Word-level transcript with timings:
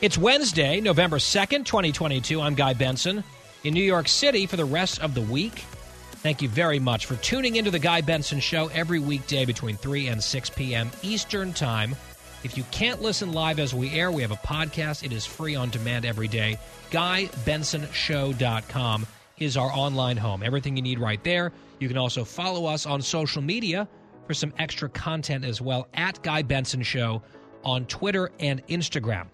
It's 0.00 0.16
Wednesday, 0.16 0.80
November 0.80 1.18
2nd, 1.18 1.66
2022. 1.66 2.40
I'm 2.40 2.54
Guy 2.54 2.72
Benson 2.72 3.22
in 3.64 3.74
New 3.74 3.84
York 3.84 4.08
City 4.08 4.46
for 4.46 4.56
the 4.56 4.64
rest 4.64 5.02
of 5.02 5.12
the 5.12 5.20
week. 5.20 5.58
Thank 6.22 6.40
you 6.40 6.48
very 6.48 6.78
much 6.78 7.04
for 7.04 7.16
tuning 7.16 7.56
into 7.56 7.70
the 7.70 7.78
Guy 7.78 8.00
Benson 8.00 8.40
Show 8.40 8.68
every 8.68 8.98
weekday 8.98 9.44
between 9.44 9.76
3 9.76 10.06
and 10.06 10.22
6 10.22 10.50
p.m. 10.50 10.90
Eastern 11.02 11.52
Time. 11.52 11.94
If 12.44 12.56
you 12.56 12.64
can't 12.70 13.02
listen 13.02 13.34
live 13.34 13.58
as 13.58 13.74
we 13.74 13.90
air, 13.90 14.10
we 14.10 14.22
have 14.22 14.30
a 14.30 14.36
podcast. 14.36 15.04
It 15.04 15.12
is 15.12 15.26
free 15.26 15.54
on 15.54 15.68
demand 15.68 16.06
every 16.06 16.28
day. 16.28 16.58
GuyBensonShow.com 16.92 19.06
is 19.36 19.58
our 19.58 19.70
online 19.70 20.16
home. 20.16 20.42
Everything 20.42 20.76
you 20.76 20.82
need 20.82 20.98
right 20.98 21.22
there. 21.24 21.52
You 21.78 21.88
can 21.88 21.98
also 21.98 22.24
follow 22.24 22.64
us 22.64 22.86
on 22.86 23.02
social 23.02 23.42
media 23.42 23.86
for 24.26 24.32
some 24.32 24.54
extra 24.58 24.88
content 24.88 25.44
as 25.44 25.60
well 25.60 25.88
at 25.92 26.22
Guy 26.22 26.40
Benson 26.40 26.82
Show 26.82 27.20
on 27.64 27.84
Twitter 27.84 28.30
and 28.40 28.66
Instagram. 28.68 29.26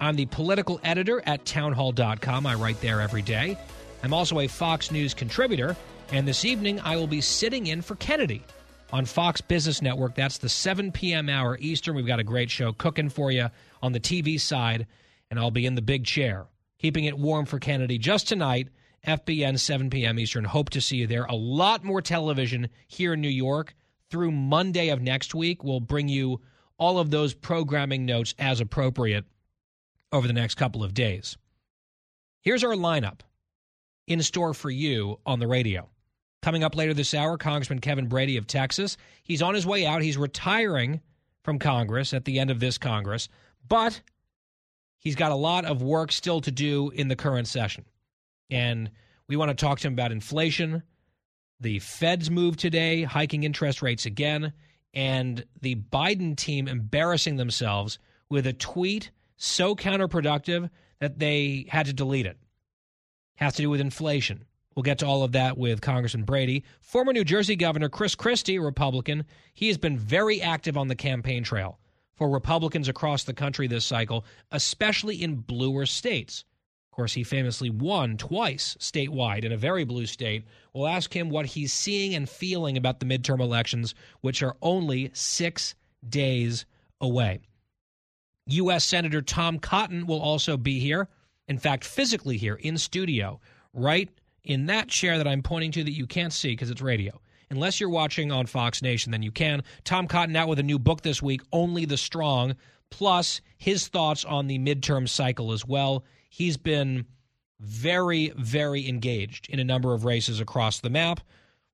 I'm 0.00 0.16
the 0.16 0.26
political 0.26 0.78
editor 0.84 1.22
at 1.26 1.44
townhall.com. 1.44 2.46
I 2.46 2.54
write 2.54 2.80
there 2.80 3.00
every 3.00 3.22
day. 3.22 3.58
I'm 4.02 4.12
also 4.12 4.40
a 4.40 4.46
Fox 4.46 4.90
News 4.90 5.14
contributor, 5.14 5.74
and 6.12 6.28
this 6.28 6.44
evening 6.44 6.80
I 6.80 6.96
will 6.96 7.06
be 7.06 7.20
sitting 7.20 7.68
in 7.68 7.80
for 7.82 7.96
Kennedy 7.96 8.44
on 8.92 9.04
Fox 9.06 9.40
Business 9.40 9.80
Network. 9.80 10.14
That's 10.14 10.38
the 10.38 10.48
7 10.48 10.92
p.m. 10.92 11.28
hour 11.28 11.56
Eastern. 11.60 11.96
We've 11.96 12.06
got 12.06 12.20
a 12.20 12.24
great 12.24 12.50
show 12.50 12.72
cooking 12.72 13.08
for 13.08 13.30
you 13.30 13.48
on 13.82 13.92
the 13.92 14.00
TV 14.00 14.40
side, 14.40 14.86
and 15.30 15.40
I'll 15.40 15.50
be 15.50 15.66
in 15.66 15.74
the 15.74 15.82
big 15.82 16.04
chair, 16.04 16.46
keeping 16.78 17.04
it 17.04 17.18
warm 17.18 17.46
for 17.46 17.58
Kennedy 17.58 17.98
just 17.98 18.28
tonight, 18.28 18.68
FBN 19.06 19.58
7 19.58 19.88
p.m. 19.88 20.18
Eastern. 20.18 20.44
Hope 20.44 20.70
to 20.70 20.80
see 20.80 20.96
you 20.96 21.06
there. 21.06 21.24
A 21.24 21.34
lot 21.34 21.84
more 21.84 22.02
television 22.02 22.68
here 22.86 23.14
in 23.14 23.20
New 23.20 23.28
York 23.28 23.74
through 24.10 24.30
Monday 24.30 24.90
of 24.90 25.00
next 25.00 25.34
week. 25.34 25.64
We'll 25.64 25.80
bring 25.80 26.08
you 26.08 26.40
all 26.78 26.98
of 26.98 27.10
those 27.10 27.32
programming 27.32 28.04
notes 28.04 28.34
as 28.38 28.60
appropriate 28.60 29.24
over 30.12 30.26
the 30.26 30.32
next 30.32 30.54
couple 30.54 30.82
of 30.82 30.94
days. 30.94 31.36
Here's 32.42 32.64
our 32.64 32.74
lineup 32.74 33.20
in 34.06 34.22
store 34.22 34.54
for 34.54 34.70
you 34.70 35.18
on 35.26 35.40
the 35.40 35.46
radio. 35.46 35.88
Coming 36.42 36.62
up 36.62 36.76
later 36.76 36.94
this 36.94 37.14
hour, 37.14 37.36
Congressman 37.36 37.80
Kevin 37.80 38.06
Brady 38.06 38.36
of 38.36 38.46
Texas. 38.46 38.96
He's 39.24 39.42
on 39.42 39.54
his 39.54 39.66
way 39.66 39.84
out. 39.84 40.02
He's 40.02 40.16
retiring 40.16 41.00
from 41.42 41.58
Congress 41.58 42.14
at 42.14 42.24
the 42.24 42.38
end 42.38 42.50
of 42.50 42.60
this 42.60 42.78
Congress, 42.78 43.28
but 43.66 44.00
he's 44.98 45.16
got 45.16 45.32
a 45.32 45.36
lot 45.36 45.64
of 45.64 45.82
work 45.82 46.12
still 46.12 46.40
to 46.40 46.50
do 46.50 46.90
in 46.90 47.08
the 47.08 47.16
current 47.16 47.48
session. 47.48 47.84
And 48.50 48.90
we 49.28 49.36
want 49.36 49.48
to 49.50 49.54
talk 49.54 49.80
to 49.80 49.88
him 49.88 49.94
about 49.94 50.12
inflation, 50.12 50.82
the 51.58 51.80
Fed's 51.80 52.30
move 52.30 52.56
today, 52.56 53.02
hiking 53.02 53.42
interest 53.42 53.82
rates 53.82 54.06
again, 54.06 54.52
and 54.94 55.44
the 55.62 55.74
Biden 55.74 56.36
team 56.36 56.68
embarrassing 56.68 57.36
themselves 57.36 57.98
with 58.28 58.46
a 58.46 58.52
tweet 58.52 59.10
so 59.36 59.74
counterproductive 59.74 60.70
that 61.00 61.18
they 61.18 61.66
had 61.68 61.86
to 61.86 61.92
delete 61.92 62.26
it. 62.26 62.38
Has 63.36 63.54
to 63.56 63.62
do 63.62 63.70
with 63.70 63.80
inflation. 63.80 64.44
We'll 64.74 64.82
get 64.82 64.98
to 64.98 65.06
all 65.06 65.22
of 65.22 65.32
that 65.32 65.56
with 65.56 65.80
Congressman 65.80 66.24
Brady. 66.24 66.64
Former 66.80 67.12
New 67.12 67.24
Jersey 67.24 67.56
Governor 67.56 67.88
Chris 67.88 68.14
Christie, 68.14 68.56
a 68.56 68.60
Republican, 68.60 69.24
he 69.54 69.68
has 69.68 69.78
been 69.78 69.98
very 69.98 70.42
active 70.42 70.76
on 70.76 70.88
the 70.88 70.94
campaign 70.94 71.42
trail 71.42 71.78
for 72.14 72.28
Republicans 72.28 72.88
across 72.88 73.24
the 73.24 73.32
country 73.32 73.66
this 73.66 73.84
cycle, 73.84 74.24
especially 74.52 75.22
in 75.22 75.36
bluer 75.36 75.86
states. 75.86 76.44
Of 76.90 76.96
course, 76.96 77.12
he 77.12 77.24
famously 77.24 77.68
won 77.68 78.16
twice 78.16 78.76
statewide 78.80 79.44
in 79.44 79.52
a 79.52 79.56
very 79.56 79.84
blue 79.84 80.06
state. 80.06 80.44
We'll 80.72 80.88
ask 80.88 81.14
him 81.14 81.28
what 81.28 81.46
he's 81.46 81.72
seeing 81.72 82.14
and 82.14 82.28
feeling 82.28 82.76
about 82.76 83.00
the 83.00 83.06
midterm 83.06 83.40
elections, 83.40 83.94
which 84.22 84.42
are 84.42 84.56
only 84.62 85.10
six 85.12 85.74
days 86.08 86.64
away. 87.00 87.40
U.S. 88.46 88.84
Senator 88.84 89.22
Tom 89.22 89.58
Cotton 89.58 90.06
will 90.06 90.20
also 90.20 90.56
be 90.56 90.78
here. 90.78 91.08
In 91.48 91.58
fact, 91.58 91.84
physically 91.84 92.36
here 92.36 92.54
in 92.54 92.78
studio, 92.78 93.40
right 93.72 94.10
in 94.44 94.66
that 94.66 94.88
chair 94.88 95.18
that 95.18 95.28
I'm 95.28 95.42
pointing 95.42 95.72
to 95.72 95.84
that 95.84 95.92
you 95.92 96.06
can't 96.06 96.32
see 96.32 96.50
because 96.50 96.70
it's 96.70 96.80
radio. 96.80 97.20
Unless 97.50 97.80
you're 97.80 97.90
watching 97.90 98.32
on 98.32 98.46
Fox 98.46 98.82
Nation, 98.82 99.12
then 99.12 99.22
you 99.22 99.30
can. 99.30 99.62
Tom 99.84 100.08
Cotton 100.08 100.34
out 100.34 100.48
with 100.48 100.58
a 100.58 100.64
new 100.64 100.78
book 100.78 101.02
this 101.02 101.22
week, 101.22 101.42
Only 101.52 101.84
the 101.84 101.96
Strong, 101.96 102.54
plus 102.90 103.40
his 103.56 103.88
thoughts 103.88 104.24
on 104.24 104.46
the 104.46 104.58
midterm 104.58 105.08
cycle 105.08 105.52
as 105.52 105.64
well. 105.64 106.04
He's 106.28 106.56
been 106.56 107.06
very, 107.60 108.32
very 108.36 108.88
engaged 108.88 109.48
in 109.48 109.60
a 109.60 109.64
number 109.64 109.94
of 109.94 110.04
races 110.04 110.40
across 110.40 110.80
the 110.80 110.90
map. 110.90 111.20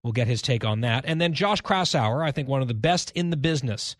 We'll 0.02 0.12
get 0.12 0.26
his 0.26 0.42
take 0.42 0.64
on 0.64 0.80
that. 0.80 1.04
And 1.06 1.20
then 1.20 1.32
Josh 1.32 1.62
Kraushaar, 1.62 2.24
I 2.24 2.32
think 2.32 2.48
one 2.48 2.62
of 2.62 2.68
the 2.68 2.74
best 2.74 3.12
in 3.14 3.30
the 3.30 3.36
business 3.36 3.96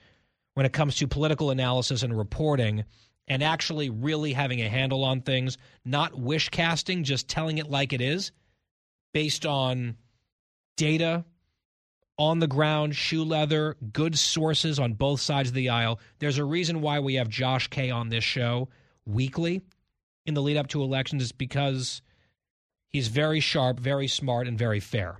when 0.54 0.66
it 0.66 0.72
comes 0.72 0.96
to 0.96 1.06
political 1.06 1.50
analysis 1.50 2.02
and 2.02 2.16
reporting 2.16 2.84
and 3.28 3.42
actually 3.42 3.88
really 3.88 4.32
having 4.32 4.60
a 4.60 4.68
handle 4.68 5.04
on 5.04 5.22
things, 5.22 5.56
not 5.84 6.18
wish 6.18 6.48
casting, 6.48 7.04
just 7.04 7.28
telling 7.28 7.58
it 7.58 7.70
like 7.70 7.92
it 7.92 8.00
is 8.00 8.32
based 9.12 9.46
on 9.46 9.96
data, 10.76 11.24
on 12.18 12.38
the 12.38 12.46
ground, 12.46 12.94
shoe 12.94 13.24
leather, 13.24 13.76
good 13.92 14.18
sources 14.18 14.78
on 14.78 14.94
both 14.94 15.20
sides 15.20 15.48
of 15.48 15.54
the 15.54 15.70
aisle. 15.70 16.00
There's 16.18 16.38
a 16.38 16.44
reason 16.44 16.80
why 16.80 17.00
we 17.00 17.14
have 17.14 17.28
Josh 17.28 17.68
K 17.68 17.90
on 17.90 18.08
this 18.08 18.24
show 18.24 18.68
weekly 19.06 19.62
in 20.26 20.34
the 20.34 20.42
lead 20.42 20.56
up 20.56 20.68
to 20.68 20.82
elections 20.82 21.22
is 21.22 21.32
because 21.32 22.02
he's 22.88 23.08
very 23.08 23.40
sharp, 23.40 23.80
very 23.80 24.08
smart, 24.08 24.46
and 24.46 24.58
very 24.58 24.80
fair. 24.80 25.18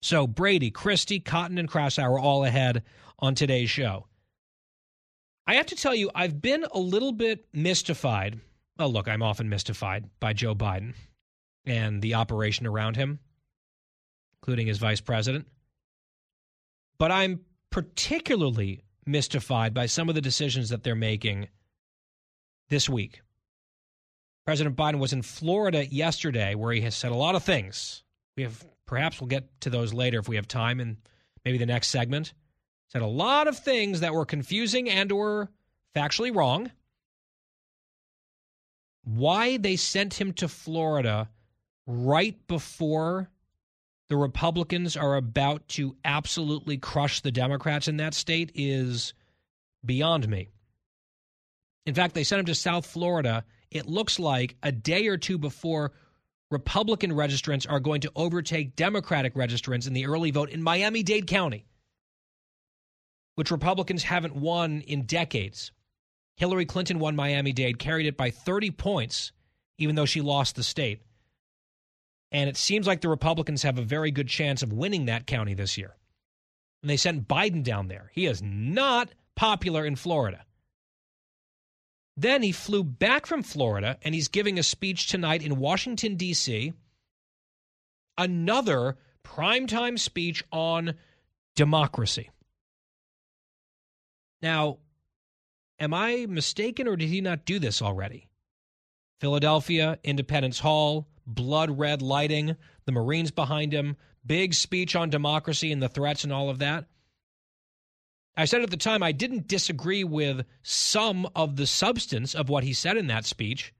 So 0.00 0.26
Brady, 0.26 0.70
Christie, 0.70 1.20
Cotton, 1.20 1.58
and 1.58 1.70
Kraushaar 1.70 2.04
are 2.04 2.18
all 2.18 2.44
ahead 2.44 2.82
on 3.18 3.34
today's 3.34 3.70
show. 3.70 4.06
I 5.46 5.54
have 5.54 5.66
to 5.66 5.76
tell 5.76 5.94
you, 5.94 6.10
I've 6.14 6.40
been 6.40 6.64
a 6.72 6.78
little 6.78 7.12
bit 7.12 7.46
mystified. 7.52 8.40
Well, 8.78 8.92
look, 8.92 9.08
I'm 9.08 9.22
often 9.22 9.48
mystified 9.48 10.08
by 10.20 10.32
Joe 10.32 10.54
Biden 10.54 10.94
and 11.64 12.00
the 12.00 12.14
operation 12.14 12.66
around 12.66 12.96
him, 12.96 13.18
including 14.40 14.66
his 14.66 14.78
vice 14.78 15.00
president. 15.00 15.46
But 16.98 17.10
I'm 17.10 17.40
particularly 17.70 18.84
mystified 19.04 19.74
by 19.74 19.86
some 19.86 20.08
of 20.08 20.14
the 20.14 20.20
decisions 20.20 20.68
that 20.68 20.84
they're 20.84 20.94
making 20.94 21.48
this 22.68 22.88
week. 22.88 23.20
President 24.44 24.76
Biden 24.76 24.98
was 24.98 25.12
in 25.12 25.22
Florida 25.22 25.86
yesterday 25.86 26.54
where 26.54 26.72
he 26.72 26.80
has 26.82 26.96
said 26.96 27.12
a 27.12 27.16
lot 27.16 27.34
of 27.34 27.44
things. 27.44 28.02
We 28.36 28.42
have 28.44 28.64
perhaps 28.86 29.20
we'll 29.20 29.28
get 29.28 29.60
to 29.62 29.70
those 29.70 29.92
later 29.92 30.18
if 30.18 30.28
we 30.28 30.36
have 30.36 30.48
time 30.48 30.80
in 30.80 30.98
maybe 31.44 31.58
the 31.58 31.66
next 31.66 31.88
segment 31.88 32.32
said 32.92 33.00
a 33.00 33.06
lot 33.06 33.48
of 33.48 33.58
things 33.58 34.00
that 34.00 34.12
were 34.12 34.26
confusing 34.26 34.90
and 34.90 35.10
or 35.10 35.50
factually 35.96 36.34
wrong. 36.34 36.70
Why 39.04 39.56
they 39.56 39.76
sent 39.76 40.12
him 40.12 40.34
to 40.34 40.46
Florida 40.46 41.30
right 41.86 42.36
before 42.46 43.30
the 44.10 44.16
Republicans 44.18 44.94
are 44.94 45.16
about 45.16 45.66
to 45.68 45.96
absolutely 46.04 46.76
crush 46.76 47.20
the 47.22 47.32
Democrats 47.32 47.88
in 47.88 47.96
that 47.96 48.12
state 48.12 48.52
is 48.54 49.14
beyond 49.82 50.28
me. 50.28 50.50
In 51.86 51.94
fact, 51.94 52.14
they 52.14 52.24
sent 52.24 52.40
him 52.40 52.46
to 52.46 52.54
South 52.54 52.84
Florida, 52.84 53.46
it 53.70 53.88
looks 53.88 54.18
like 54.18 54.56
a 54.62 54.70
day 54.70 55.06
or 55.06 55.16
two 55.16 55.38
before 55.38 55.92
Republican 56.50 57.12
registrants 57.12 57.66
are 57.68 57.80
going 57.80 58.02
to 58.02 58.12
overtake 58.14 58.76
Democratic 58.76 59.34
registrants 59.34 59.86
in 59.86 59.94
the 59.94 60.04
early 60.04 60.30
vote 60.30 60.50
in 60.50 60.62
Miami 60.62 61.02
Dade 61.02 61.26
County 61.26 61.64
which 63.34 63.50
Republicans 63.50 64.02
haven't 64.02 64.36
won 64.36 64.80
in 64.82 65.02
decades. 65.02 65.72
Hillary 66.36 66.66
Clinton 66.66 66.98
won 66.98 67.16
Miami 67.16 67.52
Dade, 67.52 67.78
carried 67.78 68.06
it 68.06 68.16
by 68.16 68.30
30 68.30 68.70
points, 68.72 69.32
even 69.78 69.94
though 69.94 70.06
she 70.06 70.20
lost 70.20 70.56
the 70.56 70.62
state. 70.62 71.02
And 72.30 72.48
it 72.48 72.56
seems 72.56 72.86
like 72.86 73.00
the 73.00 73.08
Republicans 73.08 73.62
have 73.62 73.78
a 73.78 73.82
very 73.82 74.10
good 74.10 74.28
chance 74.28 74.62
of 74.62 74.72
winning 74.72 75.06
that 75.06 75.26
county 75.26 75.54
this 75.54 75.76
year. 75.76 75.96
And 76.82 76.90
they 76.90 76.96
sent 76.96 77.28
Biden 77.28 77.62
down 77.62 77.88
there. 77.88 78.10
He 78.14 78.26
is 78.26 78.42
not 78.42 79.10
popular 79.36 79.84
in 79.84 79.96
Florida. 79.96 80.44
Then 82.16 82.42
he 82.42 82.52
flew 82.52 82.84
back 82.84 83.26
from 83.26 83.42
Florida 83.42 83.98
and 84.02 84.14
he's 84.14 84.28
giving 84.28 84.58
a 84.58 84.62
speech 84.62 85.08
tonight 85.08 85.42
in 85.42 85.56
Washington, 85.58 86.16
D.C. 86.16 86.72
Another 88.18 88.96
primetime 89.24 89.98
speech 89.98 90.44
on 90.50 90.94
democracy 91.54 92.30
Now, 94.42 94.78
am 95.78 95.94
I 95.94 96.26
mistaken 96.28 96.88
or 96.88 96.96
did 96.96 97.08
he 97.08 97.20
not 97.20 97.44
do 97.44 97.58
this 97.58 97.80
already? 97.80 98.28
Philadelphia, 99.20 99.98
Independence 100.02 100.58
Hall, 100.58 101.08
blood 101.26 101.78
red 101.78 102.02
lighting, 102.02 102.56
the 102.84 102.92
Marines 102.92 103.30
behind 103.30 103.72
him, 103.72 103.96
big 104.26 104.52
speech 104.54 104.96
on 104.96 105.10
democracy 105.10 105.70
and 105.70 105.80
the 105.80 105.88
threats 105.88 106.24
and 106.24 106.32
all 106.32 106.50
of 106.50 106.58
that. 106.58 106.86
I 108.36 108.46
said 108.46 108.62
at 108.62 108.70
the 108.70 108.76
time 108.76 109.02
I 109.02 109.12
didn't 109.12 109.46
disagree 109.46 110.04
with 110.04 110.44
some 110.62 111.28
of 111.36 111.56
the 111.56 111.66
substance 111.66 112.34
of 112.34 112.48
what 112.48 112.64
he 112.64 112.72
said 112.72 112.96
in 112.96 113.08
that 113.08 113.26
speech. 113.26 113.72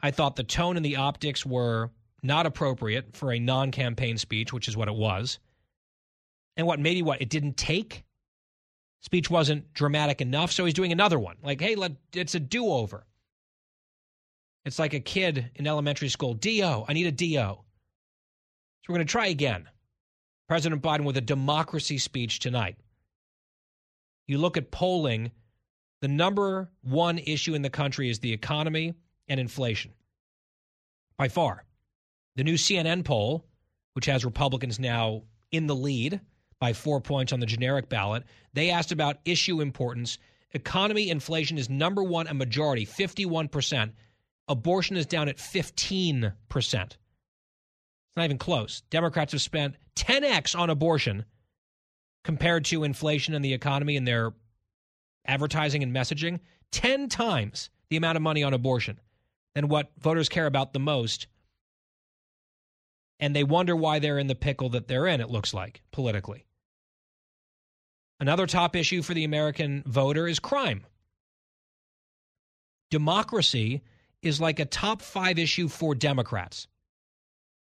I 0.00 0.12
thought 0.12 0.36
the 0.36 0.44
tone 0.44 0.76
and 0.76 0.84
the 0.84 0.96
optics 0.96 1.44
were 1.44 1.90
not 2.22 2.46
appropriate 2.46 3.16
for 3.16 3.32
a 3.32 3.40
non 3.40 3.72
campaign 3.72 4.16
speech, 4.16 4.52
which 4.52 4.68
is 4.68 4.76
what 4.76 4.88
it 4.88 4.94
was. 4.94 5.38
And 6.56 6.66
what 6.66 6.80
maybe 6.80 7.02
what 7.02 7.20
it 7.20 7.28
didn't 7.28 7.56
take? 7.56 8.04
Speech 9.00 9.30
wasn't 9.30 9.72
dramatic 9.74 10.20
enough, 10.20 10.50
so 10.52 10.64
he's 10.64 10.74
doing 10.74 10.92
another 10.92 11.18
one. 11.18 11.36
Like, 11.42 11.60
hey, 11.60 11.76
let, 11.76 11.92
it's 12.12 12.34
a 12.34 12.40
do 12.40 12.66
over. 12.66 13.06
It's 14.64 14.78
like 14.78 14.92
a 14.92 15.00
kid 15.00 15.50
in 15.54 15.66
elementary 15.66 16.08
school. 16.08 16.34
DO, 16.34 16.84
I 16.88 16.92
need 16.92 17.06
a 17.06 17.12
DO. 17.12 17.36
So 17.36 17.62
we're 18.88 18.96
going 18.96 19.06
to 19.06 19.10
try 19.10 19.26
again. 19.26 19.68
President 20.48 20.82
Biden 20.82 21.04
with 21.04 21.16
a 21.16 21.22
democracy 21.22 21.98
speech 21.98 22.40
tonight. 22.40 22.76
You 24.26 24.38
look 24.38 24.56
at 24.56 24.70
polling, 24.70 25.30
the 26.00 26.08
number 26.08 26.70
one 26.82 27.18
issue 27.18 27.54
in 27.54 27.62
the 27.62 27.70
country 27.70 28.10
is 28.10 28.18
the 28.18 28.32
economy 28.32 28.94
and 29.28 29.38
inflation. 29.38 29.92
By 31.16 31.28
far. 31.28 31.64
The 32.36 32.44
new 32.44 32.54
CNN 32.54 33.04
poll, 33.04 33.46
which 33.94 34.06
has 34.06 34.24
Republicans 34.24 34.78
now 34.78 35.22
in 35.50 35.66
the 35.66 35.74
lead 35.74 36.20
by 36.60 36.72
four 36.72 37.00
points 37.00 37.32
on 37.32 37.40
the 37.40 37.46
generic 37.46 37.88
ballot, 37.88 38.24
they 38.52 38.70
asked 38.70 38.92
about 38.92 39.18
issue 39.24 39.60
importance. 39.60 40.18
Economy 40.52 41.10
inflation 41.10 41.58
is 41.58 41.68
number 41.68 42.02
one, 42.02 42.26
a 42.26 42.34
majority, 42.34 42.86
51%. 42.86 43.92
Abortion 44.48 44.96
is 44.96 45.06
down 45.06 45.28
at 45.28 45.36
15%. 45.36 46.32
It's 46.54 46.96
not 48.16 48.24
even 48.24 48.38
close. 48.38 48.82
Democrats 48.90 49.32
have 49.32 49.42
spent 49.42 49.76
10x 49.96 50.58
on 50.58 50.70
abortion 50.70 51.24
compared 52.24 52.64
to 52.66 52.84
inflation 52.84 53.34
and 53.34 53.44
the 53.44 53.54
economy 53.54 53.96
and 53.96 54.06
their 54.06 54.32
advertising 55.26 55.82
and 55.82 55.94
messaging. 55.94 56.40
10 56.72 57.08
times 57.08 57.70
the 57.90 57.96
amount 57.96 58.16
of 58.16 58.22
money 58.22 58.42
on 58.42 58.54
abortion 58.54 58.98
than 59.54 59.68
what 59.68 59.92
voters 59.98 60.28
care 60.28 60.46
about 60.46 60.72
the 60.72 60.78
most. 60.78 61.26
And 63.20 63.34
they 63.34 63.44
wonder 63.44 63.74
why 63.74 63.98
they're 63.98 64.18
in 64.18 64.26
the 64.26 64.34
pickle 64.34 64.68
that 64.70 64.88
they're 64.88 65.06
in, 65.06 65.20
it 65.20 65.30
looks 65.30 65.52
like, 65.52 65.82
politically. 65.90 66.44
Another 68.20 68.46
top 68.46 68.74
issue 68.74 69.02
for 69.02 69.14
the 69.14 69.24
American 69.24 69.82
voter 69.86 70.26
is 70.26 70.38
crime. 70.38 70.84
Democracy 72.90 73.82
is 74.22 74.40
like 74.40 74.58
a 74.58 74.64
top 74.64 75.02
five 75.02 75.38
issue 75.38 75.68
for 75.68 75.94
Democrats. 75.94 76.66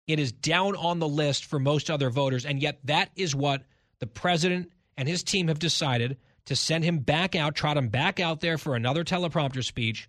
It 0.07 0.19
is 0.19 0.31
down 0.31 0.75
on 0.75 0.99
the 0.99 1.07
list 1.07 1.45
for 1.45 1.57
most 1.57 1.89
other 1.89 2.09
voters, 2.09 2.45
and 2.45 2.61
yet 2.61 2.79
that 2.83 3.09
is 3.15 3.35
what 3.35 3.63
the 3.99 4.07
president 4.07 4.71
and 4.97 5.07
his 5.07 5.23
team 5.23 5.47
have 5.47 5.57
decided 5.57 6.17
to 6.45 6.55
send 6.55 6.83
him 6.83 6.99
back 6.99 7.35
out, 7.35 7.55
trot 7.55 7.77
him 7.77 7.89
back 7.89 8.19
out 8.19 8.39
there 8.39 8.57
for 8.57 8.75
another 8.75 9.03
teleprompter 9.03 9.63
speech 9.63 10.07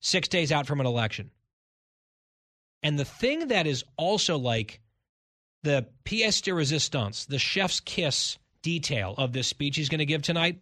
six 0.00 0.28
days 0.28 0.50
out 0.50 0.66
from 0.66 0.80
an 0.80 0.86
election. 0.86 1.30
And 2.82 2.98
the 2.98 3.04
thing 3.04 3.48
that 3.48 3.66
is 3.66 3.84
also 3.96 4.36
like 4.36 4.80
the 5.62 5.86
pièce 6.04 6.42
de 6.42 6.50
résistance, 6.50 7.26
the 7.26 7.38
chef's 7.38 7.80
kiss 7.80 8.38
detail 8.64 9.14
of 9.18 9.32
this 9.32 9.46
speech 9.46 9.76
he's 9.76 9.90
going 9.90 10.00
to 10.00 10.06
give 10.06 10.22
tonight, 10.22 10.58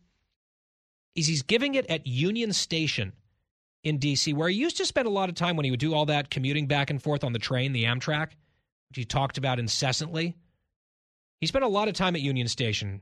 is 1.15 1.27
he's 1.27 1.43
giving 1.43 1.77
it 1.77 1.87
at 1.87 2.07
Union 2.07 2.53
Station 2.53 3.13
in 3.85 3.99
D.C., 3.99 4.33
where 4.35 4.49
he 4.49 4.57
used 4.57 4.77
to 4.77 4.87
spend 4.87 5.07
a 5.07 5.11
lot 5.11 5.29
of 5.29 5.35
time 5.35 5.57
when 5.57 5.65
he 5.65 5.71
would 5.71 5.81
do 5.81 5.95
all 5.95 6.07
that 6.07 6.29
commuting 6.29 6.67
back 6.67 6.91
and 6.91 7.03
forth 7.03 7.25
on 7.25 7.33
the 7.33 7.39
train, 7.39 7.73
the 7.73 7.85
Amtrak, 7.85 8.31
which 8.89 8.97
he 8.97 9.05
talked 9.05 9.39
about 9.39 9.59
incessantly. 9.59 10.37
He 11.41 11.47
spent 11.47 11.65
a 11.65 11.69
lot 11.69 11.89
of 11.89 11.95
time 11.95 12.15
at 12.15 12.23
Union 12.23 12.49
Station 12.49 13.01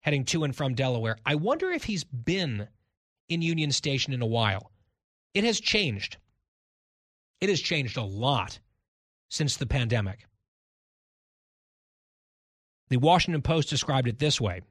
heading 0.00 0.24
to 0.26 0.44
and 0.44 0.54
from 0.54 0.74
Delaware. 0.74 1.16
I 1.24 1.36
wonder 1.36 1.70
if 1.70 1.84
he's 1.84 2.04
been 2.04 2.68
in 3.28 3.42
Union 3.42 3.70
Station 3.70 4.12
in 4.12 4.22
a 4.22 4.26
while. 4.26 4.72
It 5.34 5.44
has 5.44 5.60
changed. 5.60 6.16
It 7.40 7.48
has 7.48 7.60
changed 7.60 7.96
a 7.96 8.02
lot 8.02 8.58
since 9.30 9.56
the 9.56 9.66
pandemic. 9.66 10.26
The 12.88 12.98
Washington 12.98 13.42
Post 13.42 13.70
described 13.70 14.08
it 14.08 14.18
this 14.18 14.40
way 14.40 14.62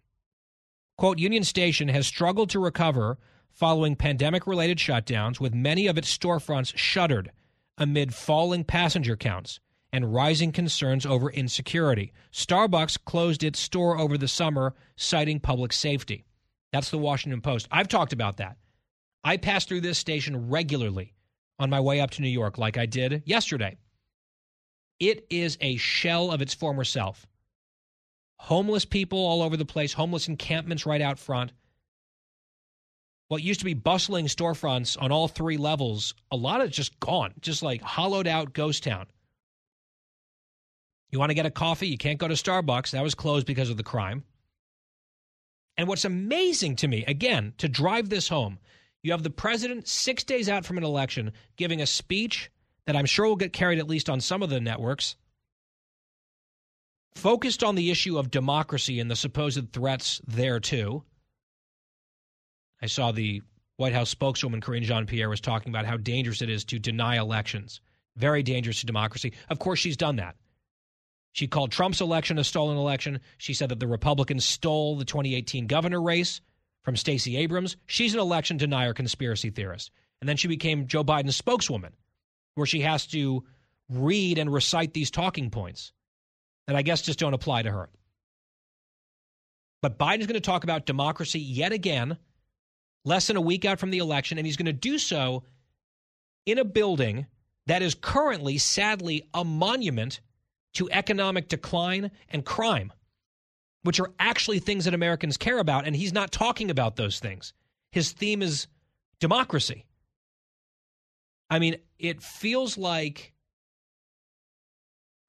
Quote, 0.97 1.19
Union 1.19 1.43
Station 1.43 1.87
has 1.87 2.05
struggled 2.05 2.49
to 2.51 2.59
recover 2.59 3.17
following 3.51 3.95
pandemic 3.95 4.47
related 4.47 4.77
shutdowns, 4.77 5.39
with 5.39 5.53
many 5.53 5.87
of 5.87 5.97
its 5.97 6.15
storefronts 6.15 6.75
shuttered 6.75 7.31
amid 7.77 8.13
falling 8.13 8.63
passenger 8.63 9.15
counts 9.15 9.59
and 9.91 10.13
rising 10.13 10.51
concerns 10.51 11.05
over 11.05 11.29
insecurity. 11.29 12.13
Starbucks 12.31 12.97
closed 13.03 13.43
its 13.43 13.59
store 13.59 13.97
over 13.97 14.17
the 14.17 14.27
summer, 14.27 14.73
citing 14.95 15.39
public 15.39 15.73
safety. 15.73 16.23
That's 16.71 16.91
the 16.91 16.97
Washington 16.97 17.41
Post. 17.41 17.67
I've 17.71 17.87
talked 17.87 18.13
about 18.13 18.37
that. 18.37 18.57
I 19.23 19.37
pass 19.37 19.65
through 19.65 19.81
this 19.81 19.97
station 19.97 20.49
regularly 20.49 21.13
on 21.59 21.69
my 21.69 21.79
way 21.79 21.99
up 21.99 22.11
to 22.11 22.21
New 22.21 22.29
York, 22.29 22.57
like 22.57 22.77
I 22.77 22.85
did 22.85 23.23
yesterday. 23.25 23.77
It 24.99 25.25
is 25.29 25.57
a 25.61 25.77
shell 25.77 26.31
of 26.31 26.41
its 26.41 26.53
former 26.53 26.83
self. 26.83 27.27
Homeless 28.45 28.85
people 28.85 29.19
all 29.19 29.41
over 29.41 29.55
the 29.55 29.65
place, 29.65 29.93
homeless 29.93 30.27
encampments 30.27 30.85
right 30.85 31.01
out 31.01 31.19
front 31.19 31.51
what 33.31 33.41
used 33.41 33.61
to 33.61 33.65
be 33.65 33.73
bustling 33.73 34.25
storefronts 34.25 35.01
on 35.01 35.09
all 35.09 35.29
three 35.29 35.55
levels, 35.55 36.13
a 36.31 36.35
lot 36.35 36.59
of 36.59 36.67
it's 36.67 36.75
just 36.75 36.99
gone, 36.99 37.33
just 37.39 37.63
like 37.63 37.81
hollowed 37.81 38.27
out 38.27 38.51
ghost 38.51 38.83
town. 38.83 39.05
You 41.11 41.17
want 41.17 41.29
to 41.29 41.33
get 41.33 41.45
a 41.45 41.49
coffee? 41.49 41.88
You 41.88 41.97
can't 41.97 42.19
go 42.19 42.27
to 42.27 42.33
Starbucks. 42.33 42.91
That 42.91 43.03
was 43.03 43.15
closed 43.15 43.47
because 43.47 43.69
of 43.69 43.77
the 43.77 43.83
crime. 43.83 44.25
And 45.77 45.87
what's 45.87 46.03
amazing 46.03 46.75
to 46.77 46.89
me, 46.89 47.05
again, 47.05 47.53
to 47.59 47.69
drive 47.69 48.09
this 48.09 48.27
home, 48.27 48.59
you 49.01 49.13
have 49.13 49.23
the 49.23 49.29
president 49.29 49.87
six 49.87 50.25
days 50.25 50.49
out 50.49 50.65
from 50.65 50.77
an 50.77 50.83
election 50.83 51.31
giving 51.55 51.81
a 51.81 51.85
speech 51.85 52.51
that 52.85 52.97
I'm 52.97 53.05
sure 53.05 53.27
will 53.27 53.37
get 53.37 53.53
carried 53.53 53.79
at 53.79 53.87
least 53.87 54.09
on 54.09 54.19
some 54.19 54.44
of 54.44 54.49
the 54.49 54.59
networks, 54.59 55.15
focused 57.15 57.63
on 57.63 57.75
the 57.75 57.91
issue 57.91 58.17
of 58.17 58.31
democracy 58.31 58.99
and 58.99 59.09
the 59.09 59.15
supposed 59.15 59.71
threats 59.73 60.21
there 60.27 60.59
too. 60.59 61.03
I 62.81 62.87
saw 62.87 63.11
the 63.11 63.41
White 63.77 63.94
House 63.94 64.09
spokeswoman 64.09 64.61
Karine 64.61 64.83
Jean 64.83 65.06
Pierre 65.06 65.30
was 65.30 65.41
talking 65.41 65.71
about 65.71 65.85
how 65.85 65.97
dangerous 65.97 66.41
it 66.41 66.49
is 66.49 66.65
to 66.65 66.80
deny 66.80 67.18
elections. 67.18 67.81
Very 68.15 68.44
dangerous 68.44 68.81
to 68.81 68.85
democracy. 68.85 69.33
Of 69.49 69.59
course, 69.59 69.80
she's 69.80 69.97
done 69.97 70.18
that. 70.18 70.35
She 71.33 71.47
called 71.47 71.71
Trump's 71.71 72.01
election 72.01 72.37
a 72.37 72.44
stolen 72.44 72.77
election. 72.77 73.21
She 73.37 73.53
said 73.53 73.69
that 73.69 73.80
the 73.80 73.87
Republicans 73.87 74.44
stole 74.44 74.97
the 74.97 75.06
2018 75.06 75.68
governor 75.68 76.01
race 76.01 76.41
from 76.83 76.95
Stacey 76.95 77.37
Abrams. 77.37 77.77
She's 77.85 78.13
an 78.13 78.19
election 78.19 78.57
denier 78.57 78.94
conspiracy 78.94 79.49
theorist. 79.49 79.91
And 80.19 80.27
then 80.27 80.37
she 80.37 80.47
became 80.47 80.87
Joe 80.87 81.03
Biden's 81.03 81.35
spokeswoman, 81.35 81.94
where 82.56 82.68
she 82.68 82.81
has 82.81 83.07
to 83.07 83.44
read 83.89 84.37
and 84.37 84.51
recite 84.51 84.94
these 84.94 85.09
talking 85.09 85.49
points 85.49 85.94
that 86.71 86.78
I 86.78 86.83
guess 86.83 87.01
just 87.01 87.19
don't 87.19 87.33
apply 87.33 87.63
to 87.63 87.71
her. 87.71 87.90
But 89.81 89.99
Biden's 89.99 90.25
going 90.25 90.35
to 90.35 90.40
talk 90.40 90.63
about 90.63 90.85
democracy 90.85 91.40
yet 91.40 91.73
again 91.73 92.18
less 93.04 93.28
than 93.28 93.35
a 93.35 93.42
week 93.42 93.66
out 93.66 93.78
from 93.80 93.90
the 93.90 93.97
election, 93.97 94.37
and 94.37 94.47
he's 94.47 94.56
going 94.56 94.68
to 94.68 94.73
do 94.73 94.97
so 94.97 95.44
in 96.45 96.57
a 96.59 96.63
building 96.63 97.25
that 97.68 97.81
is 97.81 97.94
currently, 97.94 98.57
sadly, 98.57 99.28
a 99.33 99.44
monument 99.44 100.21
to 100.75 100.90
economic 100.92 101.49
decline 101.49 102.11
and 102.30 102.45
crime, 102.45 102.94
which 103.83 103.99
are 103.99 104.11
actually 104.18 104.59
things 104.59 104.85
that 104.85 104.94
Americans 104.94 105.35
care 105.35 105.57
about. 105.57 105.85
And 105.85 105.95
he's 105.95 106.13
not 106.13 106.31
talking 106.31 106.71
about 106.71 106.95
those 106.95 107.19
things. 107.19 107.51
His 107.92 108.13
theme 108.13 108.42
is 108.42 108.68
democracy. 109.19 109.85
I 111.49 111.59
mean, 111.59 111.75
it 111.99 112.21
feels 112.21 112.78
like 112.78 113.33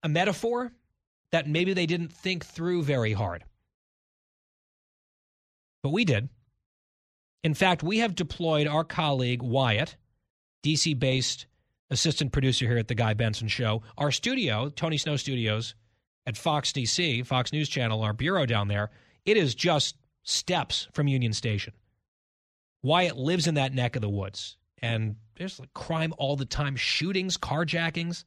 a 0.04 0.08
metaphor 0.08 0.72
that 1.32 1.48
maybe 1.48 1.72
they 1.74 1.86
didn't 1.86 2.12
think 2.12 2.44
through 2.44 2.82
very 2.82 3.12
hard. 3.12 3.44
But 5.82 5.90
we 5.90 6.04
did. 6.04 6.28
In 7.42 7.54
fact, 7.54 7.82
we 7.82 7.98
have 7.98 8.14
deployed 8.14 8.68
our 8.68 8.84
colleague 8.84 9.42
Wyatt, 9.42 9.96
DC 10.64 10.96
based 10.98 11.46
assistant 11.90 12.32
producer 12.32 12.66
here 12.66 12.78
at 12.78 12.88
the 12.88 12.94
Guy 12.94 13.14
Benson 13.14 13.48
Show. 13.48 13.82
Our 13.98 14.12
studio, 14.12 14.68
Tony 14.68 14.96
Snow 14.96 15.16
Studios 15.16 15.74
at 16.24 16.36
Fox 16.36 16.70
DC, 16.70 17.26
Fox 17.26 17.52
News 17.52 17.68
Channel, 17.68 18.02
our 18.02 18.12
bureau 18.12 18.46
down 18.46 18.68
there, 18.68 18.90
it 19.24 19.36
is 19.36 19.54
just 19.54 19.96
steps 20.22 20.88
from 20.92 21.08
Union 21.08 21.32
Station. 21.32 21.72
Wyatt 22.82 23.16
lives 23.16 23.46
in 23.46 23.54
that 23.54 23.74
neck 23.74 23.96
of 23.96 24.02
the 24.02 24.08
woods, 24.08 24.56
and 24.80 25.16
there's 25.36 25.58
like 25.58 25.72
crime 25.74 26.14
all 26.18 26.36
the 26.36 26.44
time 26.44 26.76
shootings, 26.76 27.36
carjackings. 27.36 28.24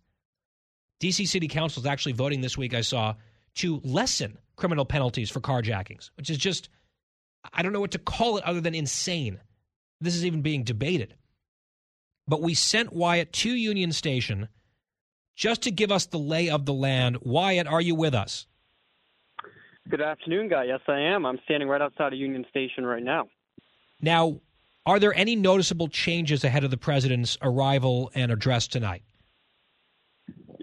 DC 1.05 1.27
City 1.27 1.47
Council 1.47 1.81
is 1.81 1.85
actually 1.85 2.13
voting 2.13 2.41
this 2.41 2.57
week, 2.57 2.73
I 2.73 2.81
saw, 2.81 3.13
to 3.55 3.79
lessen 3.83 4.39
criminal 4.55 4.85
penalties 4.85 5.29
for 5.29 5.39
carjackings, 5.39 6.09
which 6.17 6.31
is 6.31 6.37
just 6.37 6.69
I 7.53 7.61
don't 7.61 7.73
know 7.73 7.79
what 7.79 7.91
to 7.91 7.99
call 7.99 8.37
it 8.37 8.43
other 8.43 8.59
than 8.59 8.73
insane. 8.73 9.39
This 10.01 10.15
is 10.15 10.25
even 10.25 10.41
being 10.41 10.63
debated. 10.63 11.13
But 12.27 12.41
we 12.41 12.55
sent 12.55 12.91
Wyatt 12.91 13.31
to 13.33 13.51
Union 13.51 13.91
Station 13.91 14.49
just 15.35 15.61
to 15.63 15.71
give 15.71 15.91
us 15.91 16.07
the 16.07 16.17
lay 16.17 16.49
of 16.49 16.65
the 16.65 16.73
land. 16.73 17.17
Wyatt, 17.21 17.67
are 17.67 17.81
you 17.81 17.93
with 17.93 18.15
us? 18.15 18.47
Good 19.87 20.01
afternoon, 20.01 20.49
guy. 20.49 20.63
Yes, 20.63 20.79
I 20.87 20.99
am. 20.99 21.23
I'm 21.27 21.37
standing 21.43 21.69
right 21.69 21.81
outside 21.81 22.13
of 22.13 22.19
Union 22.19 22.45
Station 22.49 22.83
right 22.83 23.03
now. 23.03 23.27
Now, 24.01 24.39
are 24.87 24.97
there 24.97 25.13
any 25.13 25.35
noticeable 25.35 25.87
changes 25.87 26.43
ahead 26.43 26.63
of 26.63 26.71
the 26.71 26.77
president's 26.77 27.37
arrival 27.43 28.09
and 28.15 28.31
address 28.31 28.67
tonight? 28.67 29.03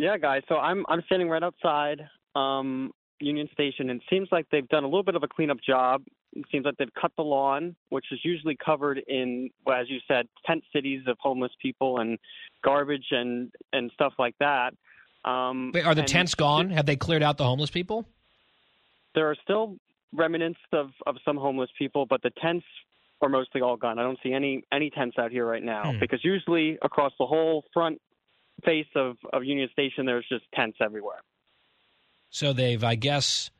Yeah, 0.02 0.18
guys. 0.18 0.42
So 0.48 0.56
I'm 0.56 0.84
I'm 0.88 1.00
standing 1.06 1.28
right 1.28 1.44
outside 1.44 2.00
um, 2.34 2.90
Union 3.20 3.48
Station, 3.52 3.88
and 3.88 4.00
it 4.00 4.06
seems 4.10 4.28
like 4.32 4.46
they've 4.50 4.68
done 4.68 4.82
a 4.82 4.86
little 4.88 5.04
bit 5.04 5.14
of 5.14 5.22
a 5.22 5.28
cleanup 5.28 5.58
job. 5.64 6.02
It 6.32 6.44
seems 6.50 6.64
like 6.64 6.76
they've 6.76 6.92
cut 7.00 7.12
the 7.16 7.22
lawn, 7.22 7.76
which 7.90 8.06
is 8.10 8.18
usually 8.24 8.56
covered 8.56 9.00
in, 9.06 9.50
well, 9.64 9.80
as 9.80 9.88
you 9.88 9.98
said, 10.08 10.26
tent 10.44 10.64
cities 10.72 11.02
of 11.06 11.18
homeless 11.20 11.52
people 11.62 12.00
and 12.00 12.18
garbage 12.64 13.06
and 13.12 13.52
and 13.72 13.92
stuff 13.94 14.12
like 14.18 14.34
that. 14.40 14.74
Um, 15.24 15.70
Wait, 15.72 15.86
are 15.86 15.94
the 15.94 16.02
tents 16.02 16.34
gone? 16.34 16.70
Have 16.70 16.86
they 16.86 16.96
cleared 16.96 17.22
out 17.22 17.38
the 17.38 17.44
homeless 17.44 17.70
people? 17.70 18.04
There 19.14 19.30
are 19.30 19.36
still 19.44 19.76
remnants 20.12 20.58
of 20.72 20.90
of 21.06 21.14
some 21.24 21.36
homeless 21.36 21.70
people, 21.78 22.06
but 22.06 22.22
the 22.22 22.32
tents 22.42 22.66
are 23.20 23.28
mostly 23.28 23.60
all 23.60 23.76
gone. 23.76 24.00
I 24.00 24.02
don't 24.02 24.18
see 24.20 24.32
any 24.32 24.64
any 24.72 24.90
tents 24.90 25.16
out 25.16 25.30
here 25.30 25.46
right 25.46 25.62
now 25.62 25.92
Hmm. 25.92 26.00
because 26.00 26.24
usually 26.24 26.76
across 26.82 27.12
the 27.20 27.26
whole 27.26 27.62
front 27.72 28.00
face 28.64 28.86
of 28.94 29.16
of 29.32 29.44
Union 29.44 29.68
Station, 29.72 30.06
there's 30.06 30.26
just 30.28 30.44
tents 30.54 30.78
everywhere. 30.80 31.20
So 32.30 32.52
they've, 32.52 32.82
I 32.82 32.94
guess, 32.94 33.50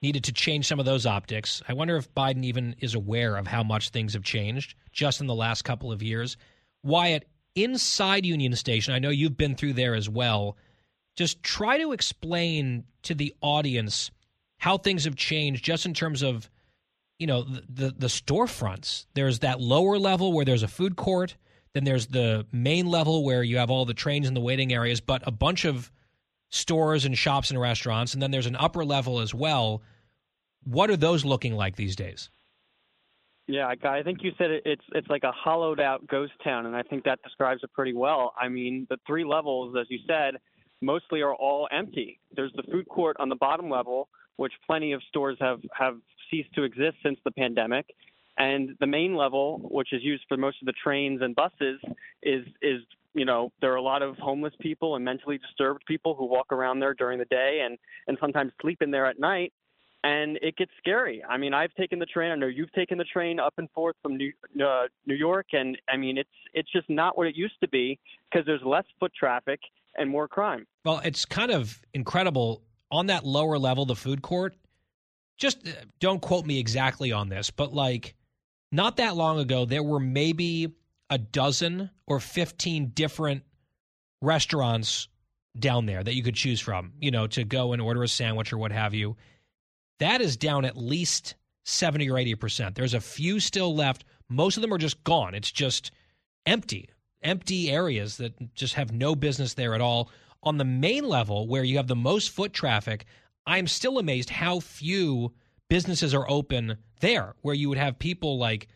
needed 0.00 0.24
to 0.24 0.32
change 0.32 0.66
some 0.66 0.80
of 0.80 0.86
those 0.86 1.06
optics. 1.06 1.62
I 1.68 1.74
wonder 1.74 1.96
if 1.96 2.12
Biden 2.14 2.44
even 2.44 2.74
is 2.80 2.94
aware 2.94 3.36
of 3.36 3.46
how 3.46 3.62
much 3.62 3.90
things 3.90 4.14
have 4.14 4.24
changed 4.24 4.74
just 4.90 5.20
in 5.20 5.26
the 5.26 5.34
last 5.34 5.62
couple 5.62 5.92
of 5.92 6.02
years. 6.02 6.36
Wyatt, 6.82 7.28
inside 7.54 8.26
Union 8.26 8.56
Station, 8.56 8.94
I 8.94 8.98
know 8.98 9.10
you've 9.10 9.36
been 9.36 9.54
through 9.54 9.74
there 9.74 9.94
as 9.94 10.08
well. 10.08 10.56
Just 11.14 11.42
try 11.42 11.78
to 11.78 11.92
explain 11.92 12.84
to 13.02 13.14
the 13.14 13.34
audience 13.42 14.10
how 14.58 14.78
things 14.78 15.04
have 15.04 15.16
changed 15.16 15.64
just 15.64 15.86
in 15.86 15.92
terms 15.92 16.22
of 16.22 16.48
you 17.18 17.26
know 17.26 17.42
the, 17.42 17.62
the 17.68 17.94
the 17.98 18.06
storefronts 18.06 19.06
there's 19.14 19.40
that 19.40 19.60
lower 19.60 19.98
level 19.98 20.32
where 20.32 20.44
there's 20.44 20.62
a 20.62 20.68
food 20.68 20.96
court 20.96 21.36
then 21.74 21.84
there's 21.84 22.06
the 22.06 22.46
main 22.52 22.86
level 22.86 23.24
where 23.24 23.42
you 23.42 23.56
have 23.58 23.70
all 23.70 23.84
the 23.84 23.94
trains 23.94 24.26
and 24.26 24.36
the 24.36 24.40
waiting 24.40 24.72
areas 24.72 25.00
but 25.00 25.22
a 25.26 25.30
bunch 25.30 25.64
of 25.64 25.90
stores 26.50 27.04
and 27.04 27.16
shops 27.16 27.50
and 27.50 27.60
restaurants 27.60 28.14
and 28.14 28.22
then 28.22 28.30
there's 28.30 28.46
an 28.46 28.56
upper 28.56 28.84
level 28.84 29.20
as 29.20 29.34
well 29.34 29.82
what 30.64 30.90
are 30.90 30.96
those 30.96 31.24
looking 31.24 31.54
like 31.54 31.76
these 31.76 31.96
days 31.96 32.30
Yeah, 33.48 33.66
I 33.82 34.02
think 34.02 34.22
you 34.22 34.32
said 34.38 34.50
it, 34.50 34.62
it's 34.64 34.84
it's 34.94 35.08
like 35.08 35.24
a 35.24 35.32
hollowed 35.32 35.80
out 35.80 36.06
ghost 36.06 36.32
town, 36.44 36.66
and 36.66 36.76
I 36.76 36.82
think 36.82 37.04
that 37.04 37.18
describes 37.22 37.62
it 37.64 37.72
pretty 37.72 37.92
well. 37.92 38.32
I 38.40 38.48
mean, 38.48 38.86
the 38.88 38.98
three 39.04 39.24
levels, 39.24 39.74
as 39.78 39.86
you 39.90 39.98
said, 40.06 40.36
mostly 40.80 41.22
are 41.22 41.34
all 41.34 41.68
empty. 41.72 42.20
There's 42.34 42.52
the 42.54 42.62
food 42.70 42.88
court 42.88 43.16
on 43.18 43.28
the 43.28 43.34
bottom 43.34 43.68
level, 43.68 44.08
which 44.36 44.52
plenty 44.64 44.92
of 44.92 45.02
stores 45.08 45.36
have 45.40 45.60
have 45.76 45.96
ceased 46.30 46.52
to 46.54 46.62
exist 46.62 46.96
since 47.02 47.18
the 47.24 47.32
pandemic, 47.32 47.86
and 48.42 48.76
the 48.80 48.86
main 48.86 49.14
level, 49.16 49.60
which 49.70 49.92
is 49.92 50.02
used 50.02 50.24
for 50.28 50.36
most 50.36 50.56
of 50.62 50.66
the 50.66 50.74
trains 50.84 51.20
and 51.22 51.34
buses, 51.34 51.80
is 52.22 52.44
is 52.60 52.80
you 53.14 53.24
know 53.24 53.52
there 53.60 53.72
are 53.72 53.76
a 53.76 53.82
lot 53.82 54.02
of 54.02 54.16
homeless 54.18 54.54
people 54.60 54.96
and 54.96 55.04
mentally 55.04 55.38
disturbed 55.38 55.82
people 55.86 56.14
who 56.14 56.26
walk 56.26 56.52
around 56.52 56.80
there 56.80 56.94
during 56.94 57.18
the 57.18 57.26
day 57.26 57.62
and 57.64 57.78
and 58.08 58.16
sometimes 58.20 58.52
sleep 58.60 58.82
in 58.82 58.90
there 58.90 59.06
at 59.06 59.18
night 59.18 59.52
and 60.04 60.36
it 60.42 60.56
gets 60.56 60.72
scary. 60.78 61.22
I 61.28 61.36
mean, 61.36 61.54
I've 61.54 61.72
taken 61.74 62.00
the 62.00 62.06
train. 62.06 62.32
I 62.32 62.34
know 62.34 62.48
you've 62.48 62.72
taken 62.72 62.98
the 62.98 63.04
train 63.04 63.38
up 63.38 63.54
and 63.58 63.70
forth 63.70 63.94
from 64.02 64.16
New 64.16 64.32
uh, 64.64 64.88
New 65.06 65.14
York, 65.14 65.46
and 65.52 65.78
I 65.88 65.96
mean, 65.96 66.18
it's 66.18 66.36
it's 66.54 66.70
just 66.72 66.90
not 66.90 67.16
what 67.16 67.26
it 67.28 67.36
used 67.36 67.60
to 67.60 67.68
be 67.68 67.98
because 68.30 68.44
there's 68.46 68.62
less 68.64 68.84
foot 68.98 69.12
traffic 69.14 69.60
and 69.96 70.08
more 70.10 70.28
crime. 70.28 70.66
well 70.84 71.00
it's 71.04 71.24
kind 71.24 71.50
of 71.50 71.80
incredible 71.92 72.62
on 72.90 73.06
that 73.06 73.24
lower 73.24 73.58
level 73.58 73.84
the 73.84 73.96
food 73.96 74.22
court 74.22 74.54
just 75.36 75.66
uh, 75.66 75.70
don't 76.00 76.22
quote 76.22 76.46
me 76.46 76.58
exactly 76.58 77.12
on 77.12 77.28
this 77.28 77.50
but 77.50 77.72
like 77.74 78.14
not 78.72 78.96
that 78.96 79.14
long 79.14 79.38
ago 79.38 79.64
there 79.64 79.82
were 79.82 80.00
maybe 80.00 80.74
a 81.10 81.18
dozen 81.18 81.90
or 82.06 82.18
15 82.18 82.88
different 82.94 83.42
restaurants 84.20 85.08
down 85.58 85.86
there 85.86 86.02
that 86.02 86.14
you 86.14 86.22
could 86.22 86.34
choose 86.34 86.60
from, 86.60 86.92
you 86.98 87.10
know, 87.10 87.26
to 87.26 87.44
go 87.44 87.72
and 87.72 87.82
order 87.82 88.02
a 88.02 88.08
sandwich 88.08 88.52
or 88.52 88.58
what 88.58 88.72
have 88.72 88.94
you. 88.94 89.16
That 89.98 90.20
is 90.20 90.36
down 90.36 90.64
at 90.64 90.76
least 90.76 91.34
70 91.64 92.10
or 92.10 92.14
80%. 92.14 92.74
There's 92.74 92.94
a 92.94 93.00
few 93.00 93.38
still 93.40 93.74
left. 93.74 94.04
Most 94.28 94.56
of 94.56 94.62
them 94.62 94.72
are 94.72 94.78
just 94.78 95.04
gone. 95.04 95.34
It's 95.34 95.52
just 95.52 95.90
empty, 96.46 96.88
empty 97.22 97.70
areas 97.70 98.16
that 98.16 98.54
just 98.54 98.74
have 98.74 98.92
no 98.92 99.14
business 99.14 99.54
there 99.54 99.74
at 99.74 99.80
all. 99.80 100.10
On 100.42 100.56
the 100.56 100.64
main 100.64 101.06
level, 101.06 101.46
where 101.46 101.62
you 101.62 101.76
have 101.76 101.86
the 101.86 101.94
most 101.94 102.30
foot 102.30 102.52
traffic, 102.52 103.04
I'm 103.46 103.66
still 103.66 103.98
amazed 103.98 104.30
how 104.30 104.60
few 104.60 105.32
businesses 105.72 106.12
are 106.12 106.28
open 106.28 106.76
there, 107.00 107.34
where 107.40 107.54
you 107.54 107.70
would 107.70 107.78
have 107.78 107.98
people 107.98 108.36
like 108.36 108.68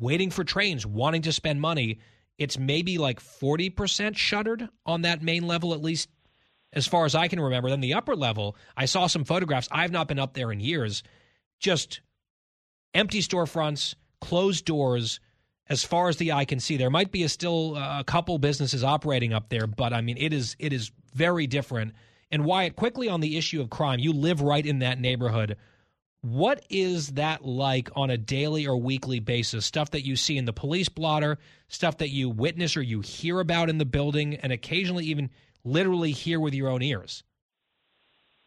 waiting 0.00 0.30
for 0.30 0.42
trains, 0.42 0.84
wanting 0.84 1.22
to 1.22 1.30
spend 1.30 1.60
money. 1.60 2.00
It's 2.38 2.58
maybe 2.58 2.98
like 2.98 3.20
40% 3.20 4.16
shuttered 4.16 4.68
on 4.84 5.02
that 5.02 5.22
main 5.22 5.46
level, 5.46 5.72
at 5.74 5.80
least 5.80 6.08
as 6.72 6.88
far 6.88 7.04
as 7.04 7.14
I 7.14 7.28
can 7.28 7.38
remember. 7.38 7.70
Then 7.70 7.80
the 7.80 7.94
upper 7.94 8.16
level, 8.16 8.56
I 8.76 8.86
saw 8.86 9.06
some 9.06 9.24
photographs. 9.24 9.68
I've 9.70 9.92
not 9.92 10.08
been 10.08 10.18
up 10.18 10.34
there 10.34 10.50
in 10.50 10.58
years. 10.58 11.04
Just 11.60 12.00
empty 12.94 13.20
storefronts, 13.20 13.94
closed 14.20 14.64
doors. 14.64 15.20
As 15.68 15.84
far 15.84 16.08
as 16.08 16.16
the 16.16 16.32
eye 16.32 16.46
can 16.46 16.58
see, 16.58 16.76
there 16.76 16.90
might 16.90 17.12
be 17.12 17.22
a 17.22 17.28
still 17.28 17.76
uh, 17.76 18.00
a 18.00 18.04
couple 18.04 18.36
businesses 18.38 18.82
operating 18.82 19.32
up 19.32 19.50
there, 19.50 19.68
but 19.68 19.92
I 19.92 20.00
mean, 20.00 20.16
it 20.18 20.32
is 20.32 20.56
it 20.58 20.72
is 20.72 20.90
very 21.14 21.46
different. 21.46 21.94
And 22.32 22.44
Wyatt, 22.44 22.74
quickly 22.74 23.08
on 23.08 23.20
the 23.20 23.38
issue 23.38 23.60
of 23.60 23.70
crime, 23.70 24.00
you 24.00 24.12
live 24.12 24.40
right 24.40 24.66
in 24.66 24.80
that 24.80 24.98
neighborhood. 24.98 25.56
What 26.22 26.64
is 26.68 27.12
that 27.12 27.44
like 27.44 27.88
on 27.96 28.10
a 28.10 28.18
daily 28.18 28.66
or 28.66 28.76
weekly 28.76 29.20
basis? 29.20 29.64
Stuff 29.64 29.92
that 29.92 30.04
you 30.04 30.16
see 30.16 30.36
in 30.36 30.44
the 30.44 30.52
police 30.52 30.88
blotter, 30.88 31.38
stuff 31.68 31.98
that 31.98 32.10
you 32.10 32.28
witness 32.28 32.76
or 32.76 32.82
you 32.82 33.00
hear 33.00 33.40
about 33.40 33.70
in 33.70 33.78
the 33.78 33.86
building, 33.86 34.36
and 34.36 34.52
occasionally 34.52 35.06
even 35.06 35.30
literally 35.64 36.12
hear 36.12 36.38
with 36.38 36.52
your 36.52 36.68
own 36.68 36.82
ears. 36.82 37.22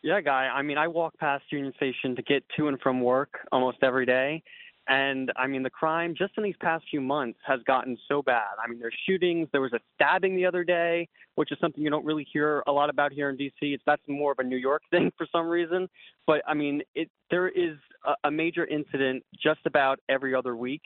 Yeah, 0.03 0.22
guy. 0.22 0.50
I 0.53 0.62
mean, 0.62 0.77
I 0.77 0.88
walk 0.88 1.18
past 1.18 1.46
Union 1.50 1.74
Station 1.77 2.15
to 2.18 2.22
get 2.22 2.44
to 2.58 2.68
and 2.68 2.80
from 2.80 3.01
work 3.01 3.39
almost 3.51 3.77
every 3.82 4.06
day. 4.06 4.44
And 4.88 5.32
I 5.38 5.48
mean, 5.48 5.63
the 5.63 5.70
crime 5.70 6.13
just 6.18 6.34
in 6.38 6.44
these 6.44 6.58
past 6.60 6.84
few 6.90 7.00
months 7.00 7.40
has 7.46 7.62
gotten 7.66 7.98
so 8.08 8.22
bad. 8.22 8.52
I 8.63 8.70
mean, 8.70 8.80
there's 8.80 8.96
shootings. 9.08 9.48
There 9.52 9.62
was 9.62 9.72
a 9.72 9.80
stabbing 9.96 10.36
the 10.36 10.46
other 10.46 10.66
day, 10.66 11.08
which 11.36 11.52
is 11.54 11.58
something 11.60 11.82
you 11.82 11.90
don't 11.90 12.06
really 12.06 12.28
hear 12.32 12.63
a 12.68 12.72
lot 12.72 12.90
about 12.90 13.13
here 13.13 13.30
in 13.30 13.38
D.C. 13.38 13.68
It's 13.68 13.84
that's 13.86 14.02
more 14.08 14.34
of 14.34 14.40
a 14.40 14.44
New 14.44 14.58
York 14.58 14.82
thing 14.92 15.12
for 15.18 15.25
some 15.32 15.48
reason. 15.48 15.88
But 16.28 16.42
I 16.48 16.54
mean, 16.54 16.82
it 16.96 17.10
there 17.32 17.48
is 17.48 17.78
a, 18.06 18.28
a 18.28 18.32
major 18.32 18.66
incident 18.66 19.24
just 19.42 19.62
about 19.66 20.00
every 20.10 20.36
other 20.36 20.56
week. 20.56 20.84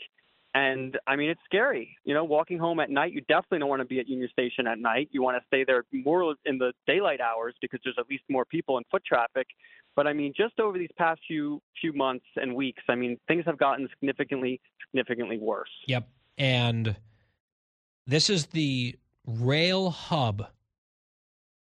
And 0.58 0.98
I 1.06 1.16
mean, 1.16 1.30
it's 1.30 1.40
scary. 1.46 1.96
You 2.04 2.16
know, 2.16 2.24
walking 2.24 2.58
home 2.58 2.80
at 2.80 2.90
night, 2.90 3.14
you 3.14 3.22
definitely 3.22 3.60
don't 3.60 3.70
want 3.70 3.82
to 3.82 3.86
be 3.86 4.00
at 4.00 4.08
Union 4.08 4.28
Station 4.32 4.66
at 4.66 4.80
night. 4.80 5.08
You 5.12 5.22
want 5.22 5.38
to 5.38 5.46
stay 5.46 5.64
there 5.64 5.84
more 5.94 6.34
in 6.46 6.58
the 6.58 6.74
daylight 6.88 7.22
hours 7.22 7.54
because 7.62 7.80
there's 7.84 7.98
at 8.00 8.10
least 8.10 8.24
more 8.28 8.44
people 8.44 8.78
and 8.78 8.86
foot 8.90 9.04
traffic. 9.06 9.46
But 9.96 10.08
I 10.08 10.14
mean, 10.14 10.34
just 10.36 10.60
over 10.60 10.80
these 10.80 10.90
past 10.98 11.22
few 11.28 11.62
few 11.80 11.94
months 11.94 12.26
and 12.38 12.56
weeks, 12.56 12.82
I 12.90 12.96
mean, 12.96 13.20
things 13.28 13.44
have 13.46 13.60
gotten 13.60 13.88
significantly 14.00 14.60
significantly 14.90 15.38
worse. 15.38 15.70
Yep. 15.86 16.10
And 16.40 16.96
this 18.08 18.28
is 18.28 18.48
the 18.48 18.96
rail 19.28 19.92
hub 19.92 20.48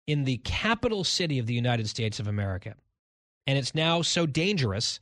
in 0.06 0.24
the 0.24 0.36
capital 0.44 1.02
city 1.02 1.38
of 1.38 1.46
the 1.46 1.54
United 1.54 1.88
States 1.88 2.20
of 2.20 2.26
America. 2.28 2.74
And 3.46 3.56
it's 3.56 3.74
now 3.74 4.02
so 4.02 4.26
dangerous 4.26 5.00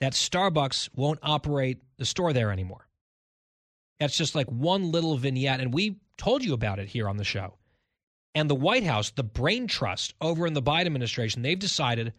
that 0.00 0.14
Starbucks 0.14 0.88
won't 0.94 1.18
operate 1.22 1.82
the 1.98 2.06
store 2.06 2.32
there 2.32 2.50
anymore. 2.50 2.86
That's 4.02 4.16
just 4.16 4.34
like 4.34 4.48
one 4.48 4.90
little 4.90 5.16
vignette. 5.16 5.60
And 5.60 5.72
we 5.72 6.00
told 6.16 6.44
you 6.44 6.54
about 6.54 6.80
it 6.80 6.88
here 6.88 7.08
on 7.08 7.18
the 7.18 7.24
show. 7.24 7.54
And 8.34 8.50
the 8.50 8.54
White 8.56 8.82
House, 8.82 9.10
the 9.10 9.22
brain 9.22 9.68
trust 9.68 10.14
over 10.20 10.44
in 10.44 10.54
the 10.54 10.62
Biden 10.62 10.86
administration, 10.86 11.42
they've 11.42 11.56
decided 11.56 12.12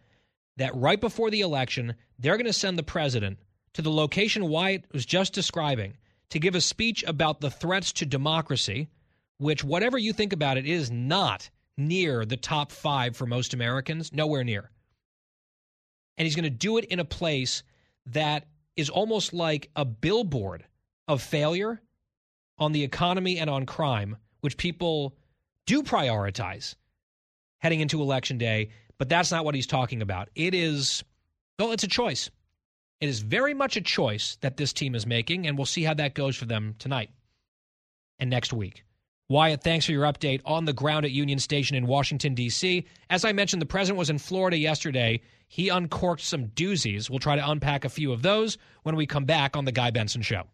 that 0.56 0.74
right 0.74 0.98
before 0.98 1.30
the 1.30 1.42
election, 1.42 1.94
they're 2.18 2.38
going 2.38 2.46
to 2.46 2.54
send 2.54 2.78
the 2.78 2.82
president 2.82 3.38
to 3.74 3.82
the 3.82 3.90
location 3.90 4.48
Wyatt 4.48 4.86
was 4.92 5.04
just 5.04 5.34
describing 5.34 5.98
to 6.30 6.38
give 6.38 6.54
a 6.54 6.60
speech 6.62 7.04
about 7.06 7.42
the 7.42 7.50
threats 7.50 7.92
to 7.92 8.06
democracy, 8.06 8.88
which, 9.36 9.62
whatever 9.62 9.98
you 9.98 10.14
think 10.14 10.32
about 10.32 10.56
it, 10.56 10.64
is 10.64 10.90
not 10.90 11.50
near 11.76 12.24
the 12.24 12.38
top 12.38 12.72
five 12.72 13.14
for 13.14 13.26
most 13.26 13.52
Americans, 13.52 14.10
nowhere 14.10 14.42
near. 14.42 14.70
And 16.16 16.24
he's 16.24 16.36
going 16.36 16.44
to 16.44 16.50
do 16.50 16.78
it 16.78 16.86
in 16.86 16.98
a 16.98 17.04
place 17.04 17.62
that 18.06 18.46
is 18.74 18.88
almost 18.88 19.34
like 19.34 19.68
a 19.76 19.84
billboard 19.84 20.64
of 21.08 21.22
failure 21.22 21.80
on 22.58 22.72
the 22.72 22.84
economy 22.84 23.38
and 23.38 23.50
on 23.50 23.66
crime, 23.66 24.16
which 24.40 24.56
people 24.56 25.16
do 25.66 25.82
prioritize 25.82 26.74
heading 27.58 27.80
into 27.80 28.02
election 28.02 28.38
day. 28.38 28.70
But 28.98 29.08
that's 29.08 29.30
not 29.30 29.44
what 29.44 29.54
he's 29.54 29.66
talking 29.66 30.02
about. 30.02 30.28
It 30.34 30.54
is, 30.54 31.02
well, 31.58 31.72
it's 31.72 31.82
a 31.82 31.88
choice. 31.88 32.30
It 33.00 33.08
is 33.08 33.20
very 33.20 33.54
much 33.54 33.76
a 33.76 33.80
choice 33.80 34.36
that 34.40 34.56
this 34.56 34.72
team 34.72 34.94
is 34.94 35.06
making, 35.06 35.46
and 35.46 35.58
we'll 35.58 35.66
see 35.66 35.82
how 35.82 35.94
that 35.94 36.14
goes 36.14 36.36
for 36.36 36.44
them 36.44 36.74
tonight 36.78 37.10
and 38.18 38.30
next 38.30 38.52
week. 38.52 38.84
Wyatt, 39.28 39.62
thanks 39.62 39.86
for 39.86 39.92
your 39.92 40.04
update 40.04 40.42
on 40.44 40.64
the 40.64 40.72
ground 40.72 41.04
at 41.04 41.10
Union 41.10 41.38
Station 41.38 41.76
in 41.76 41.86
Washington, 41.86 42.34
D.C. 42.34 42.86
As 43.08 43.24
I 43.24 43.32
mentioned, 43.32 43.62
the 43.62 43.66
president 43.66 43.98
was 43.98 44.10
in 44.10 44.18
Florida 44.18 44.56
yesterday. 44.56 45.22
He 45.48 45.70
uncorked 45.70 46.22
some 46.22 46.48
doozies. 46.48 47.08
We'll 47.08 47.18
try 47.18 47.36
to 47.36 47.50
unpack 47.50 47.84
a 47.84 47.88
few 47.88 48.12
of 48.12 48.22
those 48.22 48.58
when 48.82 48.96
we 48.96 49.06
come 49.06 49.24
back 49.24 49.56
on 49.56 49.64
The 49.64 49.72
Guy 49.72 49.90
Benson 49.90 50.22
Show. 50.22 50.44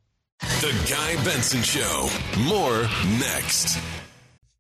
The 0.40 0.87
Guy 0.88 1.23
Benson 1.23 1.62
Show. 1.62 2.09
More 2.49 2.82
next. 3.18 3.78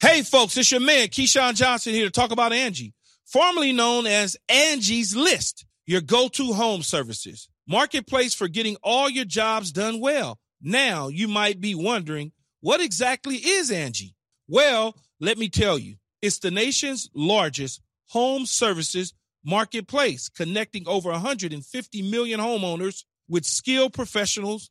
Hey, 0.00 0.22
folks, 0.22 0.56
it's 0.58 0.70
your 0.70 0.80
man, 0.80 1.08
Keyshawn 1.08 1.54
Johnson, 1.54 1.94
here 1.94 2.04
to 2.04 2.10
talk 2.10 2.32
about 2.32 2.52
Angie, 2.52 2.92
formerly 3.24 3.72
known 3.72 4.06
as 4.06 4.36
Angie's 4.48 5.16
List, 5.16 5.64
your 5.86 6.02
go 6.02 6.28
to 6.28 6.52
home 6.52 6.82
services. 6.82 7.48
Marketplace 7.66 8.34
for 8.34 8.46
getting 8.46 8.76
all 8.82 9.08
your 9.08 9.24
jobs 9.24 9.72
done 9.72 10.00
well. 10.00 10.38
Now, 10.60 11.08
you 11.08 11.28
might 11.28 11.60
be 11.60 11.74
wondering, 11.74 12.32
what 12.60 12.82
exactly 12.82 13.36
is 13.36 13.70
Angie? 13.70 14.14
Well, 14.48 14.94
let 15.18 15.38
me 15.38 15.48
tell 15.48 15.78
you, 15.78 15.96
it's 16.20 16.40
the 16.40 16.50
nation's 16.50 17.08
largest 17.14 17.80
home 18.08 18.44
services 18.44 19.14
marketplace, 19.44 20.28
connecting 20.28 20.86
over 20.86 21.10
150 21.10 22.02
million 22.10 22.38
homeowners 22.38 23.04
with 23.28 23.46
skilled 23.46 23.94
professionals 23.94 24.70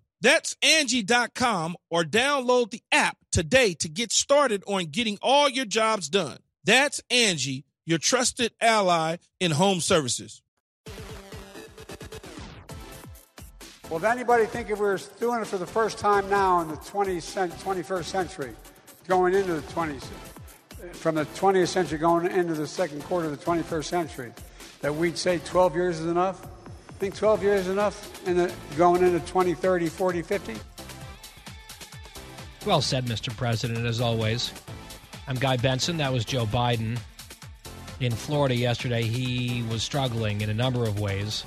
That's 0.21 0.55
Angie.com 0.61 1.75
or 1.89 2.03
download 2.03 2.69
the 2.69 2.83
app 2.91 3.17
today 3.31 3.73
to 3.75 3.89
get 3.89 4.11
started 4.11 4.63
on 4.67 4.85
getting 4.85 5.17
all 5.21 5.49
your 5.49 5.65
jobs 5.65 6.09
done. 6.09 6.37
That's 6.63 7.01
Angie, 7.09 7.65
your 7.85 7.97
trusted 7.97 8.53
ally 8.61 9.17
in 9.39 9.51
home 9.51 9.79
services. 9.79 10.43
Well, 13.89 13.97
if 13.97 14.05
anybody 14.05 14.45
think 14.45 14.69
if 14.69 14.79
we 14.79 14.85
were 14.85 14.99
doing 15.19 15.41
it 15.41 15.47
for 15.47 15.57
the 15.57 15.65
first 15.65 15.97
time 15.97 16.29
now 16.29 16.61
in 16.61 16.69
the 16.69 16.77
20th, 16.77 17.51
21st 17.61 18.05
century, 18.05 18.55
going 19.07 19.33
into 19.33 19.55
the 19.55 19.61
20th, 19.73 20.03
from 20.93 21.15
the 21.15 21.25
20th 21.25 21.67
century 21.67 21.97
going 21.97 22.31
into 22.31 22.53
the 22.53 22.67
second 22.67 23.03
quarter 23.03 23.27
of 23.27 23.37
the 23.37 23.45
21st 23.45 23.83
century, 23.83 24.31
that 24.79 24.95
we'd 24.95 25.17
say 25.17 25.39
12 25.39 25.75
years 25.75 25.99
is 25.99 26.05
enough? 26.05 26.47
Think 27.01 27.15
12 27.15 27.41
years 27.41 27.67
enough 27.67 28.27
in 28.27 28.37
the, 28.37 28.53
going 28.77 29.01
into 29.01 29.19
20, 29.21 29.55
30, 29.55 29.87
40, 29.87 30.21
50? 30.21 30.55
Well 32.63 32.79
said, 32.79 33.07
Mr. 33.07 33.35
President, 33.35 33.87
as 33.87 33.99
always. 33.99 34.53
I'm 35.27 35.35
Guy 35.35 35.57
Benson. 35.57 35.97
That 35.97 36.13
was 36.13 36.23
Joe 36.23 36.45
Biden. 36.45 36.99
In 38.01 38.11
Florida 38.11 38.53
yesterday, 38.53 39.01
he 39.01 39.63
was 39.63 39.81
struggling 39.81 40.41
in 40.41 40.51
a 40.51 40.53
number 40.53 40.83
of 40.83 40.99
ways. 40.99 41.43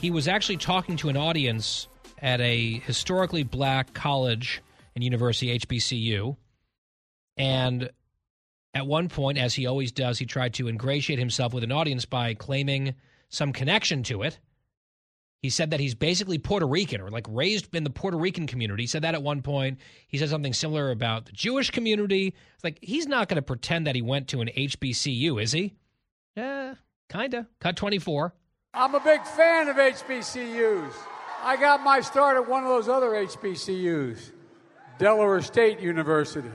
He 0.00 0.12
was 0.12 0.28
actually 0.28 0.58
talking 0.58 0.96
to 0.98 1.08
an 1.08 1.16
audience 1.16 1.88
at 2.22 2.40
a 2.40 2.74
historically 2.86 3.42
black 3.42 3.94
college 3.94 4.62
and 4.94 5.02
university, 5.02 5.58
HBCU. 5.58 6.36
And 7.36 7.90
at 8.74 8.86
one 8.86 9.08
point, 9.08 9.38
as 9.38 9.54
he 9.54 9.66
always 9.66 9.90
does, 9.90 10.20
he 10.20 10.26
tried 10.26 10.54
to 10.54 10.68
ingratiate 10.68 11.18
himself 11.18 11.52
with 11.52 11.64
an 11.64 11.72
audience 11.72 12.04
by 12.04 12.34
claiming 12.34 12.94
some 13.30 13.52
connection 13.52 14.02
to 14.04 14.22
it. 14.22 14.38
He 15.42 15.48
said 15.48 15.70
that 15.70 15.80
he's 15.80 15.94
basically 15.94 16.36
Puerto 16.36 16.66
Rican 16.66 17.00
or 17.00 17.08
like 17.08 17.26
raised 17.28 17.74
in 17.74 17.82
the 17.82 17.90
Puerto 17.90 18.18
Rican 18.18 18.46
community. 18.46 18.82
He 18.82 18.86
said 18.86 19.02
that 19.02 19.14
at 19.14 19.22
one 19.22 19.40
point. 19.40 19.78
He 20.06 20.18
said 20.18 20.28
something 20.28 20.52
similar 20.52 20.90
about 20.90 21.24
the 21.24 21.32
Jewish 21.32 21.70
community. 21.70 22.34
It's 22.54 22.64
like 22.64 22.78
he's 22.82 23.06
not 23.06 23.28
going 23.28 23.36
to 23.36 23.42
pretend 23.42 23.86
that 23.86 23.94
he 23.94 24.02
went 24.02 24.28
to 24.28 24.42
an 24.42 24.48
HBCU, 24.54 25.42
is 25.42 25.52
he? 25.52 25.74
Yeah, 26.36 26.74
kind 27.08 27.32
of. 27.32 27.46
Cut 27.58 27.76
24. 27.76 28.34
I'm 28.74 28.94
a 28.94 29.00
big 29.00 29.24
fan 29.24 29.68
of 29.68 29.76
HBCUs. 29.76 30.92
I 31.42 31.56
got 31.56 31.82
my 31.82 32.00
start 32.00 32.36
at 32.36 32.46
one 32.46 32.62
of 32.62 32.68
those 32.68 32.88
other 32.88 33.10
HBCUs, 33.10 34.32
Delaware 34.98 35.40
State 35.40 35.80
University. 35.80 36.50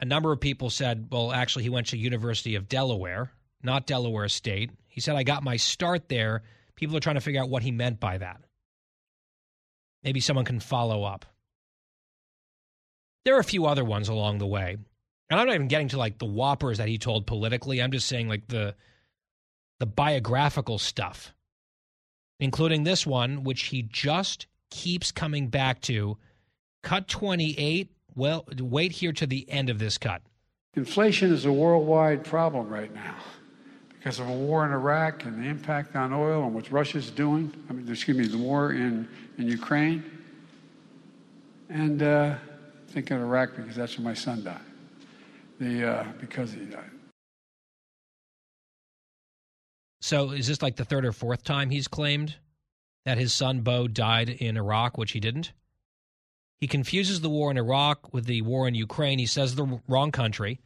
A 0.00 0.06
number 0.06 0.32
of 0.32 0.40
people 0.40 0.70
said, 0.70 1.08
well, 1.10 1.30
actually, 1.30 1.64
he 1.64 1.68
went 1.68 1.88
to 1.88 1.98
University 1.98 2.54
of 2.54 2.68
Delaware, 2.68 3.30
not 3.62 3.86
Delaware 3.86 4.28
State. 4.28 4.70
He 4.86 5.00
said, 5.00 5.16
I 5.16 5.22
got 5.22 5.42
my 5.42 5.56
start 5.56 6.08
there. 6.08 6.42
People 6.74 6.96
are 6.96 7.00
trying 7.00 7.16
to 7.16 7.20
figure 7.20 7.40
out 7.40 7.50
what 7.50 7.62
he 7.62 7.70
meant 7.70 8.00
by 8.00 8.18
that. 8.18 8.40
Maybe 10.02 10.20
someone 10.20 10.44
can 10.44 10.60
follow 10.60 11.04
up. 11.04 11.26
There 13.24 13.36
are 13.36 13.40
a 13.40 13.44
few 13.44 13.66
other 13.66 13.84
ones 13.84 14.08
along 14.08 14.38
the 14.38 14.46
way. 14.46 14.76
And 15.30 15.38
I'm 15.38 15.46
not 15.46 15.54
even 15.54 15.68
getting 15.68 15.88
to 15.88 15.98
like 15.98 16.18
the 16.18 16.24
whoppers 16.24 16.78
that 16.78 16.88
he 16.88 16.98
told 16.98 17.26
politically. 17.26 17.82
I'm 17.82 17.92
just 17.92 18.06
saying 18.06 18.28
like 18.28 18.48
the 18.48 18.74
the 19.80 19.86
biographical 19.86 20.78
stuff, 20.78 21.32
including 22.40 22.82
this 22.82 23.06
one, 23.06 23.44
which 23.44 23.64
he 23.64 23.82
just 23.82 24.46
keeps 24.70 25.12
coming 25.12 25.48
back 25.48 25.80
to. 25.82 26.16
Cut 26.82 27.06
28. 27.06 27.90
Well, 28.14 28.46
wait 28.58 28.92
here 28.92 29.12
to 29.12 29.26
the 29.26 29.48
end 29.50 29.70
of 29.70 29.78
this 29.78 29.98
cut. 29.98 30.22
Inflation 30.74 31.32
is 31.32 31.44
a 31.44 31.52
worldwide 31.52 32.24
problem 32.24 32.68
right 32.68 32.92
now 32.92 33.16
because 34.08 34.20
of 34.20 34.28
a 34.30 34.32
war 34.32 34.64
in 34.64 34.72
Iraq 34.72 35.26
and 35.26 35.44
the 35.44 35.46
impact 35.46 35.94
on 35.94 36.14
oil 36.14 36.44
and 36.44 36.54
what 36.54 36.72
Russia's 36.72 37.10
doing. 37.10 37.52
I 37.68 37.74
mean, 37.74 37.86
excuse 37.92 38.16
me, 38.16 38.26
the 38.26 38.38
war 38.38 38.72
in, 38.72 39.06
in 39.36 39.46
Ukraine. 39.46 40.02
And 41.68 42.02
uh, 42.02 42.36
thinking 42.88 43.18
of 43.18 43.22
Iraq 43.22 43.54
because 43.54 43.76
that's 43.76 43.98
where 43.98 44.06
my 44.06 44.14
son 44.14 44.44
died. 44.44 44.60
The, 45.60 45.90
uh, 45.90 46.06
because 46.18 46.52
he 46.52 46.60
died. 46.60 46.90
So 50.00 50.30
is 50.30 50.46
this 50.46 50.62
like 50.62 50.76
the 50.76 50.86
third 50.86 51.04
or 51.04 51.12
fourth 51.12 51.44
time 51.44 51.68
he's 51.68 51.86
claimed 51.86 52.36
that 53.04 53.18
his 53.18 53.34
son 53.34 53.60
Bo 53.60 53.88
died 53.88 54.30
in 54.30 54.56
Iraq, 54.56 54.96
which 54.96 55.12
he 55.12 55.20
didn't? 55.20 55.52
He 56.62 56.66
confuses 56.66 57.20
the 57.20 57.28
war 57.28 57.50
in 57.50 57.58
Iraq 57.58 58.14
with 58.14 58.24
the 58.24 58.40
war 58.40 58.66
in 58.66 58.74
Ukraine. 58.74 59.18
He 59.18 59.26
says 59.26 59.54
the 59.54 59.82
wrong 59.86 60.12
country. 60.12 60.60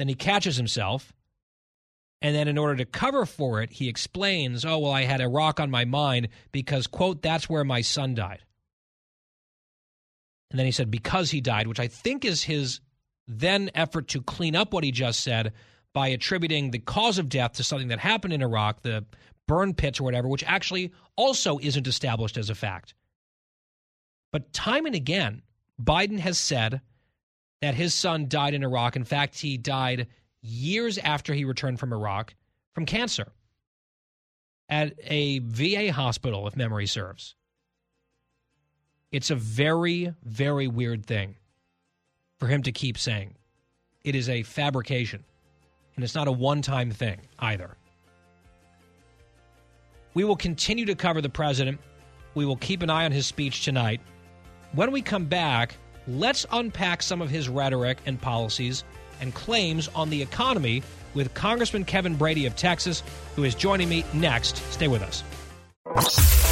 Then 0.00 0.08
he 0.08 0.16
catches 0.16 0.56
himself 0.56 1.12
and 2.22 2.34
then, 2.34 2.48
in 2.48 2.58
order 2.58 2.76
to 2.76 2.84
cover 2.84 3.24
for 3.24 3.62
it, 3.62 3.72
he 3.72 3.88
explains, 3.88 4.64
oh, 4.64 4.78
well, 4.78 4.92
I 4.92 5.04
had 5.04 5.20
Iraq 5.20 5.58
on 5.58 5.70
my 5.70 5.86
mind 5.86 6.28
because, 6.52 6.86
quote, 6.86 7.22
that's 7.22 7.48
where 7.48 7.64
my 7.64 7.80
son 7.80 8.14
died. 8.14 8.40
And 10.50 10.58
then 10.58 10.66
he 10.66 10.72
said, 10.72 10.90
because 10.90 11.30
he 11.30 11.40
died, 11.40 11.66
which 11.66 11.80
I 11.80 11.88
think 11.88 12.24
is 12.24 12.42
his 12.42 12.80
then 13.26 13.70
effort 13.74 14.08
to 14.08 14.20
clean 14.20 14.56
up 14.56 14.72
what 14.72 14.84
he 14.84 14.90
just 14.90 15.20
said 15.20 15.52
by 15.94 16.08
attributing 16.08 16.70
the 16.70 16.78
cause 16.78 17.18
of 17.18 17.28
death 17.28 17.52
to 17.54 17.64
something 17.64 17.88
that 17.88 18.00
happened 18.00 18.32
in 18.34 18.42
Iraq, 18.42 18.82
the 18.82 19.04
burn 19.48 19.72
pits 19.72 19.98
or 19.98 20.04
whatever, 20.04 20.28
which 20.28 20.44
actually 20.44 20.92
also 21.16 21.58
isn't 21.60 21.86
established 21.86 22.36
as 22.36 22.50
a 22.50 22.54
fact. 22.54 22.94
But 24.32 24.52
time 24.52 24.86
and 24.86 24.94
again, 24.94 25.42
Biden 25.82 26.18
has 26.18 26.38
said 26.38 26.80
that 27.62 27.74
his 27.74 27.94
son 27.94 28.28
died 28.28 28.54
in 28.54 28.62
Iraq. 28.62 28.96
In 28.96 29.04
fact, 29.04 29.38
he 29.38 29.56
died 29.56 30.08
years 30.42 30.98
after 30.98 31.34
he 31.34 31.44
returned 31.44 31.78
from 31.78 31.92
Iraq 31.92 32.34
from 32.72 32.86
cancer 32.86 33.32
at 34.68 34.94
a 35.02 35.40
VA 35.40 35.92
hospital, 35.92 36.46
if 36.46 36.56
memory 36.56 36.86
serves. 36.86 37.34
It's 39.10 39.30
a 39.30 39.34
very, 39.34 40.14
very 40.22 40.68
weird 40.68 41.04
thing 41.04 41.34
for 42.38 42.46
him 42.46 42.62
to 42.62 42.72
keep 42.72 42.96
saying. 42.96 43.34
It 44.04 44.14
is 44.14 44.28
a 44.28 44.44
fabrication, 44.44 45.24
and 45.96 46.04
it's 46.04 46.14
not 46.14 46.28
a 46.28 46.32
one 46.32 46.62
time 46.62 46.90
thing 46.92 47.20
either. 47.40 47.76
We 50.14 50.24
will 50.24 50.36
continue 50.36 50.86
to 50.86 50.94
cover 50.94 51.20
the 51.20 51.28
president. 51.28 51.80
We 52.34 52.44
will 52.44 52.56
keep 52.56 52.82
an 52.82 52.90
eye 52.90 53.04
on 53.04 53.12
his 53.12 53.26
speech 53.26 53.64
tonight. 53.64 54.00
When 54.72 54.92
we 54.92 55.02
come 55.02 55.26
back, 55.26 55.74
let's 56.06 56.46
unpack 56.52 57.02
some 57.02 57.20
of 57.20 57.28
his 57.28 57.48
rhetoric 57.48 57.98
and 58.06 58.20
policies 58.20 58.84
and 59.20 59.34
claims 59.34 59.88
on 59.88 60.10
the 60.10 60.22
economy 60.22 60.82
with 61.14 61.32
Congressman 61.34 61.84
Kevin 61.84 62.14
Brady 62.14 62.46
of 62.46 62.56
Texas, 62.56 63.02
who 63.36 63.44
is 63.44 63.54
joining 63.54 63.88
me 63.88 64.04
next. 64.12 64.56
Stay 64.72 64.88
with 64.88 65.02
us. 65.02 66.49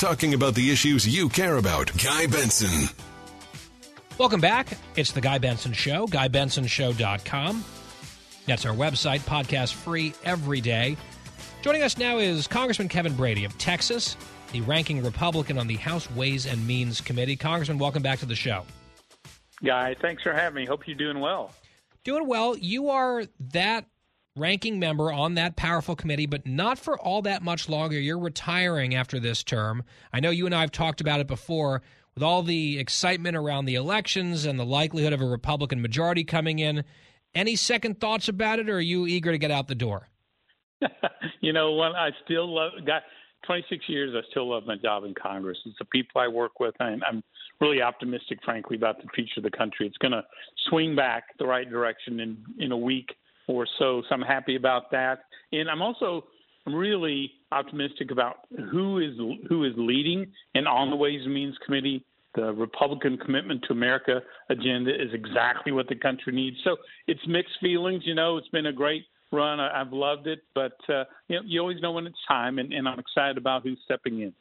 Talking 0.00 0.32
about 0.32 0.54
the 0.54 0.70
issues 0.70 1.06
you 1.06 1.28
care 1.28 1.58
about. 1.58 1.92
Guy 2.02 2.26
Benson. 2.26 2.88
Welcome 4.16 4.40
back. 4.40 4.68
It's 4.96 5.12
the 5.12 5.20
Guy 5.20 5.36
Benson 5.36 5.74
Show, 5.74 6.06
GuyBensonShow.com. 6.06 7.62
That's 8.46 8.64
our 8.64 8.74
website, 8.74 9.20
podcast 9.20 9.74
free 9.74 10.14
every 10.24 10.62
day. 10.62 10.96
Joining 11.60 11.82
us 11.82 11.98
now 11.98 12.16
is 12.16 12.46
Congressman 12.46 12.88
Kevin 12.88 13.14
Brady 13.14 13.44
of 13.44 13.58
Texas, 13.58 14.16
the 14.52 14.62
ranking 14.62 15.04
Republican 15.04 15.58
on 15.58 15.66
the 15.66 15.76
House 15.76 16.10
Ways 16.12 16.46
and 16.46 16.66
Means 16.66 17.02
Committee. 17.02 17.36
Congressman, 17.36 17.76
welcome 17.76 18.02
back 18.02 18.20
to 18.20 18.26
the 18.26 18.34
show. 18.34 18.62
Guy, 19.62 19.94
thanks 20.00 20.22
for 20.22 20.32
having 20.32 20.62
me. 20.62 20.66
Hope 20.66 20.88
you're 20.88 20.96
doing 20.96 21.20
well. 21.20 21.52
Doing 22.04 22.26
well. 22.26 22.56
You 22.56 22.88
are 22.88 23.24
that 23.52 23.84
ranking 24.40 24.78
member 24.78 25.12
on 25.12 25.34
that 25.34 25.56
powerful 25.56 25.94
committee, 25.94 26.26
but 26.26 26.46
not 26.46 26.78
for 26.78 26.98
all 26.98 27.22
that 27.22 27.42
much 27.42 27.68
longer. 27.68 28.00
You're 28.00 28.18
retiring 28.18 28.94
after 28.94 29.20
this 29.20 29.44
term. 29.44 29.84
I 30.12 30.20
know 30.20 30.30
you 30.30 30.46
and 30.46 30.54
I 30.54 30.62
have 30.62 30.72
talked 30.72 31.00
about 31.00 31.20
it 31.20 31.26
before. 31.26 31.82
With 32.14 32.24
all 32.24 32.42
the 32.42 32.78
excitement 32.80 33.36
around 33.36 33.66
the 33.66 33.76
elections 33.76 34.44
and 34.44 34.58
the 34.58 34.64
likelihood 34.64 35.12
of 35.12 35.20
a 35.20 35.26
Republican 35.26 35.80
majority 35.80 36.24
coming 36.24 36.58
in, 36.58 36.84
any 37.34 37.54
second 37.54 38.00
thoughts 38.00 38.28
about 38.28 38.58
it, 38.58 38.68
or 38.68 38.76
are 38.76 38.80
you 38.80 39.06
eager 39.06 39.30
to 39.30 39.38
get 39.38 39.52
out 39.52 39.68
the 39.68 39.76
door? 39.76 40.08
you 41.40 41.52
know, 41.52 41.72
when 41.74 41.92
I 41.92 42.10
still 42.24 42.52
love 42.52 42.72
got 42.84 43.02
26 43.46 43.88
years, 43.88 44.14
I 44.16 44.28
still 44.30 44.50
love 44.50 44.64
my 44.66 44.76
job 44.76 45.04
in 45.04 45.14
Congress. 45.14 45.58
It's 45.64 45.78
the 45.78 45.84
people 45.86 46.20
I 46.20 46.28
work 46.28 46.58
with, 46.58 46.74
and 46.80 47.02
I'm 47.04 47.22
really 47.60 47.80
optimistic, 47.80 48.38
frankly, 48.44 48.76
about 48.76 48.98
the 48.98 49.08
future 49.14 49.38
of 49.38 49.44
the 49.44 49.50
country. 49.56 49.86
It's 49.86 49.98
going 49.98 50.12
to 50.12 50.24
swing 50.68 50.96
back 50.96 51.24
the 51.38 51.46
right 51.46 51.68
direction 51.68 52.20
in 52.20 52.38
in 52.58 52.72
a 52.72 52.76
week 52.76 53.14
or 53.50 53.66
so. 53.78 54.02
So 54.08 54.14
I'm 54.14 54.22
happy 54.22 54.56
about 54.56 54.90
that, 54.92 55.24
and 55.52 55.68
I'm 55.68 55.82
also 55.82 56.24
really 56.66 57.32
optimistic 57.52 58.10
about 58.10 58.36
who 58.70 58.98
is 58.98 59.16
who 59.48 59.64
is 59.64 59.72
leading 59.76 60.26
and 60.54 60.68
on 60.68 60.90
the 60.90 60.96
Ways 60.96 61.20
and 61.24 61.34
Means 61.34 61.56
Committee. 61.64 62.04
The 62.36 62.52
Republican 62.52 63.18
Commitment 63.18 63.64
to 63.66 63.72
America 63.72 64.20
agenda 64.50 64.94
is 64.94 65.12
exactly 65.12 65.72
what 65.72 65.88
the 65.88 65.96
country 65.96 66.32
needs. 66.32 66.56
So 66.62 66.76
it's 67.08 67.20
mixed 67.26 67.54
feelings. 67.60 68.04
You 68.06 68.14
know, 68.14 68.36
it's 68.36 68.46
been 68.48 68.66
a 68.66 68.72
great 68.72 69.02
run. 69.32 69.58
I, 69.58 69.76
have 69.76 69.92
loved 69.92 70.28
it, 70.28 70.38
but 70.54 70.76
uh, 70.88 71.04
you 71.26 71.36
know, 71.36 71.42
you 71.44 71.60
always 71.60 71.80
know 71.80 71.90
when 71.90 72.06
it's 72.06 72.18
time, 72.28 72.60
and, 72.60 72.72
and 72.72 72.88
I'm 72.88 73.00
excited 73.00 73.36
about 73.36 73.64
who's 73.64 73.78
stepping 73.84 74.20
in. 74.20 74.32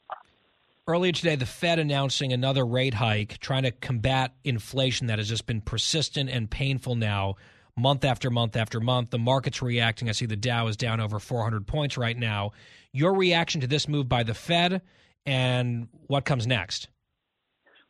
Earlier 0.87 1.11
today, 1.11 1.35
the 1.35 1.47
Fed 1.47 1.79
announcing 1.79 2.31
another 2.31 2.65
rate 2.65 2.95
hike, 2.95 3.39
trying 3.39 3.63
to 3.63 3.71
combat 3.71 4.33
inflation 4.43 5.07
that 5.07 5.17
has 5.17 5.29
just 5.29 5.47
been 5.47 5.61
persistent 5.61 6.29
and 6.29 6.49
painful 6.49 6.95
now 6.95 7.37
month 7.79 8.05
after 8.05 8.29
month 8.29 8.55
after 8.55 8.79
month. 8.79 9.09
The 9.09 9.17
market's 9.17 9.61
reacting. 9.61 10.09
I 10.09 10.11
see 10.11 10.25
the 10.25 10.35
Dow 10.35 10.67
is 10.67 10.77
down 10.77 10.99
over 10.99 11.19
400 11.19 11.65
points 11.65 11.97
right 11.97 12.17
now. 12.17 12.51
Your 12.91 13.13
reaction 13.13 13.61
to 13.61 13.67
this 13.67 13.87
move 13.87 14.09
by 14.09 14.23
the 14.23 14.33
Fed 14.33 14.81
and 15.25 15.87
what 16.07 16.25
comes 16.25 16.47
next? 16.47 16.87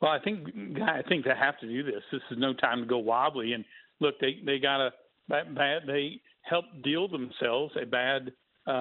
Well, 0.01 0.11
I 0.11 0.19
think 0.19 0.47
I 0.81 1.01
think 1.07 1.25
they 1.25 1.31
have 1.37 1.59
to 1.59 1.67
do 1.67 1.83
this. 1.83 2.01
This 2.11 2.21
is 2.31 2.37
no 2.37 2.53
time 2.53 2.79
to 2.79 2.85
go 2.85 2.97
wobbly. 2.97 3.53
And 3.53 3.65
look, 3.99 4.15
they 4.19 4.39
they 4.45 4.59
got 4.59 4.79
a 4.81 4.91
bad. 5.27 5.83
They 5.87 6.21
helped 6.41 6.81
deal 6.83 7.07
themselves 7.07 7.73
a 7.81 7.85
bad 7.85 8.31
uh, 8.67 8.71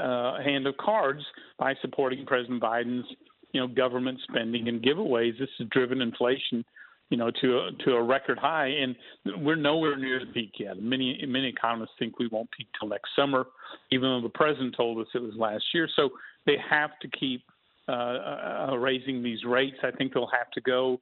uh, 0.00 0.42
hand 0.42 0.66
of 0.66 0.76
cards 0.78 1.22
by 1.58 1.74
supporting 1.82 2.24
President 2.26 2.62
Biden's 2.62 3.06
you 3.52 3.60
know 3.60 3.68
government 3.68 4.18
spending 4.28 4.68
and 4.68 4.82
giveaways. 4.82 5.38
This 5.38 5.50
has 5.58 5.68
driven 5.68 6.00
inflation 6.00 6.64
you 7.10 7.16
know, 7.16 7.30
to 7.40 7.58
a, 7.58 7.70
to 7.84 7.92
a 7.92 8.02
record 8.02 8.38
high, 8.38 8.66
and 8.66 8.96
we're 9.38 9.56
nowhere 9.56 9.96
near 9.96 10.20
the 10.20 10.26
peak 10.26 10.52
yet. 10.58 10.80
Many 10.82 11.24
many 11.26 11.48
economists 11.48 11.92
think 11.98 12.18
we 12.18 12.28
won't 12.28 12.50
peak 12.50 12.66
till 12.78 12.88
next 12.88 13.10
summer, 13.14 13.46
even 13.92 14.08
though 14.08 14.22
the 14.22 14.28
president 14.28 14.74
told 14.76 14.98
us 14.98 15.06
it 15.14 15.22
was 15.22 15.34
last 15.36 15.64
year. 15.72 15.88
So 15.94 16.10
they 16.46 16.56
have 16.68 16.98
to 17.02 17.08
keep 17.08 17.42
uh, 17.88 17.92
uh, 17.92 18.68
uh 18.70 18.76
raising 18.76 19.22
these 19.22 19.44
rates. 19.44 19.76
I 19.82 19.92
think 19.92 20.14
they'll 20.14 20.30
have 20.36 20.50
to 20.52 20.60
go 20.60 21.00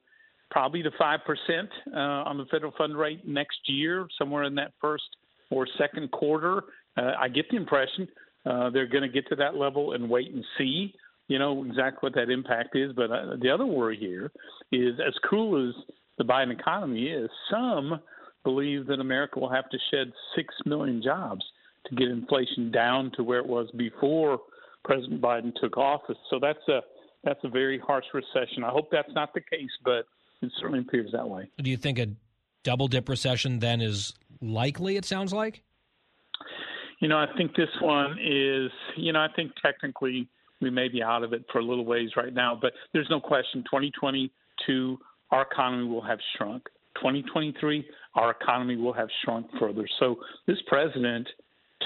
probably 0.51 0.83
to 0.83 0.91
five 0.97 1.21
percent 1.25 1.69
uh, 1.93 2.29
on 2.29 2.37
the 2.37 2.45
federal 2.45 2.71
fund 2.77 2.95
rate 2.95 3.27
next 3.27 3.57
year, 3.65 4.07
somewhere 4.17 4.43
in 4.43 4.55
that 4.55 4.73
first 4.79 5.17
or 5.49 5.67
second 5.77 6.11
quarter. 6.11 6.63
Uh, 6.97 7.11
I 7.19 7.29
get 7.29 7.49
the 7.49 7.57
impression 7.57 8.07
uh, 8.45 8.69
they're 8.69 8.87
going 8.87 9.03
to 9.03 9.09
get 9.09 9.27
to 9.29 9.35
that 9.35 9.55
level 9.55 9.93
and 9.93 10.09
wait 10.09 10.31
and 10.31 10.43
see 10.57 10.93
you 11.27 11.39
know 11.39 11.63
exactly 11.65 11.99
what 12.01 12.15
that 12.15 12.29
impact 12.29 12.75
is. 12.75 12.91
But 12.95 13.11
uh, 13.11 13.35
the 13.41 13.49
other 13.49 13.65
worry 13.65 13.97
here 13.97 14.31
is 14.71 14.99
as 15.05 15.13
cool 15.29 15.69
as 15.69 15.75
the 16.17 16.23
Biden 16.23 16.51
economy 16.51 17.07
is, 17.07 17.29
some 17.51 17.99
believe 18.43 18.87
that 18.87 18.99
America 18.99 19.39
will 19.39 19.51
have 19.51 19.69
to 19.69 19.77
shed 19.91 20.11
six 20.35 20.53
million 20.65 21.01
jobs 21.03 21.43
to 21.87 21.95
get 21.95 22.07
inflation 22.07 22.71
down 22.71 23.11
to 23.15 23.23
where 23.23 23.39
it 23.39 23.45
was 23.45 23.69
before 23.75 24.39
President 24.83 25.21
Biden 25.21 25.51
took 25.59 25.77
office. 25.77 26.17
So 26.29 26.39
that's 26.39 26.65
a 26.69 26.81
that's 27.23 27.39
a 27.43 27.49
very 27.49 27.79
harsh 27.79 28.05
recession. 28.13 28.63
I 28.63 28.69
hope 28.69 28.89
that's 28.91 29.11
not 29.13 29.33
the 29.33 29.41
case, 29.41 29.71
but 29.83 30.05
it 30.41 30.51
certainly 30.59 30.79
appears 30.79 31.11
that 31.11 31.27
way. 31.27 31.49
Do 31.61 31.69
you 31.69 31.77
think 31.77 31.97
a 31.97 32.07
double 32.63 32.87
dip 32.87 33.09
recession 33.09 33.59
then 33.59 33.81
is 33.81 34.13
likely? 34.41 34.95
It 34.95 35.05
sounds 35.05 35.33
like. 35.33 35.63
You 37.01 37.07
know, 37.07 37.17
I 37.17 37.25
think 37.35 37.55
this 37.55 37.69
one 37.81 38.17
is. 38.23 38.71
You 38.95 39.11
know, 39.11 39.19
I 39.19 39.27
think 39.35 39.51
technically 39.61 40.29
we 40.65 40.71
may 40.71 40.87
be 40.87 41.03
out 41.03 41.23
of 41.23 41.31
it 41.31 41.45
for 41.51 41.59
a 41.59 41.63
little 41.63 41.85
ways 41.85 42.09
right 42.17 42.33
now, 42.33 42.57
but 42.59 42.73
there's 42.91 43.07
no 43.09 43.19
question 43.21 43.63
2022 43.65 44.97
our 45.29 45.43
economy 45.43 45.87
will 45.87 46.01
have 46.01 46.17
shrunk. 46.35 46.63
2023 46.95 47.85
our 48.15 48.31
economy 48.31 48.75
will 48.75 48.93
have 48.93 49.07
shrunk 49.23 49.45
further. 49.59 49.87
So 49.99 50.17
this 50.47 50.57
president 50.67 51.27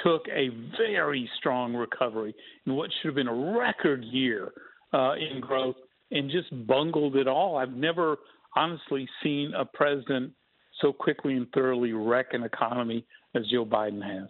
took 0.01 0.21
a 0.29 0.49
very 0.77 1.29
strong 1.37 1.73
recovery 1.73 2.33
in 2.65 2.75
what 2.75 2.89
should 2.89 3.07
have 3.09 3.15
been 3.15 3.27
a 3.27 3.57
record 3.57 4.03
year 4.05 4.53
uh, 4.93 5.15
in 5.15 5.41
growth 5.41 5.75
and 6.11 6.31
just 6.31 6.49
bungled 6.65 7.17
it 7.17 7.27
all. 7.27 7.57
I've 7.57 7.73
never 7.73 8.17
honestly 8.55 9.09
seen 9.21 9.51
a 9.57 9.65
president 9.65 10.31
so 10.79 10.93
quickly 10.93 11.33
and 11.33 11.47
thoroughly 11.51 11.91
wreck 11.91 12.27
an 12.31 12.43
economy 12.43 13.05
as 13.35 13.45
Joe 13.51 13.65
Biden 13.65 14.01
has 14.01 14.29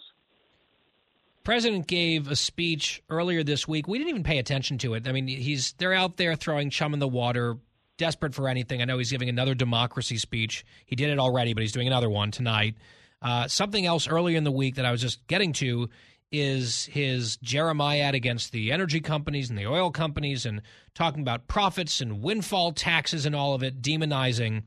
president 1.49 1.87
gave 1.87 2.29
a 2.29 2.35
speech 2.35 3.01
earlier 3.09 3.43
this 3.43 3.67
week. 3.67 3.87
We 3.87 3.97
didn't 3.97 4.11
even 4.11 4.23
pay 4.23 4.37
attention 4.37 4.77
to 4.77 4.93
it. 4.93 5.07
I 5.07 5.11
mean, 5.11 5.27
he's 5.27 5.73
they're 5.79 5.95
out 5.95 6.15
there 6.15 6.35
throwing 6.35 6.69
chum 6.69 6.93
in 6.93 6.99
the 6.99 7.07
water, 7.07 7.57
desperate 7.97 8.35
for 8.35 8.47
anything. 8.47 8.83
I 8.83 8.85
know 8.85 8.99
he's 8.99 9.09
giving 9.09 9.29
another 9.29 9.55
democracy 9.55 10.19
speech. 10.19 10.63
He 10.85 10.95
did 10.95 11.09
it 11.09 11.17
already, 11.17 11.55
but 11.55 11.61
he's 11.61 11.71
doing 11.71 11.87
another 11.87 12.07
one 12.07 12.29
tonight. 12.29 12.75
Uh, 13.19 13.47
something 13.47 13.83
else 13.83 14.07
earlier 14.07 14.37
in 14.37 14.43
the 14.43 14.51
week 14.51 14.75
that 14.75 14.85
I 14.85 14.91
was 14.91 15.01
just 15.01 15.25
getting 15.25 15.51
to 15.53 15.89
is 16.31 16.85
his 16.85 17.37
Jeremiad 17.37 18.13
against 18.13 18.51
the 18.51 18.71
energy 18.71 18.99
companies 18.99 19.49
and 19.49 19.57
the 19.57 19.65
oil 19.65 19.89
companies 19.89 20.45
and 20.45 20.61
talking 20.93 21.21
about 21.23 21.47
profits 21.47 21.99
and 21.99 22.21
windfall 22.21 22.73
taxes 22.73 23.25
and 23.25 23.35
all 23.35 23.55
of 23.55 23.63
it, 23.63 23.81
demonizing 23.81 24.61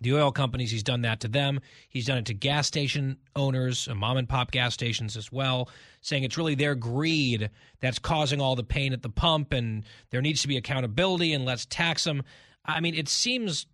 the 0.00 0.12
oil 0.12 0.30
companies, 0.30 0.70
he's 0.70 0.82
done 0.82 1.02
that 1.02 1.20
to 1.20 1.28
them. 1.28 1.60
He's 1.88 2.06
done 2.06 2.18
it 2.18 2.26
to 2.26 2.34
gas 2.34 2.66
station 2.66 3.16
owners, 3.34 3.88
uh, 3.88 3.94
mom 3.94 4.18
and 4.18 4.28
pop 4.28 4.50
gas 4.50 4.74
stations 4.74 5.16
as 5.16 5.32
well, 5.32 5.70
saying 6.02 6.24
it's 6.24 6.36
really 6.36 6.54
their 6.54 6.74
greed 6.74 7.50
that's 7.80 7.98
causing 7.98 8.40
all 8.40 8.56
the 8.56 8.62
pain 8.62 8.92
at 8.92 9.02
the 9.02 9.08
pump 9.08 9.52
and 9.52 9.84
there 10.10 10.20
needs 10.20 10.42
to 10.42 10.48
be 10.48 10.56
accountability 10.56 11.32
and 11.32 11.44
let's 11.44 11.66
tax 11.66 12.04
them. 12.04 12.22
I 12.64 12.80
mean, 12.80 12.94
it 12.94 13.08
seems 13.08 13.66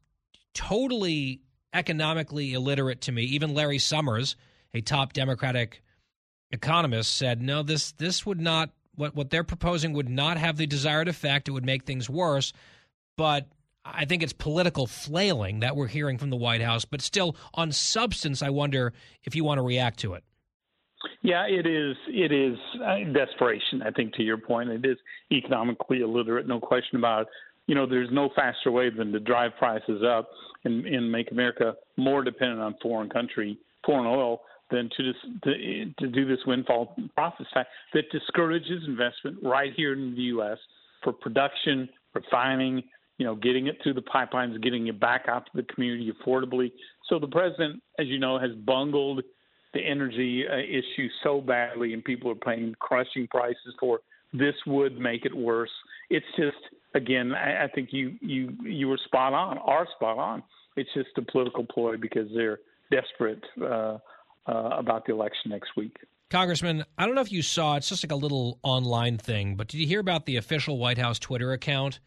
totally 0.55 1.41
economically 1.73 2.53
illiterate 2.53 3.01
to 3.03 3.13
me. 3.13 3.23
Even 3.25 3.55
Larry 3.55 3.79
Summers, 3.79 4.37
a 4.75 4.81
top 4.81 5.13
Democratic 5.13 5.83
economist, 6.51 7.17
said, 7.17 7.43
no, 7.43 7.63
this 7.63 7.93
this 7.93 8.25
would 8.27 8.41
not 8.41 8.71
what 8.95 9.17
what 9.17 9.31
they're 9.31 9.45
proposing 9.45 9.93
would 9.95 10.09
not 10.09 10.37
have 10.37 10.57
the 10.57 10.67
desired 10.67 11.09
effect. 11.09 11.49
It 11.49 11.53
would 11.53 11.65
make 11.65 11.85
things 11.85 12.09
worse. 12.09 12.53
But 13.17 13.49
I 13.85 14.05
think 14.05 14.23
it's 14.23 14.33
political 14.33 14.87
flailing 14.87 15.61
that 15.61 15.75
we're 15.75 15.89
hearing 15.89 16.19
from 16.19 16.31
the 16.31 16.37
White 16.37 16.63
House, 16.63 16.85
but 16.85 17.01
still 17.01 17.37
on 17.55 17.73
substance, 17.73 18.43
I 18.43 18.51
wonder 18.51 18.93
if 19.25 19.35
you 19.35 19.45
want 19.45 19.59
to 19.59 19.63
react 19.63 19.99
to 20.01 20.15
it. 20.15 20.25
Yeah, 21.23 21.47
it 21.47 21.67
is. 21.67 21.97
It 22.09 22.33
is 22.33 22.57
uh, 22.85 23.13
desperation. 23.13 23.83
I 23.83 23.91
think 23.91 24.15
to 24.15 24.23
your 24.23 24.39
point, 24.39 24.71
it 24.71 24.85
is 24.85 24.97
economically 25.33 26.01
illiterate, 26.01 26.47
no 26.47 26.61
question 26.61 26.97
about 26.97 27.23
it. 27.23 27.29
You 27.67 27.75
know, 27.75 27.87
there's 27.87 28.11
no 28.13 28.29
faster 28.35 28.71
way 28.71 28.91
than 28.91 29.13
to 29.13 29.21
drive 29.21 29.53
prices 29.59 30.03
up 30.05 30.29
and, 30.65 30.85
and 30.87 31.11
make 31.11 31.31
America 31.31 31.75
more 31.97 32.23
dependent 32.23 32.61
on 32.61 32.75
foreign 32.83 33.09
country, 33.09 33.59
foreign 33.85 34.07
oil, 34.07 34.41
than 34.71 34.89
to, 34.97 35.03
this, 35.03 35.17
to 35.45 35.85
to 35.99 36.09
do 36.09 36.27
this 36.27 36.39
windfall 36.47 36.97
profits 37.15 37.51
tax 37.53 37.69
that 37.93 38.11
discourages 38.11 38.83
investment 38.87 39.37
right 39.43 39.73
here 39.77 39.93
in 39.93 40.15
the 40.15 40.23
U.S. 40.23 40.59
for 41.05 41.13
production, 41.13 41.89
refining, 42.15 42.83
you 43.23 43.29
know, 43.29 43.37
getting 43.37 43.69
it 43.69 43.79
through 43.81 43.95
the 43.95 44.03
pipelines, 44.03 44.61
getting 44.61 44.89
it 44.89 44.99
back 44.99 45.27
out 45.29 45.47
to 45.47 45.53
the 45.55 45.63
community 45.73 46.13
affordably. 46.13 46.73
So 47.09 47.21
the 47.21 47.29
president, 47.29 47.81
as 48.01 48.09
you 48.09 48.19
know, 48.19 48.37
has 48.37 48.51
bungled 48.67 49.23
the 49.75 49.81
energy 49.81 50.45
uh, 50.45 50.57
issue 50.57 51.09
so 51.23 51.41
badly, 51.41 51.95
and 51.95 52.03
people 52.03 52.33
are 52.33 52.35
paying 52.35 52.75
crushing 52.81 53.29
prices 53.29 53.77
for. 53.79 53.99
it. 53.99 54.03
This 54.33 54.57
would 54.67 54.99
make 54.99 55.25
it 55.25 55.33
worse. 55.33 55.71
It's 56.11 56.27
just, 56.37 56.57
again, 56.97 57.33
I, 57.33 57.67
I 57.67 57.69
think 57.69 57.91
you 57.93 58.17
you 58.21 58.57
you 58.65 58.89
were 58.89 58.99
spot 59.05 59.35
on, 59.35 59.57
are 59.59 59.87
spot 59.95 60.19
on. 60.19 60.43
It's 60.75 60.91
just 60.93 61.11
a 61.17 61.23
political 61.23 61.65
ploy 61.65 61.97
because 61.99 62.29
they're 62.35 62.59
desperate 62.91 63.45
uh, 63.61 63.65
uh, 63.65 63.99
about 64.49 65.07
the 65.07 65.13
election 65.13 65.53
next 65.53 65.77
week. 65.77 65.97
Congressman, 66.29 66.85
I 66.99 67.07
don't 67.07 67.15
know 67.15 67.21
if 67.21 67.31
you 67.31 67.43
saw, 67.43 67.77
it's 67.77 67.89
just 67.89 68.03
like 68.05 68.11
a 68.11 68.17
little 68.17 68.59
online 68.65 69.17
thing, 69.17 69.55
but 69.55 69.69
did 69.69 69.79
you 69.79 69.87
hear 69.87 70.01
about 70.01 70.27
the 70.27 70.39
official 70.39 70.79
White 70.79 70.99
House 70.99 71.21
Twitter 71.21 71.53
account 71.53 72.01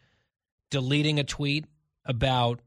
deleting 0.70 1.18
a 1.18 1.24
tweet 1.24 1.66
about 2.04 2.60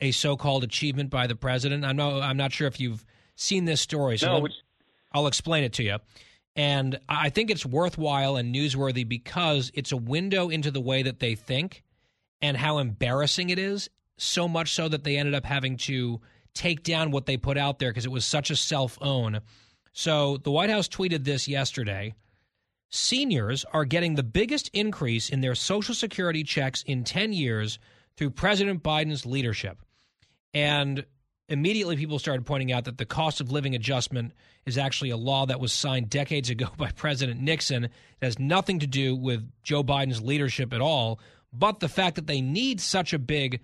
a 0.00 0.10
so-called 0.10 0.64
achievement 0.64 1.10
by 1.10 1.26
the 1.26 1.36
president? 1.36 1.84
I'm 1.84 1.96
no, 1.96 2.20
I'm 2.20 2.36
not 2.36 2.52
sure 2.52 2.66
if 2.66 2.80
you've 2.80 3.04
seen 3.34 3.64
this 3.64 3.80
story, 3.80 4.18
so 4.18 4.40
no, 4.40 4.48
I'll 5.12 5.26
explain 5.26 5.64
it 5.64 5.74
to 5.74 5.82
you. 5.82 5.98
And 6.56 6.98
I 7.08 7.28
think 7.28 7.50
it's 7.50 7.66
worthwhile 7.66 8.36
and 8.36 8.54
newsworthy 8.54 9.06
because 9.06 9.70
it's 9.74 9.92
a 9.92 9.96
window 9.96 10.48
into 10.48 10.70
the 10.70 10.80
way 10.80 11.02
that 11.02 11.20
they 11.20 11.34
think 11.34 11.82
and 12.40 12.56
how 12.56 12.78
embarrassing 12.78 13.50
it 13.50 13.58
is. 13.58 13.90
So 14.18 14.48
much 14.48 14.72
so 14.72 14.88
that 14.88 15.04
they 15.04 15.18
ended 15.18 15.34
up 15.34 15.44
having 15.44 15.76
to 15.78 16.22
take 16.54 16.82
down 16.82 17.10
what 17.10 17.26
they 17.26 17.36
put 17.36 17.58
out 17.58 17.78
there 17.78 17.90
because 17.90 18.06
it 18.06 18.10
was 18.10 18.24
such 18.24 18.50
a 18.50 18.56
self 18.56 18.96
own. 19.02 19.40
So 19.92 20.38
the 20.38 20.50
White 20.50 20.70
House 20.70 20.88
tweeted 20.88 21.24
this 21.24 21.46
yesterday. 21.46 22.14
Seniors 22.90 23.64
are 23.72 23.84
getting 23.84 24.14
the 24.14 24.22
biggest 24.22 24.70
increase 24.72 25.28
in 25.28 25.40
their 25.40 25.54
Social 25.54 25.94
Security 25.94 26.44
checks 26.44 26.82
in 26.82 27.04
10 27.04 27.32
years 27.32 27.78
through 28.16 28.30
President 28.30 28.82
Biden's 28.82 29.26
leadership. 29.26 29.78
And 30.54 31.04
immediately 31.48 31.96
people 31.96 32.18
started 32.18 32.46
pointing 32.46 32.72
out 32.72 32.84
that 32.84 32.98
the 32.98 33.04
cost 33.04 33.40
of 33.40 33.52
living 33.52 33.74
adjustment 33.74 34.32
is 34.64 34.78
actually 34.78 35.10
a 35.10 35.16
law 35.16 35.46
that 35.46 35.60
was 35.60 35.72
signed 35.72 36.10
decades 36.10 36.50
ago 36.50 36.68
by 36.76 36.90
President 36.90 37.40
Nixon. 37.40 37.84
It 37.84 37.90
has 38.22 38.38
nothing 38.38 38.80
to 38.80 38.86
do 38.86 39.14
with 39.14 39.48
Joe 39.62 39.82
Biden's 39.82 40.22
leadership 40.22 40.72
at 40.72 40.80
all, 40.80 41.20
but 41.52 41.80
the 41.80 41.88
fact 41.88 42.16
that 42.16 42.26
they 42.26 42.40
need 42.40 42.80
such 42.80 43.12
a 43.12 43.18
big 43.18 43.60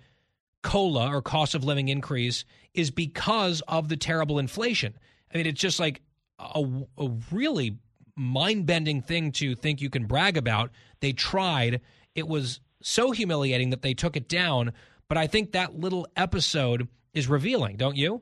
COLA 0.61 1.13
or 1.13 1.21
cost 1.21 1.55
of 1.55 1.63
living 1.63 1.89
increase 1.89 2.45
is 2.73 2.89
because 2.89 3.61
of 3.67 3.89
the 3.89 3.97
terrible 3.97 4.39
inflation. 4.39 4.95
I 5.33 5.37
mean, 5.37 5.47
it's 5.47 5.59
just 5.59 5.79
like 5.79 6.01
a, 6.39 6.63
a 6.97 7.09
really 7.31 7.77
mind 8.15 8.65
bending 8.65 9.01
thing 9.01 9.31
to 9.33 9.55
think 9.55 9.81
you 9.81 9.89
can 9.89 10.05
brag 10.05 10.37
about. 10.37 10.71
They 10.99 11.13
tried. 11.13 11.81
It 12.15 12.27
was 12.27 12.59
so 12.81 13.11
humiliating 13.11 13.71
that 13.71 13.81
they 13.81 13.93
took 13.93 14.15
it 14.15 14.27
down. 14.27 14.73
But 15.07 15.17
I 15.17 15.27
think 15.27 15.51
that 15.51 15.79
little 15.79 16.07
episode 16.15 16.87
is 17.13 17.27
revealing, 17.27 17.77
don't 17.77 17.95
you? 17.95 18.21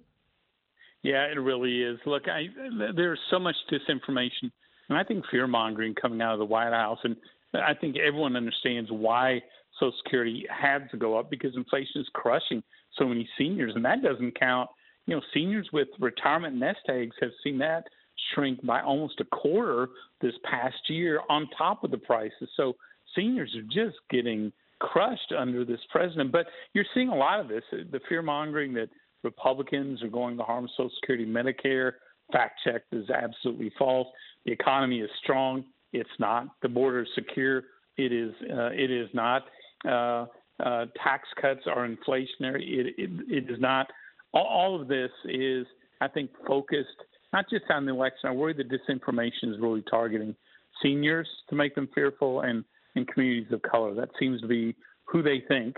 Yeah, 1.03 1.25
it 1.25 1.39
really 1.39 1.81
is. 1.81 1.99
Look, 2.05 2.23
I, 2.27 2.47
there's 2.95 3.19
so 3.29 3.39
much 3.39 3.55
disinformation, 3.71 4.51
and 4.89 4.97
I 4.97 5.03
think 5.03 5.25
fear 5.31 5.47
mongering 5.47 5.95
coming 5.95 6.21
out 6.21 6.33
of 6.33 6.39
the 6.39 6.45
White 6.45 6.73
House, 6.73 6.99
and 7.03 7.15
I 7.53 7.73
think 7.73 7.97
everyone 7.97 8.35
understands 8.35 8.91
why 8.91 9.41
Social 9.79 9.93
Security 10.03 10.45
had 10.49 10.89
to 10.91 10.97
go 10.97 11.17
up 11.17 11.29
because 11.29 11.55
inflation 11.55 12.01
is 12.01 12.07
crushing 12.13 12.61
so 12.97 13.07
many 13.07 13.27
seniors, 13.37 13.73
and 13.75 13.83
that 13.85 14.03
doesn't 14.03 14.39
count. 14.39 14.69
You 15.07 15.15
know, 15.15 15.21
seniors 15.33 15.67
with 15.73 15.87
retirement 15.99 16.55
nest 16.55 16.81
eggs 16.87 17.15
have 17.19 17.31
seen 17.43 17.57
that 17.59 17.85
shrink 18.33 18.65
by 18.65 18.81
almost 18.81 19.19
a 19.19 19.25
quarter 19.25 19.89
this 20.21 20.33
past 20.43 20.77
year 20.87 21.21
on 21.29 21.47
top 21.57 21.83
of 21.83 21.91
the 21.91 21.97
prices. 21.97 22.49
So 22.55 22.73
seniors 23.15 23.55
are 23.55 23.63
just 23.63 23.97
getting 24.09 24.51
crushed 24.79 25.33
under 25.37 25.63
this 25.63 25.79
president. 25.91 26.31
But 26.31 26.47
you're 26.73 26.85
seeing 26.93 27.09
a 27.09 27.15
lot 27.15 27.39
of 27.39 27.47
this 27.47 27.63
the 27.71 27.99
fear 28.09 28.21
mongering 28.21 28.73
that 28.73 28.89
Republicans 29.23 30.01
are 30.01 30.09
going 30.09 30.37
to 30.37 30.43
harm 30.43 30.67
Social 30.75 30.91
Security, 30.99 31.25
Medicare. 31.25 31.93
Fact 32.31 32.59
check 32.63 32.83
is 32.91 33.09
absolutely 33.09 33.71
false. 33.77 34.07
The 34.45 34.51
economy 34.51 35.01
is 35.01 35.09
strong. 35.21 35.65
It's 35.93 36.09
not. 36.19 36.47
The 36.61 36.69
border 36.69 37.01
is 37.01 37.07
secure. 37.15 37.63
It 37.97 38.11
is. 38.11 38.33
Uh, 38.41 38.69
it 38.71 38.89
is 38.89 39.09
not. 39.13 39.43
Uh, 39.87 40.25
uh, 40.63 40.85
tax 41.03 41.27
cuts 41.41 41.61
are 41.67 41.87
inflationary. 41.87 42.61
It, 42.61 42.95
it, 42.97 43.09
it 43.27 43.51
is 43.51 43.59
not. 43.59 43.87
All, 44.33 44.45
all 44.45 44.81
of 44.81 44.87
this 44.87 45.11
is, 45.25 45.65
I 45.99 46.07
think, 46.07 46.29
focused 46.47 46.87
not 47.33 47.49
just 47.49 47.65
on 47.69 47.85
the 47.85 47.91
election. 47.91 48.29
I 48.29 48.31
worry 48.31 48.53
that 48.53 48.69
disinformation 48.69 49.53
is 49.53 49.59
really 49.59 49.83
targeting 49.89 50.35
seniors 50.81 51.27
to 51.49 51.55
make 51.55 51.75
them 51.75 51.89
fearful 51.93 52.41
and, 52.41 52.63
and 52.95 53.07
communities 53.07 53.51
of 53.51 53.61
color. 53.61 53.93
That 53.93 54.09
seems 54.19 54.41
to 54.41 54.47
be 54.47 54.75
who 55.05 55.21
they 55.21 55.43
think, 55.47 55.77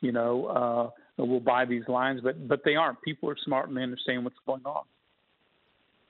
you 0.00 0.12
know, 0.12 0.46
uh, 0.46 1.22
will 1.24 1.40
buy 1.40 1.64
these 1.64 1.86
lines, 1.88 2.20
but 2.22 2.48
but 2.48 2.62
they 2.64 2.76
aren't. 2.76 3.00
People 3.02 3.28
are 3.28 3.36
smart 3.44 3.68
and 3.68 3.76
they 3.76 3.82
understand 3.82 4.24
what's 4.24 4.36
going 4.46 4.62
on. 4.64 4.84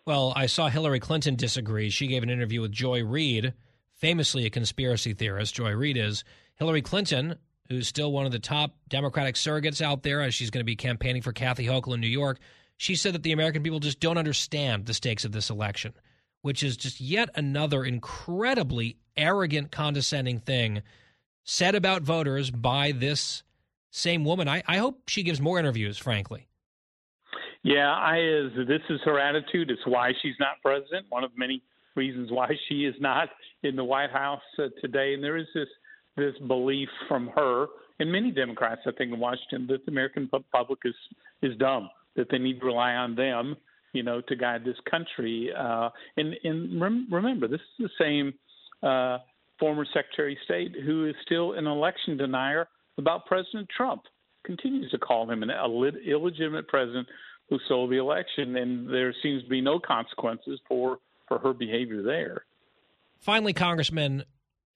Well, 0.07 0.33
I 0.35 0.46
saw 0.46 0.68
Hillary 0.68 1.00
Clinton 1.00 1.37
disagree. 1.37 1.90
She 1.90 2.07
gave 2.07 2.22
an 2.22 2.31
interview 2.31 2.61
with 2.61 2.72
Joy 2.72 3.05
Reid, 3.05 3.53
famously 3.94 4.46
a 4.46 4.50
conspiracy 4.50 5.12
theorist. 5.12 5.55
Joy 5.55 5.72
Reid 5.72 5.96
is 5.96 6.24
Hillary 6.57 6.83
Clinton, 6.83 7.37
who's 7.68 7.87
still 7.87 8.11
one 8.11 8.26
of 8.26 8.33
the 8.33 8.38
top 8.38 8.74
Democratic 8.88 9.35
surrogates 9.35 9.83
out 9.83 10.03
there, 10.03 10.22
as 10.22 10.35
she's 10.35 10.50
going 10.50 10.61
to 10.61 10.64
be 10.64 10.76
campaigning 10.76 11.22
for 11.22 11.33
Kathy 11.33 11.66
Hochul 11.66 11.94
in 11.94 12.00
New 12.00 12.09
York. 12.09 12.38
She 12.81 12.97
said 12.97 13.12
that 13.12 13.23
the 13.23 13.33
American 13.33 13.62
people 13.62 13.79
just 13.79 14.01
don't 14.01 14.16
understand 14.16 14.87
the 14.87 14.95
stakes 14.95 15.27
of 15.27 15.33
this 15.33 15.51
election, 15.51 15.93
which 16.40 16.62
is 16.62 16.79
just 16.79 16.99
yet 16.99 17.29
another 17.35 17.85
incredibly 17.85 18.97
arrogant, 19.19 19.71
condescending 19.71 20.38
thing 20.40 20.81
said 21.45 21.75
about 21.75 22.05
voters 22.05 22.51
by 22.51 22.93
this 22.93 23.43
same 23.90 24.25
woman. 24.25 24.49
I, 24.49 24.62
I 24.66 24.79
hope 24.79 25.03
she 25.09 25.23
gives 25.23 25.43
more 25.43 25.59
interviews, 25.59 25.99
frankly. 25.99 26.49
Yeah, 27.62 27.93
I 27.93 28.16
is. 28.16 28.53
This 28.66 28.81
is 28.88 28.99
her 29.05 29.21
attitude. 29.21 29.71
It's 29.71 29.87
why 29.87 30.14
she's 30.23 30.37
not 30.40 30.62
president. 30.62 31.05
One 31.11 31.23
of 31.23 31.33
many 31.37 31.62
reasons 31.97 32.33
why 32.33 32.49
she 32.66 32.87
is 32.87 32.95
not 32.99 33.29
in 33.62 33.77
the 33.77 33.85
White 33.85 34.11
House 34.11 34.40
uh, 34.59 34.69
today. 34.81 35.12
And 35.12 35.23
there 35.23 35.37
is 35.37 35.49
this 35.55 35.69
this 36.16 36.35
belief 36.49 36.88
from 37.09 37.29
her 37.37 37.66
and 37.99 38.11
many 38.11 38.31
Democrats, 38.31 38.81
I 38.87 38.93
think, 38.93 39.12
in 39.12 39.21
Washington, 39.21 39.66
that 39.66 39.85
the 39.85 39.93
American 39.93 40.31
public 40.51 40.79
is 40.87 40.95
is 41.43 41.55
dumb, 41.59 41.90
that 42.16 42.29
they 42.31 42.38
need 42.38 42.61
to 42.61 42.66
rely 42.66 42.92
on 42.92 43.14
them, 43.14 43.57
you 43.92 44.03
know, 44.03 44.20
to 44.23 44.37
guide 44.37 44.64
this 44.64 44.77
country. 44.90 45.51
Uh, 45.57 45.90
and 46.16 46.35
and 46.44 46.81
rem- 46.81 47.09
remember, 47.11 47.49
this 47.49 47.61
is 47.79 47.88
the 47.90 48.05
same 48.05 48.35
uh, 48.88 49.18
former 49.59 49.85
Secretary 49.92 50.33
of 50.33 50.38
State 50.44 50.75
who 50.85 51.07
is 51.07 51.14
still 51.25 51.53
an 51.53 51.66
election 51.66 52.16
denier 52.16 52.68
about 52.99 53.27
President 53.27 53.68
Trump. 53.75 54.03
Continues 54.44 54.90
to 54.90 54.99
call 54.99 55.31
him 55.31 55.42
an 55.42 55.51
illegitimate 55.51 56.66
president 56.66 57.07
who 57.51 57.59
stole 57.66 57.88
the 57.88 57.99
election, 57.99 58.57
and 58.57 58.88
there 58.88 59.14
seems 59.23 59.42
to 59.42 59.49
be 59.49 59.61
no 59.61 59.79
consequences 59.79 60.61
for 60.66 60.99
for 61.29 61.38
her 61.38 61.53
behavior 61.53 62.03
there. 62.03 62.44
Finally, 63.18 63.53
Congressman, 63.53 64.25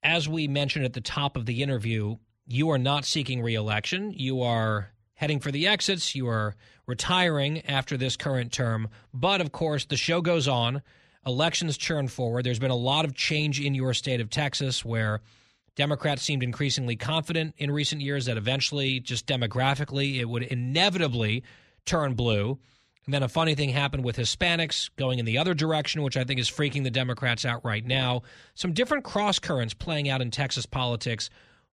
as 0.02 0.28
we 0.28 0.46
mentioned 0.46 0.84
at 0.84 0.92
the 0.92 1.00
top 1.00 1.36
of 1.36 1.46
the 1.46 1.62
interview, 1.62 2.16
you 2.46 2.70
are 2.70 2.78
not 2.78 3.04
seeking 3.04 3.40
reelection. 3.40 4.12
You 4.12 4.42
are 4.42 4.90
heading 5.14 5.40
for 5.40 5.50
the 5.50 5.66
exits. 5.66 6.14
You 6.14 6.28
are 6.28 6.54
retiring 6.86 7.64
after 7.66 7.96
this 7.96 8.16
current 8.16 8.52
term. 8.52 8.88
But 9.12 9.40
of 9.40 9.52
course, 9.52 9.84
the 9.86 9.96
show 9.96 10.20
goes 10.20 10.48
on. 10.48 10.82
Elections 11.26 11.78
churn 11.78 12.08
forward. 12.08 12.44
There's 12.44 12.58
been 12.58 12.70
a 12.70 12.76
lot 12.76 13.04
of 13.04 13.14
change 13.14 13.60
in 13.60 13.74
your 13.74 13.94
state 13.94 14.20
of 14.20 14.28
Texas 14.28 14.84
where 14.84 15.20
Democrats 15.76 16.22
seemed 16.22 16.42
increasingly 16.42 16.96
confident 16.96 17.54
in 17.56 17.70
recent 17.70 18.00
years 18.02 18.26
that 18.26 18.36
eventually, 18.36 19.00
just 19.00 19.26
demographically, 19.26 20.20
it 20.20 20.28
would 20.28 20.42
inevitably 20.42 21.42
turn 21.86 22.14
blue. 22.14 22.58
And 23.06 23.12
then 23.12 23.22
a 23.22 23.28
funny 23.28 23.54
thing 23.54 23.70
happened 23.70 24.04
with 24.04 24.16
Hispanics 24.16 24.88
going 24.96 25.18
in 25.18 25.24
the 25.24 25.38
other 25.38 25.52
direction, 25.52 26.02
which 26.02 26.16
I 26.16 26.24
think 26.24 26.40
is 26.40 26.50
freaking 26.50 26.84
the 26.84 26.90
Democrats 26.90 27.44
out 27.44 27.64
right 27.64 27.84
now. 27.84 28.22
Some 28.54 28.72
different 28.72 29.04
cross 29.04 29.38
currents 29.38 29.74
playing 29.74 30.08
out 30.08 30.22
in 30.22 30.30
Texas 30.30 30.64
politics. 30.64 31.28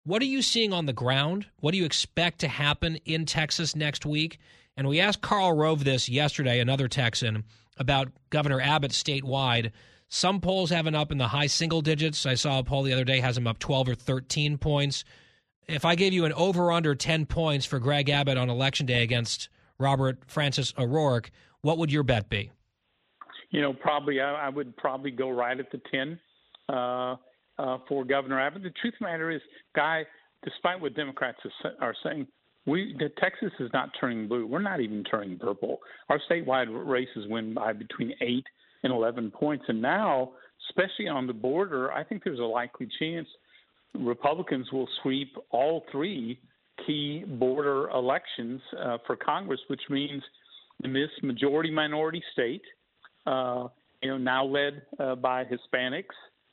What 0.06 0.22
are 0.22 0.26
you 0.26 0.42
seeing 0.42 0.72
on 0.72 0.86
the 0.86 0.94
ground? 0.94 1.48
What 1.60 1.72
do 1.72 1.78
you 1.78 1.86
expect 1.86 2.40
to 2.40 2.48
happen 2.48 2.98
in 3.06 3.26
Texas 3.26 3.76
next 3.76 4.06
week? 4.06 4.40
And 4.78 4.88
we 4.88 5.00
asked 5.00 5.22
Karl 5.22 5.54
Rove 5.54 5.84
this 5.84 6.08
yesterday, 6.08 6.60
another 6.60 6.88
Texan, 6.88 7.44
about 7.78 8.12
Governor 8.30 8.62
Abbott 8.62 8.92
statewide. 8.92 9.72
Some 10.08 10.42
polls 10.42 10.70
have 10.70 10.86
him 10.86 10.96
up 10.96 11.12
in 11.12 11.18
the 11.18 11.28
high 11.28 11.48
single 11.48 11.82
digits. 11.82 12.26
I 12.26 12.36
saw 12.36 12.60
a 12.60 12.64
poll 12.64 12.84
the 12.84 12.94
other 12.94 13.04
day 13.04 13.20
has 13.20 13.38
him 13.38 13.48
up 13.48 13.60
12 13.60 13.90
or 13.90 13.96
13 13.96 14.58
points. 14.58 15.04
If 15.68 15.84
I 15.86 15.96
gave 15.96 16.14
you 16.14 16.26
an 16.26 16.34
over 16.34 16.72
under 16.72 16.94
10 16.94 17.26
points 17.26 17.66
for 17.66 17.80
Greg 17.80 18.10
Abbott 18.10 18.38
on 18.38 18.50
election 18.50 18.86
day 18.86 19.02
against 19.02 19.50
Robert 19.80 20.20
Francis 20.28 20.74
O'Rourke, 20.78 21.32
what 21.62 21.80
would 21.80 21.92
your 21.92 22.04
bet 22.04 22.30
be? 22.30 22.52
you 23.56 23.62
know, 23.62 23.74
probably 23.74 24.20
I, 24.20 24.48
I 24.48 24.50
would 24.50 24.76
probably 24.76 25.12
go 25.12 25.30
right 25.30 25.58
at 25.58 25.72
the 25.72 25.80
10 25.90 26.20
uh, 26.68 27.16
uh, 27.58 27.78
for 27.88 28.04
Governor 28.04 28.40
Abbott. 28.40 28.64
The 28.64 28.72
truth 28.82 28.94
of 28.96 29.00
the 29.00 29.06
matter 29.06 29.32
is, 29.32 29.42
Guy, 29.76 30.04
despite 30.44 30.80
what 30.80 30.96
Democrats 30.96 31.40
are 31.80 31.96
saying, 32.04 32.28
we 32.66 32.96
the 32.98 33.10
Texas 33.20 33.52
is 33.60 33.70
not 33.74 33.90
turning 34.00 34.28
blue. 34.28 34.48
We're 34.48 34.62
not 34.62 34.82
even 34.82 35.04
turning 35.04 35.38
purple. 35.38 35.80
Our 36.10 36.20
statewide 36.30 36.68
races 36.70 37.26
win 37.28 37.54
by 37.54 37.74
between 37.74 38.14
eight 38.22 38.46
and 38.84 38.92
11 38.92 39.32
points, 39.32 39.66
and 39.68 39.82
now, 39.82 40.32
especially 40.70 41.08
on 41.08 41.28
the 41.28 41.34
border, 41.34 41.92
I 41.92 42.04
think 42.04 42.24
there's 42.24 42.40
a 42.40 42.44
likely 42.44 42.88
chance 43.00 43.28
Republicans 44.00 44.72
will 44.72 44.88
sweep 45.02 45.36
all 45.52 45.86
three 45.92 46.40
key 46.86 47.24
border 47.26 47.90
elections 47.90 48.62
uh, 48.84 48.98
for 49.08 49.16
Congress, 49.16 49.60
which 49.68 49.82
means 49.90 50.22
in 50.84 50.94
this 50.94 51.10
majority 51.24 51.72
minority 51.72 52.22
state, 52.34 52.62
uh, 53.26 53.68
you 54.02 54.10
know, 54.10 54.18
now 54.18 54.44
led 54.46 54.82
uh, 55.00 55.16
by 55.16 55.46
Hispanics 55.46 56.06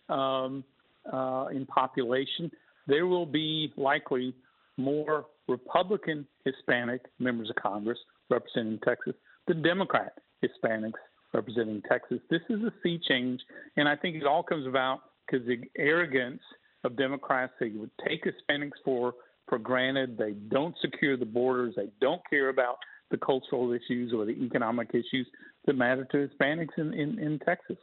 um, 0.09 0.65
uh, 1.11 1.47
in 1.53 1.67
population, 1.67 2.51
there 2.87 3.07
will 3.07 3.27
be 3.27 3.73
likely 3.77 4.35
more 4.77 5.27
Republican 5.49 6.27
Hispanic 6.45 7.03
members 7.19 7.51
of 7.51 7.57
Congress 7.57 7.99
representing 8.31 8.79
Texas 8.85 9.15
than 9.47 9.63
Democrat 9.63 10.15
Hispanics 10.43 10.93
representing 11.33 11.83
Texas. 11.89 12.19
This 12.31 12.43
is 12.49 12.61
a 12.63 12.73
sea 12.83 13.01
change, 13.09 13.41
and 13.77 13.89
I 13.89 13.97
think 13.97 14.17
it 14.17 14.25
all 14.25 14.43
comes 14.43 14.67
about 14.67 15.01
because 15.27 15.47
the 15.47 15.61
arrogance 15.79 16.43
of 16.85 16.97
Democrats. 16.97 17.53
They 17.61 17.71
would 17.71 17.91
take 18.07 18.25
Hispanics 18.25 18.73
for 18.85 19.15
for 19.49 19.59
granted. 19.59 20.17
They 20.19 20.33
don't 20.33 20.75
secure 20.81 21.17
the 21.17 21.27
borders. 21.27 21.75
They 21.77 21.89
don't 22.01 22.21
care 22.29 22.49
about 22.49 22.77
the 23.11 23.19
cultural 23.19 23.73
issues 23.73 24.13
or 24.15 24.25
the 24.25 24.33
economic 24.33 24.91
issues 24.91 25.27
that 25.67 25.77
matter 25.77 26.05
to 26.13 26.29
Hispanics 26.29 26.79
in, 26.79 26.95
in, 26.95 27.19
in 27.19 27.39
Texas. 27.41 27.77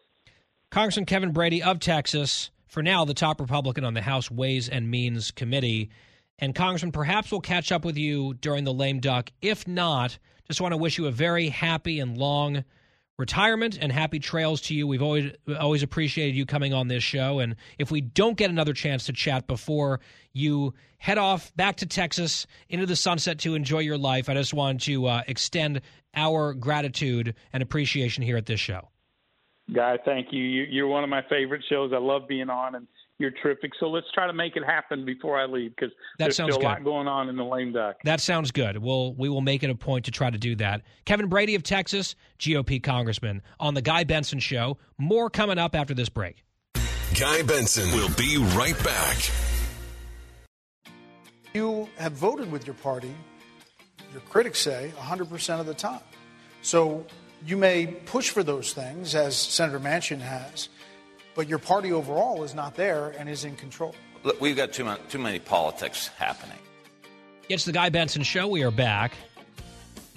Congressman 0.71 1.05
Kevin 1.05 1.31
Brady 1.31 1.61
of 1.61 1.79
Texas, 1.79 2.49
for 2.69 2.81
now 2.81 3.03
the 3.03 3.13
top 3.13 3.41
Republican 3.41 3.83
on 3.83 3.95
the 3.95 4.01
House 4.01 4.31
Ways 4.31 4.69
and 4.69 4.89
Means 4.89 5.31
Committee. 5.31 5.89
And 6.37 6.55
Congressman, 6.55 6.93
perhaps 6.93 7.31
we'll 7.31 7.41
catch 7.41 7.71
up 7.71 7.83
with 7.83 7.97
you 7.97 8.35
during 8.35 8.63
the 8.63 8.73
lame 8.73 8.99
duck. 8.99 9.31
If 9.41 9.67
not, 9.67 10.17
just 10.47 10.61
want 10.61 10.71
to 10.71 10.77
wish 10.77 10.97
you 10.97 11.07
a 11.07 11.11
very 11.11 11.49
happy 11.49 11.99
and 11.99 12.17
long 12.17 12.63
retirement 13.17 13.77
and 13.81 13.91
happy 13.91 14.19
trails 14.19 14.61
to 14.61 14.73
you. 14.73 14.87
We've 14.87 15.01
always 15.01 15.33
always 15.59 15.83
appreciated 15.83 16.35
you 16.35 16.45
coming 16.45 16.73
on 16.73 16.87
this 16.87 17.03
show 17.03 17.39
and 17.39 17.55
if 17.77 17.91
we 17.91 17.99
don't 17.99 18.37
get 18.37 18.49
another 18.49 18.73
chance 18.73 19.05
to 19.07 19.13
chat 19.13 19.45
before 19.45 19.99
you 20.31 20.73
head 20.97 21.17
off 21.17 21.53
back 21.55 21.77
to 21.77 21.85
Texas 21.85 22.47
into 22.69 22.85
the 22.85 22.95
sunset 22.95 23.39
to 23.39 23.55
enjoy 23.55 23.79
your 23.79 23.97
life, 23.97 24.29
I 24.29 24.35
just 24.35 24.53
want 24.53 24.81
to 24.83 25.05
uh, 25.07 25.23
extend 25.27 25.81
our 26.15 26.53
gratitude 26.53 27.35
and 27.51 27.61
appreciation 27.61 28.23
here 28.23 28.37
at 28.37 28.45
this 28.45 28.59
show. 28.59 28.87
Guy, 29.73 29.97
thank 30.03 30.27
you. 30.31 30.41
You're 30.41 30.87
one 30.87 31.03
of 31.03 31.09
my 31.09 31.21
favorite 31.29 31.63
shows. 31.69 31.91
I 31.93 31.97
love 31.97 32.27
being 32.27 32.49
on 32.49 32.75
and 32.75 32.87
you're 33.19 33.31
terrific. 33.31 33.71
So 33.79 33.87
let's 33.87 34.07
try 34.13 34.25
to 34.27 34.33
make 34.33 34.55
it 34.55 34.63
happen 34.65 35.05
before 35.05 35.39
I 35.39 35.45
leave 35.45 35.75
because 35.75 35.93
there's 36.17 36.35
still 36.35 36.47
good. 36.47 36.61
a 36.61 36.63
lot 36.63 36.83
going 36.83 37.07
on 37.07 37.29
in 37.29 37.35
the 37.35 37.43
lame 37.43 37.73
duck. 37.73 37.97
That 38.05 38.21
sounds 38.21 38.51
good. 38.51 38.77
We'll 38.77 39.13
we 39.13 39.29
will 39.29 39.41
make 39.41 39.61
it 39.61 39.69
a 39.69 39.75
point 39.75 40.05
to 40.05 40.11
try 40.11 40.29
to 40.29 40.37
do 40.37 40.55
that. 40.55 40.81
Kevin 41.05 41.27
Brady 41.27 41.55
of 41.55 41.63
Texas, 41.63 42.15
GOP 42.39 42.81
congressman, 42.81 43.41
on 43.59 43.73
the 43.73 43.81
Guy 43.81 44.05
Benson 44.05 44.39
Show. 44.39 44.77
More 44.97 45.29
coming 45.29 45.57
up 45.57 45.75
after 45.75 45.93
this 45.93 46.09
break. 46.09 46.43
Guy 47.19 47.41
Benson 47.43 47.91
will 47.91 48.09
be 48.15 48.37
right 48.55 48.81
back. 48.83 49.17
You 51.53 51.89
have 51.97 52.13
voted 52.13 52.51
with 52.51 52.67
your 52.67 52.75
party, 52.75 53.13
your 54.11 54.21
critics 54.21 54.59
say, 54.59 54.93
100% 54.95 55.59
of 55.59 55.65
the 55.65 55.73
time. 55.73 55.99
So 56.61 57.05
you 57.45 57.57
may 57.57 57.87
push 57.87 58.29
for 58.29 58.43
those 58.43 58.73
things, 58.73 59.15
as 59.15 59.35
Senator 59.35 59.79
Manchin 59.79 60.19
has 60.19 60.69
but 61.39 61.47
your 61.47 61.57
party 61.57 61.93
overall 61.93 62.43
is 62.43 62.53
not 62.53 62.75
there 62.75 63.15
and 63.17 63.29
is 63.29 63.45
in 63.45 63.55
control. 63.55 63.95
Look, 64.23 64.41
we've 64.41 64.57
got 64.57 64.73
too, 64.73 64.83
much, 64.83 64.99
too 65.07 65.19
many 65.19 65.39
politics 65.39 66.09
happening. 66.17 66.57
It's 67.47 67.63
the 67.63 67.71
Guy 67.71 67.87
Benson 67.87 68.23
Show. 68.23 68.49
We 68.49 68.61
are 68.63 68.71
back. 68.71 69.13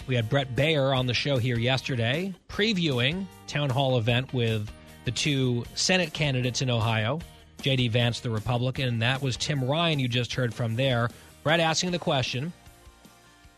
We 0.09 0.17
had 0.17 0.29
Brett 0.29 0.57
Baier 0.57 0.97
on 0.97 1.07
the 1.07 1.15
show 1.15 1.37
here 1.37 1.57
yesterday, 1.57 2.35
previewing 2.49 3.27
town 3.47 3.71
hall 3.71 3.99
event 3.99 4.35
with 4.35 4.69
the 5.05 5.13
two 5.13 5.65
Senate 5.77 6.13
candidates 6.13 6.61
in 6.61 6.69
Ohio, 6.69 7.21
J.D. 7.61 7.87
Vance, 7.87 8.19
the 8.19 8.31
Republican, 8.31 8.89
and 8.89 9.03
that 9.03 9.23
was 9.23 9.37
Tim 9.37 9.63
Ryan 9.63 10.01
you 10.01 10.09
just 10.09 10.35
heard 10.35 10.53
from 10.53 10.75
there. 10.75 11.09
Brett 11.45 11.61
asking 11.61 11.93
the 11.93 12.01
question 12.01 12.53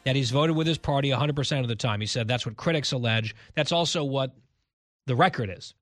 that 0.04 0.16
he's 0.16 0.30
voted 0.30 0.56
with 0.56 0.66
his 0.66 0.78
party 0.78 1.10
100% 1.10 1.60
of 1.60 1.68
the 1.68 1.76
time. 1.76 2.00
He 2.00 2.06
said 2.06 2.28
that's 2.28 2.46
what 2.46 2.56
critics 2.56 2.92
allege. 2.92 3.34
That's 3.54 3.72
also 3.72 4.04
what 4.04 4.34
the 5.06 5.16
record 5.16 5.50
is. 5.54 5.74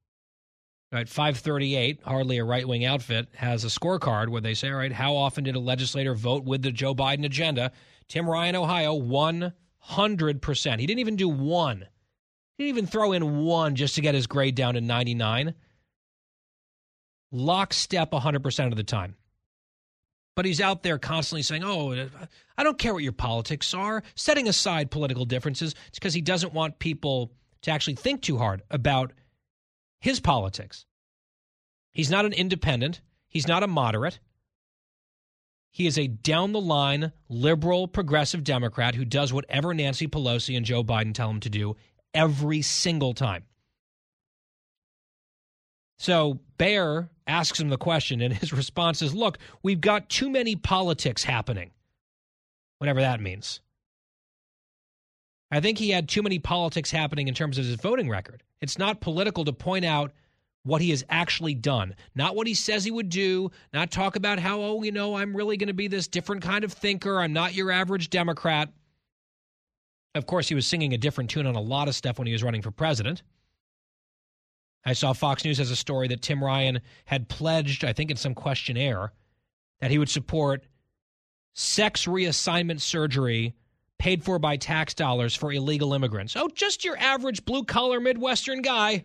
At 0.93 1.09
538, 1.09 2.01
hardly 2.05 2.37
a 2.37 2.45
right 2.45 2.69
wing 2.69 2.85
outfit, 2.85 3.29
has 3.35 3.65
a 3.65 3.69
scorecard 3.69 4.29
where 4.29 4.43
they 4.43 4.53
say, 4.53 4.69
all 4.69 4.77
right, 4.77 4.93
how 4.93 5.17
often 5.17 5.45
did 5.45 5.57
a 5.57 5.61
legislator 5.61 6.15
vote 6.15 6.45
with 6.45 6.63
the 6.63 6.71
Joe 6.71 6.95
Biden 6.95 7.25
agenda? 7.25 7.73
Tim 8.09 8.29
Ryan, 8.29 8.57
Ohio, 8.57 8.99
100%. 8.99 10.79
He 10.79 10.87
didn't 10.87 11.01
even 11.01 11.17
do 11.17 11.31
one. 11.31 11.87
He 12.59 12.65
didn't 12.65 12.77
even 12.77 12.87
throw 12.87 13.13
in 13.13 13.39
one 13.39 13.75
just 13.75 13.95
to 13.95 14.03
get 14.03 14.15
his 14.15 14.27
grade 14.27 14.55
down 14.55 14.75
to 14.75 14.83
99. 14.83 15.55
Lockstep 17.31 18.11
100% 18.11 18.67
of 18.67 18.77
the 18.77 18.85
time. 18.85 19.17
But 20.35 20.47
he's 20.47 20.61
out 20.61 20.83
there 20.83 20.99
constantly 20.99 21.43
saying, 21.43 21.63
oh, 21.63 21.93
uh, 21.93 22.07
I 22.57 22.65
don't 22.65 22.79
care 22.79 22.95
what 22.95 23.03
your 23.03 23.13
politics 23.13 23.75
are, 23.75 24.03
setting 24.15 24.49
aside 24.49 24.91
political 24.91 25.25
differences. 25.25 25.75
It's 25.89 25.99
because 25.99 26.15
he 26.15 26.23
doesn't 26.23 26.55
want 26.55 26.79
people 26.79 27.33
to 27.63 27.71
actually 27.71 27.97
think 27.97 28.23
too 28.23 28.39
hard 28.39 28.63
about 28.71 29.13
his 30.01 30.21
politics. 30.21 30.87
He's 31.93 32.11
not 32.11 32.25
an 32.25 32.33
independent, 32.33 33.01
he's 33.29 33.47
not 33.47 33.63
a 33.63 33.69
moderate. 33.69 34.19
He 35.75 35.87
is 35.87 35.97
a 35.97 36.07
down 36.07 36.53
the 36.53 36.61
line 36.61 37.13
liberal 37.31 37.89
progressive 37.89 38.45
Democrat 38.45 38.95
who 38.95 39.07
does 39.07 39.33
whatever 39.33 39.73
Nancy 39.73 40.07
Pelosi 40.07 40.55
and 40.55 40.67
Joe 40.67 40.85
Biden 40.85 41.15
tell 41.15 41.31
him 41.31 41.41
to 41.41 41.49
do 41.49 41.77
every 42.13 42.61
single 42.61 43.15
time. 43.15 43.45
So 45.99 46.41
Baier 46.59 47.09
asks 47.33 47.59
him 47.59 47.71
the 47.71 47.79
question, 47.79 48.21
and 48.21 48.35
his 48.35 48.53
response 48.63 49.03
is 49.03 49.15
Look, 49.15 49.39
we've 49.63 49.81
got 49.81 50.09
too 50.09 50.31
many 50.31 50.55
politics 50.55 51.25
happening, 51.25 51.71
whatever 52.79 53.01
that 53.01 53.21
means. 53.21 53.61
I 55.51 55.61
think 55.61 55.79
he 55.79 55.91
had 55.91 56.09
too 56.09 56.23
many 56.23 56.39
politics 56.39 56.91
happening 56.91 57.29
in 57.29 57.35
terms 57.35 57.59
of 57.59 57.65
his 57.65 57.75
voting 57.75 58.09
record. 58.09 58.43
It's 58.61 58.79
not 58.79 59.01
political 59.01 59.45
to 59.45 59.53
point 59.53 59.85
out 59.85 60.13
what 60.63 60.81
he 60.81 60.91
has 60.91 61.05
actually 61.11 61.55
done, 61.55 61.95
not 62.15 62.37
what 62.37 62.47
he 62.47 62.55
says 62.55 62.85
he 62.85 62.91
would 62.91 63.09
do, 63.09 63.51
not 63.73 63.91
talk 63.91 64.17
about 64.17 64.39
how, 64.39 64.61
oh, 64.63 64.83
you 64.83 64.93
know, 64.93 65.15
I'm 65.15 65.37
really 65.37 65.57
going 65.57 65.67
to 65.67 65.75
be 65.75 65.89
this 65.89 66.09
different 66.09 66.43
kind 66.43 66.65
of 66.65 66.73
thinker. 66.73 67.19
I'm 67.19 67.33
not 67.33 67.55
your 67.55 67.71
average 67.71 68.11
Democrat. 68.11 68.71
Of 70.15 70.27
course, 70.27 70.49
he 70.49 70.55
was 70.55 70.67
singing 70.67 70.95
a 70.95 70.99
different 70.99 71.31
tune 71.31 71.47
on 71.47 71.57
a 71.57 71.61
lot 71.61 71.89
of 71.89 71.95
stuff 71.95 72.19
when 72.19 72.27
he 72.27 72.33
was 72.33 72.43
running 72.43 72.63
for 72.63 72.71
president. 72.71 73.23
I 74.85 74.95
saw 74.95 75.13
Fox 75.13 75.45
News 75.45 75.59
has 75.59 75.71
a 75.71 75.77
story 75.77 76.09
that 76.09 76.23
Tim 76.23 76.43
Ryan 76.43 76.81
had 77.05 77.29
pledged, 77.29 77.85
I 77.85 77.93
think 77.93 78.11
in 78.11 78.17
some 78.17 78.35
questionnaire, 78.35 79.13
that 79.81 79.91
he 79.91 79.99
would 79.99 80.09
support 80.09 80.65
sex 81.55 82.07
reassignment 82.07 82.81
surgery 82.81 83.55
paid 83.99 84.25
for 84.25 84.39
by 84.39 84.57
tax 84.57 84.95
dollars 84.95 85.35
for 85.37 85.53
illegal 85.53 85.95
immigrants. 85.95 86.35
Oh, 86.35 86.49
just 86.53 86.85
your 86.85 86.97
average 86.97 87.45
blue 87.45 87.65
collar 87.65 88.01
Midwestern 88.01 88.63
guy 88.63 89.05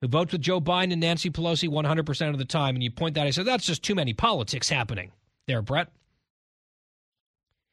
who 0.00 0.08
votes 0.08 0.32
with 0.32 0.42
Joe 0.42 0.60
Biden 0.60 0.92
and 0.92 1.00
Nancy 1.00 1.30
Pelosi 1.30 1.68
100% 1.68 2.30
of 2.30 2.38
the 2.38 2.44
time. 2.44 2.76
And 2.76 2.82
you 2.82 2.90
point 2.90 3.14
that, 3.14 3.26
I 3.26 3.30
said, 3.30 3.46
that's 3.46 3.66
just 3.66 3.82
too 3.82 3.94
many 3.94 4.12
politics 4.12 4.68
happening 4.68 5.10
there, 5.46 5.62
Brett. 5.62 5.88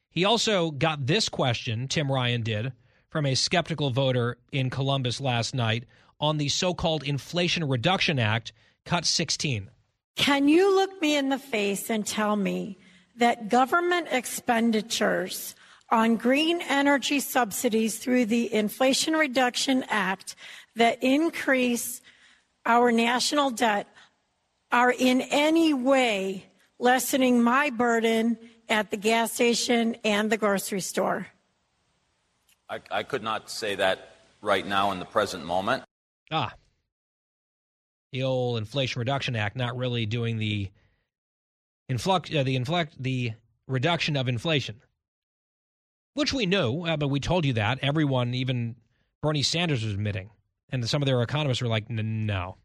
He 0.10 0.26
also 0.26 0.72
got 0.72 1.06
this 1.06 1.28
question, 1.28 1.88
Tim 1.88 2.12
Ryan 2.12 2.42
did, 2.42 2.72
from 3.14 3.28
a 3.28 3.36
skeptical 3.36 3.92
voter 3.92 4.38
in 4.52 4.72
Columbus 4.72 5.22
last 5.22 5.54
night 5.54 5.84
on 6.20 6.40
the 6.40 6.50
so 6.50 6.74
called 6.74 7.04
Inflation 7.04 7.64
Reduction 7.64 8.18
Act, 8.18 8.54
Cut 8.86 9.06
16. 9.06 9.70
Can 10.16 10.48
you 10.48 10.74
look 10.76 11.00
me 11.00 11.16
in 11.16 11.30
the 11.30 11.38
face 11.38 11.92
and 11.92 12.08
tell 12.08 12.36
me 12.36 12.80
that 13.18 13.50
government 13.50 14.08
expenditures 14.10 15.54
on 15.92 16.16
green 16.16 16.60
energy 16.68 17.20
subsidies 17.20 18.00
through 18.00 18.26
the 18.26 18.52
Inflation 18.52 19.14
Reduction 19.14 19.86
Act 19.90 20.36
that 20.76 20.98
increase 21.04 22.02
our 22.66 22.92
national 22.92 23.52
debt 23.52 23.86
are 24.72 24.92
in 24.92 25.22
any 25.22 25.72
way 25.72 26.48
lessening 26.80 27.44
my 27.44 27.70
burden 27.70 28.40
at 28.70 28.90
the 28.90 28.98
gas 28.98 29.34
station 29.34 29.98
and 30.04 30.32
the 30.32 30.38
grocery 30.38 30.82
store? 30.82 31.28
I, 32.70 32.80
I 32.92 33.04
could 33.04 33.24
not 33.24 33.50
say 33.50 33.76
that 33.76 34.16
right 34.42 34.66
now 34.66 34.92
in 34.92 35.00
the 35.00 35.06
present 35.06 35.46
moment. 35.46 35.84
Ah. 36.32 36.54
The 38.12 38.24
old 38.24 38.58
Inflation 38.58 39.00
Reduction 39.00 39.36
Act 39.36 39.56
not 39.56 39.76
really 39.76 40.06
doing 40.06 40.38
the 40.38 40.70
influx, 41.90 42.34
uh, 42.34 42.44
the 42.44 42.56
inflect, 42.56 43.02
the 43.02 43.34
reduction 43.68 44.16
of 44.16 44.28
inflation, 44.28 44.82
which 46.14 46.32
we 46.34 46.46
knew, 46.46 46.84
uh, 46.86 46.98
but 46.98 47.08
we 47.08 47.20
told 47.20 47.46
you 47.46 47.54
that 47.54 47.80
everyone, 47.82 48.34
even 48.34 48.76
Bernie 49.22 49.44
Sanders, 49.44 49.84
was 49.84 49.94
admitting 49.94 50.30
And 50.70 50.88
some 50.88 51.02
of 51.02 51.06
their 51.06 51.22
economists 51.22 51.62
were 51.62 51.68
like, 51.68 51.90
no, 51.90 52.58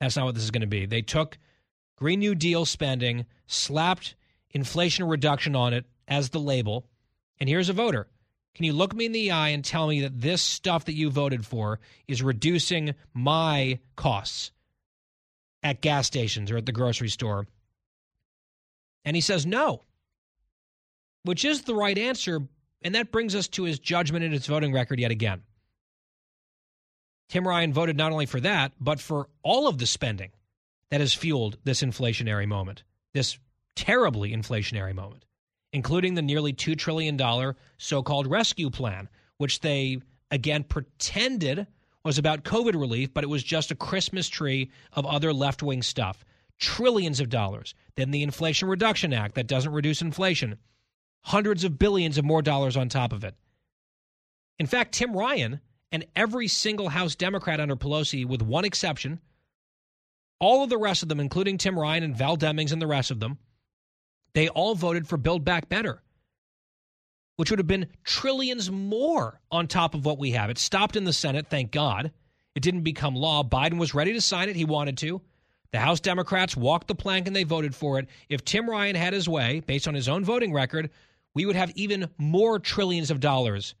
that's 0.00 0.16
not 0.16 0.24
what 0.24 0.34
this 0.34 0.44
is 0.44 0.50
going 0.50 0.60
to 0.62 0.66
be. 0.66 0.86
They 0.86 1.02
took 1.02 1.38
Green 1.96 2.20
New 2.20 2.34
Deal 2.34 2.64
spending, 2.64 3.26
slapped 3.46 4.14
inflation 4.50 5.06
reduction 5.06 5.54
on 5.56 5.74
it 5.74 5.84
as 6.08 6.30
the 6.30 6.40
label. 6.40 6.86
And 7.38 7.48
here's 7.48 7.68
a 7.68 7.72
voter. 7.72 8.08
Can 8.54 8.64
you 8.64 8.72
look 8.72 8.94
me 8.94 9.06
in 9.06 9.12
the 9.12 9.32
eye 9.32 9.48
and 9.48 9.64
tell 9.64 9.88
me 9.88 10.02
that 10.02 10.20
this 10.20 10.40
stuff 10.40 10.84
that 10.84 10.94
you 10.94 11.10
voted 11.10 11.44
for 11.44 11.80
is 12.06 12.22
reducing 12.22 12.94
my 13.12 13.80
costs 13.96 14.52
at 15.62 15.80
gas 15.80 16.06
stations 16.06 16.50
or 16.50 16.56
at 16.56 16.66
the 16.66 16.72
grocery 16.72 17.08
store? 17.08 17.46
And 19.04 19.16
he 19.16 19.20
says 19.20 19.44
no, 19.44 19.82
which 21.24 21.44
is 21.44 21.62
the 21.62 21.74
right 21.74 21.98
answer. 21.98 22.40
And 22.82 22.94
that 22.94 23.10
brings 23.10 23.34
us 23.34 23.48
to 23.48 23.64
his 23.64 23.78
judgment 23.78 24.24
and 24.24 24.32
his 24.32 24.46
voting 24.46 24.72
record 24.72 25.00
yet 25.00 25.10
again. 25.10 25.42
Tim 27.30 27.48
Ryan 27.48 27.72
voted 27.72 27.96
not 27.96 28.12
only 28.12 28.26
for 28.26 28.40
that, 28.40 28.72
but 28.78 29.00
for 29.00 29.28
all 29.42 29.66
of 29.66 29.78
the 29.78 29.86
spending 29.86 30.30
that 30.90 31.00
has 31.00 31.14
fueled 31.14 31.56
this 31.64 31.82
inflationary 31.82 32.46
moment, 32.46 32.84
this 33.14 33.38
terribly 33.74 34.32
inflationary 34.32 34.94
moment, 34.94 35.24
including 35.74 36.14
the 36.14 36.22
nearly 36.22 36.52
$2 36.52 36.78
trillion 36.78 37.20
so 37.78 38.02
called 38.02 38.28
rescue 38.28 38.70
plan, 38.70 39.08
which 39.38 39.60
they 39.60 39.98
again 40.30 40.62
pretended 40.62 41.66
was 42.04 42.16
about 42.16 42.44
COVID 42.44 42.74
relief, 42.80 43.12
but 43.12 43.24
it 43.24 43.26
was 43.28 43.42
just 43.42 43.72
a 43.72 43.74
Christmas 43.74 44.28
tree 44.28 44.70
of 44.92 45.04
other 45.04 45.32
left 45.32 45.64
wing 45.64 45.82
stuff. 45.82 46.24
Trillions 46.60 47.18
of 47.18 47.28
dollars. 47.28 47.74
Then 47.96 48.12
the 48.12 48.22
Inflation 48.22 48.68
Reduction 48.68 49.12
Act 49.12 49.34
that 49.34 49.48
doesn't 49.48 49.72
reduce 49.72 50.00
inflation. 50.00 50.58
Hundreds 51.22 51.64
of 51.64 51.76
billions 51.76 52.18
of 52.18 52.24
more 52.24 52.42
dollars 52.42 52.76
on 52.76 52.88
top 52.88 53.12
of 53.12 53.24
it. 53.24 53.34
In 54.60 54.66
fact, 54.66 54.94
Tim 54.94 55.16
Ryan 55.16 55.60
and 55.90 56.06
every 56.14 56.46
single 56.46 56.90
House 56.90 57.16
Democrat 57.16 57.58
under 57.58 57.74
Pelosi, 57.74 58.24
with 58.24 58.42
one 58.42 58.64
exception, 58.64 59.20
all 60.38 60.62
of 60.62 60.70
the 60.70 60.78
rest 60.78 61.02
of 61.02 61.08
them, 61.08 61.18
including 61.18 61.58
Tim 61.58 61.76
Ryan 61.76 62.04
and 62.04 62.16
Val 62.16 62.36
Demings 62.36 62.70
and 62.70 62.80
the 62.80 62.86
rest 62.86 63.10
of 63.10 63.18
them, 63.18 63.38
they 64.34 64.48
all 64.48 64.74
voted 64.74 65.06
for 65.06 65.16
Build 65.16 65.44
Back 65.44 65.68
Better, 65.68 66.02
which 67.36 67.50
would 67.50 67.58
have 67.58 67.66
been 67.66 67.86
trillions 68.04 68.70
more 68.70 69.40
on 69.50 69.66
top 69.66 69.94
of 69.94 70.04
what 70.04 70.18
we 70.18 70.32
have. 70.32 70.50
It 70.50 70.58
stopped 70.58 70.96
in 70.96 71.04
the 71.04 71.12
Senate, 71.12 71.46
thank 71.48 71.70
God. 71.70 72.12
It 72.54 72.62
didn't 72.62 72.82
become 72.82 73.16
law. 73.16 73.42
Biden 73.42 73.78
was 73.78 73.94
ready 73.94 74.12
to 74.12 74.20
sign 74.20 74.48
it. 74.48 74.56
He 74.56 74.64
wanted 74.64 74.98
to. 74.98 75.22
The 75.72 75.80
House 75.80 75.98
Democrats 75.98 76.56
walked 76.56 76.86
the 76.86 76.94
plank 76.94 77.26
and 77.26 77.34
they 77.34 77.42
voted 77.42 77.74
for 77.74 77.98
it. 77.98 78.08
If 78.28 78.44
Tim 78.44 78.70
Ryan 78.70 78.94
had 78.94 79.12
his 79.12 79.28
way, 79.28 79.60
based 79.60 79.88
on 79.88 79.94
his 79.94 80.08
own 80.08 80.24
voting 80.24 80.52
record, 80.52 80.90
we 81.34 81.46
would 81.46 81.56
have 81.56 81.72
even 81.74 82.10
more 82.16 82.60
trillions 82.60 83.10
of 83.10 83.18
dollars 83.18 83.74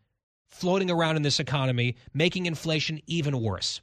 floating 0.48 0.90
around 0.90 1.16
in 1.16 1.22
this 1.22 1.38
economy, 1.38 1.96
making 2.12 2.46
inflation 2.46 3.00
even 3.06 3.40
worse. 3.40 3.80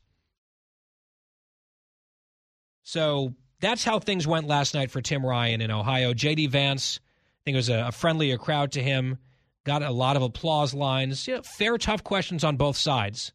So 2.83 3.33
that's 3.61 3.83
how 3.83 3.99
things 3.99 4.27
went 4.27 4.47
last 4.47 4.73
night 4.73 4.91
for 4.91 5.01
Tim 5.01 5.25
Ryan 5.25 5.61
in 5.61 5.71
Ohio. 5.71 6.13
J.D. 6.13 6.47
Vance, 6.47 6.99
I 7.01 7.39
think 7.45 7.55
it 7.55 7.57
was 7.57 7.69
a, 7.69 7.87
a 7.87 7.91
friendlier 7.91 8.37
crowd 8.37 8.73
to 8.73 8.83
him, 8.83 9.17
got 9.63 9.83
a 9.83 9.91
lot 9.91 10.15
of 10.15 10.23
applause 10.23 10.73
lines. 10.73 11.27
You 11.27 11.35
know, 11.35 11.41
fair, 11.43 11.77
tough 11.77 12.03
questions 12.03 12.43
on 12.43 12.57
both 12.57 12.75
sides. 12.75 13.31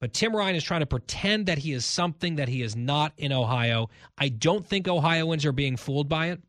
But 0.00 0.14
Tim 0.14 0.34
Ryan 0.34 0.56
is 0.56 0.64
trying 0.64 0.80
to 0.80 0.86
pretend 0.86 1.46
that 1.46 1.58
he 1.58 1.72
is 1.72 1.84
something 1.84 2.36
that 2.36 2.48
he 2.48 2.62
is 2.62 2.74
not 2.76 3.12
in 3.16 3.32
Ohio. 3.32 3.90
I 4.16 4.28
don't 4.28 4.64
think 4.64 4.88
Ohioans 4.88 5.44
are 5.44 5.52
being 5.52 5.76
fooled 5.76 6.08
by 6.08 6.28
it. 6.28 6.40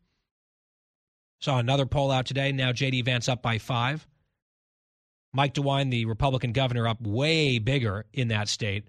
Saw 1.40 1.58
another 1.58 1.86
poll 1.86 2.10
out 2.10 2.26
today. 2.26 2.52
Now 2.52 2.72
J.D. 2.72 3.02
Vance 3.02 3.28
up 3.28 3.42
by 3.42 3.58
five. 3.58 4.06
Mike 5.32 5.54
DeWine, 5.54 5.90
the 5.90 6.06
Republican 6.06 6.52
governor, 6.52 6.88
up 6.88 7.00
way 7.00 7.58
bigger 7.58 8.04
in 8.12 8.28
that 8.28 8.48
state. 8.48 8.84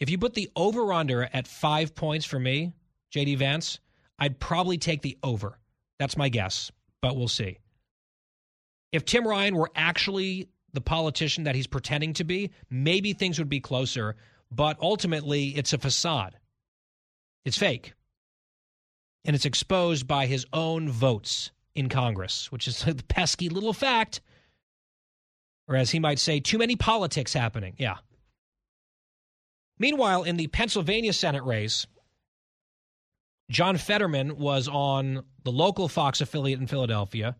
If 0.00 0.10
you 0.10 0.18
put 0.18 0.34
the 0.34 0.50
over 0.56 0.92
under 0.92 1.28
at 1.32 1.46
five 1.46 1.94
points 1.94 2.26
for 2.26 2.38
me, 2.38 2.72
JD 3.12 3.38
Vance, 3.38 3.78
I'd 4.18 4.40
probably 4.40 4.78
take 4.78 5.02
the 5.02 5.16
over. 5.22 5.58
That's 5.98 6.16
my 6.16 6.28
guess, 6.28 6.70
but 7.00 7.16
we'll 7.16 7.28
see. 7.28 7.58
If 8.92 9.04
Tim 9.04 9.26
Ryan 9.26 9.56
were 9.56 9.70
actually 9.74 10.48
the 10.72 10.80
politician 10.80 11.44
that 11.44 11.54
he's 11.54 11.66
pretending 11.66 12.12
to 12.14 12.24
be, 12.24 12.50
maybe 12.70 13.12
things 13.12 13.38
would 13.38 13.48
be 13.48 13.60
closer, 13.60 14.16
but 14.50 14.76
ultimately 14.80 15.48
it's 15.48 15.72
a 15.72 15.78
facade. 15.78 16.36
It's 17.44 17.58
fake. 17.58 17.94
And 19.24 19.34
it's 19.34 19.46
exposed 19.46 20.06
by 20.06 20.26
his 20.26 20.46
own 20.52 20.88
votes 20.90 21.50
in 21.74 21.88
Congress, 21.88 22.50
which 22.52 22.68
is 22.68 22.84
a 22.86 22.94
pesky 22.94 23.48
little 23.48 23.72
fact. 23.72 24.20
Or 25.66 25.76
as 25.76 25.90
he 25.90 25.98
might 25.98 26.18
say, 26.18 26.40
too 26.40 26.58
many 26.58 26.76
politics 26.76 27.32
happening. 27.32 27.74
Yeah. 27.78 27.96
Meanwhile, 29.78 30.24
in 30.24 30.36
the 30.36 30.46
Pennsylvania 30.46 31.12
Senate 31.12 31.44
race, 31.44 31.86
John 33.50 33.76
Fetterman 33.76 34.38
was 34.38 34.68
on 34.68 35.24
the 35.42 35.52
local 35.52 35.88
Fox 35.88 36.20
affiliate 36.20 36.60
in 36.60 36.66
Philadelphia. 36.66 37.36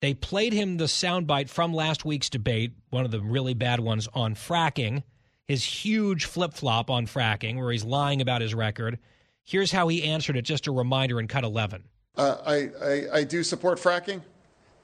They 0.00 0.14
played 0.14 0.52
him 0.52 0.78
the 0.78 0.84
soundbite 0.84 1.48
from 1.48 1.74
last 1.74 2.04
week's 2.04 2.30
debate, 2.30 2.72
one 2.90 3.04
of 3.04 3.10
the 3.10 3.20
really 3.20 3.54
bad 3.54 3.78
ones 3.80 4.08
on 4.14 4.34
fracking, 4.34 5.02
his 5.46 5.64
huge 5.64 6.24
flip 6.24 6.54
flop 6.54 6.90
on 6.90 7.06
fracking, 7.06 7.56
where 7.56 7.70
he's 7.70 7.84
lying 7.84 8.20
about 8.20 8.40
his 8.40 8.54
record. 8.54 8.98
Here's 9.44 9.70
how 9.70 9.88
he 9.88 10.04
answered 10.04 10.36
it, 10.36 10.42
just 10.42 10.66
a 10.66 10.72
reminder 10.72 11.20
in 11.20 11.28
cut 11.28 11.44
11. 11.44 11.84
Uh, 12.16 12.36
I, 12.44 12.70
I, 12.82 13.06
I 13.18 13.24
do 13.24 13.42
support 13.42 13.78
fracking, 13.78 14.22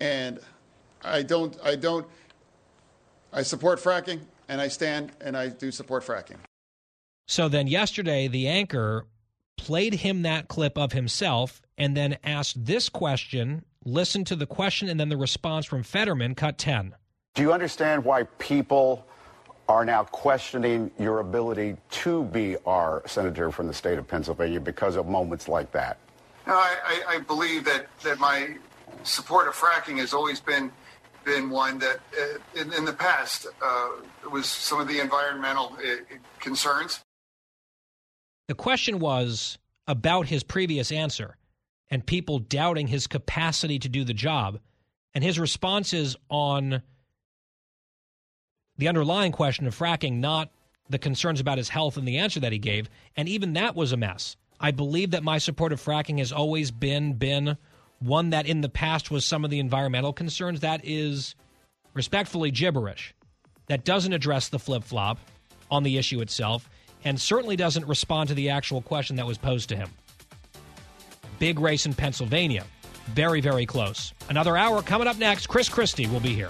and 0.01 0.41
I 1.03 1.23
don't, 1.23 1.57
I 1.65 1.75
don't, 1.75 2.07
I 3.33 3.43
support 3.43 3.81
fracking, 3.81 4.21
and 4.49 4.61
I 4.61 4.69
stand 4.69 5.13
and 5.21 5.37
I 5.37 5.49
do 5.49 5.71
support 5.71 6.05
fracking. 6.05 6.37
So 7.27 7.49
then 7.49 7.67
yesterday, 7.67 8.29
the 8.29 8.49
anchor 8.49 9.07
played 9.57 9.95
him 9.95 10.23
that 10.23 10.49
clip 10.49 10.79
of 10.79 10.93
himself 10.93 11.61
and 11.77 11.97
then 11.97 12.17
asked 12.25 12.65
this 12.65 12.89
question, 12.89 13.65
listened 13.85 14.27
to 14.29 14.37
the 14.37 14.47
question 14.47 14.89
and 14.89 14.99
then 14.99 15.09
the 15.09 15.17
response 15.17 15.67
from 15.67 15.83
Fetterman, 15.83 16.35
cut 16.35 16.59
10. 16.59 16.95
Do 17.35 17.43
you 17.43 17.53
understand 17.53 18.05
why 18.05 18.25
people 18.39 19.07
are 19.69 19.85
now 19.85 20.05
questioning 20.05 20.91
your 20.99 21.21
ability 21.21 21.77
to 21.91 22.25
be 22.25 22.57
our 22.65 23.03
senator 23.07 23.51
from 23.51 23.67
the 23.67 23.75
state 23.75 23.99
of 23.99 24.09
Pennsylvania 24.09 24.61
because 24.61 24.97
of 24.97 25.07
moments 25.07 25.47
like 25.47 25.71
that? 25.73 25.99
No, 26.47 26.55
I, 26.55 27.03
I 27.07 27.19
believe 27.19 27.67
that, 27.67 27.87
that 28.03 28.19
my 28.19 28.57
support 29.03 29.47
of 29.47 29.55
fracking 29.55 29.99
has 29.99 30.15
always 30.15 30.41
been 30.41 30.73
been 31.29 31.51
one 31.51 31.79
that 31.79 32.01
uh, 32.19 32.61
in, 32.61 32.73
in, 32.73 32.85
the 32.87 32.93
past 32.93 33.47
uh, 33.63 33.89
was 34.33 34.47
some 34.47 34.81
of 34.81 34.89
the 34.89 34.99
environmental 34.99 35.77
uh, 35.79 35.97
concerns. 36.41 37.05
The 38.49 38.55
question 38.55 38.99
was 38.99 39.59
about 39.87 40.27
his 40.27 40.43
previous 40.43 40.91
answer 40.91 41.37
and 41.91 42.05
people 42.05 42.39
doubting 42.39 42.87
his 42.87 43.07
capacity 43.07 43.79
to 43.79 43.89
do 43.89 44.05
the 44.05 44.15
job. 44.15 44.59
And 45.15 45.23
his 45.23 45.39
responses 45.39 46.17
on 46.31 46.83
the 48.79 48.89
underlying 48.89 49.33
question 49.33 49.67
of 49.67 49.77
fracking, 49.77 50.21
not 50.21 50.51
the 50.89 50.99
concerns 50.99 51.41
about 51.41 51.59
his 51.59 51.69
health 51.69 51.99
and 51.99 52.09
the 52.09 52.19
answer 52.19 52.41
that 52.41 52.53
he 52.53 52.59
gave. 52.59 52.89
And 53.17 53.29
even 53.29 53.53
that 53.55 53.77
was 53.77 53.93
a 53.93 53.97
mess. 53.97 54.37
I 54.61 54.71
believe 54.71 55.11
that 55.11 55.23
my 55.23 55.39
support 55.39 55.73
of 55.73 55.83
fracking 55.83 56.19
has 56.19 56.33
always 56.33 56.71
been 56.71 57.15
been 57.15 57.59
one 58.01 58.31
that 58.31 58.47
in 58.47 58.61
the 58.61 58.69
past 58.69 59.11
was 59.11 59.25
some 59.25 59.45
of 59.45 59.51
the 59.51 59.59
environmental 59.59 60.13
concerns. 60.13 60.61
That 60.61 60.81
is 60.85 61.35
respectfully 61.95 62.51
gibberish. 62.51 63.15
That 63.67 63.85
doesn't 63.85 64.13
address 64.13 64.49
the 64.49 64.59
flip 64.59 64.85
flop 64.85 65.19
on 65.71 65.83
the 65.83 65.99
issue 65.99 66.21
itself 66.21 66.69
and 67.05 67.21
certainly 67.21 67.57
doesn't 67.57 67.87
respond 67.87 68.29
to 68.29 68.35
the 68.35 68.51
actual 68.51 68.83
question 68.83 69.17
that 69.17 69.27
was 69.27 69.39
posed 69.39 69.69
to 69.71 69.77
him. 69.77 69.91
Big 71.39 71.59
race 71.61 71.87
in 71.87 71.95
Pennsylvania. 71.95 72.65
Very, 73.09 73.41
very 73.41 73.67
close. 73.67 74.13
Another 74.29 74.57
hour 74.57 74.83
coming 74.83 75.09
up 75.09 75.19
next. 75.19 75.47
Chris 75.47 75.69
Christie 75.69 76.07
will 76.07 76.21
be 76.21 76.35
here. 76.35 76.49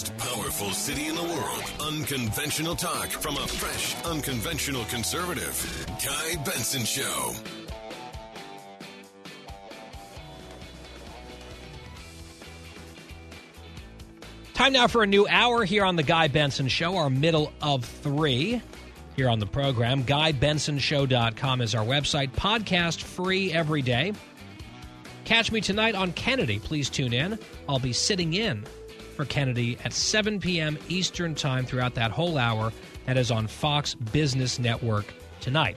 Most 0.00 0.16
powerful 0.16 0.70
city 0.70 1.08
in 1.08 1.14
the 1.14 1.22
world, 1.22 1.72
unconventional 1.80 2.74
talk 2.74 3.08
from 3.08 3.36
a 3.36 3.46
fresh, 3.46 4.02
unconventional 4.06 4.84
conservative. 4.84 5.86
Guy 6.02 6.42
Benson 6.42 6.84
Show. 6.84 7.34
Time 14.54 14.72
now 14.72 14.86
for 14.86 15.02
a 15.02 15.06
new 15.06 15.26
hour 15.28 15.64
here 15.64 15.84
on 15.84 15.96
the 15.96 16.02
Guy 16.02 16.28
Benson 16.28 16.68
Show, 16.68 16.96
our 16.96 17.10
middle 17.10 17.52
of 17.60 17.84
three 17.84 18.62
here 19.16 19.28
on 19.28 19.38
the 19.38 19.46
program. 19.46 20.04
GuyBensonShow.com 20.04 21.60
is 21.60 21.74
our 21.74 21.84
website. 21.84 22.30
Podcast 22.30 23.02
free 23.02 23.52
every 23.52 23.82
day. 23.82 24.14
Catch 25.24 25.52
me 25.52 25.60
tonight 25.60 25.94
on 25.94 26.12
Kennedy. 26.12 26.58
Please 26.58 26.88
tune 26.88 27.12
in. 27.12 27.38
I'll 27.68 27.78
be 27.78 27.92
sitting 27.92 28.32
in 28.34 28.64
for 29.20 29.26
Kennedy 29.26 29.76
at 29.84 29.92
7 29.92 30.40
p.m. 30.40 30.78
Eastern 30.88 31.34
Time 31.34 31.66
throughout 31.66 31.94
that 31.94 32.10
whole 32.10 32.38
hour. 32.38 32.72
That 33.04 33.18
is 33.18 33.30
on 33.30 33.48
Fox 33.48 33.94
Business 33.94 34.58
Network 34.58 35.12
tonight. 35.42 35.76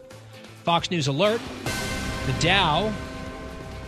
Fox 0.63 0.89
News 0.89 1.07
Alert 1.07 1.41
the 2.25 2.33
Dow 2.39 2.93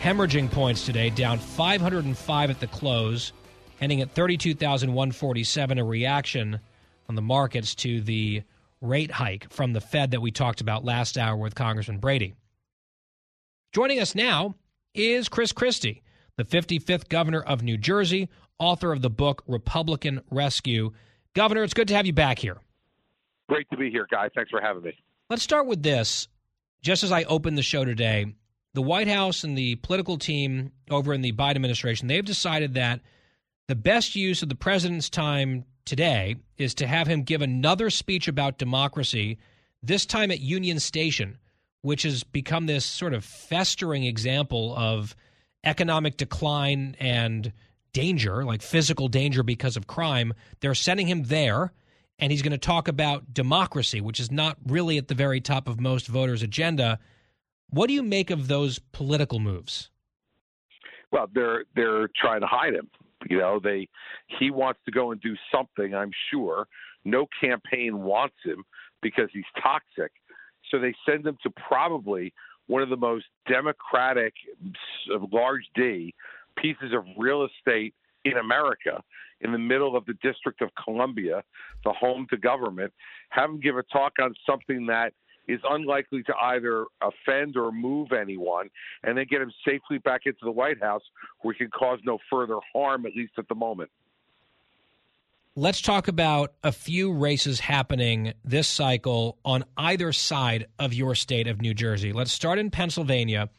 hemorrhaging 0.01 0.51
points 0.51 0.85
today, 0.85 1.09
down 1.09 1.39
505 1.39 2.49
at 2.49 2.59
the 2.59 2.67
close 2.67 3.31
ending 3.79 4.01
at 4.01 4.11
32,147, 4.11 5.79
a 5.79 5.85
reaction 5.85 6.59
on 7.07 7.15
the 7.15 7.21
markets 7.21 7.75
to 7.75 8.01
the 8.01 8.43
rate 8.81 9.11
hike 9.11 9.49
from 9.53 9.71
the 9.71 9.79
Fed 9.79 10.11
that 10.11 10.21
we 10.21 10.31
talked 10.31 10.59
about 10.59 10.83
last 10.83 11.17
hour 11.17 11.37
with 11.37 11.55
Congressman 11.55 11.99
Brady. 11.99 12.33
Joining 13.71 14.01
us 14.01 14.15
now 14.15 14.55
is 14.93 15.29
Chris 15.29 15.53
Christie, 15.53 16.03
the 16.35 16.43
55th 16.43 17.07
governor 17.07 17.41
of 17.41 17.63
New 17.63 17.77
Jersey, 17.77 18.27
author 18.59 18.91
of 18.91 19.01
the 19.01 19.09
book 19.09 19.43
Republican 19.47 20.21
Rescue. 20.29 20.91
Governor, 21.33 21.63
it's 21.63 21.73
good 21.73 21.87
to 21.89 21.95
have 21.95 22.05
you 22.05 22.13
back 22.13 22.39
here. 22.39 22.57
Great 23.47 23.69
to 23.69 23.77
be 23.77 23.91
here, 23.91 24.07
guys. 24.09 24.31
Thanks 24.35 24.49
for 24.49 24.61
having 24.61 24.83
me. 24.83 24.93
Let's 25.29 25.43
start 25.43 25.67
with 25.67 25.83
this. 25.83 26.27
Just 26.81 27.03
as 27.03 27.11
I 27.11 27.23
opened 27.23 27.57
the 27.57 27.63
show 27.63 27.83
today, 27.85 28.33
the 28.73 28.81
White 28.81 29.07
House 29.07 29.43
and 29.43 29.57
the 29.57 29.75
political 29.75 30.17
team 30.17 30.71
over 30.89 31.13
in 31.13 31.21
the 31.21 31.31
Biden 31.31 31.55
administration, 31.55 32.07
they've 32.07 32.25
decided 32.25 32.73
that 32.75 33.01
the 33.67 33.75
best 33.75 34.15
use 34.15 34.43
of 34.43 34.49
the 34.49 34.55
president's 34.55 35.09
time 35.09 35.65
today 35.85 36.35
is 36.57 36.73
to 36.75 36.87
have 36.87 37.07
him 37.07 37.23
give 37.23 37.41
another 37.41 37.89
speech 37.89 38.27
about 38.27 38.57
democracy, 38.57 39.37
this 39.81 40.05
time 40.05 40.31
at 40.31 40.39
Union 40.39 40.79
Station, 40.79 41.37
which 41.81 42.03
has 42.03 42.23
become 42.23 42.65
this 42.65 42.85
sort 42.85 43.13
of 43.13 43.23
festering 43.23 44.03
example 44.03 44.75
of 44.75 45.15
economic 45.63 46.17
decline 46.17 46.95
and 46.99 47.51
danger, 47.95 48.43
like 48.43 48.61
physical 48.61 49.07
danger 49.07 49.41
because 49.41 49.77
of 49.77 49.87
crime. 49.87 50.33
They're 50.59 50.75
sending 50.75 51.07
him 51.07 51.23
there, 51.23 51.71
and 52.19 52.29
he's 52.29 52.41
going 52.41 52.51
to 52.51 52.57
talk 52.57 52.89
about 52.89 53.33
democracy, 53.33 54.01
which 54.01 54.19
is 54.19 54.29
not 54.29 54.57
really 54.67 54.97
at 54.97 55.07
the 55.07 55.15
very 55.15 55.39
top 55.39 55.69
of 55.69 55.79
most 55.79 56.07
voters' 56.07 56.43
agenda. 56.43 56.99
What 57.69 57.87
do 57.87 57.93
you 57.93 58.03
make 58.03 58.31
of 58.31 58.49
those 58.49 58.79
political 58.79 59.39
moves? 59.39 59.89
Well, 61.13 61.29
they're 61.33 61.63
they're 61.73 62.09
trying 62.21 62.41
to 62.41 62.47
hide 62.47 62.73
him. 62.73 62.89
You 63.29 63.37
know, 63.37 63.61
they 63.63 63.87
he 64.39 64.51
wants 64.51 64.81
to 64.85 64.91
go 64.91 65.11
and 65.11 65.21
do 65.21 65.35
something. 65.49 65.95
I'm 65.95 66.11
sure 66.29 66.67
no 67.05 67.27
campaign 67.39 68.01
wants 68.01 68.35
him 68.43 68.65
because 69.01 69.29
he's 69.31 69.45
toxic. 69.63 70.11
So 70.69 70.79
they 70.79 70.93
send 71.07 71.25
him 71.25 71.37
to 71.43 71.49
probably 71.49 72.33
one 72.67 72.81
of 72.81 72.89
the 72.89 72.97
most 72.97 73.25
democratic, 73.47 74.33
large 75.31 75.63
D 75.75 76.13
pieces 76.55 76.93
of 76.93 77.05
real 77.17 77.45
estate 77.45 77.93
in 78.23 78.37
America 78.37 79.03
in 79.41 79.51
the 79.51 79.59
middle 79.59 79.95
of 79.95 80.05
the 80.05 80.13
District 80.21 80.61
of 80.61 80.69
Columbia, 80.83 81.43
the 81.83 81.93
home 81.93 82.25
to 82.29 82.37
government, 82.37 82.93
have 83.29 83.49
him 83.49 83.59
give 83.59 83.77
a 83.77 83.83
talk 83.83 84.13
on 84.21 84.33
something 84.45 84.87
that 84.87 85.13
is 85.47 85.59
unlikely 85.69 86.23
to 86.23 86.33
either 86.35 86.85
offend 87.01 87.55
or 87.55 87.71
move 87.71 88.11
anyone, 88.11 88.69
and 89.03 89.17
then 89.17 89.25
get 89.29 89.41
him 89.41 89.51
safely 89.63 89.99
back 89.99 90.21
into 90.25 90.39
the 90.43 90.51
White 90.51 90.81
House 90.81 91.03
where 91.41 91.53
he 91.53 91.59
can 91.59 91.69
cause 91.69 91.99
no 92.03 92.17
further 92.29 92.57
harm, 92.73 93.05
at 93.05 93.15
least 93.15 93.33
at 93.37 93.47
the 93.47 93.55
moment. 93.55 93.91
Let's 95.57 95.79
talk 95.79 96.09
about 96.09 96.53
a 96.63 96.71
few 96.71 97.13
races 97.13 97.61
happening 97.61 98.33
this 98.43 98.67
cycle 98.67 99.37
on 99.45 99.63
either 99.77 100.11
side 100.11 100.67
of 100.79 100.93
your 100.93 101.15
state 101.15 101.47
of 101.47 101.61
New 101.61 101.73
Jersey. 101.73 102.11
Let's 102.11 102.33
start 102.33 102.59
in 102.59 102.71
Pennsylvania. 102.71 103.49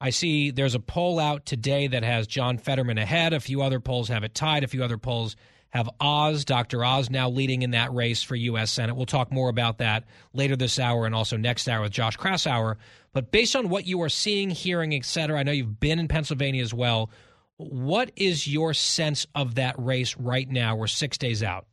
I 0.00 0.10
see 0.10 0.50
there's 0.50 0.74
a 0.74 0.80
poll 0.80 1.18
out 1.18 1.44
today 1.44 1.86
that 1.88 2.02
has 2.02 2.26
John 2.26 2.56
Fetterman 2.56 2.96
ahead. 2.96 3.34
A 3.34 3.40
few 3.40 3.60
other 3.62 3.80
polls 3.80 4.08
have 4.08 4.24
it 4.24 4.34
tied. 4.34 4.64
A 4.64 4.68
few 4.68 4.82
other 4.82 4.96
polls 4.96 5.36
have 5.70 5.90
Oz, 6.00 6.44
Dr. 6.44 6.84
Oz, 6.84 7.10
now 7.10 7.28
leading 7.28 7.62
in 7.62 7.72
that 7.72 7.92
race 7.94 8.22
for 8.22 8.34
U.S. 8.34 8.72
Senate. 8.72 8.96
We'll 8.96 9.06
talk 9.06 9.30
more 9.30 9.48
about 9.50 9.78
that 9.78 10.04
later 10.32 10.56
this 10.56 10.78
hour 10.78 11.06
and 11.06 11.14
also 11.14 11.36
next 11.36 11.68
hour 11.68 11.82
with 11.82 11.92
Josh 11.92 12.16
Kraushaar. 12.16 12.76
But 13.12 13.30
based 13.30 13.54
on 13.54 13.68
what 13.68 13.86
you 13.86 14.00
are 14.02 14.08
seeing, 14.08 14.50
hearing, 14.50 14.94
et 14.94 15.04
cetera, 15.04 15.38
I 15.38 15.42
know 15.42 15.52
you've 15.52 15.78
been 15.78 15.98
in 15.98 16.08
Pennsylvania 16.08 16.62
as 16.62 16.74
well. 16.74 17.10
What 17.56 18.10
is 18.16 18.48
your 18.48 18.72
sense 18.72 19.26
of 19.34 19.56
that 19.56 19.74
race 19.78 20.16
right 20.16 20.48
now? 20.48 20.76
We're 20.76 20.86
six 20.86 21.18
days 21.18 21.42
out. 21.42 21.66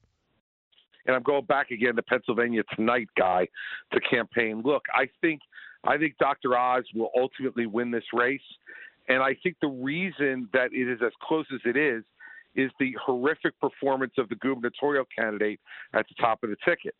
And 1.05 1.15
I'm 1.15 1.23
going 1.23 1.45
back 1.45 1.71
again 1.71 1.95
to 1.95 2.03
Pennsylvania 2.03 2.63
tonight, 2.75 3.07
guy, 3.17 3.47
to 3.93 4.01
campaign. 4.01 4.61
Look, 4.63 4.83
I 4.93 5.07
think 5.21 5.39
I 5.87 5.97
think 5.97 6.17
Dr. 6.19 6.55
Oz 6.57 6.83
will 6.93 7.09
ultimately 7.17 7.65
win 7.65 7.91
this 7.91 8.03
race. 8.13 8.41
And 9.07 9.23
I 9.23 9.35
think 9.41 9.55
the 9.61 9.69
reason 9.69 10.49
that 10.51 10.73
it 10.73 10.87
is 10.87 10.99
as 11.03 11.13
close 11.21 11.45
as 11.53 11.61
it 11.65 11.77
is 11.77 12.03
is 12.55 12.71
the 12.79 12.95
horrific 13.03 13.57
performance 13.59 14.13
of 14.17 14.27
the 14.29 14.35
gubernatorial 14.35 15.05
candidate 15.17 15.59
at 15.93 16.05
the 16.09 16.15
top 16.21 16.43
of 16.43 16.49
the 16.49 16.57
ticket. 16.65 16.93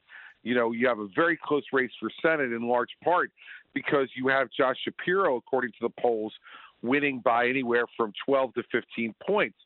You 0.43 0.55
know, 0.55 0.71
you 0.71 0.87
have 0.87 0.99
a 0.99 1.07
very 1.15 1.37
close 1.43 1.63
race 1.73 1.91
for 1.99 2.09
Senate 2.21 2.53
in 2.53 2.67
large 2.67 2.91
part 3.03 3.31
because 3.73 4.07
you 4.15 4.29
have 4.29 4.47
Josh 4.57 4.77
Shapiro, 4.85 5.35
according 5.35 5.71
to 5.71 5.77
the 5.81 6.01
polls, 6.01 6.33
winning 6.81 7.21
by 7.25 7.47
anywhere 7.47 7.85
from 7.97 8.13
12 8.25 8.53
to 8.53 8.63
15 8.71 9.13
points. 9.25 9.57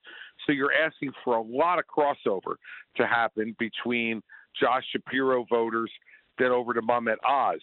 So 0.46 0.54
you're 0.54 0.74
asking 0.74 1.12
for 1.24 1.36
a 1.36 1.42
lot 1.42 1.78
of 1.78 1.86
crossover 1.86 2.56
to 2.96 3.06
happen 3.06 3.56
between 3.60 4.24
Josh 4.60 4.84
Shapiro 4.92 5.46
voters 5.50 5.92
then 6.40 6.52
over 6.52 6.74
to 6.74 6.82
Mehmet 6.82 7.18
Oz. 7.28 7.60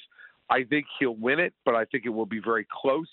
I 0.50 0.64
think 0.64 0.86
he'll 0.98 1.16
win 1.16 1.40
it, 1.40 1.54
but 1.64 1.74
I 1.74 1.84
think 1.84 2.04
it 2.06 2.10
will 2.10 2.26
be 2.26 2.40
very 2.40 2.66
close. 2.70 3.08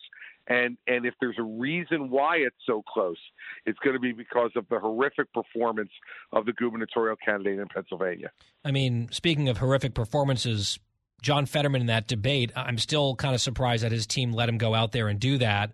And 0.48 0.78
and 0.88 1.06
if 1.06 1.16
there's 1.20 1.38
a 1.40 1.44
reason 1.44 2.12
why 2.12 2.38
it's 2.38 2.56
so 2.68 2.84
close, 2.88 3.18
it's 3.66 3.80
going 3.80 3.96
to 3.96 4.00
be 4.00 4.12
because 4.12 4.52
of 4.56 4.68
the 4.70 4.80
horrific 4.80 5.34
performance 5.34 5.90
of 6.34 6.46
the 6.46 6.54
gubernatorial 6.54 7.16
candidate 7.24 7.60
in 7.60 7.68
Pennsylvania. 7.68 8.30
I 8.64 8.72
mean, 8.72 9.10
speaking 9.12 9.50
of 9.50 9.58
horrific 9.58 9.96
performances, 9.96 10.80
John 11.22 11.48
Fetterman 11.48 11.82
in 11.82 11.88
that 11.88 12.08
debate, 12.08 12.52
I'm 12.56 12.78
still 12.78 13.16
kind 13.16 13.34
of 13.34 13.42
surprised 13.42 13.84
that 13.84 13.92
his 13.92 14.06
team 14.06 14.34
let 14.34 14.48
him 14.48 14.60
go 14.60 14.76
out 14.76 14.92
there 14.92 15.08
and 15.08 15.20
do 15.20 15.40
that. 15.40 15.72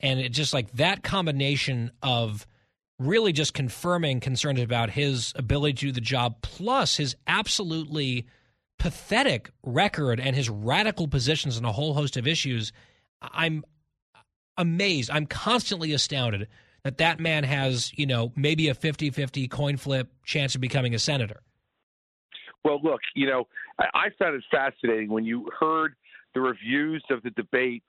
And 0.00 0.18
it 0.18 0.30
just 0.30 0.54
like 0.54 0.72
that 0.72 1.02
combination 1.02 1.90
of 2.02 2.46
really 2.98 3.32
just 3.32 3.52
confirming 3.52 4.20
concerns 4.20 4.60
about 4.60 4.90
his 4.90 5.34
ability 5.36 5.74
to 5.74 5.86
do 5.86 5.92
the 5.92 6.00
job, 6.00 6.40
plus 6.40 6.96
his 6.96 7.16
absolutely 7.26 8.26
pathetic 8.78 9.50
record 9.62 10.20
and 10.20 10.36
his 10.36 10.48
radical 10.48 11.08
positions 11.08 11.56
on 11.56 11.64
a 11.64 11.72
whole 11.72 11.94
host 11.94 12.16
of 12.16 12.26
issues. 12.26 12.72
I'm 13.20 13.64
amazed. 14.56 15.10
I'm 15.10 15.26
constantly 15.26 15.92
astounded 15.92 16.48
that 16.84 16.98
that 16.98 17.18
man 17.18 17.44
has, 17.44 17.92
you 17.98 18.06
know, 18.06 18.32
maybe 18.36 18.68
a 18.68 18.74
50 18.74 19.10
50 19.10 19.48
coin 19.48 19.76
flip 19.76 20.08
chance 20.24 20.54
of 20.54 20.60
becoming 20.60 20.94
a 20.94 20.98
senator. 20.98 21.40
Well, 22.64 22.80
look, 22.82 23.00
you 23.14 23.26
know, 23.26 23.46
I, 23.78 24.08
found 24.18 24.34
it 24.34 24.44
fascinating 24.50 25.10
when 25.10 25.24
you 25.24 25.48
heard 25.58 25.94
the 26.34 26.40
reviews 26.40 27.04
of 27.10 27.22
the 27.22 27.30
debates, 27.30 27.84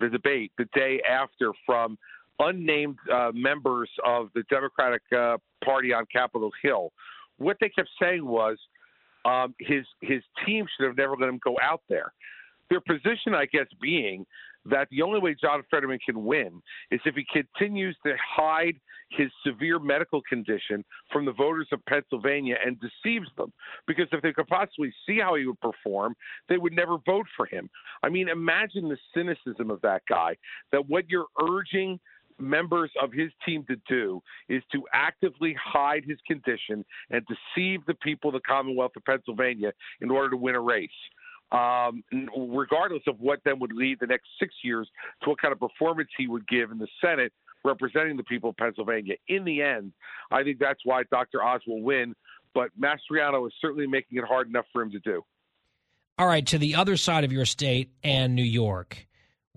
the 0.00 0.08
debate 0.08 0.52
the 0.58 0.66
day 0.74 1.00
after 1.08 1.52
from 1.64 1.98
unnamed 2.38 2.96
uh, 3.12 3.30
members 3.34 3.90
of 4.04 4.28
the 4.34 4.42
Democratic 4.50 5.02
uh, 5.16 5.36
Party 5.64 5.92
on 5.92 6.04
Capitol 6.12 6.50
Hill. 6.62 6.92
What 7.36 7.56
they 7.60 7.68
kept 7.68 7.88
saying 8.00 8.24
was 8.24 8.56
um, 9.28 9.54
his 9.58 9.84
his 10.00 10.22
team 10.46 10.66
should 10.76 10.86
have 10.86 10.96
never 10.96 11.16
let 11.16 11.28
him 11.28 11.40
go 11.44 11.56
out 11.62 11.82
there. 11.88 12.12
Their 12.70 12.80
position, 12.80 13.34
I 13.34 13.46
guess, 13.46 13.66
being 13.80 14.26
that 14.66 14.88
the 14.90 15.02
only 15.02 15.20
way 15.20 15.34
John 15.40 15.62
Fetterman 15.70 15.98
can 16.04 16.24
win 16.24 16.62
is 16.90 17.00
if 17.04 17.14
he 17.14 17.24
continues 17.32 17.96
to 18.04 18.14
hide 18.36 18.78
his 19.10 19.28
severe 19.46 19.78
medical 19.78 20.20
condition 20.28 20.84
from 21.10 21.24
the 21.24 21.32
voters 21.32 21.68
of 21.72 21.84
Pennsylvania 21.86 22.56
and 22.64 22.76
deceives 22.78 23.28
them. 23.38 23.52
Because 23.86 24.06
if 24.12 24.20
they 24.20 24.32
could 24.32 24.48
possibly 24.48 24.92
see 25.06 25.18
how 25.18 25.34
he 25.36 25.46
would 25.46 25.60
perform, 25.60 26.14
they 26.48 26.58
would 26.58 26.74
never 26.74 26.98
vote 27.06 27.26
for 27.36 27.46
him. 27.46 27.70
I 28.02 28.10
mean, 28.10 28.28
imagine 28.28 28.88
the 28.88 28.98
cynicism 29.14 29.70
of 29.70 29.80
that 29.80 30.02
guy 30.08 30.36
that 30.72 30.88
what 30.88 31.08
you're 31.08 31.28
urging 31.40 31.98
members 32.38 32.90
of 33.02 33.12
his 33.12 33.30
team 33.44 33.64
to 33.68 33.76
do 33.88 34.22
is 34.48 34.62
to 34.72 34.82
actively 34.92 35.54
hide 35.62 36.04
his 36.04 36.18
condition 36.26 36.84
and 37.10 37.24
deceive 37.26 37.80
the 37.86 37.94
people 37.94 38.30
of 38.30 38.34
the 38.34 38.40
Commonwealth 38.40 38.92
of 38.96 39.04
Pennsylvania 39.04 39.72
in 40.00 40.10
order 40.10 40.30
to 40.30 40.36
win 40.36 40.54
a 40.54 40.60
race 40.60 40.90
um, 41.52 42.04
regardless 42.36 43.02
of 43.06 43.20
what 43.20 43.40
then 43.44 43.58
would 43.58 43.72
lead 43.72 43.98
the 44.00 44.06
next 44.06 44.26
six 44.38 44.54
years 44.62 44.88
to 45.22 45.30
what 45.30 45.40
kind 45.40 45.52
of 45.52 45.58
performance 45.58 46.10
he 46.16 46.26
would 46.26 46.46
give 46.48 46.70
in 46.70 46.78
the 46.78 46.88
Senate 47.02 47.32
representing 47.64 48.16
the 48.16 48.24
people 48.24 48.50
of 48.50 48.56
Pennsylvania. 48.56 49.14
In 49.28 49.44
the 49.44 49.62
end, 49.62 49.92
I 50.30 50.42
think 50.42 50.58
that's 50.58 50.80
why 50.84 51.02
Dr. 51.10 51.42
Oz 51.42 51.60
will 51.66 51.82
win, 51.82 52.14
but 52.54 52.70
Mastriano 52.78 53.46
is 53.46 53.52
certainly 53.60 53.86
making 53.86 54.18
it 54.18 54.24
hard 54.24 54.48
enough 54.48 54.66
for 54.72 54.82
him 54.82 54.90
to 54.92 54.98
do. 55.00 55.24
All 56.18 56.26
right, 56.26 56.44
to 56.46 56.58
the 56.58 56.74
other 56.74 56.96
side 56.96 57.24
of 57.24 57.32
your 57.32 57.44
state 57.44 57.90
and 58.02 58.34
New 58.34 58.42
York. 58.42 59.07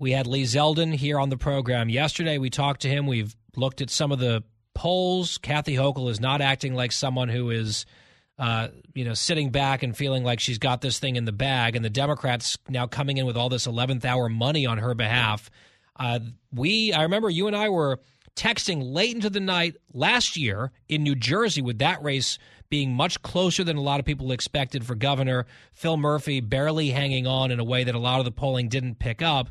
We 0.02 0.12
had 0.12 0.26
Lee 0.26 0.42
Zeldin 0.42 0.94
here 0.94 1.18
on 1.18 1.30
the 1.30 1.36
program 1.38 1.88
yesterday. 1.88 2.36
We 2.36 2.50
talked 2.50 2.82
to 2.82 2.88
him. 2.88 3.06
We've 3.06 3.34
looked 3.56 3.80
at 3.80 3.88
some 3.88 4.12
of 4.12 4.18
the 4.18 4.42
polls. 4.74 5.38
Kathy 5.38 5.76
Hochul 5.76 6.10
is 6.10 6.20
not 6.20 6.40
acting 6.40 6.74
like 6.74 6.92
someone 6.92 7.28
who 7.28 7.48
is– 7.50 7.86
uh, 8.38 8.68
you 8.94 9.04
know, 9.04 9.14
sitting 9.14 9.50
back 9.50 9.82
and 9.82 9.96
feeling 9.96 10.24
like 10.24 10.40
she's 10.40 10.58
got 10.58 10.80
this 10.80 10.98
thing 10.98 11.14
in 11.16 11.24
the 11.24 11.32
bag, 11.32 11.76
and 11.76 11.84
the 11.84 11.90
Democrats 11.90 12.58
now 12.68 12.86
coming 12.86 13.18
in 13.18 13.26
with 13.26 13.36
all 13.36 13.48
this 13.48 13.68
11th 13.68 14.04
hour 14.04 14.28
money 14.28 14.66
on 14.66 14.78
her 14.78 14.94
behalf. 14.94 15.50
Uh, 15.96 16.18
we, 16.52 16.92
I 16.92 17.02
remember 17.02 17.30
you 17.30 17.46
and 17.46 17.54
I 17.54 17.68
were 17.68 18.00
texting 18.34 18.92
late 18.92 19.14
into 19.14 19.30
the 19.30 19.38
night 19.38 19.76
last 19.92 20.36
year 20.36 20.72
in 20.88 21.02
New 21.02 21.14
Jersey 21.14 21.62
with 21.62 21.78
that 21.78 22.02
race 22.02 22.38
being 22.70 22.94
much 22.94 23.20
closer 23.22 23.62
than 23.62 23.76
a 23.76 23.82
lot 23.82 24.00
of 24.00 24.06
people 24.06 24.32
expected 24.32 24.84
for 24.84 24.94
governor. 24.94 25.46
Phil 25.74 25.98
Murphy 25.98 26.40
barely 26.40 26.88
hanging 26.88 27.26
on 27.26 27.50
in 27.50 27.60
a 27.60 27.64
way 27.64 27.84
that 27.84 27.94
a 27.94 27.98
lot 28.00 28.18
of 28.18 28.24
the 28.24 28.32
polling 28.32 28.68
didn't 28.68 28.98
pick 28.98 29.20
up. 29.20 29.50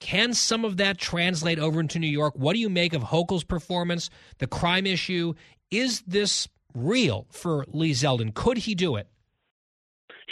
Can 0.00 0.32
some 0.32 0.64
of 0.64 0.78
that 0.78 0.98
translate 0.98 1.58
over 1.58 1.78
into 1.78 1.98
New 1.98 2.08
York? 2.08 2.34
What 2.36 2.54
do 2.54 2.58
you 2.58 2.70
make 2.70 2.94
of 2.94 3.02
Hochul's 3.02 3.44
performance, 3.44 4.10
the 4.38 4.46
crime 4.46 4.86
issue? 4.86 5.34
Is 5.70 6.00
this 6.02 6.48
real 6.74 7.26
for 7.30 7.64
Lee 7.68 7.92
Zeldin? 7.92 8.34
Could 8.34 8.58
he 8.58 8.74
do 8.74 8.96
it? 8.96 9.06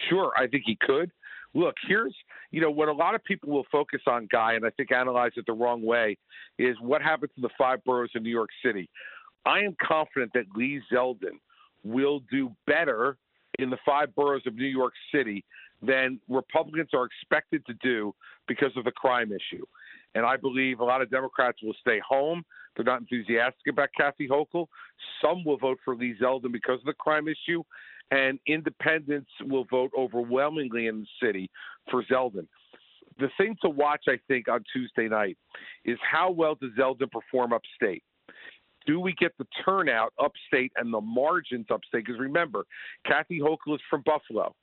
Sure, 0.08 0.32
I 0.36 0.46
think 0.46 0.64
he 0.66 0.76
could. 0.80 1.10
Look, 1.54 1.74
here's 1.86 2.14
you 2.50 2.60
know 2.60 2.70
what 2.70 2.88
a 2.88 2.92
lot 2.92 3.14
of 3.14 3.22
people 3.24 3.50
will 3.50 3.66
focus 3.70 4.00
on, 4.06 4.26
Guy, 4.30 4.54
and 4.54 4.64
I 4.64 4.70
think 4.70 4.90
analyze 4.90 5.32
it 5.36 5.44
the 5.46 5.52
wrong 5.52 5.82
way, 5.82 6.16
is 6.58 6.76
what 6.80 7.02
happens 7.02 7.30
to 7.34 7.42
the 7.42 7.50
five 7.58 7.84
boroughs 7.84 8.10
in 8.14 8.22
New 8.22 8.30
York 8.30 8.50
City. 8.64 8.88
I 9.44 9.60
am 9.60 9.76
confident 9.82 10.32
that 10.34 10.44
Lee 10.56 10.80
Zeldin 10.90 11.38
will 11.84 12.20
do 12.30 12.52
better 12.66 13.18
in 13.58 13.70
the 13.70 13.78
five 13.84 14.14
boroughs 14.14 14.42
of 14.46 14.54
New 14.54 14.66
York 14.66 14.92
City 15.14 15.44
than 15.82 16.20
Republicans 16.28 16.90
are 16.92 17.06
expected 17.06 17.64
to 17.66 17.74
do 17.74 18.14
because 18.46 18.72
of 18.76 18.84
the 18.84 18.92
crime 18.92 19.30
issue. 19.32 19.64
And 20.14 20.24
I 20.24 20.36
believe 20.36 20.80
a 20.80 20.84
lot 20.84 21.02
of 21.02 21.10
Democrats 21.10 21.58
will 21.62 21.76
stay 21.80 22.00
home. 22.06 22.42
They're 22.74 22.84
not 22.84 23.00
enthusiastic 23.00 23.66
about 23.70 23.90
Kathy 23.96 24.28
Hochul. 24.28 24.66
Some 25.22 25.44
will 25.44 25.58
vote 25.58 25.78
for 25.84 25.94
Lee 25.94 26.14
Zeldin 26.20 26.52
because 26.52 26.80
of 26.80 26.86
the 26.86 26.94
crime 26.94 27.26
issue 27.28 27.62
and 28.10 28.38
independents 28.46 29.30
will 29.44 29.64
vote 29.64 29.90
overwhelmingly 29.96 30.86
in 30.86 31.00
the 31.00 31.26
city 31.26 31.50
for 31.90 32.02
Zeldin. 32.04 32.46
The 33.18 33.28
thing 33.36 33.56
to 33.62 33.68
watch, 33.68 34.04
I 34.08 34.18
think, 34.28 34.48
on 34.48 34.64
Tuesday 34.72 35.08
night 35.08 35.36
is 35.84 35.98
how 36.10 36.30
well 36.30 36.54
does 36.54 36.70
Zeldin 36.78 37.10
perform 37.10 37.52
upstate? 37.52 38.02
Do 38.86 39.00
we 39.00 39.12
get 39.14 39.32
the 39.38 39.46
turnout 39.64 40.14
upstate 40.22 40.72
and 40.76 40.92
the 40.92 41.00
margins 41.00 41.66
upstate? 41.70 42.06
Because 42.06 42.18
remember, 42.18 42.64
Kathy 43.06 43.40
Hochul 43.40 43.74
is 43.74 43.80
from 43.90 44.02
Buffalo, 44.06 44.54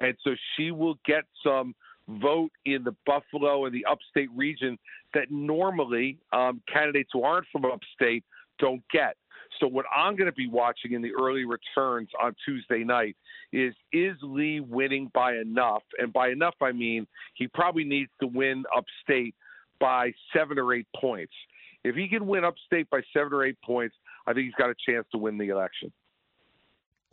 and 0.00 0.14
so 0.22 0.30
she 0.56 0.70
will 0.70 0.98
get 1.04 1.24
some 1.42 1.74
vote 2.08 2.52
in 2.64 2.84
the 2.84 2.94
Buffalo 3.04 3.64
and 3.64 3.74
the 3.74 3.84
upstate 3.90 4.30
region 4.34 4.78
that 5.14 5.30
normally 5.30 6.18
um, 6.32 6.60
candidates 6.72 7.10
who 7.12 7.22
aren't 7.22 7.46
from 7.50 7.64
upstate 7.64 8.24
don't 8.58 8.82
get. 8.92 9.16
So 9.60 9.66
what 9.66 9.86
I'm 9.94 10.16
going 10.16 10.26
to 10.26 10.36
be 10.36 10.48
watching 10.48 10.92
in 10.92 11.02
the 11.02 11.12
early 11.18 11.44
returns 11.44 12.08
on 12.20 12.34
Tuesday 12.44 12.84
night 12.84 13.16
is 13.52 13.74
is 13.92 14.16
Lee 14.22 14.60
winning 14.60 15.10
by 15.14 15.36
enough? 15.36 15.82
And 15.98 16.12
by 16.12 16.28
enough 16.28 16.54
I 16.60 16.72
mean 16.72 17.06
he 17.34 17.48
probably 17.48 17.84
needs 17.84 18.10
to 18.20 18.26
win 18.26 18.64
upstate 18.76 19.34
by 19.78 20.12
7 20.34 20.58
or 20.58 20.74
8 20.74 20.86
points. 21.00 21.32
If 21.84 21.94
he 21.94 22.08
can 22.08 22.26
win 22.26 22.44
upstate 22.44 22.90
by 22.90 23.02
7 23.12 23.32
or 23.32 23.44
8 23.44 23.56
points, 23.64 23.94
I 24.26 24.32
think 24.32 24.46
he's 24.46 24.54
got 24.54 24.70
a 24.70 24.74
chance 24.88 25.06
to 25.12 25.18
win 25.18 25.38
the 25.38 25.48
election. 25.48 25.92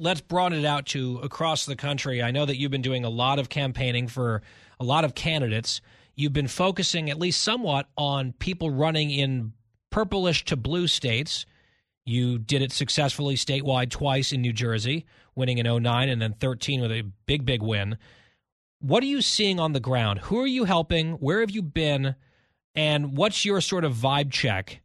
Let's 0.04 0.22
broaden 0.22 0.60
it 0.60 0.66
out 0.66 0.86
to 0.88 1.20
across 1.24 1.66
the 1.66 1.76
country. 1.76 2.22
I 2.22 2.32
know 2.32 2.46
that 2.46 2.58
you've 2.58 2.72
been 2.72 2.82
doing 2.82 3.06
a 3.06 3.10
lot 3.10 3.40
of 3.40 3.50
campaigning 3.50 4.08
for 4.08 4.42
a 4.80 4.84
lot 4.84 5.06
of 5.06 5.16
candidates. 5.16 5.82
You've 6.16 6.34
been 6.34 6.48
focusing 6.48 7.10
at 7.10 7.18
least 7.18 7.42
somewhat 7.42 7.88
on 7.98 8.34
people 8.34 8.70
running 8.70 9.10
in 9.10 9.54
purplish 9.90 10.46
to 10.46 10.56
blue 10.56 10.88
states 10.88 11.46
you 12.06 12.38
did 12.38 12.62
it 12.62 12.72
successfully 12.72 13.36
statewide 13.36 13.90
twice 13.90 14.34
in 14.34 14.42
New 14.42 14.54
Jersey, 14.54 15.06
winning 15.36 15.58
in 15.58 15.84
09 15.84 16.10
and 16.10 16.22
then 16.22 16.34
13 16.34 16.82
with 16.82 16.92
a 16.92 17.04
big, 17.26 17.46
big 17.46 17.62
win. 17.62 17.98
What 18.80 19.04
are 19.04 19.08
you 19.08 19.22
seeing 19.22 19.60
on 19.60 19.72
the 19.72 19.80
ground? 19.80 20.20
Who 20.20 20.40
are 20.42 20.48
you 20.48 20.66
helping? 20.66 21.14
Where 21.14 21.40
have 21.40 21.52
you 21.52 21.62
been? 21.62 22.16
And 22.76 23.16
what's 23.16 23.46
your 23.46 23.62
sort 23.62 23.86
of 23.86 23.94
vibe 23.94 24.32
check 24.32 24.82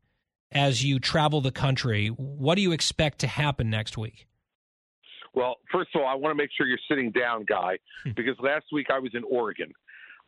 as 0.53 0.85
you 0.85 1.01
travel 1.01 1.41
the 1.41 1.51
country? 1.51 2.09
What 2.09 2.55
do 2.55 2.63
you 2.63 2.71
expect 2.71 3.19
to 3.21 3.27
happen 3.27 3.69
next 3.69 3.99
week? 3.99 4.28
Well, 5.39 5.59
first 5.71 5.91
of 5.95 6.01
all, 6.01 6.09
I 6.09 6.17
want 6.17 6.33
to 6.33 6.35
make 6.35 6.51
sure 6.57 6.67
you're 6.67 6.79
sitting 6.89 7.13
down, 7.13 7.45
Guy, 7.45 7.79
hmm. 8.03 8.11
because 8.17 8.35
last 8.41 8.67
week 8.73 8.89
I 8.93 8.99
was 8.99 9.13
in 9.15 9.23
Oregon. 9.23 9.73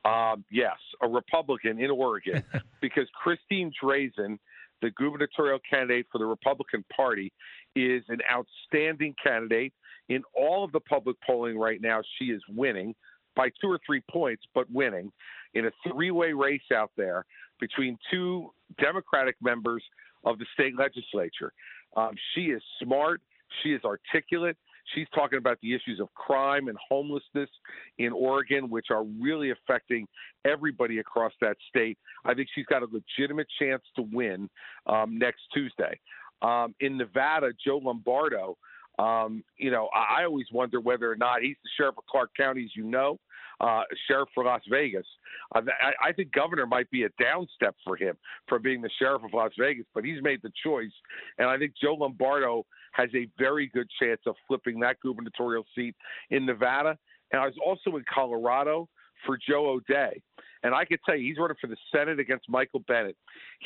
Um, 0.04 0.44
yes, 0.52 0.76
a 1.02 1.08
Republican 1.08 1.80
in 1.80 1.90
Oregon, 1.90 2.44
because 2.80 3.08
Christine 3.20 3.72
Drazan 3.82 4.38
the 4.82 4.90
gubernatorial 4.92 5.58
candidate 5.68 6.06
for 6.10 6.18
the 6.18 6.24
Republican 6.24 6.84
Party, 6.94 7.32
is 7.74 8.02
an 8.08 8.18
outstanding 8.30 9.14
candidate. 9.22 9.72
In 10.08 10.22
all 10.32 10.64
of 10.64 10.72
the 10.72 10.80
public 10.80 11.16
polling 11.26 11.58
right 11.58 11.80
now, 11.80 12.02
she 12.18 12.26
is 12.26 12.40
winning 12.48 12.94
by 13.36 13.48
two 13.60 13.68
or 13.68 13.78
three 13.84 14.02
points, 14.08 14.44
but 14.54 14.70
winning 14.70 15.12
in 15.54 15.66
a 15.66 15.70
three 15.86 16.12
way 16.12 16.32
race 16.32 16.62
out 16.72 16.92
there 16.96 17.24
between 17.58 17.98
two 18.12 18.50
Democratic 18.80 19.34
members 19.42 19.82
of 20.24 20.38
the 20.38 20.46
state 20.54 20.78
legislature. 20.78 21.52
Um, 21.96 22.12
she 22.34 22.46
is 22.46 22.62
smart, 22.82 23.20
she 23.62 23.72
is 23.72 23.82
articulate, 23.84 24.56
She's 24.94 25.06
talking 25.14 25.38
about 25.38 25.58
the 25.62 25.74
issues 25.74 26.00
of 26.00 26.12
crime 26.14 26.68
and 26.68 26.76
homelessness 26.88 27.50
in 27.98 28.12
Oregon, 28.12 28.70
which 28.70 28.86
are 28.90 29.04
really 29.04 29.50
affecting 29.50 30.06
everybody 30.44 30.98
across 30.98 31.32
that 31.40 31.56
state. 31.68 31.98
I 32.24 32.34
think 32.34 32.48
she's 32.54 32.66
got 32.66 32.82
a 32.82 32.86
legitimate 32.90 33.46
chance 33.60 33.82
to 33.96 34.02
win 34.12 34.48
um, 34.86 35.18
next 35.18 35.42
Tuesday. 35.52 35.98
Um, 36.42 36.74
in 36.80 36.96
Nevada, 36.96 37.50
Joe 37.64 37.78
Lombardo, 37.78 38.56
um, 38.98 39.42
you 39.56 39.70
know, 39.70 39.88
I, 39.94 40.24
always 40.24 40.46
wonder 40.52 40.80
whether 40.80 41.10
or 41.10 41.16
not 41.16 41.40
he's 41.42 41.56
the 41.62 41.70
sheriff 41.76 41.96
of 41.96 42.04
Clark 42.06 42.30
County, 42.36 42.64
as 42.64 42.76
you 42.76 42.84
know, 42.84 43.18
uh, 43.60 43.82
sheriff 44.06 44.28
for 44.34 44.44
Las 44.44 44.62
Vegas. 44.70 45.06
Uh, 45.54 45.62
I, 45.80 46.08
I 46.08 46.12
think 46.12 46.32
governor 46.32 46.66
might 46.66 46.90
be 46.90 47.04
a 47.04 47.08
downstep 47.22 47.74
for 47.84 47.96
him 47.96 48.16
for 48.48 48.58
being 48.58 48.80
the 48.80 48.90
sheriff 48.98 49.22
of 49.24 49.32
Las 49.32 49.52
Vegas, 49.58 49.86
but 49.94 50.04
he's 50.04 50.22
made 50.22 50.40
the 50.42 50.52
choice, 50.64 50.92
and 51.38 51.48
I 51.48 51.58
think 51.58 51.72
Joe 51.80 51.94
Lombardo 51.94 52.66
has 52.92 53.08
a 53.14 53.28
very 53.38 53.68
good 53.68 53.88
chance 54.00 54.20
of 54.26 54.34
flipping 54.48 54.80
that 54.80 54.96
gubernatorial 55.00 55.64
seat 55.74 55.94
in 56.30 56.46
Nevada. 56.46 56.98
And 57.32 57.40
I 57.40 57.46
was 57.46 57.54
also 57.64 57.96
in 57.96 58.04
Colorado 58.12 58.88
for 59.24 59.38
Joe 59.48 59.68
O'Dea. 59.68 60.20
And 60.62 60.74
I 60.74 60.84
can 60.84 60.98
tell 61.06 61.16
you, 61.16 61.26
he's 61.28 61.38
running 61.38 61.56
for 61.60 61.68
the 61.68 61.76
Senate 61.94 62.18
against 62.18 62.48
Michael 62.48 62.80
Bennet. 62.86 63.16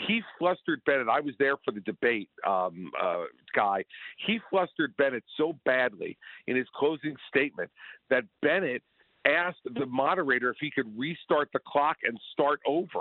He 0.07 0.23
flustered 0.39 0.81
Bennet. 0.87 1.09
I 1.09 1.21
was 1.21 1.35
there 1.39 1.57
for 1.65 1.73
the 1.73 1.81
debate, 1.81 2.29
um, 2.47 2.91
uh, 3.01 3.25
guy. 3.55 3.85
He 4.27 4.39
flustered 4.49 4.97
Bennet 4.97 5.25
so 5.37 5.55
badly 5.65 6.17
in 6.47 6.57
his 6.57 6.67
closing 6.77 7.17
statement 7.29 7.71
that 8.11 8.25
Bennet 8.43 8.83
asked 9.27 9.61
the 9.75 9.87
moderator 9.87 10.51
if 10.51 10.57
he 10.61 10.71
could 10.71 10.87
restart 10.99 11.51
the 11.53 11.61
clock 11.67 11.99
and 12.05 12.19
start 12.33 12.61
over. 12.67 13.01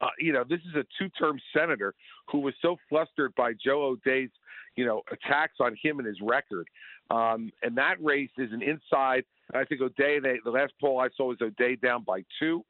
Uh, 0.00 0.08
you 0.18 0.32
know, 0.32 0.44
this 0.48 0.60
is 0.60 0.74
a 0.74 0.84
two-term 0.98 1.38
senator 1.56 1.94
who 2.30 2.38
was 2.38 2.54
so 2.62 2.76
flustered 2.88 3.34
by 3.34 3.52
Joe 3.52 3.82
O'Dea's, 3.82 4.30
you 4.76 4.84
know, 4.84 5.02
attacks 5.12 5.56
on 5.60 5.76
him 5.82 5.98
and 5.98 6.06
his 6.06 6.16
record. 6.22 6.66
Um, 7.10 7.52
and 7.62 7.76
that 7.76 8.02
race 8.02 8.30
is 8.38 8.52
an 8.52 8.62
inside. 8.62 9.24
I 9.54 9.64
think 9.64 9.80
O'Dea. 9.80 10.18
They, 10.20 10.36
the 10.44 10.50
last 10.50 10.72
poll 10.80 10.98
I 10.98 11.08
saw 11.16 11.26
was 11.28 11.38
O'Dea 11.42 11.76
down 11.76 12.04
by 12.04 12.24
two. 12.38 12.64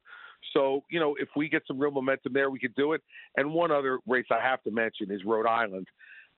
So 0.53 0.83
you 0.91 0.99
know, 0.99 1.15
if 1.21 1.29
we 1.37 1.49
get 1.49 1.63
some 1.67 1.79
real 1.79 1.93
momentum 1.93 2.33
there, 2.33 2.51
we 2.51 2.59
could 2.59 2.75
do 2.75 2.93
it. 2.93 3.03
And 3.37 3.53
one 3.53 3.71
other 3.71 4.01
race 4.07 4.27
I 4.31 4.43
have 4.43 4.63
to 4.65 4.71
mention 4.71 5.11
is 5.11 5.25
Rhode 5.25 5.47
Island. 5.47 5.87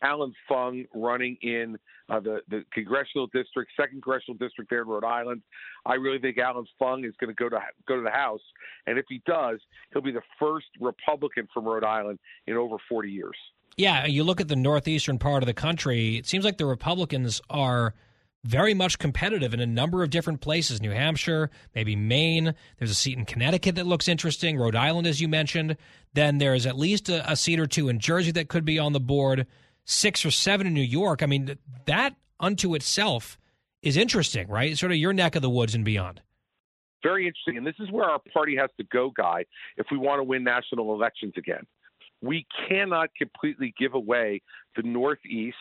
Allan 0.05 0.35
Fung 0.49 0.85
running 0.95 1.37
in 1.43 1.79
uh, 2.09 2.21
the, 2.21 2.41
the 2.49 2.65
congressional 2.73 3.27
district, 3.29 3.73
second 3.77 4.03
congressional 4.03 4.37
district 4.39 4.71
there 4.71 4.83
in 4.83 4.89
Rhode 4.89 5.05
Island. 5.05 5.43
I 5.87 5.95
really 5.95 6.19
think 6.19 6.39
Allan 6.39 6.67
Fung 6.79 7.05
is 7.05 7.15
going 7.19 7.35
to 7.35 7.35
go 7.35 7.49
to 7.49 7.59
go 7.89 7.97
to 7.97 8.03
the 8.03 8.11
House, 8.11 8.43
and 8.87 8.99
if 8.99 9.07
he 9.09 9.23
does, 9.27 9.61
he'll 9.93 10.03
be 10.03 10.13
the 10.13 10.23
first 10.39 10.67
Republican 10.81 11.49
from 11.53 11.65
Rhode 11.65 11.85
Island 11.85 12.19
in 12.47 12.57
over 12.57 12.77
40 12.89 13.11
years. 13.11 13.37
Yeah, 13.77 14.07
you 14.07 14.23
look 14.23 14.41
at 14.41 14.49
the 14.49 14.57
northeastern 14.57 15.19
part 15.19 15.43
of 15.43 15.47
the 15.47 15.55
country. 15.55 16.17
It 16.17 16.27
seems 16.27 16.45
like 16.45 16.59
the 16.59 16.67
Republicans 16.67 17.41
are 17.51 17.95
very 18.45 18.75
much 18.75 18.99
competitive 18.99 19.55
in 19.55 19.61
a 19.61 19.67
number 19.67 20.03
of 20.03 20.11
different 20.11 20.41
places 20.41 20.81
New 20.81 20.91
Hampshire, 20.91 21.51
maybe 21.75 21.97
Maine. 21.97 22.55
There's 22.79 22.91
a 22.91 22.95
seat 22.95 23.17
in 23.17 23.25
Connecticut 23.25 23.75
that 23.77 23.87
looks 23.87 24.07
interesting, 24.07 24.59
Rhode 24.59 24.77
Island, 24.77 25.07
as 25.07 25.21
you 25.21 25.29
mentioned. 25.29 25.77
Then 26.13 26.39
there's 26.39 26.67
at 26.67 26.79
least 26.79 27.09
a, 27.09 27.29
a 27.31 27.37
seat 27.37 27.59
or 27.59 27.67
two 27.67 27.89
in 27.89 27.99
Jersey 27.99 28.31
that 28.33 28.49
could 28.49 28.65
be 28.65 28.79
on 28.79 28.93
the 28.93 29.01
board 29.01 29.47
six 29.85 30.25
or 30.25 30.31
seven 30.31 30.67
in 30.67 30.75
New 30.75 30.81
York. 30.81 31.23
I 31.23 31.27
mean, 31.27 31.57
that 31.87 32.15
unto 32.41 32.75
itself 32.75 33.39
is 33.83 33.97
interesting, 33.97 34.49
right? 34.49 34.77
sort 34.79 34.93
of 34.93 34.99
your 34.99 35.13
neck 35.13 35.37
of 35.37 35.43
the 35.43 35.51
woods 35.51 35.75
and 35.75 35.85
beyond. 35.85 36.21
Very 37.03 37.27
interesting. 37.27 37.59
And 37.59 37.67
this 37.67 37.75
is 37.79 37.91
where 37.91 38.09
our 38.09 38.21
party 38.33 38.57
has 38.57 38.71
to 38.79 38.85
go, 38.85 39.13
Guy, 39.15 39.45
if 39.77 39.87
we 39.91 39.99
want 39.99 40.21
to 40.21 40.25
win 40.25 40.43
national 40.43 40.95
elections 40.95 41.35
again. 41.37 41.67
We 42.23 42.47
cannot 42.69 43.11
completely 43.17 43.75
give 43.79 43.93
away 43.93 44.41
the 44.75 44.83
Northeast, 44.83 45.57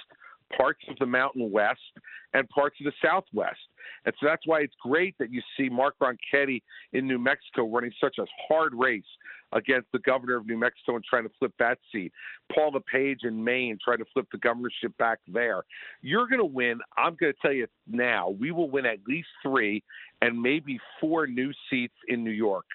parts 0.57 0.81
of 0.89 0.97
the 0.99 1.05
Mountain 1.05 1.51
West, 1.51 1.79
and 2.33 2.47
parts 2.49 2.75
of 2.79 2.85
the 2.85 2.93
Southwest. 3.03 3.59
And 4.05 4.13
so 4.19 4.27
that's 4.27 4.45
why 4.45 4.61
it's 4.61 4.73
great 4.81 5.15
that 5.19 5.31
you 5.31 5.41
see 5.57 5.69
Mark 5.69 5.95
Ronchetti 6.01 6.61
in 6.93 7.07
New 7.07 7.19
Mexico 7.19 7.67
running 7.67 7.91
such 8.01 8.17
a 8.17 8.25
hard 8.47 8.73
race 8.73 9.03
against 9.51 9.87
the 9.91 9.99
governor 9.99 10.37
of 10.37 10.47
New 10.47 10.57
Mexico 10.57 10.95
and 10.95 11.03
trying 11.03 11.23
to 11.23 11.31
flip 11.39 11.53
that 11.59 11.77
seat. 11.91 12.11
Paul 12.53 12.71
LePage 12.71 13.19
in 13.23 13.43
Maine 13.43 13.77
trying 13.83 13.99
to 13.99 14.05
flip 14.13 14.27
the 14.31 14.39
governorship 14.39 14.97
back 14.97 15.19
there. 15.27 15.63
You're 16.01 16.27
going 16.27 16.39
to 16.39 16.45
win. 16.45 16.79
I'm 16.97 17.15
going 17.19 17.33
to 17.33 17.39
tell 17.41 17.53
you 17.53 17.67
now, 17.87 18.29
we 18.29 18.51
will 18.51 18.69
win 18.69 18.85
at 18.85 18.97
least 19.07 19.27
three 19.43 19.83
and 20.21 20.41
maybe 20.41 20.79
four 20.99 21.27
new 21.27 21.51
seats 21.69 21.93
in 22.07 22.23
New 22.23 22.31
York 22.31 22.65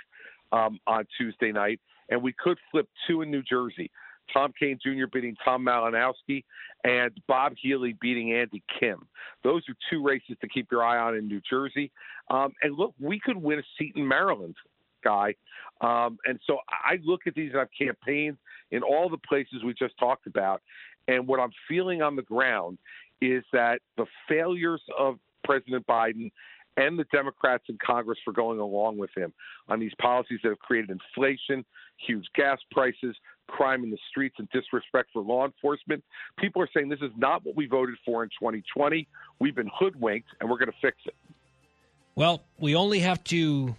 um, 0.52 0.78
on 0.86 1.04
Tuesday 1.18 1.52
night. 1.52 1.80
And 2.10 2.22
we 2.22 2.32
could 2.32 2.58
flip 2.70 2.88
two 3.06 3.22
in 3.22 3.30
New 3.30 3.42
Jersey. 3.42 3.90
Tom 4.32 4.52
Kean 4.58 4.78
Jr. 4.82 5.06
beating 5.12 5.36
Tom 5.44 5.64
Malinowski, 5.64 6.44
and 6.84 7.10
Bob 7.26 7.54
Healey 7.60 7.96
beating 8.00 8.32
Andy 8.32 8.62
Kim. 8.78 9.06
Those 9.42 9.62
are 9.68 9.74
two 9.90 10.02
races 10.02 10.36
to 10.40 10.48
keep 10.48 10.70
your 10.70 10.84
eye 10.84 10.98
on 10.98 11.16
in 11.16 11.26
New 11.28 11.40
Jersey. 11.48 11.90
Um, 12.30 12.52
and 12.62 12.76
look, 12.76 12.94
we 13.00 13.18
could 13.18 13.36
win 13.36 13.58
a 13.58 13.62
seat 13.78 13.94
in 13.96 14.06
Maryland 14.06 14.54
guy. 15.04 15.34
Um, 15.80 16.18
and 16.24 16.38
so 16.46 16.58
I 16.68 16.98
look 17.04 17.22
at 17.26 17.34
these 17.34 17.52
and 17.52 17.60
I've 17.60 17.68
campaigned 17.76 18.36
in 18.70 18.82
all 18.82 19.08
the 19.08 19.18
places 19.18 19.62
we 19.64 19.74
just 19.74 19.96
talked 19.98 20.26
about. 20.26 20.62
And 21.06 21.26
what 21.26 21.40
I'm 21.40 21.52
feeling 21.68 22.02
on 22.02 22.16
the 22.16 22.22
ground 22.22 22.78
is 23.20 23.42
that 23.52 23.80
the 23.96 24.06
failures 24.28 24.82
of 24.96 25.18
President 25.44 25.86
Biden 25.86 26.30
and 26.78 26.96
the 26.98 27.04
Democrats 27.12 27.64
in 27.68 27.76
Congress 27.84 28.18
for 28.24 28.32
going 28.32 28.60
along 28.60 28.96
with 28.98 29.10
him 29.16 29.32
on 29.68 29.80
these 29.80 29.92
policies 30.00 30.38
that 30.42 30.50
have 30.50 30.60
created 30.60 30.90
inflation, 30.90 31.64
huge 32.06 32.24
gas 32.34 32.58
prices, 32.70 33.16
crime 33.48 33.82
in 33.82 33.90
the 33.90 33.98
streets, 34.08 34.36
and 34.38 34.48
disrespect 34.50 35.08
for 35.12 35.20
law 35.20 35.44
enforcement. 35.44 36.04
People 36.38 36.62
are 36.62 36.68
saying 36.72 36.88
this 36.88 37.00
is 37.02 37.10
not 37.16 37.44
what 37.44 37.56
we 37.56 37.66
voted 37.66 37.96
for 38.04 38.22
in 38.22 38.28
2020. 38.30 39.08
We've 39.40 39.56
been 39.56 39.70
hoodwinked, 39.76 40.28
and 40.40 40.48
we're 40.48 40.58
going 40.58 40.70
to 40.70 40.78
fix 40.80 40.96
it. 41.04 41.14
Well, 42.14 42.44
we 42.58 42.76
only 42.76 43.00
have 43.00 43.24
to 43.24 43.74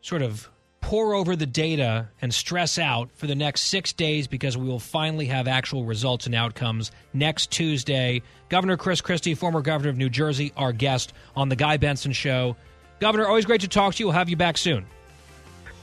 sort 0.00 0.22
of 0.22 0.48
pore 0.84 1.14
over 1.14 1.34
the 1.34 1.46
data 1.46 2.06
and 2.20 2.32
stress 2.32 2.78
out 2.78 3.08
for 3.14 3.26
the 3.26 3.34
next 3.34 3.62
six 3.62 3.94
days 3.94 4.26
because 4.26 4.54
we 4.54 4.68
will 4.68 4.78
finally 4.78 5.24
have 5.24 5.48
actual 5.48 5.86
results 5.86 6.26
and 6.26 6.34
outcomes 6.34 6.90
next 7.14 7.50
Tuesday. 7.50 8.20
Governor 8.50 8.76
Chris 8.76 9.00
Christie, 9.00 9.34
former 9.34 9.62
governor 9.62 9.88
of 9.88 9.96
New 9.96 10.10
Jersey, 10.10 10.52
our 10.58 10.74
guest 10.74 11.14
on 11.34 11.48
The 11.48 11.56
Guy 11.56 11.78
Benson 11.78 12.12
Show. 12.12 12.54
Governor, 13.00 13.26
always 13.26 13.46
great 13.46 13.62
to 13.62 13.68
talk 13.68 13.94
to 13.94 14.00
you. 14.00 14.08
We'll 14.08 14.12
have 14.12 14.28
you 14.28 14.36
back 14.36 14.58
soon. 14.58 14.84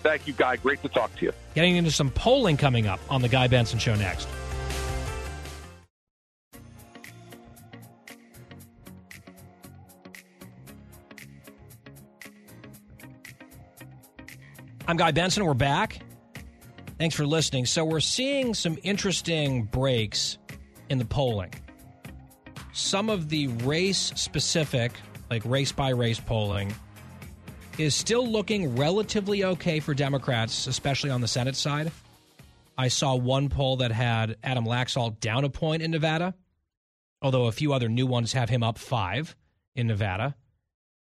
Thank 0.04 0.28
you, 0.28 0.34
Guy. 0.34 0.58
Great 0.58 0.84
to 0.84 0.90
talk 0.90 1.16
to 1.16 1.26
you. 1.26 1.34
Getting 1.56 1.78
into 1.78 1.90
some 1.90 2.12
polling 2.12 2.56
coming 2.56 2.86
up 2.86 3.00
on 3.10 3.24
The 3.24 3.28
Guy 3.28 3.48
Benson 3.48 3.80
Show 3.80 3.96
next. 3.96 4.28
I'm 14.92 14.98
Guy 14.98 15.12
Benson. 15.12 15.46
We're 15.46 15.54
back. 15.54 16.02
Thanks 17.00 17.16
for 17.16 17.26
listening. 17.26 17.66
So, 17.66 17.86
we're 17.86 18.02
seeing 18.02 18.54
some 18.54 18.78
interesting 18.84 19.64
breaks 19.64 20.38
in 20.90 20.98
the 20.98 21.06
polling. 21.06 21.54
Some 22.74 23.10
of 23.10 23.30
the 23.30 23.48
race 23.48 24.12
specific, 24.18 24.92
like 25.30 25.44
race 25.46 25.72
by 25.72 25.92
race 25.92 26.20
polling, 26.20 26.74
is 27.78 27.96
still 27.96 28.28
looking 28.28 28.76
relatively 28.76 29.46
okay 29.46 29.80
for 29.80 29.94
Democrats, 29.94 30.68
especially 30.68 31.10
on 31.10 31.22
the 31.22 31.28
Senate 31.30 31.56
side. 31.56 31.90
I 32.78 32.90
saw 32.90 33.16
one 33.16 33.48
poll 33.48 33.78
that 33.78 33.94
had 33.94 34.36
Adam 34.44 34.66
Laxalt 34.66 35.22
down 35.22 35.46
a 35.46 35.50
point 35.50 35.82
in 35.82 35.92
Nevada, 35.92 36.36
although 37.22 37.46
a 37.46 37.54
few 37.54 37.72
other 37.72 37.88
new 37.88 38.08
ones 38.08 38.34
have 38.34 38.50
him 38.50 38.62
up 38.62 38.78
five 38.78 39.38
in 39.74 39.88
Nevada. 39.88 40.36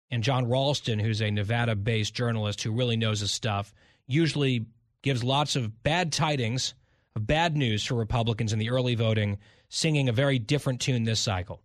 And 0.10 0.24
Jon 0.24 0.48
Ralston, 0.48 1.00
who's 1.00 1.22
a 1.22 1.32
Nevada 1.32 1.76
based 1.76 2.14
journalist 2.14 2.64
who 2.64 2.72
really 2.72 2.98
knows 2.98 3.20
his 3.20 3.32
stuff, 3.32 3.74
usually 4.08 4.66
gives 5.02 5.24
lots 5.24 5.56
of 5.56 5.84
bad 5.84 6.12
tidings 6.12 6.74
of 7.16 7.28
bad 7.28 7.58
news 7.58 7.84
for 7.84 7.96
Republicans 7.96 8.54
in 8.54 8.60
the 8.60 8.70
early 8.70 8.96
voting, 8.96 9.40
singing 9.70 10.08
a 10.08 10.14
very 10.14 10.40
different 10.40 10.80
tune 10.80 11.04
this 11.04 11.20
cycle. 11.20 11.62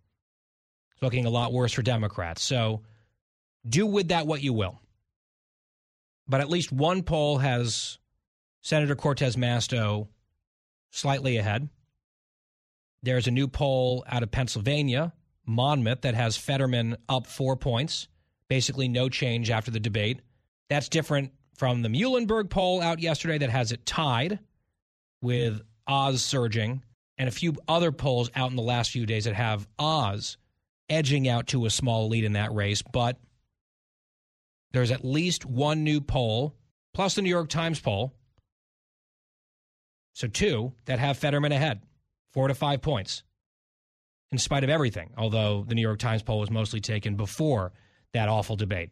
It's 0.93 1.01
looking 1.01 1.25
a 1.25 1.29
lot 1.29 1.53
worse 1.53 1.73
for 1.73 1.83
Democrats. 1.83 2.43
So 2.43 2.81
do 3.67 3.85
with 3.85 4.09
that 4.09 4.27
what 4.27 4.41
you 4.41 4.51
will. 4.51 4.79
But 6.27 6.41
at 6.41 6.49
least 6.49 6.71
one 6.71 7.03
poll 7.03 7.37
has 7.37 7.97
Senator 8.61 8.95
Cortez 8.95 9.35
Masto 9.35 10.07
slightly 10.89 11.37
ahead. 11.37 11.69
There's 13.03 13.27
a 13.27 13.31
new 13.31 13.47
poll 13.47 14.03
out 14.07 14.23
of 14.23 14.31
Pennsylvania, 14.31 15.13
Monmouth, 15.45 16.01
that 16.01 16.15
has 16.15 16.37
Fetterman 16.37 16.97
up 17.09 17.27
four 17.27 17.57
points 17.57 18.07
basically 18.53 18.87
no 18.87 19.09
change 19.09 19.49
after 19.49 19.71
the 19.71 19.79
debate. 19.79 20.21
That's 20.69 20.87
different 20.87 21.31
from 21.57 21.81
the 21.81 21.89
Muhlenberg 21.89 22.51
poll 22.51 22.83
out 22.83 22.99
yesterday 22.99 23.39
that 23.39 23.49
has 23.49 23.71
it 23.71 23.83
tied 23.83 24.37
with 25.23 25.63
Oz 25.87 26.21
surging, 26.23 26.83
and 27.17 27.27
a 27.27 27.31
few 27.31 27.55
other 27.67 27.91
polls 27.91 28.29
out 28.35 28.51
in 28.51 28.55
the 28.55 28.61
last 28.61 28.91
few 28.91 29.07
days 29.07 29.25
that 29.25 29.33
have 29.33 29.67
Oz 29.79 30.37
edging 30.87 31.27
out 31.27 31.47
to 31.47 31.65
a 31.65 31.71
small 31.71 32.09
lead 32.09 32.25
in 32.25 32.33
that 32.33 32.53
race. 32.53 32.83
But 32.83 33.17
there's 34.71 34.91
at 34.91 35.03
least 35.03 35.45
one 35.45 35.83
new 35.83 35.99
poll, 35.99 36.55
plus 36.93 37.15
the 37.15 37.23
New 37.23 37.31
York 37.31 37.49
Times 37.49 37.79
poll. 37.79 38.13
So 40.13 40.27
two 40.27 40.73
that 40.85 40.99
have 40.99 41.17
Fetterman 41.17 41.53
ahead, 41.53 41.81
four 42.33 42.49
to 42.49 42.53
five 42.53 42.83
points, 42.83 43.23
in 44.31 44.37
spite 44.37 44.63
of 44.63 44.69
everything, 44.69 45.09
although 45.17 45.65
the 45.67 45.73
New 45.73 45.81
York 45.81 45.97
Times 45.97 46.21
poll 46.21 46.39
was 46.39 46.51
mostly 46.51 46.81
taken 46.81 47.15
before 47.15 47.73
that 48.13 48.29
awful 48.29 48.55
debate. 48.55 48.91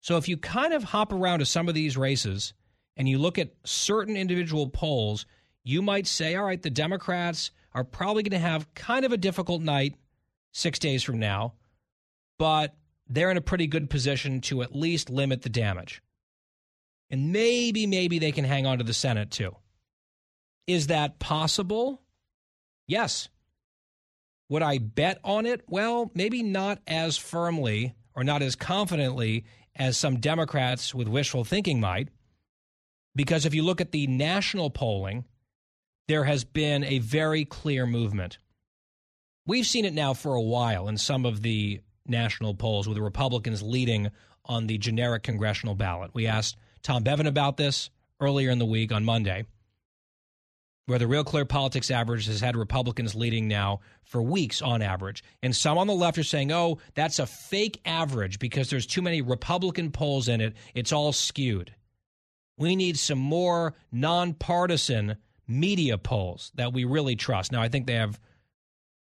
So 0.00 0.16
if 0.16 0.28
you 0.28 0.36
kind 0.36 0.72
of 0.72 0.84
hop 0.84 1.12
around 1.12 1.40
to 1.40 1.46
some 1.46 1.68
of 1.68 1.74
these 1.74 1.96
races 1.96 2.54
and 2.96 3.08
you 3.08 3.18
look 3.18 3.38
at 3.38 3.54
certain 3.64 4.16
individual 4.16 4.68
polls, 4.68 5.26
you 5.64 5.82
might 5.82 6.06
say, 6.06 6.36
all 6.36 6.44
right, 6.44 6.62
the 6.62 6.70
Democrats 6.70 7.50
are 7.74 7.84
probably 7.84 8.22
going 8.22 8.40
to 8.40 8.46
have 8.46 8.72
kind 8.74 9.04
of 9.04 9.12
a 9.12 9.16
difficult 9.16 9.62
night 9.62 9.96
six 10.52 10.78
days 10.78 11.02
from 11.02 11.18
now, 11.18 11.54
but 12.38 12.74
they're 13.08 13.30
in 13.30 13.36
a 13.36 13.42
pretty 13.42 13.66
good 13.66 13.90
position 13.90 14.40
to 14.42 14.62
at 14.62 14.74
least 14.74 15.10
limit 15.10 15.42
the 15.42 15.48
damage. 15.48 16.02
And 17.10 17.32
maybe, 17.32 17.86
maybe 17.86 18.18
they 18.18 18.32
can 18.32 18.44
hang 18.44 18.66
on 18.66 18.78
to 18.78 18.84
the 18.84 18.94
Senate 18.94 19.30
too. 19.30 19.54
Is 20.66 20.88
that 20.88 21.18
possible? 21.18 22.00
Yes. 22.86 23.28
Would 24.48 24.62
I 24.62 24.78
bet 24.78 25.18
on 25.24 25.46
it? 25.46 25.62
Well, 25.68 26.10
maybe 26.14 26.42
not 26.42 26.80
as 26.86 27.16
firmly 27.16 27.94
or 28.14 28.24
not 28.24 28.42
as 28.42 28.54
confidently 28.54 29.44
as 29.74 29.96
some 29.96 30.20
Democrats 30.20 30.94
with 30.94 31.08
wishful 31.08 31.44
thinking 31.44 31.80
might. 31.80 32.08
Because 33.14 33.44
if 33.44 33.54
you 33.54 33.62
look 33.62 33.80
at 33.80 33.92
the 33.92 34.06
national 34.06 34.70
polling, 34.70 35.24
there 36.08 36.24
has 36.24 36.44
been 36.44 36.84
a 36.84 36.98
very 36.98 37.44
clear 37.44 37.86
movement. 37.86 38.38
We've 39.46 39.66
seen 39.66 39.84
it 39.84 39.94
now 39.94 40.14
for 40.14 40.34
a 40.34 40.42
while 40.42 40.88
in 40.88 40.96
some 40.96 41.24
of 41.24 41.42
the 41.42 41.80
national 42.06 42.54
polls 42.54 42.86
with 42.86 42.96
the 42.96 43.02
Republicans 43.02 43.62
leading 43.62 44.10
on 44.44 44.66
the 44.66 44.78
generic 44.78 45.22
congressional 45.22 45.74
ballot. 45.74 46.12
We 46.14 46.26
asked 46.26 46.56
Tom 46.82 47.02
Bevan 47.02 47.26
about 47.26 47.56
this 47.56 47.90
earlier 48.20 48.50
in 48.50 48.58
the 48.58 48.66
week 48.66 48.92
on 48.92 49.04
Monday 49.04 49.44
where 50.86 51.00
the 51.00 51.06
Real 51.06 51.24
Clear 51.24 51.44
Politics 51.44 51.90
average 51.90 52.26
has 52.26 52.40
had 52.40 52.56
Republicans 52.56 53.14
leading 53.14 53.48
now 53.48 53.80
for 54.04 54.22
weeks 54.22 54.62
on 54.62 54.82
average. 54.82 55.22
And 55.42 55.54
some 55.54 55.78
on 55.78 55.88
the 55.88 55.94
left 55.94 56.16
are 56.16 56.24
saying, 56.24 56.52
oh, 56.52 56.78
that's 56.94 57.18
a 57.18 57.26
fake 57.26 57.80
average 57.84 58.38
because 58.38 58.70
there's 58.70 58.86
too 58.86 59.02
many 59.02 59.20
Republican 59.20 59.90
polls 59.90 60.28
in 60.28 60.40
it. 60.40 60.54
It's 60.74 60.92
all 60.92 61.12
skewed. 61.12 61.74
We 62.56 62.76
need 62.76 62.98
some 62.98 63.18
more 63.18 63.74
nonpartisan 63.90 65.16
media 65.48 65.98
polls 65.98 66.52
that 66.54 66.72
we 66.72 66.84
really 66.84 67.16
trust. 67.16 67.50
Now, 67.50 67.62
I 67.62 67.68
think 67.68 67.86
they 67.86 67.94
have 67.94 68.20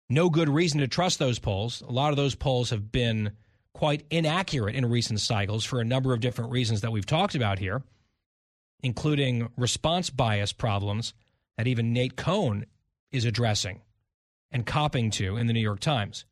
no 0.07 0.29
good 0.29 0.49
reason 0.49 0.81
to 0.81 0.87
trust 0.87 1.17
those 1.17 1.39
polls. 1.39 1.81
A 1.81 1.91
lot 1.91 2.11
of 2.11 2.17
those 2.17 2.35
polls 2.35 2.69
have 2.69 2.91
been 2.91 3.31
quite 3.73 4.05
inaccurate 4.11 4.75
in 4.75 4.85
recent 4.85 5.19
cycles 5.19 5.65
for 5.65 5.81
a 5.81 5.85
number 5.85 6.13
of 6.13 6.19
different 6.19 6.51
reasons 6.51 6.81
that 6.81 6.91
we've 6.91 7.05
talked 7.05 7.33
about 7.33 7.57
here, 7.57 7.81
including 8.83 9.49
response 9.57 10.11
bias 10.11 10.53
problems 10.53 11.13
that 11.57 11.67
even 11.67 11.93
Nate 11.93 12.15
Cohn 12.15 12.65
is 13.11 13.25
addressing 13.25 13.81
and 14.51 14.65
copping 14.65 15.11
to 15.11 15.37
in 15.37 15.47
the 15.47 15.53
New 15.53 15.61
York 15.61 15.79
Times. 15.79 16.25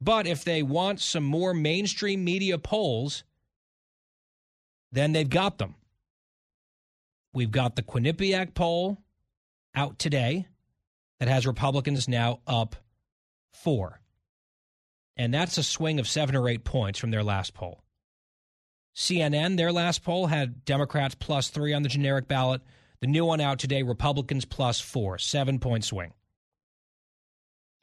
But 0.00 0.26
if 0.26 0.44
they 0.44 0.62
want 0.62 1.00
some 1.00 1.24
more 1.24 1.52
mainstream 1.52 2.24
media 2.24 2.58
polls, 2.58 3.24
then 4.92 5.12
they've 5.12 5.28
got 5.28 5.58
them. 5.58 5.74
We've 7.32 7.50
got 7.50 7.76
the 7.76 7.82
Quinnipiac 7.82 8.54
poll 8.54 8.98
out 9.74 9.98
today 9.98 10.46
that 11.18 11.28
has 11.28 11.46
Republicans 11.46 12.08
now 12.08 12.40
up 12.46 12.76
four. 13.52 14.00
And 15.16 15.34
that's 15.34 15.58
a 15.58 15.62
swing 15.62 15.98
of 15.98 16.08
seven 16.08 16.36
or 16.36 16.48
eight 16.48 16.64
points 16.64 16.98
from 16.98 17.10
their 17.10 17.24
last 17.24 17.54
poll. 17.54 17.82
CNN, 18.94 19.56
their 19.56 19.72
last 19.72 20.04
poll, 20.04 20.26
had 20.26 20.64
Democrats 20.64 21.14
plus 21.14 21.48
three 21.48 21.72
on 21.72 21.82
the 21.82 21.88
generic 21.88 22.28
ballot, 22.28 22.62
the 23.00 23.06
new 23.06 23.24
one 23.24 23.40
out 23.40 23.58
today 23.58 23.82
Republicans 23.82 24.44
plus 24.44 24.80
four, 24.80 25.18
seven 25.18 25.58
point 25.58 25.84
swing. 25.84 26.12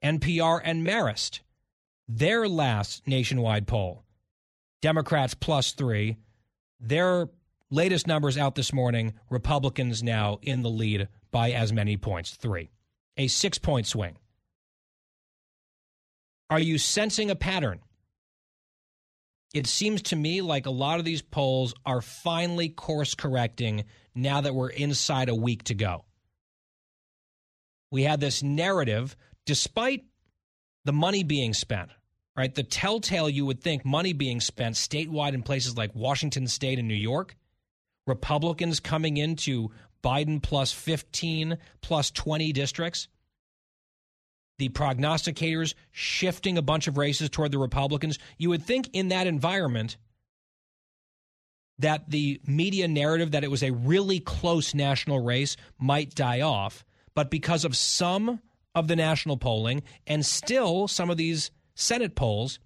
NPR 0.03 0.61
and 0.63 0.85
Marist, 0.85 1.39
their 2.07 2.47
last 2.47 3.07
nationwide 3.07 3.65
poll, 3.67 4.03
Democrats 4.81 5.33
plus 5.33 5.71
three. 5.71 6.17
Their 6.79 7.29
latest 7.71 8.05
numbers 8.05 8.37
out 8.37 8.55
this 8.55 8.73
morning, 8.73 9.13
Republicans 9.29 10.03
now 10.03 10.37
in 10.41 10.61
the 10.61 10.69
lead 10.69 11.07
by 11.31 11.51
as 11.51 11.73
many 11.73 11.97
points, 11.97 12.35
three. 12.35 12.69
A 13.17 13.27
six 13.27 13.57
point 13.57 13.87
swing. 13.87 14.17
Are 16.49 16.59
you 16.59 16.77
sensing 16.77 17.31
a 17.31 17.35
pattern? 17.35 17.79
It 19.53 19.67
seems 19.67 20.01
to 20.03 20.15
me 20.15 20.41
like 20.41 20.65
a 20.65 20.71
lot 20.71 20.99
of 20.99 21.05
these 21.05 21.21
polls 21.21 21.73
are 21.85 22.01
finally 22.01 22.69
course 22.69 23.15
correcting 23.15 23.85
now 24.15 24.41
that 24.41 24.55
we're 24.55 24.69
inside 24.69 25.29
a 25.29 25.35
week 25.35 25.63
to 25.65 25.75
go. 25.75 26.05
We 27.91 28.03
had 28.03 28.19
this 28.19 28.41
narrative, 28.41 29.15
despite 29.45 30.05
the 30.85 30.93
money 30.93 31.23
being 31.23 31.53
spent, 31.53 31.89
right? 32.35 32.53
The 32.53 32.63
telltale 32.63 33.29
you 33.29 33.45
would 33.45 33.61
think 33.61 33.85
money 33.85 34.13
being 34.13 34.39
spent 34.39 34.75
statewide 34.75 35.33
in 35.33 35.43
places 35.43 35.77
like 35.77 35.93
Washington 35.93 36.47
State 36.47 36.79
and 36.79 36.87
New 36.87 36.93
York, 36.93 37.35
Republicans 38.07 38.79
coming 38.79 39.17
into 39.17 39.71
Biden 40.03 40.41
plus 40.41 40.71
15, 40.71 41.57
plus 41.81 42.11
20 42.11 42.53
districts. 42.53 43.07
The 44.57 44.69
prognosticators 44.69 45.73
shifting 45.91 46.57
a 46.57 46.61
bunch 46.61 46.87
of 46.87 46.97
races 46.97 47.29
toward 47.29 47.51
the 47.51 47.57
Republicans. 47.57 48.19
You 48.37 48.49
would 48.49 48.63
think 48.63 48.89
in 48.93 49.09
that 49.09 49.27
environment 49.27 49.97
that 51.79 52.09
the 52.09 52.39
media 52.45 52.87
narrative 52.87 53.31
that 53.31 53.43
it 53.43 53.51
was 53.51 53.63
a 53.63 53.71
really 53.71 54.19
close 54.19 54.73
national 54.73 55.19
race 55.19 55.57
might 55.77 56.15
die 56.15 56.41
off. 56.41 56.85
But 57.15 57.29
because 57.29 57.65
of 57.65 57.75
some 57.75 58.39
of 58.73 58.87
the 58.87 58.95
national 58.95 59.37
polling 59.37 59.83
and 60.05 60.25
still 60.25 60.87
some 60.87 61.09
of 61.09 61.17
these 61.17 61.51
Senate 61.75 62.15
polls, 62.15 62.59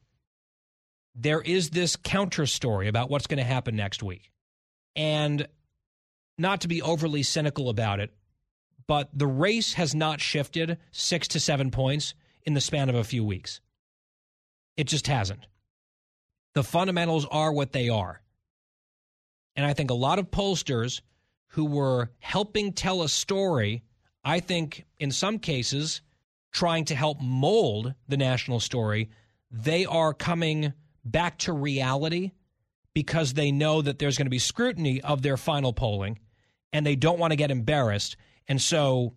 there 1.16 1.41
is 1.41 1.72
this 1.72 1.95
counter 1.95 2.45
story 2.45 2.88
about 2.88 3.10
what's 3.10 3.28
going 3.28 3.39
to 3.39 3.43
happen 3.43 3.76
next 3.76 4.03
week. 4.03 4.32
And 4.95 5.47
not 6.38 6.62
to 6.62 6.68
be 6.68 6.82
overly 6.82 7.24
cynical 7.24 7.70
about 7.70 7.99
it, 7.99 8.12
but 8.88 9.10
the 9.14 9.28
race 9.28 9.74
has 9.74 9.93
not 9.93 10.22
shifted 10.22 10.78
six 10.91 11.28
to 11.30 11.39
seven 11.39 11.70
points 11.70 12.14
in 12.43 12.53
the 12.53 12.62
span 12.62 12.89
of 12.89 12.95
a 12.95 13.03
few 13.03 13.24
weeks. 13.24 13.62
It 14.78 14.88
just 14.88 15.07
hasn't. 15.07 15.45
The 16.55 16.64
fundamentals 16.64 17.26
are 17.30 17.51
what 17.51 17.74
they 17.74 17.89
are. 17.89 18.22
And 19.60 19.66
I 19.66 19.74
think 19.74 19.91
a 19.91 19.93
lot 19.93 20.20
of 20.20 20.32
pollsters 20.32 21.01
who 21.47 21.66
were 21.66 22.12
helping 22.20 22.72
tell 22.72 23.03
a 23.03 23.10
story, 23.10 23.84
I 24.24 24.39
think 24.39 24.86
in 24.99 25.12
some 25.12 25.38
cases, 25.38 25.99
trying 26.53 26.86
to 26.86 26.95
help 26.95 27.20
mold 27.20 27.93
the 28.07 28.16
national 28.16 28.62
story, 28.62 29.10
they 29.51 29.86
are 29.86 30.14
coming 30.14 30.72
back 31.03 31.39
to 31.39 31.51
reality 31.51 32.32
because 32.93 33.34
they 33.34 33.51
know 33.51 33.82
that 33.82 33.99
there's 33.99 34.18
going 34.18 34.28
to 34.28 34.32
be 34.32 34.39
scrutiny 34.39 35.01
of 35.01 35.24
their 35.24 35.36
final 35.36 35.74
polling 35.74 36.20
and 36.72 36.86
they 36.86 36.95
don't 36.95 37.20
want 37.20 37.32
to 37.32 37.36
get 37.36 37.51
embarrassed. 37.51 38.16
And 38.47 38.62
so 38.62 39.16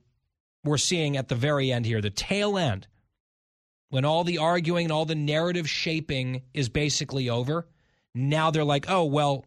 we're 0.65 0.77
seeing 0.77 1.17
at 1.17 1.29
the 1.29 1.37
very 1.37 1.71
end 1.71 1.87
here, 1.87 2.01
the 2.01 2.11
tail 2.11 2.59
end, 2.59 2.89
when 3.91 4.05
all 4.05 4.25
the 4.25 4.39
arguing 4.39 4.87
and 4.87 4.93
all 4.93 5.05
the 5.05 5.15
narrative 5.15 5.71
shaping 5.71 6.43
is 6.53 6.69
basically 6.69 7.31
over. 7.31 7.69
Now 8.13 8.51
they're 8.51 8.65
like, 8.65 8.91
oh, 8.91 9.05
well, 9.05 9.47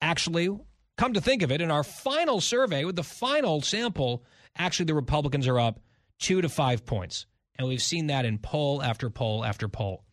actually, 0.00 0.48
come 0.96 1.14
to 1.14 1.20
think 1.20 1.42
of 1.42 1.52
it, 1.52 1.60
in 1.60 1.70
our 1.70 1.84
final 1.84 2.40
survey 2.40 2.84
with 2.84 2.96
the 2.96 3.02
final 3.02 3.60
sample, 3.60 4.24
actually 4.56 4.86
the 4.86 4.94
Republicans 4.94 5.46
are 5.46 5.58
up 5.58 5.80
two 6.18 6.40
to 6.40 6.48
five 6.48 6.84
points. 6.84 7.26
And 7.58 7.68
we've 7.68 7.82
seen 7.82 8.08
that 8.08 8.24
in 8.24 8.38
poll 8.38 8.82
after 8.82 9.10
poll 9.10 9.44
after 9.44 9.68
poll. 9.68 10.04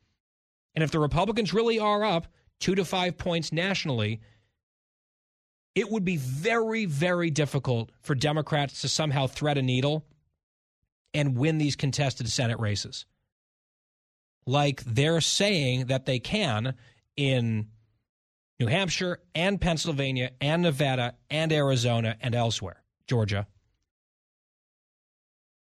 And 0.75 0.83
if 0.83 0.91
the 0.91 0.99
Republicans 0.99 1.53
really 1.53 1.79
are 1.79 2.03
up 2.03 2.27
two 2.59 2.75
to 2.75 2.85
five 2.85 3.17
points 3.17 3.51
nationally, 3.51 4.21
it 5.75 5.89
would 5.89 6.05
be 6.05 6.17
very, 6.17 6.85
very 6.85 7.29
difficult 7.29 7.91
for 8.01 8.15
Democrats 8.15 8.81
to 8.81 8.87
somehow 8.87 9.27
thread 9.27 9.57
a 9.57 9.61
needle 9.61 10.05
and 11.13 11.37
win 11.37 11.57
these 11.57 11.75
contested 11.75 12.29
Senate 12.29 12.59
races. 12.59 13.05
Like 14.45 14.83
they're 14.83 15.21
saying 15.21 15.87
that 15.87 16.05
they 16.05 16.19
can 16.19 16.75
in 17.15 17.67
New 18.59 18.67
Hampshire 18.67 19.19
and 19.33 19.59
Pennsylvania 19.59 20.31
and 20.39 20.61
Nevada 20.61 21.15
and 21.29 21.51
Arizona 21.51 22.15
and 22.21 22.35
elsewhere, 22.35 22.83
Georgia. 23.07 23.47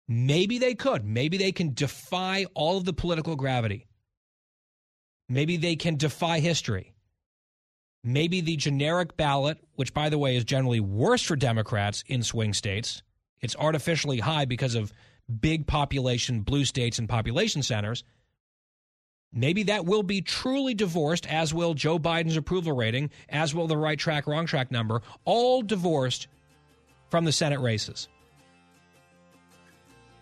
Maybe 0.07 0.59
they 0.59 0.75
could. 0.75 1.05
Maybe 1.05 1.39
they 1.39 1.53
can 1.53 1.73
defy 1.73 2.47
all 2.55 2.77
of 2.77 2.85
the 2.85 2.93
political 2.93 3.37
gravity. 3.37 3.87
Maybe 5.29 5.57
they 5.57 5.77
can 5.77 5.97
defy 5.97 6.41
history. 6.41 6.93
Maybe 8.03 8.43
the 8.43 8.57
generic 8.57 9.17
ballot, 9.17 9.59
which, 9.77 9.95
by 9.95 10.11
the 10.11 10.19
way, 10.19 10.37
is 10.37 10.45
generally 10.45 10.81
worse 10.81 11.23
for 11.23 11.37
Democrats 11.37 12.05
in 12.07 12.23
swing 12.23 12.53
states, 12.53 13.03
it's 13.41 13.57
artificially 13.57 14.21
high 14.21 14.45
because 14.45 14.75
of 14.75 14.93
big 15.41 15.67
population 15.67 16.41
blue 16.41 16.65
states 16.65 16.99
and 16.99 17.09
population 17.09 17.63
centers. 17.63 18.05
Maybe 19.35 19.65
that 19.65 19.85
will 19.85 20.05
be 20.05 20.23
truly 20.23 20.75
divorced, 20.75 21.27
as 21.27 21.53
will 21.53 21.75
Joe 21.75 21.99
Biden's 21.99 22.37
approval 22.37 22.73
rating, 22.73 23.11
as 23.29 23.53
will 23.55 23.67
the 23.67 23.77
right 23.77 23.99
track, 23.99 24.29
wrong 24.29 24.47
track 24.47 24.71
number, 24.71 25.03
all 25.25 25.61
divorced 25.61 26.29
from 27.11 27.25
the 27.25 27.33
Senate 27.33 27.61
races. 27.61 28.09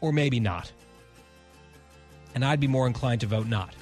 Or 0.01 0.13
maybe 0.13 0.41
not. 0.41 0.73
And 2.35 2.43
I'd 2.45 2.61
be 2.61 2.67
more 2.67 2.87
inclined 2.87 3.21
to 3.21 3.27
vote 3.27 3.47
not. 3.47 3.75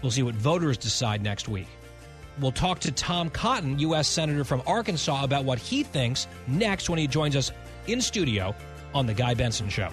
We'll 0.00 0.12
see 0.12 0.22
what 0.22 0.36
voters 0.36 0.78
decide 0.78 1.20
next 1.20 1.48
week. 1.48 1.66
We'll 2.40 2.52
talk 2.52 2.78
to 2.80 2.92
Tom 2.92 3.30
Cotton, 3.30 3.80
U.S. 3.80 4.06
Senator 4.06 4.44
from 4.44 4.62
Arkansas, 4.64 5.24
about 5.24 5.44
what 5.44 5.58
he 5.58 5.82
thinks 5.82 6.28
next 6.46 6.88
when 6.88 7.00
he 7.00 7.08
joins 7.08 7.34
us 7.34 7.50
in 7.88 8.00
studio 8.00 8.54
on 8.94 9.06
The 9.06 9.14
Guy 9.14 9.34
Benson 9.34 9.68
Show. 9.68 9.90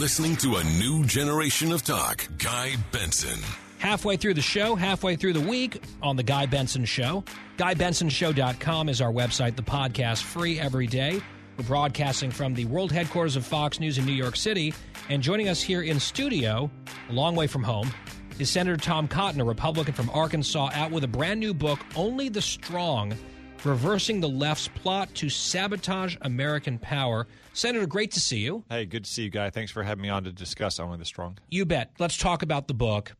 Listening 0.00 0.34
to 0.34 0.56
a 0.56 0.64
new 0.78 1.04
generation 1.04 1.70
of 1.72 1.82
talk. 1.82 2.26
Guy 2.38 2.74
Benson. 2.90 3.38
Halfway 3.76 4.16
through 4.16 4.32
the 4.32 4.40
show, 4.40 4.74
halfway 4.74 5.14
through 5.14 5.34
the 5.34 5.42
week 5.42 5.82
on 6.02 6.16
The 6.16 6.22
Guy 6.22 6.46
Benson 6.46 6.86
Show. 6.86 7.22
GuyBensonShow.com 7.58 8.88
is 8.88 9.02
our 9.02 9.12
website, 9.12 9.56
the 9.56 9.62
podcast 9.62 10.22
free 10.22 10.58
every 10.58 10.86
day. 10.86 11.20
We're 11.58 11.66
broadcasting 11.66 12.30
from 12.30 12.54
the 12.54 12.64
world 12.64 12.90
headquarters 12.90 13.36
of 13.36 13.44
Fox 13.44 13.78
News 13.78 13.98
in 13.98 14.06
New 14.06 14.14
York 14.14 14.36
City. 14.36 14.72
And 15.10 15.22
joining 15.22 15.48
us 15.48 15.60
here 15.60 15.82
in 15.82 16.00
studio, 16.00 16.70
a 17.10 17.12
long 17.12 17.36
way 17.36 17.46
from 17.46 17.62
home, 17.62 17.90
is 18.38 18.48
Senator 18.48 18.78
Tom 18.78 19.06
Cotton, 19.06 19.42
a 19.42 19.44
Republican 19.44 19.92
from 19.92 20.08
Arkansas, 20.14 20.70
out 20.72 20.90
with 20.90 21.04
a 21.04 21.08
brand 21.08 21.40
new 21.40 21.52
book, 21.52 21.78
Only 21.94 22.30
the 22.30 22.40
Strong 22.40 23.18
Reversing 23.64 24.20
the 24.20 24.28
Left's 24.28 24.68
Plot 24.68 25.14
to 25.16 25.28
Sabotage 25.28 26.16
American 26.22 26.78
Power. 26.78 27.26
Senator, 27.52 27.86
great 27.86 28.12
to 28.12 28.20
see 28.20 28.38
you. 28.38 28.64
Hey, 28.70 28.86
good 28.86 29.04
to 29.04 29.10
see 29.10 29.24
you, 29.24 29.30
Guy. 29.30 29.50
Thanks 29.50 29.70
for 29.70 29.82
having 29.82 30.02
me 30.02 30.08
on 30.08 30.24
to 30.24 30.32
discuss 30.32 30.80
Only 30.80 30.96
the 30.96 31.04
Strong. 31.04 31.38
You 31.50 31.66
bet. 31.66 31.92
Let's 31.98 32.16
talk 32.16 32.42
about 32.42 32.68
the 32.68 32.74
book. 32.74 33.14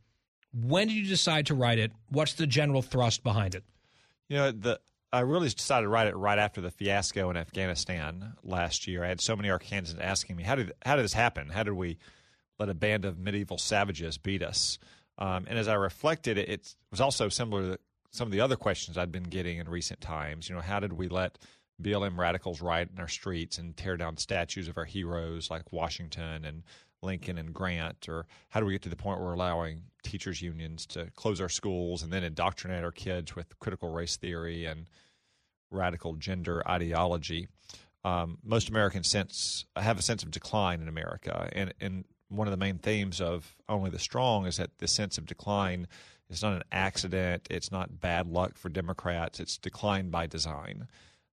When 0.53 0.87
did 0.87 0.95
you 0.95 1.05
decide 1.05 1.45
to 1.47 1.55
write 1.55 1.77
it? 1.77 1.91
What's 2.09 2.33
the 2.33 2.47
general 2.47 2.81
thrust 2.81 3.23
behind 3.23 3.53
it? 3.53 3.63
You 4.29 4.37
know, 4.37 4.51
the 4.51 4.79
I 5.13 5.19
really 5.19 5.49
decided 5.49 5.83
to 5.83 5.89
write 5.89 6.07
it 6.07 6.15
right 6.15 6.39
after 6.39 6.61
the 6.61 6.71
fiasco 6.71 7.29
in 7.29 7.37
Afghanistan 7.37 8.33
last 8.43 8.87
year. 8.87 9.03
I 9.03 9.09
had 9.09 9.21
so 9.21 9.35
many 9.35 9.49
Arkansans 9.49 9.99
asking 10.01 10.37
me, 10.37 10.43
"How 10.43 10.55
did 10.55 10.71
how 10.85 10.95
did 10.95 11.03
this 11.03 11.13
happen? 11.13 11.49
How 11.49 11.63
did 11.63 11.73
we 11.73 11.97
let 12.57 12.69
a 12.69 12.73
band 12.73 13.05
of 13.05 13.19
medieval 13.19 13.57
savages 13.57 14.17
beat 14.17 14.41
us?" 14.41 14.79
Um, 15.17 15.45
and 15.47 15.59
as 15.59 15.67
I 15.67 15.75
reflected, 15.75 16.37
it, 16.37 16.49
it 16.49 16.75
was 16.89 17.01
also 17.01 17.29
similar 17.29 17.73
to 17.73 17.79
some 18.11 18.27
of 18.27 18.31
the 18.31 18.41
other 18.41 18.55
questions 18.55 18.97
I'd 18.97 19.11
been 19.11 19.23
getting 19.23 19.57
in 19.57 19.69
recent 19.69 20.01
times. 20.01 20.47
You 20.47 20.55
know, 20.55 20.61
how 20.61 20.79
did 20.79 20.93
we 20.93 21.07
let 21.07 21.39
BLM 21.81 22.17
radicals 22.17 22.61
riot 22.61 22.89
in 22.93 22.99
our 22.99 23.07
streets 23.07 23.57
and 23.57 23.75
tear 23.75 23.97
down 23.97 24.17
statues 24.17 24.67
of 24.67 24.77
our 24.77 24.85
heroes 24.85 25.49
like 25.49 25.71
Washington 25.71 26.45
and 26.45 26.63
Lincoln 27.01 27.37
and 27.37 27.53
Grant? 27.53 28.09
Or 28.09 28.27
how 28.49 28.59
do 28.59 28.65
we 28.65 28.73
get 28.73 28.81
to 28.83 28.89
the 28.89 28.95
point 28.97 29.19
where 29.19 29.29
we're 29.29 29.35
allowing 29.35 29.83
teachers' 30.03 30.41
unions 30.41 30.85
to 30.87 31.09
close 31.15 31.39
our 31.39 31.49
schools 31.49 32.03
and 32.03 32.11
then 32.11 32.23
indoctrinate 32.23 32.83
our 32.83 32.91
kids 32.91 33.35
with 33.35 33.57
critical 33.59 33.91
race 33.91 34.17
theory 34.17 34.65
and 34.65 34.87
radical 35.71 36.15
gender 36.15 36.61
ideology? 36.67 37.47
Um, 38.03 38.39
most 38.43 38.69
Americans 38.69 39.09
sense 39.09 39.65
have 39.75 39.99
a 39.99 40.01
sense 40.01 40.23
of 40.23 40.31
decline 40.31 40.81
in 40.81 40.87
America, 40.87 41.49
and 41.53 41.73
and 41.79 42.03
one 42.29 42.47
of 42.47 42.51
the 42.51 42.57
main 42.57 42.77
themes 42.77 43.21
of 43.21 43.55
Only 43.69 43.89
the 43.89 43.99
Strong 43.99 44.47
is 44.47 44.57
that 44.57 44.79
the 44.79 44.87
sense 44.87 45.17
of 45.17 45.25
decline 45.25 45.87
is 46.37 46.43
not 46.43 46.53
an 46.53 46.63
accident. 46.71 47.47
It's 47.49 47.71
not 47.71 47.99
bad 47.99 48.27
luck 48.27 48.57
for 48.57 48.69
Democrats. 48.69 49.39
It's 49.39 49.57
decline 49.57 50.09
by 50.09 50.27
design. 50.27 50.87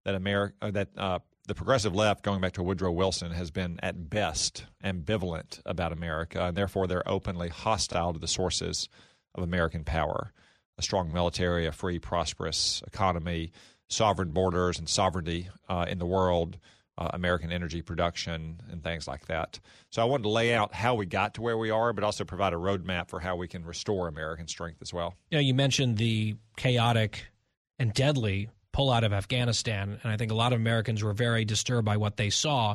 That 0.05 0.15
America, 0.15 0.73
that 0.73 0.89
uh, 0.97 1.19
the 1.47 1.55
progressive 1.55 1.95
left, 1.95 2.23
going 2.23 2.41
back 2.41 2.53
to 2.55 2.63
Woodrow 2.63 2.93
Wilson, 2.93 3.33
has 3.33 3.51
been 3.51 3.79
at 3.83 4.09
best 4.09 4.65
ambivalent 4.83 5.61
about 5.67 5.93
America, 5.93 6.47
and 6.47 6.57
therefore 6.57 6.87
they're 6.87 7.09
openly 7.09 7.49
hostile 7.49 8.13
to 8.13 8.19
the 8.19 8.29
sources 8.29 8.89
of 9.35 9.43
American 9.43 9.85
power 9.85 10.33
a 10.79 10.83
strong 10.83 11.13
military, 11.13 11.67
a 11.67 11.73
free, 11.73 11.99
prosperous 11.99 12.83
economy, 12.87 13.53
sovereign 13.89 14.31
borders, 14.31 14.79
and 14.79 14.89
sovereignty 14.89 15.49
uh, 15.69 15.85
in 15.89 15.99
the 15.99 16.07
world. 16.07 16.57
Uh, 16.99 17.11
American 17.13 17.53
energy 17.53 17.81
production 17.81 18.61
and 18.73 18.83
things 18.83 19.07
like 19.07 19.25
that. 19.27 19.61
So 19.89 20.03
I 20.03 20.05
wanted 20.05 20.25
to 20.25 20.31
lay 20.31 20.53
out 20.53 20.75
how 20.75 20.97
we 20.97 21.07
got 21.07 21.35
to 21.35 21.43
where 21.43 21.57
we 21.57 21.71
are, 21.71 21.93
but 21.93 22.03
also 22.03 22.25
provide 22.25 22.53
a 22.53 22.57
roadmap 22.57 23.09
for 23.09 23.21
how 23.21 23.37
we 23.37 23.47
can 23.47 23.65
restore 23.65 24.09
American 24.09 24.49
strength 24.49 24.83
as 24.83 24.93
well. 24.93 25.15
You 25.31 25.39
know, 25.39 25.43
you 25.43 25.55
mentioned 25.55 25.99
the 25.99 26.35
chaotic 26.57 27.27
and 27.79 27.95
deadly 27.95 28.49
pull 28.73 28.91
out 28.91 29.05
of 29.05 29.13
Afghanistan. 29.13 30.01
And 30.03 30.11
I 30.11 30.17
think 30.17 30.33
a 30.33 30.35
lot 30.35 30.53
of 30.53 30.59
Americans 30.59 31.03
were 31.05 31.13
very 31.13 31.45
disturbed 31.45 31.85
by 31.85 31.97
what 31.97 32.17
they 32.17 32.31
saw. 32.31 32.75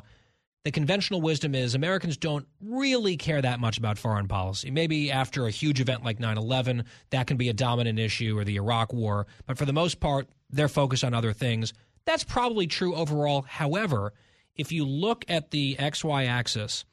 The 0.63 0.71
conventional 0.71 1.19
wisdom 1.19 1.53
is 1.53 1.75
Americans 1.75 2.15
don't 2.15 2.47
really 2.61 3.17
care 3.17 3.41
that 3.41 3.59
much 3.59 3.77
about 3.77 3.97
foreign 3.97 4.29
policy. 4.29 4.71
Maybe 4.71 5.11
after 5.11 5.47
a 5.47 5.51
huge 5.51 5.81
event 5.81 6.05
like 6.05 6.21
9 6.21 6.37
11, 6.37 6.85
that 7.09 7.27
can 7.27 7.35
be 7.35 7.49
a 7.49 7.53
dominant 7.53 7.99
issue 7.99 8.37
or 8.37 8.45
the 8.45 8.55
Iraq 8.55 8.93
War. 8.93 9.27
But 9.45 9.57
for 9.57 9.65
the 9.65 9.73
most 9.73 9.99
part, 9.99 10.29
they're 10.49 10.69
focused 10.69 11.03
on 11.03 11.13
other 11.13 11.33
things. 11.33 11.73
That's 12.05 12.23
probably 12.23 12.67
true 12.67 12.95
overall. 12.95 13.43
However, 13.43 14.13
if 14.55 14.71
you 14.71 14.85
look 14.85 15.25
at 15.27 15.51
the 15.51 15.75
XY 15.75 16.27
axis 16.27 16.85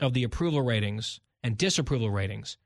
of 0.00 0.14
the 0.14 0.24
approval 0.24 0.62
ratings 0.62 1.20
and 1.42 1.56
disapproval 1.56 2.10
ratings 2.10 2.58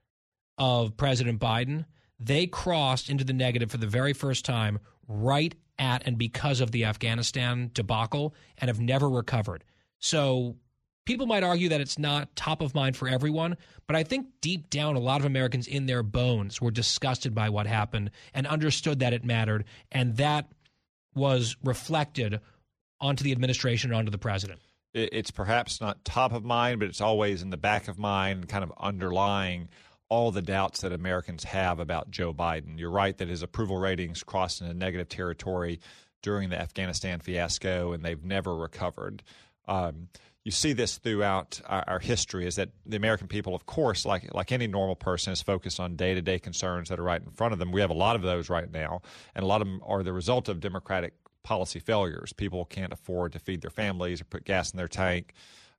of 0.59 0.97
President 0.97 1.41
Biden, 1.41 1.87
they 2.19 2.47
crossed 2.47 3.09
into 3.09 3.25
the 3.25 3.33
negative 3.33 3.71
for 3.71 3.79
the 3.79 3.87
very 3.87 4.13
first 4.13 4.45
time 4.45 4.79
right 5.09 5.55
at 5.79 6.07
and 6.07 6.19
because 6.19 6.61
of 6.61 6.71
the 6.71 6.85
Afghanistan 6.85 7.71
debacle 7.75 8.35
and 8.59 8.69
have 8.69 8.81
never 8.81 9.09
recovered. 9.09 9.65
So 9.99 10.57
people 11.05 11.27
might 11.27 11.43
argue 11.43 11.69
that 11.71 11.81
it's 11.81 11.99
not 11.99 12.35
top 12.37 12.61
of 12.61 12.75
mind 12.75 12.97
for 12.97 13.09
everyone, 13.09 13.57
but 13.87 13.97
I 13.97 14.05
think 14.05 14.27
deep 14.41 14.71
down, 14.71 14.97
a 14.97 15.01
lot 15.01 15.21
of 15.21 15.27
Americans 15.27 15.67
in 15.67 15.87
their 15.87 16.03
bones 16.03 16.61
were 16.61 16.71
disgusted 16.71 17.35
by 17.35 17.49
what 17.49 17.67
happened 17.67 18.11
and 18.35 18.47
understood 18.47 19.01
that 19.01 19.13
it 19.13 19.25
mattered. 19.25 19.65
And 19.91 20.17
that 20.17 20.47
was 21.15 21.57
reflected 21.63 22.41
onto 23.01 23.25
the 23.25 23.33
administration 23.33 23.91
and 23.91 23.99
onto 23.99 24.11
the 24.11 24.19
president. 24.19 24.61
It's 24.95 25.31
perhaps 25.31 25.81
not 25.81 26.05
top 26.05 26.33
of 26.33 26.45
mind, 26.45 26.79
but 26.79 26.89
it's 26.89 27.01
always 27.01 27.43
in 27.43 27.51
the 27.51 27.57
back 27.57 27.89
of 27.89 27.99
mind, 27.99 28.49
kind 28.49 28.63
of 28.63 28.73
underlying 28.79 29.69
all 30.11 30.31
the 30.31 30.43
doubts 30.43 30.83
that 30.83 30.93
Americans 30.93 31.45
have 31.45 31.81
about 31.81 32.11
Joe 32.11 32.35
Biden. 32.35 32.79
You're 32.79 32.91
right 32.91 33.17
that 33.17 33.29
his 33.29 33.43
approval 33.43 33.79
ratings 33.79 34.23
crossed 34.23 34.61
into 34.61 34.75
negative 34.75 35.09
territory 35.09 35.81
during 36.23 36.51
the 36.51 36.61
Afghanistan 36.61 37.21
fiasco, 37.21 37.93
and 37.93 38.05
they've 38.05 38.23
never 38.23 38.55
recovered. 38.55 39.23
Um, 39.67 40.09
you 40.45 40.51
see 40.51 40.73
this 40.73 40.99
throughout 40.99 41.61
our, 41.67 41.85
our, 41.87 41.99
history 42.01 42.47
is 42.47 42.57
that 42.57 42.71
the 42.85 42.97
American 42.97 43.29
people, 43.29 43.55
of 43.55 43.65
course, 43.67 44.05
like 44.05 44.35
like 44.35 44.51
any 44.51 44.67
normal 44.67 44.97
person, 44.97 45.33
is 45.33 45.41
focused 45.41 45.79
on 45.79 45.95
day 45.95 46.15
to 46.15 46.23
day 46.23 46.39
concerns 46.39 46.89
that 46.89 46.99
are 46.99 47.05
right 47.05 47.23
in 47.23 47.31
front 47.31 47.53
of 47.53 47.59
them. 47.59 47.71
We 47.71 47.81
have 47.81 47.91
a 47.91 47.95
lot 47.95 48.17
of 48.17 48.23
those 48.23 48.51
right 48.51 48.71
now, 48.71 49.03
and 49.35 49.45
a 49.45 49.47
lot 49.47 49.61
of 49.61 49.69
them 49.69 49.81
are 49.85 50.03
the 50.03 50.13
result 50.13 50.49
of 50.49 50.61
democratic 50.61 51.15
policy 51.45 51.79
failures. 51.79 52.33
People 52.33 52.65
can't 52.65 52.93
afford 52.93 53.33
to 53.33 53.39
feed 53.39 53.61
their 53.61 53.71
families 53.71 54.21
or 54.21 54.25
put 54.25 54.45
gas 54.45 54.73
in 54.73 54.77
their 54.77 54.89
tank. 54.89 55.33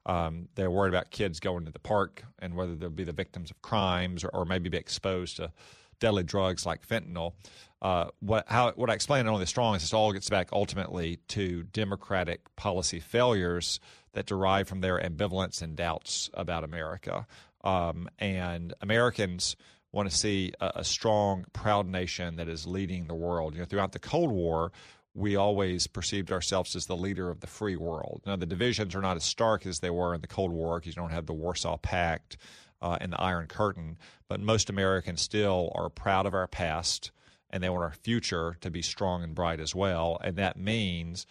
Um, 0.05 0.49
they're 0.55 0.71
worried 0.71 0.89
about 0.89 1.11
kids 1.11 1.39
going 1.39 1.65
to 1.65 1.71
the 1.71 1.79
park 1.79 2.23
and 2.39 2.55
whether 2.55 2.75
they'll 2.75 2.89
be 2.89 3.05
the 3.05 3.13
victims 3.13 3.51
of 3.51 3.61
crimes 3.61 4.25
or, 4.25 4.29
or 4.29 4.43
maybe 4.43 4.67
be 4.69 4.77
exposed 4.77 5.37
to 5.37 5.51
deadly 5.99 6.23
drugs 6.23 6.65
like 6.65 6.85
fentanyl. 6.85 7.33
Uh, 7.81 8.07
what 8.19 8.45
how 8.47 8.71
what 8.73 8.89
I 8.89 8.93
explain 8.93 9.27
Only 9.27 9.41
the 9.41 9.47
Strong 9.47 9.75
is 9.75 9.81
this 9.83 9.93
all 9.93 10.11
gets 10.13 10.29
back 10.29 10.49
ultimately 10.51 11.17
to 11.29 11.63
democratic 11.63 12.41
policy 12.55 12.99
failures 12.99 13.79
that 14.13 14.25
derive 14.25 14.67
from 14.67 14.81
their 14.81 14.99
ambivalence 14.99 15.61
and 15.61 15.75
doubts 15.75 16.29
about 16.33 16.63
America. 16.63 17.27
Um, 17.63 18.09
and 18.19 18.73
Americans 18.81 19.55
want 19.91 20.09
to 20.09 20.15
see 20.15 20.53
a, 20.59 20.71
a, 20.77 20.83
strong, 20.83 21.45
proud 21.53 21.87
nation 21.87 22.35
that 22.37 22.49
is 22.49 22.67
leading 22.67 23.07
the 23.07 23.15
world. 23.15 23.53
You 23.53 23.59
know, 23.59 23.65
throughout 23.65 23.91
the 23.91 23.99
Cold 23.99 24.31
War, 24.31 24.71
we 25.13 25.35
always 25.35 25.87
perceived 25.87 26.31
ourselves 26.31 26.75
as 26.75 26.87
the 26.87 26.97
leader 26.97 27.29
of 27.29 27.39
the 27.39 27.47
free 27.47 27.75
world. 27.75 28.23
Now, 28.25 28.35
the 28.35 28.45
divisions 28.45 28.95
are 28.95 29.01
not 29.01 29.15
as 29.15 29.23
stark 29.23 29.65
as 29.65 29.79
they 29.79 29.91
were 29.91 30.15
in 30.15 30.21
the 30.21 30.27
Cold 30.27 30.51
War 30.51 30.79
because 30.79 30.95
you 30.95 31.01
don't 31.01 31.11
have 31.11 31.27
the 31.27 31.33
Warsaw 31.33 31.77
Pact 31.77 32.37
uh, 32.81 32.97
and 32.99 33.13
the 33.13 33.21
Iron 33.21 33.47
Curtain, 33.47 33.97
but 34.27 34.39
most 34.39 34.69
Americans 34.69 35.21
still 35.21 35.71
are 35.75 35.89
proud 35.89 36.25
of 36.25 36.33
our 36.33 36.47
past 36.47 37.11
and 37.53 37.61
they 37.61 37.69
want 37.69 37.83
our 37.83 37.93
future 37.93 38.57
to 38.61 38.71
be 38.71 38.81
strong 38.81 39.23
and 39.23 39.35
bright 39.35 39.59
as 39.59 39.75
well. 39.75 40.19
And 40.23 40.37
that 40.37 40.57
means 40.57 41.27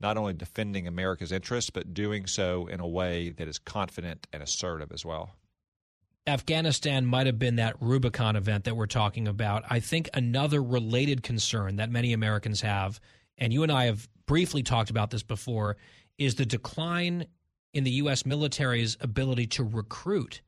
not 0.00 0.16
only 0.16 0.32
defending 0.32 0.86
America's 0.86 1.32
interests, 1.32 1.70
but 1.70 1.92
doing 1.92 2.26
so 2.26 2.66
in 2.66 2.80
a 2.80 2.86
way 2.86 3.30
that 3.30 3.46
is 3.46 3.58
confident 3.58 4.26
and 4.32 4.42
assertive 4.42 4.92
as 4.92 5.04
well. 5.04 5.30
Afghanistan 6.26 7.06
might 7.06 7.26
have 7.26 7.38
been 7.38 7.56
that 7.56 7.76
Rubicon 7.80 8.36
event 8.36 8.64
that 8.64 8.76
we're 8.76 8.86
talking 8.86 9.26
about. 9.26 9.64
I 9.68 9.80
think 9.80 10.08
another 10.14 10.62
related 10.62 11.22
concern 11.22 11.76
that 11.76 11.90
many 11.90 12.12
Americans 12.12 12.60
have, 12.60 13.00
and 13.38 13.52
you 13.52 13.62
and 13.62 13.72
I 13.72 13.86
have 13.86 14.08
briefly 14.26 14.62
talked 14.62 14.90
about 14.90 15.10
this 15.10 15.22
before, 15.22 15.76
is 16.18 16.34
the 16.34 16.46
decline 16.46 17.26
in 17.72 17.84
the 17.84 17.90
U.S. 17.92 18.26
military's 18.26 18.96
ability 19.00 19.46
to 19.48 19.64
recruit 19.64 20.40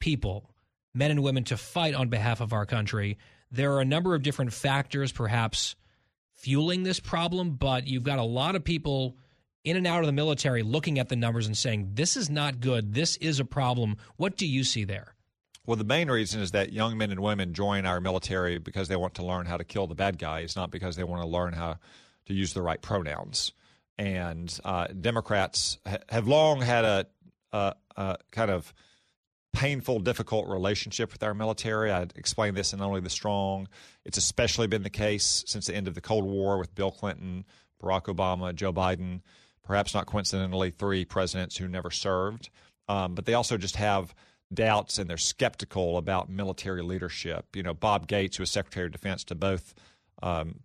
people, 0.00 0.50
men 0.94 1.10
and 1.10 1.22
women, 1.22 1.44
to 1.44 1.56
fight 1.56 1.94
on 1.94 2.08
behalf 2.08 2.40
of 2.40 2.52
our 2.52 2.66
country. 2.66 3.18
There 3.50 3.72
are 3.74 3.80
a 3.80 3.86
number 3.86 4.14
of 4.14 4.22
different 4.22 4.52
factors, 4.52 5.12
perhaps 5.12 5.76
fueling 6.42 6.82
this 6.82 7.00
problem, 7.00 7.52
but 7.52 7.86
you've 7.86 8.02
got 8.02 8.18
a 8.18 8.24
lot 8.24 8.56
of 8.56 8.64
people 8.64 9.16
in 9.64 9.76
and 9.76 9.86
out 9.86 10.00
of 10.00 10.06
the 10.06 10.12
military 10.12 10.64
looking 10.64 10.98
at 10.98 11.08
the 11.08 11.14
numbers 11.14 11.46
and 11.46 11.56
saying, 11.56 11.90
this 11.94 12.16
is 12.16 12.28
not 12.28 12.58
good. 12.58 12.94
This 12.94 13.16
is 13.18 13.38
a 13.38 13.44
problem. 13.44 13.96
What 14.16 14.36
do 14.36 14.46
you 14.46 14.64
see 14.64 14.82
there? 14.82 15.14
Well, 15.64 15.76
the 15.76 15.84
main 15.84 16.10
reason 16.10 16.40
is 16.40 16.50
that 16.50 16.72
young 16.72 16.98
men 16.98 17.12
and 17.12 17.20
women 17.20 17.54
join 17.54 17.86
our 17.86 18.00
military 18.00 18.58
because 18.58 18.88
they 18.88 18.96
want 18.96 19.14
to 19.14 19.24
learn 19.24 19.46
how 19.46 19.56
to 19.56 19.62
kill 19.62 19.86
the 19.86 19.94
bad 19.94 20.18
guys, 20.18 20.56
not 20.56 20.72
because 20.72 20.96
they 20.96 21.04
want 21.04 21.22
to 21.22 21.28
learn 21.28 21.52
how 21.52 21.78
to 22.26 22.34
use 22.34 22.52
the 22.52 22.62
right 22.62 22.82
pronouns. 22.82 23.52
And 23.96 24.58
uh, 24.64 24.88
Democrats 24.88 25.78
ha- 25.86 25.98
have 26.08 26.26
long 26.26 26.60
had 26.60 26.84
a, 26.84 27.06
a, 27.52 27.74
a 27.96 28.16
kind 28.32 28.50
of 28.50 28.74
painful, 29.52 30.00
difficult 30.00 30.48
relationship 30.48 31.12
with 31.12 31.22
our 31.22 31.34
military. 31.34 31.92
I 31.92 32.06
explained 32.16 32.56
this 32.56 32.72
in 32.72 32.80
only 32.80 33.00
the 33.00 33.10
strong. 33.10 33.68
It's 34.04 34.18
especially 34.18 34.66
been 34.66 34.82
the 34.82 34.90
case 34.90 35.44
since 35.46 35.66
the 35.66 35.74
end 35.74 35.88
of 35.88 35.94
the 35.94 36.00
Cold 36.00 36.24
War 36.24 36.58
with 36.58 36.74
Bill 36.74 36.90
Clinton, 36.90 37.44
Barack 37.82 38.04
Obama, 38.04 38.54
Joe 38.54 38.72
Biden. 38.72 39.20
Perhaps 39.62 39.94
not 39.94 40.06
coincidentally, 40.06 40.70
three 40.70 41.04
presidents 41.04 41.56
who 41.56 41.68
never 41.68 41.90
served. 41.90 42.50
Um, 42.88 43.14
but 43.14 43.26
they 43.26 43.34
also 43.34 43.56
just 43.56 43.76
have 43.76 44.14
doubts 44.52 44.98
and 44.98 45.08
they're 45.08 45.16
skeptical 45.16 45.96
about 45.98 46.28
military 46.28 46.82
leadership. 46.82 47.46
You 47.54 47.62
know, 47.62 47.74
Bob 47.74 48.06
Gates, 48.06 48.36
who 48.36 48.42
was 48.42 48.50
Secretary 48.50 48.86
of 48.86 48.92
Defense 48.92 49.24
to 49.24 49.34
both 49.34 49.74
um, 50.22 50.60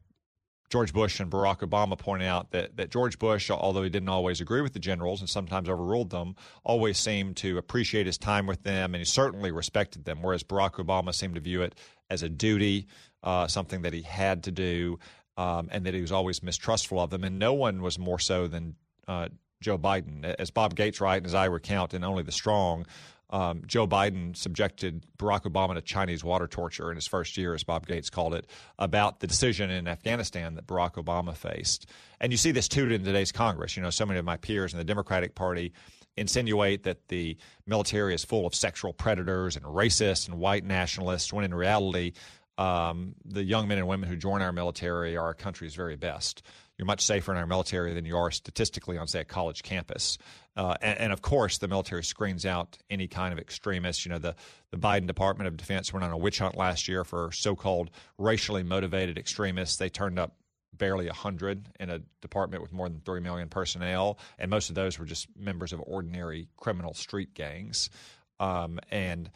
George 0.70 0.91
Bush 0.91 1.20
and 1.20 1.32
Barack 1.32 1.59
Obama 1.59 1.97
pointed 1.97 2.28
out 2.28 2.51
that, 2.51 2.76
that 2.76 2.91
George 2.91 3.18
Bush, 3.20 3.49
although 3.49 3.84
he 3.84 3.89
didn't 3.89 4.09
always 4.09 4.41
agree 4.41 4.61
with 4.61 4.74
the 4.74 4.80
generals 4.80 5.22
and 5.22 5.30
sometimes 5.30 5.70
overruled 5.70 6.09
them, 6.09 6.36
always 6.63 6.97
seemed 6.97 7.38
to 7.38 7.57
appreciate 7.57 8.05
his 8.05 8.18
time 8.18 8.47
with 8.47 8.63
them 8.63 8.93
and 8.93 8.99
he 8.99 9.05
certainly 9.05 9.51
respected 9.51 10.03
them, 10.03 10.22
whereas 10.22 10.43
Barack 10.43 10.74
Obama 10.74 11.13
seemed 11.13 11.36
to 11.36 11.41
view 11.41 11.61
it 11.61 11.76
as 12.09 12.22
a 12.22 12.30
duty, 12.30 12.88
uh, 13.24 13.47
something 13.47 13.82
that 13.84 13.93
he 13.93 14.01
had 14.01 14.43
to 14.43 14.51
do, 14.51 14.99
um, 15.38 15.70
and 15.72 15.86
that 15.86 15.93
he 15.93 16.01
was 16.01 16.11
always 16.11 16.43
mistrustful 16.43 16.99
of 16.99 17.09
them. 17.11 17.24
And 17.24 17.39
no 17.39 17.53
one 17.53 17.82
was 17.82 17.97
more 17.97 18.20
so 18.20 18.47
than 18.47 18.76
uh, 19.07 19.30
Joe 19.61 19.78
Biden. 19.78 20.26
As 20.38 20.51
Bob 20.51 20.76
Gates 20.76 20.99
writes, 20.99 21.20
and 21.20 21.28
as 21.28 21.34
I 21.34 21.45
recount 21.45 21.93
in 21.93 22.03
Only 22.03 22.24
the 22.24 22.32
Strong, 22.32 22.86
um, 23.30 23.63
Joe 23.65 23.88
Biden 23.88 24.36
subjected 24.36 25.05
Barack 25.17 25.43
Obama 25.43 25.75
to 25.75 25.82
Chinese 25.82 26.23
water 26.23 26.47
torture 26.47 26.89
in 26.89 26.95
his 26.95 27.07
first 27.07 27.38
year, 27.38 27.53
as 27.53 27.63
Bob 27.63 27.86
Gates 27.86 28.09
called 28.09 28.34
it, 28.34 28.47
about 28.80 29.19
the 29.19 29.28
decision 29.28 29.69
in 29.69 29.88
Afghanistan 29.88 30.55
that 30.55 30.65
Barack 30.65 30.93
Obama 30.93 31.36
faced. 31.36 31.88
And 32.21 32.32
you 32.32 32.38
see 32.38 32.51
this 32.51 32.67
too 32.67 32.89
in 32.89 33.03
today's 33.03 33.32
Congress. 33.32 33.75
You 33.75 33.84
know, 33.84 33.89
so 33.89 34.05
many 34.05 34.19
of 34.19 34.25
my 34.25 34.38
peers 34.38 34.73
in 34.73 34.78
the 34.78 34.86
Democratic 34.86 35.36
Party 35.36 35.73
insinuate 36.15 36.84
that 36.84 37.09
the 37.09 37.38
military 37.65 38.15
is 38.15 38.23
full 38.23 38.47
of 38.47 38.55
sexual 38.55 38.93
predators 38.93 39.55
and 39.55 39.65
racists 39.65 40.28
and 40.28 40.39
white 40.39 40.63
nationalists, 40.63 41.32
when 41.34 41.43
in 41.43 41.53
reality, 41.53 42.13
um, 42.57 43.13
the 43.23 43.43
young 43.43 43.67
men 43.67 43.78
and 43.78 43.88
women 43.88 44.09
who 44.09 44.15
join 44.15 44.41
our 44.41 44.51
military 44.51 45.15
are 45.15 45.25
our 45.25 45.34
country's 45.36 45.75
very 45.75 45.95
best 45.95 46.41
you're 46.78 46.86
much 46.86 47.01
safer 47.01 47.32
in 47.32 47.38
our 47.38 47.47
military 47.47 47.93
than 47.93 48.05
you 48.05 48.17
are 48.17 48.32
statistically 48.32 48.97
on, 48.97 49.07
say, 49.07 49.21
a 49.21 49.25
college 49.25 49.63
campus. 49.63 50.17
Uh, 50.57 50.75
and, 50.81 50.99
and, 50.99 51.13
of 51.13 51.21
course, 51.21 51.59
the 51.59 51.67
military 51.67 52.03
screens 52.03 52.43
out 52.43 52.79
any 52.89 53.07
kind 53.07 53.31
of 53.31 53.37
extremists. 53.37 54.05
You 54.05 54.11
know, 54.11 54.17
the, 54.17 54.35
the 54.71 54.77
Biden 54.77 55.05
Department 55.05 55.47
of 55.47 55.55
Defense 55.55 55.93
went 55.93 56.03
on 56.03 56.11
a 56.11 56.17
witch 56.17 56.39
hunt 56.39 56.57
last 56.57 56.87
year 56.87 57.03
for 57.03 57.31
so 57.31 57.55
called 57.55 57.91
racially 58.17 58.63
motivated 58.63 59.19
extremists. 59.19 59.77
They 59.77 59.89
turned 59.89 60.17
up 60.17 60.35
barely 60.73 61.05
100 61.05 61.69
in 61.79 61.91
a 61.91 61.99
department 62.21 62.63
with 62.63 62.73
more 62.73 62.89
than 62.89 63.01
3 63.01 63.19
million 63.19 63.49
personnel, 63.49 64.17
and 64.39 64.49
most 64.49 64.69
of 64.69 64.75
those 64.75 64.97
were 64.97 65.05
just 65.05 65.27
members 65.37 65.73
of 65.73 65.81
ordinary 65.85 66.47
criminal 66.57 66.95
street 66.95 67.35
gangs. 67.35 67.91
Um, 68.39 68.79
and 68.89 69.29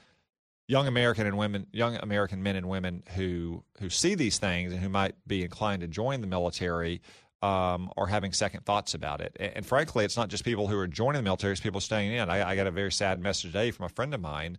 young 0.68 0.88
American 0.88 1.28
and 1.28 1.38
women, 1.38 1.68
young 1.72 1.98
American 1.98 2.42
men 2.42 2.56
and 2.56 2.68
women 2.68 3.04
who 3.16 3.64
who 3.80 3.90
see 3.90 4.16
these 4.16 4.40
things 4.40 4.72
and 4.72 4.82
who 4.82 4.90
might 4.90 5.16
be 5.28 5.44
inclined 5.44 5.82
to 5.82 5.88
join 5.88 6.22
the 6.22 6.28
military 6.28 7.02
um, 7.42 7.92
are 7.98 8.08
having 8.08 8.34
second 8.34 8.66
thoughts 8.66 8.94
about 8.94 9.22
it. 9.22 9.36
And, 9.40 9.54
and, 9.58 9.66
frankly, 9.66 10.06
it's 10.06 10.18
not 10.18 10.30
just 10.30 10.46
people 10.46 10.68
who 10.68 10.78
are 10.78 10.88
joining 10.88 11.20
the 11.20 11.24
military; 11.24 11.54
it's 11.54 11.62
people 11.62 11.82
staying 11.82 12.14
in. 12.14 12.30
I, 12.30 12.52
I, 12.52 12.56
got 12.56 12.68
a 12.68 12.72
very 12.72 12.92
sad 12.92 13.20
message 13.20 13.52
today 13.52 13.72
from 13.72 13.86
a 13.86 13.90
friend 13.90 14.14
of 14.14 14.22
mine 14.22 14.58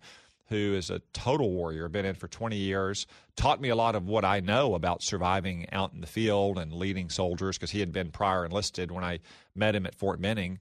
who 0.53 0.75
is 0.75 0.91
a 0.91 1.01
total 1.13 1.51
warrior, 1.51 1.89
been 1.89 2.05
in 2.05 2.15
for 2.15 2.29
20 2.29 2.57
years, 2.57 3.07
taught 3.37 3.61
me 3.61 3.71
a 3.71 3.77
lot 3.77 3.95
of 3.95 4.07
what 4.07 4.25
I 4.25 4.41
know 4.41 4.75
about 4.75 5.03
surviving 5.03 5.67
out 5.73 5.95
in 5.95 6.03
the 6.03 6.07
field 6.07 6.59
and 6.59 6.73
leading 6.75 7.09
soldiers 7.09 7.57
because 7.57 7.71
he 7.71 7.81
had 7.81 7.91
been 7.91 8.11
prior 8.11 8.45
enlisted 8.45 8.91
when 8.91 9.03
I 9.03 9.21
met 9.55 9.75
him 9.75 9.87
at 9.87 9.95
Fort 9.95 10.21
Benning. 10.21 10.59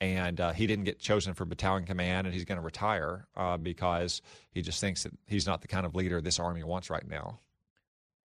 And 0.00 0.40
uh, 0.40 0.52
he 0.52 0.66
didn't 0.66 0.84
get 0.84 0.98
chosen 0.98 1.34
for 1.34 1.44
battalion 1.44 1.86
command, 1.86 2.26
and 2.26 2.34
he's 2.34 2.44
going 2.44 2.58
to 2.58 2.64
retire 2.64 3.26
uh, 3.36 3.56
because 3.56 4.20
he 4.50 4.60
just 4.60 4.80
thinks 4.80 5.04
that 5.04 5.12
he's 5.28 5.46
not 5.46 5.62
the 5.62 5.68
kind 5.68 5.86
of 5.86 5.94
leader 5.94 6.20
this 6.20 6.40
Army 6.40 6.64
wants 6.64 6.90
right 6.90 7.06
now. 7.06 7.38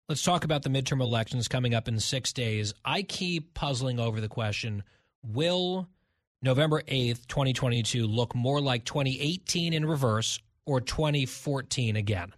Let's 0.09 0.23
talk 0.23 0.43
about 0.43 0.63
the 0.63 0.69
midterm 0.69 1.01
elections 1.01 1.47
coming 1.47 1.73
up 1.73 1.87
in 1.87 1.99
six 1.99 2.33
days. 2.33 2.73
I 2.83 3.01
keep 3.01 3.53
puzzling 3.53 3.99
over 3.99 4.19
the 4.19 4.27
question 4.27 4.83
will 5.23 5.87
November 6.41 6.81
8th, 6.81 7.27
2022 7.27 8.07
look 8.07 8.33
more 8.35 8.59
like 8.59 8.83
2018 8.83 9.73
in 9.73 9.85
reverse 9.85 10.39
or 10.65 10.81
2014 10.81 11.95
again? 11.95 12.33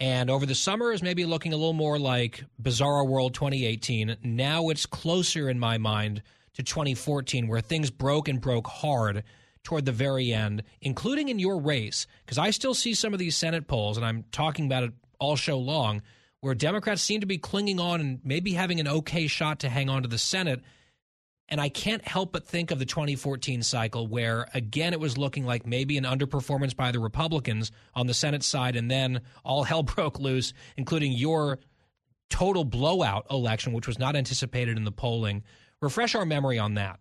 And 0.00 0.30
over 0.30 0.46
the 0.46 0.54
summer 0.54 0.92
is 0.92 1.02
maybe 1.02 1.24
looking 1.24 1.52
a 1.52 1.56
little 1.56 1.72
more 1.72 1.98
like 1.98 2.44
Bizarro 2.60 3.06
World 3.06 3.34
2018. 3.34 4.16
Now 4.22 4.68
it's 4.68 4.86
closer 4.86 5.48
in 5.48 5.58
my 5.58 5.76
mind 5.76 6.22
to 6.54 6.62
2014, 6.62 7.46
where 7.46 7.60
things 7.60 7.90
broke 7.90 8.28
and 8.28 8.40
broke 8.40 8.66
hard 8.66 9.24
toward 9.62 9.84
the 9.84 9.92
very 9.92 10.32
end, 10.32 10.62
including 10.80 11.28
in 11.28 11.38
your 11.38 11.60
race, 11.60 12.06
because 12.24 12.38
I 12.38 12.50
still 12.50 12.74
see 12.74 12.94
some 12.94 13.12
of 13.12 13.18
these 13.18 13.36
Senate 13.36 13.68
polls, 13.68 13.96
and 13.96 14.06
I'm 14.06 14.24
talking 14.32 14.66
about 14.66 14.84
it 14.84 14.92
all 15.18 15.36
show 15.36 15.58
long, 15.58 16.02
where 16.40 16.54
Democrats 16.54 17.02
seem 17.02 17.20
to 17.20 17.26
be 17.26 17.38
clinging 17.38 17.80
on 17.80 18.00
and 18.00 18.20
maybe 18.24 18.52
having 18.52 18.80
an 18.80 18.88
okay 18.88 19.26
shot 19.26 19.60
to 19.60 19.68
hang 19.68 19.88
on 19.88 20.02
to 20.02 20.08
the 20.08 20.18
Senate. 20.18 20.60
And 21.48 21.60
I 21.60 21.68
can't 21.68 22.06
help 22.06 22.32
but 22.32 22.46
think 22.46 22.70
of 22.70 22.78
the 22.78 22.84
2014 22.84 23.62
cycle 23.62 24.06
where, 24.06 24.46
again, 24.52 24.92
it 24.92 25.00
was 25.00 25.16
looking 25.16 25.46
like 25.46 25.66
maybe 25.66 25.96
an 25.96 26.04
underperformance 26.04 26.76
by 26.76 26.92
the 26.92 26.98
Republicans 26.98 27.72
on 27.94 28.06
the 28.06 28.14
Senate 28.14 28.42
side, 28.42 28.76
and 28.76 28.90
then 28.90 29.22
all 29.44 29.64
hell 29.64 29.82
broke 29.94 30.20
loose, 30.20 30.52
including 30.76 31.12
your 31.12 31.58
total 32.28 32.64
blowout 32.64 33.26
election, 33.30 33.72
which 33.72 33.86
was 33.86 33.98
not 33.98 34.14
anticipated 34.14 34.76
in 34.76 34.84
the 34.84 34.92
polling. 34.92 35.42
Refresh 35.80 36.14
our 36.14 36.26
memory 36.26 36.58
on 36.58 36.74
that. 36.74 37.00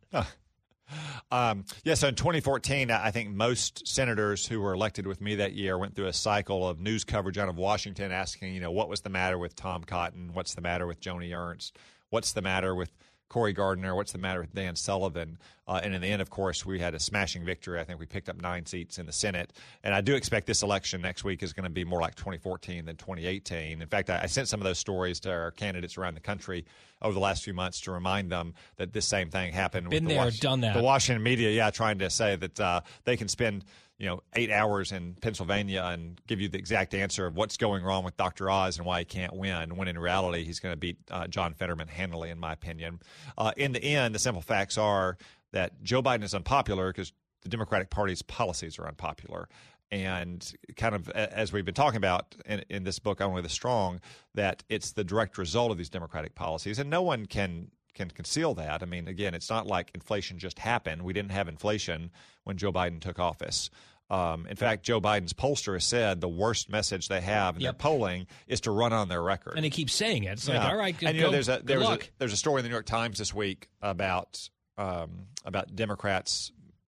Um, 1.31 1.65
yeah, 1.83 1.95
so 1.95 2.07
in 2.07 2.15
2014, 2.15 2.91
I 2.91 3.11
think 3.11 3.29
most 3.29 3.87
senators 3.87 4.47
who 4.47 4.61
were 4.61 4.73
elected 4.73 5.05
with 5.05 5.19
me 5.19 5.35
that 5.35 5.53
year 5.53 5.77
went 5.77 5.95
through 5.95 6.07
a 6.07 6.13
cycle 6.13 6.67
of 6.67 6.79
news 6.79 7.03
coverage 7.03 7.37
out 7.37 7.49
of 7.49 7.57
Washington 7.57 8.11
asking, 8.11 8.53
you 8.53 8.61
know, 8.61 8.71
what 8.71 8.89
was 8.89 9.01
the 9.01 9.09
matter 9.09 9.37
with 9.37 9.55
Tom 9.55 9.83
Cotton? 9.83 10.31
What's 10.33 10.55
the 10.55 10.61
matter 10.61 10.87
with 10.87 11.01
Joni 11.01 11.37
Ernst? 11.37 11.77
What's 12.09 12.31
the 12.31 12.41
matter 12.41 12.73
with 12.73 12.91
Cory 13.29 13.53
Gardner. 13.53 13.95
What's 13.95 14.11
the 14.11 14.17
matter 14.17 14.41
with 14.41 14.53
Dan 14.53 14.75
Sullivan? 14.75 15.37
Uh, 15.67 15.81
and 15.83 15.93
in 15.93 16.01
the 16.01 16.07
end, 16.07 16.21
of 16.21 16.29
course, 16.29 16.65
we 16.65 16.79
had 16.79 16.95
a 16.95 16.99
smashing 16.99 17.43
victory. 17.43 17.79
I 17.79 17.83
think 17.83 17.99
we 17.99 18.05
picked 18.05 18.29
up 18.29 18.41
nine 18.41 18.65
seats 18.65 18.99
in 18.99 19.05
the 19.05 19.11
Senate. 19.11 19.51
And 19.83 19.93
I 19.93 19.99
do 19.99 20.15
expect 20.15 20.47
this 20.47 20.63
election 20.63 21.01
next 21.01 21.25
week 21.25 21.43
is 21.43 21.51
going 21.51 21.65
to 21.65 21.69
be 21.69 21.83
more 21.83 21.99
like 21.99 22.15
2014 22.15 22.85
than 22.85 22.95
2018. 22.95 23.81
In 23.81 23.87
fact, 23.87 24.09
I, 24.09 24.21
I 24.23 24.25
sent 24.27 24.47
some 24.47 24.61
of 24.61 24.65
those 24.65 24.79
stories 24.79 25.19
to 25.21 25.31
our 25.31 25.51
candidates 25.51 25.97
around 25.97 26.13
the 26.13 26.21
country 26.21 26.65
over 27.01 27.13
the 27.13 27.19
last 27.19 27.43
few 27.43 27.53
months 27.53 27.81
to 27.81 27.91
remind 27.91 28.31
them 28.31 28.53
that 28.77 28.93
this 28.93 29.05
same 29.05 29.29
thing 29.29 29.51
happened. 29.51 29.89
Been 29.89 30.05
with 30.05 30.09
the 30.09 30.15
there, 30.15 30.25
Was- 30.25 30.39
done 30.39 30.61
that. 30.61 30.73
The 30.73 30.81
Washington 30.81 31.21
media, 31.21 31.51
yeah, 31.51 31.69
trying 31.69 31.99
to 31.99 32.09
say 32.09 32.37
that 32.37 32.59
uh, 32.59 32.81
they 33.03 33.17
can 33.17 33.27
spend 33.27 33.65
you 33.97 34.05
know 34.05 34.21
eight 34.35 34.51
hours 34.51 34.91
in 34.91 35.15
Pennsylvania 35.21 35.83
and 35.91 36.21
give 36.27 36.39
you 36.39 36.49
the 36.49 36.57
exact 36.57 36.93
answer 36.93 37.25
of 37.25 37.35
what's 37.35 37.57
going 37.57 37.83
wrong 37.83 38.03
with 38.03 38.15
Dr. 38.17 38.49
Oz 38.49 38.77
and 38.77 38.85
why 38.85 38.99
he 38.99 39.05
can't 39.05 39.35
win. 39.35 39.75
When 39.75 39.87
in 39.87 39.97
reality, 39.97 40.43
he's 40.43 40.59
going 40.59 40.73
to 40.73 40.77
beat 40.77 40.97
uh, 41.09 41.27
John 41.27 41.53
Fetterman 41.53 41.87
handily, 41.87 42.29
in 42.29 42.39
my 42.39 42.53
opinion. 42.53 42.99
Uh, 43.37 43.51
in 43.57 43.71
the 43.71 43.83
end, 43.83 44.13
the 44.13 44.19
simple 44.19 44.41
facts 44.41 44.77
are 44.77 45.17
that 45.51 45.81
Joe 45.83 46.03
Biden 46.03 46.23
is 46.23 46.35
unpopular 46.35 46.91
because 46.91 47.11
the 47.41 47.49
Democratic 47.49 47.89
Party's 47.89 48.21
policies 48.21 48.77
are 48.77 48.87
unpopular. 48.87 49.49
And 49.89 50.53
kind 50.75 50.93
of 50.93 51.09
as 51.09 51.53
we've 51.53 51.63
been 51.63 51.73
talking 51.73 51.97
about 51.97 52.35
in, 52.45 52.63
in 52.69 52.83
this 52.83 52.99
book, 52.99 53.21
Only 53.21 53.41
the 53.41 53.49
Strong, 53.49 54.01
that 54.35 54.63
it's 54.69 54.91
the 54.91 55.05
direct 55.05 55.37
result 55.37 55.71
of 55.71 55.77
these 55.77 55.89
Democratic 55.89 56.35
policies, 56.35 56.77
and 56.77 56.89
no 56.89 57.01
one 57.01 57.25
can 57.25 57.71
can 57.97 58.09
conceal 58.11 58.53
that. 58.53 58.81
I 58.81 58.85
mean, 58.85 59.07
again, 59.07 59.33
it's 59.33 59.49
not 59.49 59.67
like 59.67 59.91
inflation 59.93 60.39
just 60.39 60.59
happened. 60.59 61.01
We 61.01 61.11
didn't 61.13 61.31
have 61.31 61.47
inflation 61.49 62.11
when 62.45 62.55
Joe 62.57 62.71
Biden 62.71 63.01
took 63.01 63.19
office. 63.19 63.69
Um, 64.09 64.47
in 64.47 64.55
fact, 64.55 64.83
Joe 64.83 65.01
Biden's 65.01 65.33
pollster 65.33 65.73
has 65.73 65.83
said 65.83 66.21
the 66.21 66.29
worst 66.29 66.69
message 66.69 67.09
they 67.09 67.19
have 67.19 67.57
in 67.57 67.63
their 67.63 67.73
polling 67.73 68.27
is 68.47 68.61
to 68.61 68.71
run 68.71 68.93
on 68.93 69.09
their 69.09 69.21
record. 69.21 69.53
And 69.57 69.65
he 69.65 69.69
keeps 69.69 69.93
saying 69.93 70.23
it. 70.23 70.31
It's 70.33 70.47
like, 70.47 70.55
Yeah. 70.55 70.69
all 70.69 70.77
right, 70.77 70.95
and 71.03 71.15
you 71.17 71.23
go, 71.23 71.27
know, 71.27 71.31
there's 71.33 71.49
a 71.49 71.57
good 71.57 71.67
there 71.67 71.79
was 71.79 71.89
a, 71.89 71.99
there's 72.17 72.31
a 72.31 72.37
story 72.37 72.59
in 72.59 72.63
the 72.63 72.69
New 72.69 72.75
York 72.75 72.85
Times 72.85 73.17
this 73.17 73.33
week 73.33 73.67
about 73.81 74.47
um, 74.77 75.25
about 75.43 75.75
Democrats 75.75 76.53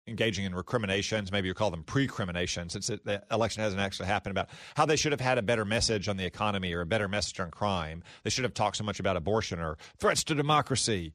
engaging 0.07 0.45
in 0.45 0.55
recriminations. 0.55 1.31
Maybe 1.31 1.49
you 1.49 1.55
call 1.55 1.71
them 1.71 1.85
precriminations, 1.85 2.73
since 2.73 2.89
the 2.89 3.23
election 3.31 3.63
hasn't 3.63 3.81
actually 3.81 4.07
happened. 4.07 4.33
About 4.33 4.49
how 4.75 4.87
they 4.87 4.97
should 4.97 5.13
have 5.13 5.21
had 5.21 5.39
a 5.39 5.43
better 5.43 5.65
message 5.65 6.09
on 6.09 6.17
the 6.17 6.25
economy 6.25 6.73
or 6.73 6.81
a 6.81 6.87
better 6.87 7.09
message 7.09 7.39
on 7.41 7.51
crime. 7.51 8.03
They 8.25 8.31
should 8.31 8.45
have 8.45 8.55
talked 8.55 8.77
so 8.77 8.85
much 8.85 9.01
about 9.01 9.17
abortion 9.17 9.61
or 9.61 9.79
threats 9.99 10.25
to 10.25 10.35
democracy. 10.35 11.13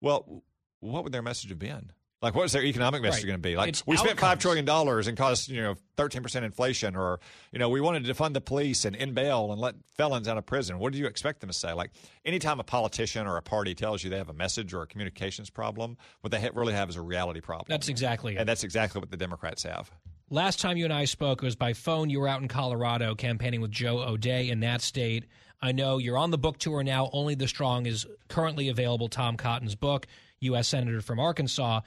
Well, 0.00 0.42
what 0.80 1.04
would 1.04 1.12
their 1.12 1.22
message 1.22 1.50
have 1.50 1.58
been? 1.58 1.92
Like, 2.24 2.34
what 2.34 2.44
is 2.46 2.52
their 2.52 2.64
economic 2.64 3.02
message 3.02 3.22
Right. 3.22 3.26
going 3.28 3.38
to 3.42 3.48
be? 3.48 3.56
Like, 3.56 3.68
It's 3.68 3.86
we 3.86 3.96
spent 3.96 4.18
five 4.18 4.24
outcomes. 4.30 4.42
trillion 4.42 4.64
dollars 4.64 5.06
and 5.06 5.16
caused 5.16 5.48
you 5.48 5.62
know 5.62 5.76
thirteen 5.96 6.22
percent 6.22 6.44
inflation, 6.44 6.96
or 6.96 7.20
you 7.52 7.58
know, 7.58 7.68
we 7.68 7.80
wanted 7.80 8.04
to 8.04 8.12
defund 8.14 8.32
the 8.34 8.40
police 8.40 8.84
and 8.84 8.96
end 8.96 9.14
bail 9.14 9.52
and 9.52 9.60
let 9.60 9.74
felons 9.96 10.26
out 10.26 10.36
of 10.38 10.46
prison. 10.46 10.78
What 10.78 10.92
do 10.92 10.98
you 10.98 11.06
expect 11.06 11.40
them 11.40 11.48
to 11.50 11.54
say? 11.54 11.72
Like, 11.72 11.90
anytime 12.24 12.58
a 12.58 12.64
politician 12.64 13.26
or 13.26 13.36
a 13.36 13.42
party 13.42 13.74
tells 13.74 14.02
you 14.02 14.10
they 14.10 14.18
have 14.18 14.28
a 14.28 14.32
message 14.34 14.74
or 14.74 14.82
a 14.82 14.86
communications 14.86 15.50
problem, 15.50 15.96
what 16.22 16.30
they 16.32 16.40
ha- 16.40 16.50
really 16.54 16.72
have 16.72 16.88
is 16.88 16.96
a 16.96 17.02
reality 17.02 17.40
problem. 17.40 17.66
That's 17.68 17.88
exactly 17.88 18.34
it. 18.34 18.38
and 18.40 18.48
that's 18.48 18.64
exactly 18.64 18.98
what 19.00 19.10
the 19.10 19.16
Democrats 19.16 19.62
have. 19.62 19.90
Last 20.30 20.58
time 20.60 20.76
you 20.78 20.84
and 20.84 20.92
I 20.92 21.04
spoke 21.04 21.42
it 21.42 21.44
was 21.44 21.54
by 21.54 21.74
phone. 21.74 22.08
You 22.10 22.18
were 22.20 22.28
out 22.28 22.40
in 22.40 22.48
Colorado 22.48 23.14
campaigning 23.14 23.60
with 23.60 23.70
Joe 23.70 24.00
O'Dea 24.02 24.48
in 24.50 24.60
that 24.60 24.80
state. 24.80 25.26
I 25.60 25.72
know 25.72 25.98
you're 25.98 26.18
on 26.18 26.30
the 26.30 26.38
book 26.38 26.58
tour 26.58 26.82
now. 26.82 27.08
Only 27.12 27.34
the 27.34 27.46
Strong 27.46 27.86
is 27.86 28.06
currently 28.28 28.68
available. 28.68 29.08
Tom 29.08 29.36
Cotton's 29.36 29.74
book, 29.74 30.06
U.S. 30.40 30.68
Senator 30.68 31.00
from 31.02 31.20
Arkansas. 31.20 31.80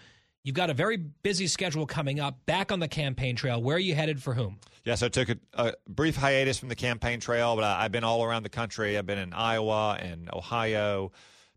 You've 0.47 0.55
got 0.55 0.69
a 0.69 0.73
very 0.73 0.95
busy 0.95 1.45
schedule 1.47 1.85
coming 1.85 2.21
up. 2.21 2.45
Back 2.45 2.71
on 2.71 2.79
the 2.79 2.87
campaign 2.87 3.35
trail. 3.35 3.61
Where 3.61 3.75
are 3.75 3.79
you 3.79 3.95
headed 3.95 4.23
for 4.23 4.33
whom? 4.33 4.59
Yeah, 4.85 4.95
so 4.95 5.07
I 5.07 5.09
took 5.09 5.27
a, 5.27 5.37
a 5.55 5.73
brief 5.89 6.15
hiatus 6.15 6.57
from 6.57 6.69
the 6.69 6.75
campaign 6.75 7.19
trail, 7.19 7.53
but 7.57 7.65
I, 7.65 7.83
I've 7.83 7.91
been 7.91 8.05
all 8.05 8.23
around 8.23 8.43
the 8.43 8.49
country. 8.49 8.97
I've 8.97 9.05
been 9.05 9.17
in 9.17 9.33
Iowa 9.33 9.97
and 9.99 10.29
Ohio, 10.31 11.11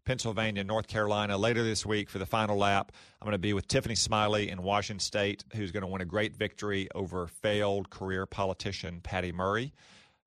Pennsylvania, 0.04 0.64
North 0.64 0.88
Carolina. 0.88 1.38
Later 1.38 1.62
this 1.62 1.86
week 1.86 2.10
for 2.10 2.18
the 2.18 2.26
final 2.26 2.56
lap, 2.56 2.90
I'm 3.22 3.26
going 3.26 3.30
to 3.30 3.38
be 3.38 3.52
with 3.52 3.68
Tiffany 3.68 3.94
Smiley 3.94 4.50
in 4.50 4.60
Washington 4.60 4.98
State, 4.98 5.44
who's 5.54 5.70
going 5.70 5.82
to 5.82 5.86
win 5.86 6.00
a 6.00 6.04
great 6.04 6.34
victory 6.34 6.88
over 6.92 7.28
failed 7.28 7.90
career 7.90 8.26
politician 8.26 9.00
Patty 9.02 9.30
Murray. 9.30 9.72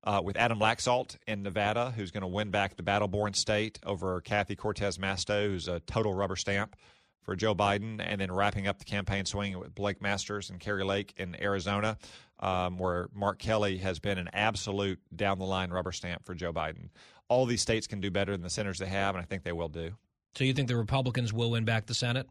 Uh, 0.05 0.21
with 0.23 0.37
Adam 0.37 0.59
Laxalt 0.59 1.17
in 1.27 1.43
Nevada, 1.43 1.91
who's 1.91 2.11
going 2.11 2.21
to 2.21 2.27
win 2.27 2.49
back 2.49 2.77
the 2.77 2.83
battle-born 2.83 3.33
state 3.33 3.77
over 3.85 4.21
Kathy 4.21 4.55
Cortez 4.55 4.97
Masto, 4.97 5.47
who's 5.47 5.67
a 5.67 5.81
total 5.81 6.13
rubber 6.13 6.37
stamp 6.37 6.77
for 7.23 7.35
Joe 7.35 7.55
Biden, 7.55 8.03
and 8.05 8.21
then 8.21 8.31
wrapping 8.31 8.67
up 8.67 8.79
the 8.79 8.85
campaign 8.85 9.25
swing 9.25 9.57
with 9.57 9.73
Blake 9.73 10.01
Masters 10.01 10.49
and 10.49 10.59
Kari 10.59 10.83
Lake 10.83 11.13
in 11.17 11.41
Arizona, 11.41 11.97
um, 12.39 12.77
where 12.77 13.07
Mark 13.13 13.39
Kelly 13.39 13.77
has 13.77 13.99
been 13.99 14.17
an 14.17 14.29
absolute 14.33 14.99
down 15.15 15.39
the 15.39 15.45
line 15.45 15.71
rubber 15.71 15.91
stamp 15.91 16.25
for 16.25 16.35
Joe 16.35 16.53
Biden. 16.53 16.89
All 17.29 17.45
these 17.45 17.61
states 17.61 17.87
can 17.87 18.01
do 18.01 18.11
better 18.11 18.33
than 18.33 18.41
the 18.41 18.49
senators 18.49 18.79
they 18.79 18.85
have, 18.87 19.15
and 19.15 19.21
I 19.21 19.25
think 19.25 19.43
they 19.43 19.53
will 19.53 19.69
do. 19.69 19.91
So 20.35 20.43
you 20.43 20.53
think 20.53 20.67
the 20.67 20.75
Republicans 20.75 21.31
will 21.31 21.51
win 21.51 21.65
back 21.65 21.85
the 21.85 21.93
Senate? 21.93 22.27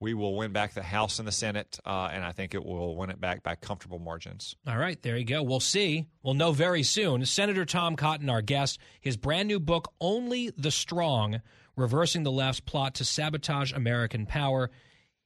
We 0.00 0.14
will 0.14 0.34
win 0.34 0.52
back 0.52 0.72
the 0.72 0.82
House 0.82 1.18
and 1.18 1.28
the 1.28 1.32
Senate, 1.32 1.78
uh, 1.84 2.08
and 2.10 2.24
I 2.24 2.32
think 2.32 2.54
it 2.54 2.64
will 2.64 2.96
win 2.96 3.10
it 3.10 3.20
back 3.20 3.42
by 3.42 3.54
comfortable 3.54 3.98
margins. 3.98 4.56
All 4.66 4.78
right, 4.78 5.00
there 5.02 5.16
you 5.16 5.24
go. 5.24 5.42
We'll 5.42 5.60
see. 5.60 6.06
We'll 6.22 6.34
know 6.34 6.52
very 6.52 6.82
soon. 6.82 7.24
Senator 7.26 7.66
Tom 7.66 7.96
Cotton, 7.96 8.30
our 8.30 8.40
guest, 8.40 8.78
his 9.00 9.18
brand 9.18 9.46
new 9.46 9.60
book, 9.60 9.92
Only 10.00 10.50
the 10.56 10.70
Strong 10.70 11.42
Reversing 11.76 12.22
the 12.22 12.32
Left's 12.32 12.60
Plot 12.60 12.94
to 12.96 13.04
Sabotage 13.04 13.72
American 13.72 14.26
Power, 14.26 14.70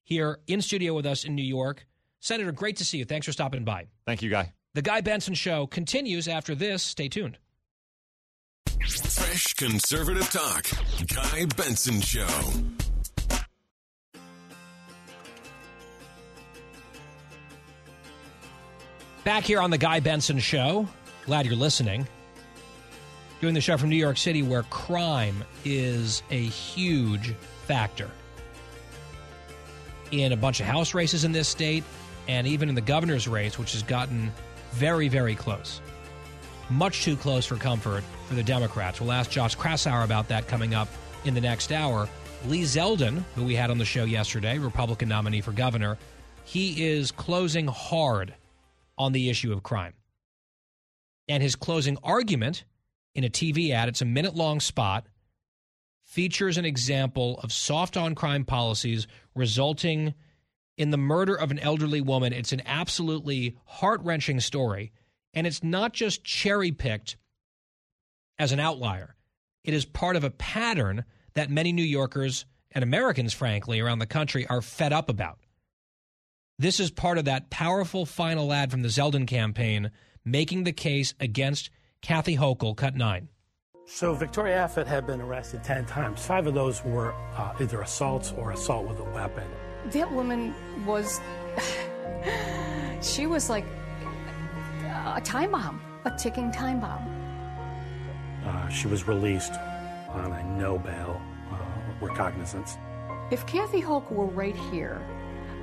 here 0.03 0.39
in 0.47 0.61
studio 0.61 0.95
with 0.95 1.07
us 1.07 1.25
in 1.25 1.35
New 1.35 1.43
York. 1.43 1.87
Senator, 2.21 2.53
great 2.53 2.77
to 2.77 2.85
see 2.85 2.99
you. 2.99 3.05
Thanks 3.05 3.27
for 3.27 3.33
stopping 3.33 3.65
by. 3.65 3.87
Thank 4.07 4.23
you, 4.23 4.31
Guy. 4.31 4.53
The 4.75 4.83
Guy 4.83 5.01
Benson 5.01 5.35
Show 5.35 5.67
continues 5.67 6.29
after 6.29 6.55
this. 6.55 6.83
Stay 6.83 7.09
tuned. 7.09 7.39
Fresh 8.81 9.55
conservative 9.55 10.29
talk. 10.31 10.67
Guy 11.07 11.47
Benson 11.57 12.01
Show. 12.01 12.27
Back 19.25 19.45
here 19.45 19.61
on 19.61 19.71
the 19.71 19.79
Guy 19.79 20.01
Benson 20.01 20.39
Show. 20.39 20.87
Glad 21.25 21.47
you're 21.47 21.57
listening. 21.57 22.07
Doing 23.45 23.53
the 23.53 23.61
show 23.61 23.77
from 23.77 23.91
New 23.91 23.97
York 23.97 24.17
City, 24.17 24.41
where 24.41 24.63
crime 24.63 25.45
is 25.67 26.23
a 26.31 26.45
huge 26.47 27.35
factor 27.67 28.11
in 30.13 30.33
a 30.33 30.37
bunch 30.39 30.61
of 30.61 30.67
House 30.67 30.95
races 30.95 31.25
in 31.25 31.33
this 31.33 31.47
state, 31.47 31.85
and 32.27 32.47
even 32.47 32.71
in 32.71 32.75
the 32.75 32.81
governor's 32.81 33.29
race, 33.29 33.59
which 33.59 33.73
has 33.73 33.83
gotten 33.83 34.33
very, 34.73 35.09
very 35.09 35.35
close. 35.35 35.83
Much 36.71 37.03
too 37.03 37.17
close 37.17 37.45
for 37.45 37.57
comfort 37.57 38.03
for 38.29 38.35
the 38.35 38.43
Democrats. 38.43 38.99
We'll 38.99 39.13
ask 39.13 39.31
Josh 39.31 39.59
Kraushaar 39.59 40.05
about 40.05 40.27
that 40.29 40.49
coming 40.49 40.75
up 40.75 40.89
in 41.27 41.35
the 41.35 41.43
next 41.43 41.71
hour. 41.71 42.09
Lee 42.47 42.63
Zeldin, 42.63 43.23
who 43.35 43.45
we 43.45 43.55
had 43.55 43.71
on 43.71 43.77
the 43.77 43.85
show 43.85 44.05
yesterday, 44.05 44.57
Republican 44.57 45.11
nominee 45.11 45.43
for 45.43 45.53
governor, 45.53 45.99
he 46.47 46.83
is 46.83 47.13
closing 47.13 47.67
hard 47.67 48.33
on 48.97 49.13
the 49.13 49.29
issue 49.29 49.53
of 49.53 49.63
crime. 49.63 49.93
And 51.29 51.43
his 51.43 51.55
closing 51.55 51.99
argument 52.03 52.65
in 53.15 53.25
a 53.25 53.31
TV 53.31 53.71
ad, 53.71 53.89
it's 53.89 54.03
a 54.03 54.07
minute 54.07 54.35
long 54.35 54.61
spot, 54.61 55.07
features 56.03 56.59
an 56.59 56.65
example 56.65 57.41
of 57.43 57.53
soft 57.53 57.97
on 57.97 58.15
crime 58.15 58.45
policies 58.45 59.07
resulting 59.35 60.15
in 60.77 60.91
the 60.91 60.97
murder 60.97 61.35
of 61.35 61.51
an 61.51 61.59
elderly 61.59 62.01
woman. 62.01 62.33
It's 62.33 62.53
an 62.53 62.63
absolutely 62.67 63.57
heart 63.65 64.01
wrenching 64.03 64.41
story. 64.41 64.93
And 65.33 65.47
it's 65.47 65.63
not 65.63 65.93
just 65.93 66.25
cherry 66.25 66.73
picked 66.73 67.17
as 68.39 68.53
an 68.53 68.61
outlier, 68.61 69.15
it 69.63 69.75
is 69.75 69.85
part 69.85 70.17
of 70.17 70.25
a 70.25 70.31
pattern 70.31 71.05
that 71.35 71.51
many 71.51 71.73
New 71.73 71.85
Yorkers 71.85 72.45
and 72.73 72.83
Americans, 72.83 73.33
frankly, 73.33 73.81
around 73.81 74.01
the 74.01 74.07
country 74.07 74.47
are 74.47 74.61
fed 74.61 74.93
up 74.93 75.09
about. 75.09 75.39
This 76.59 76.81
is 76.81 76.91
part 76.91 77.19
of 77.19 77.25
that 77.27 77.51
powerful 77.51 78.07
final 78.07 78.53
ad 78.53 78.71
from 78.71 78.83
the 78.83 78.89
Zeldin 78.89 79.27
campaign 79.27 79.91
making 80.25 80.65
the 80.65 80.73
case 80.73 81.15
against 81.21 81.71
Kathy 82.05 82.37
Hochul, 82.37 82.77
cut 82.77 82.95
nine. 82.95 83.31
So 83.87 84.13
Victoria 84.13 84.57
Affett 84.59 84.87
had 84.87 85.07
been 85.07 85.23
arrested 85.23 85.65
10 85.65 85.87
times. 85.87 86.25
Five 86.25 86.47
of 86.47 86.53
those 86.53 86.85
were 86.85 87.15
uh, 87.35 87.55
either 87.59 87.81
assaults 87.81 88.31
or 88.37 88.51
assault 88.51 88.87
with 88.87 88.99
a 88.99 89.05
weapon. 89.05 89.49
That 89.87 90.13
woman 90.13 90.55
was. 90.85 91.19
she 93.01 93.25
was 93.25 93.49
like 93.49 93.65
a 94.85 95.21
time 95.25 95.53
bomb, 95.53 95.81
a 96.05 96.11
ticking 96.11 96.53
time 96.53 96.79
bomb. 96.79 97.09
Uh, 98.45 98.69
she 98.69 98.87
was 98.87 99.09
released 99.09 99.55
on 100.11 100.31
a 100.31 100.45
no 100.59 100.79
bail 100.79 101.19
uh, 101.51 102.07
recognizance. 102.07 102.77
If 103.31 103.47
Kathy 103.47 103.81
Hochul 103.81 104.13
were 104.13 104.27
right 104.27 104.57
here, 104.71 105.01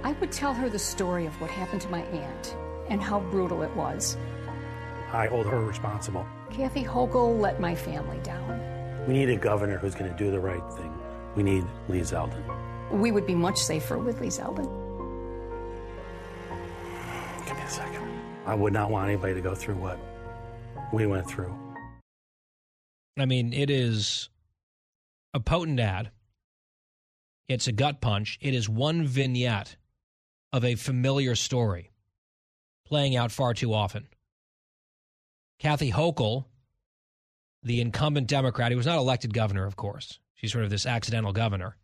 I 0.04 0.14
would 0.14 0.32
tell 0.32 0.56
her 0.56 0.70
the 0.70 0.80
story 0.80 1.28
of 1.28 1.40
what 1.40 1.52
happened 1.52 1.82
to 1.82 1.90
my 1.90 2.02
aunt 2.02 2.56
and 2.90 3.00
how 3.00 3.20
brutal 3.20 3.62
it 3.62 3.76
was. 3.76 4.18
I 5.14 5.28
hold 5.28 5.46
her 5.46 5.60
responsible. 5.60 6.26
Kathy 6.50 6.84
Hochul 6.84 7.40
let 7.40 7.60
my 7.60 7.76
family 7.76 8.20
down. 8.20 8.62
We 9.08 9.14
need 9.14 9.30
a 9.30 9.36
governor 9.36 9.78
who's 9.78 9.96
going 9.96 10.10
to 10.10 10.18
do 10.18 10.32
the 10.32 10.40
right 10.40 10.64
thing. 10.74 10.94
We 11.36 11.44
need 11.44 11.66
Lee 11.90 12.00
Zeldin. 12.02 12.44
We 12.92 13.12
would 13.12 13.26
be 13.26 13.36
much 13.36 13.58
safer 13.58 13.98
with 13.98 14.22
Lee 14.22 14.28
Zeldin. 14.28 14.70
Give 17.46 17.58
me 17.58 17.64
a 17.64 17.70
second. 17.70 18.08
I 18.46 18.56
would 18.56 18.74
not 18.74 18.90
want 18.90 19.10
anybody 19.10 19.34
to 19.34 19.42
go 19.42 19.56
through 19.56 19.76
what 19.76 20.00
we 20.94 21.06
went 21.06 21.28
through. 21.28 21.54
I 23.18 23.26
mean, 23.26 23.54
it 23.54 23.70
is 23.70 24.30
a 25.34 25.40
potent 25.40 25.80
ad. 25.80 26.12
It's 27.50 27.68
a 27.68 27.74
gut 27.74 28.00
punch. 28.02 28.38
It 28.42 28.54
is 28.54 28.70
one 28.70 29.06
vignette 29.06 29.76
of 30.54 30.64
a 30.64 30.76
familiar 30.76 31.36
story 31.36 31.92
playing 32.86 33.16
out 33.16 33.32
far 33.32 33.54
too 33.54 33.74
often. 33.74 34.08
Kathy 35.62 35.92
Hochul, 35.92 36.46
the 37.62 37.82
incumbent 37.82 38.26
Democrat, 38.26 38.72
who 38.72 38.78
was 38.78 38.88
not 38.88 38.98
elected 38.98 39.32
governor, 39.32 39.68
of 39.68 39.76
course, 39.76 40.18
she's 40.34 40.52
sort 40.52 40.64
of 40.64 40.72
this 40.72 40.88
accidental 40.88 41.34
governor. 41.34 41.78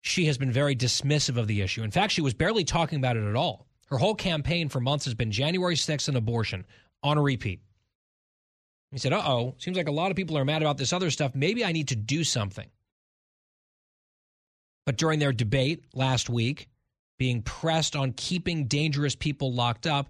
She 0.00 0.24
has 0.24 0.36
been 0.36 0.50
very 0.50 0.74
dismissive 0.74 1.36
of 1.36 1.46
the 1.46 1.62
issue. 1.62 1.84
In 1.84 1.92
fact, 1.92 2.12
she 2.12 2.20
was 2.20 2.34
barely 2.34 2.64
talking 2.64 2.98
about 2.98 3.16
it 3.16 3.22
at 3.22 3.36
all. 3.36 3.68
Her 3.86 3.96
whole 3.96 4.16
campaign 4.16 4.70
for 4.70 4.80
months 4.80 5.04
has 5.04 5.14
been 5.14 5.30
January 5.30 5.76
6th 5.76 6.08
and 6.08 6.16
abortion 6.16 6.66
on 7.00 7.16
a 7.16 7.22
repeat. 7.22 7.60
He 8.90 8.98
said, 8.98 9.12
uh 9.12 9.22
oh, 9.24 9.54
seems 9.58 9.76
like 9.76 9.86
a 9.86 9.92
lot 9.92 10.10
of 10.10 10.16
people 10.16 10.36
are 10.36 10.44
mad 10.44 10.62
about 10.62 10.78
this 10.78 10.92
other 10.92 11.10
stuff. 11.10 11.32
Maybe 11.32 11.64
I 11.64 11.70
need 11.70 11.88
to 11.88 11.96
do 11.96 12.24
something. 12.24 12.68
But 14.84 14.96
during 14.96 15.20
their 15.20 15.32
debate 15.32 15.84
last 15.94 16.28
week, 16.28 16.68
being 17.20 17.40
pressed 17.40 17.94
on 17.94 18.14
keeping 18.14 18.66
dangerous 18.66 19.14
people 19.14 19.52
locked 19.52 19.86
up, 19.86 20.08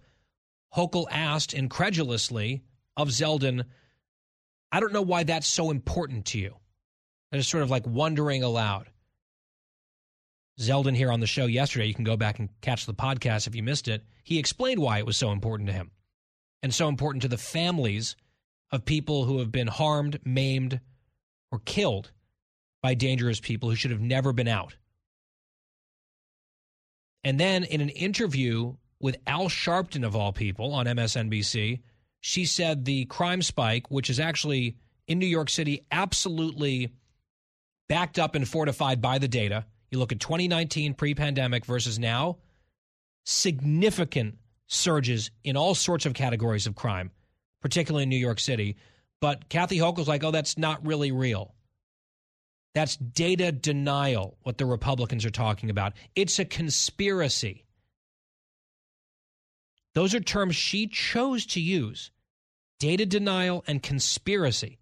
Hochul 0.75 1.07
asked 1.11 1.55
incredulously 1.55 2.63
of 2.97 3.09
Zeldin, 3.09 3.65
I 4.71 4.81
don't 4.81 4.93
know 4.93 5.03
why 5.03 5.25
that's 5.25 5.47
so 5.47 5.71
important 5.71 6.27
to 6.27 6.39
you. 6.39 6.57
I 7.33 7.37
just 7.37 7.51
sort 7.51 7.63
of 7.63 7.71
like 7.71 7.87
wondering 7.87 8.43
aloud. 8.43 8.91
Zeldin 10.61 10.97
here 10.97 11.11
on 11.11 11.21
the 11.21 11.27
show 11.27 11.47
yesterday, 11.47 11.87
you 11.87 11.95
can 11.95 12.05
go 12.05 12.17
back 12.17 12.39
and 12.39 12.49
catch 12.61 12.87
the 12.87 12.95
podcast 12.95 13.47
if 13.47 13.55
you 13.55 13.63
missed 13.63 13.89
it. 13.89 14.03
He 14.25 14.39
explained 14.39 14.81
why 14.81 14.99
it 14.99 15.07
was 15.07 15.17
so 15.17 15.33
important 15.33 15.69
to 15.69 15.75
him 15.75 15.91
and 16.63 16.73
so 16.73 16.89
important 16.89 17.23
to 17.23 17.29
the 17.29 17.39
families 17.39 18.17
of 18.71 18.85
people 18.85 19.25
who 19.25 19.39
have 19.39 19.51
been 19.51 19.67
harmed, 19.67 20.21
maimed, 20.25 20.81
or 21.51 21.59
killed 21.59 22.13
by 22.83 22.95
dangerous 22.95 23.41
people 23.41 23.69
who 23.69 23.77
should 23.77 23.91
have 23.91 24.01
never 24.01 24.33
been 24.33 24.49
out. 24.49 24.77
And 27.25 27.39
then 27.39 27.65
in 27.65 27.81
an 27.81 27.91
interview 27.91 28.75
with 29.03 29.19
Al 29.27 29.49
Sharpton, 29.49 30.07
of 30.07 30.17
all 30.17 30.33
people, 30.33 30.73
on 30.73 30.87
MSNBC, 30.87 31.81
she 32.21 32.45
said 32.47 32.85
the 32.85 33.05
crime 33.07 33.43
spike, 33.43 33.91
which 33.91 34.09
is 34.09 34.21
actually 34.21 34.77
in 35.09 35.19
New 35.19 35.27
York 35.27 35.51
City, 35.51 35.85
absolutely 35.91 36.93
backed 37.89 38.19
up 38.19 38.37
and 38.37 38.49
fortified 38.49 39.03
by 39.03 39.19
the 39.19 39.29
data. 39.29 39.67
You 39.91 39.99
look 39.99 40.13
at 40.13 40.21
2019 40.21 40.95
pre 40.95 41.15
pandemic 41.15 41.67
versus 41.67 41.99
now, 41.99 42.39
significant 43.25 44.39
surges 44.69 45.31
in 45.45 45.57
all 45.57 45.75
sorts 45.75 46.07
of 46.07 46.15
categories 46.15 46.67
of 46.67 46.77
crime, 46.77 47.11
particularly 47.61 48.05
in 48.05 48.09
New 48.09 48.17
York 48.17 48.39
City. 48.41 48.77
But 49.21 49.49
Kathy 49.49 49.79
Hochul's 49.79 50.09
like, 50.09 50.25
oh, 50.25 50.31
that's 50.31 50.57
not 50.57 50.87
really 50.87 51.13
real. 51.13 51.55
That's 52.75 52.97
data 52.97 53.53
denial, 53.53 54.39
what 54.43 54.59
the 54.59 54.65
Republicans 54.65 55.27
are 55.27 55.31
talking 55.31 55.69
about. 55.71 55.93
It's 56.15 56.39
a 56.39 56.45
conspiracy. 56.45 57.62
Those 59.95 60.15
are 60.15 60.21
terms 60.21 60.57
she 60.57 60.87
chose 60.87 61.47
to 61.47 61.61
use 61.61 62.11
data 62.81 63.07
denial 63.07 63.63
and 63.67 63.83
conspiracy 63.83 64.79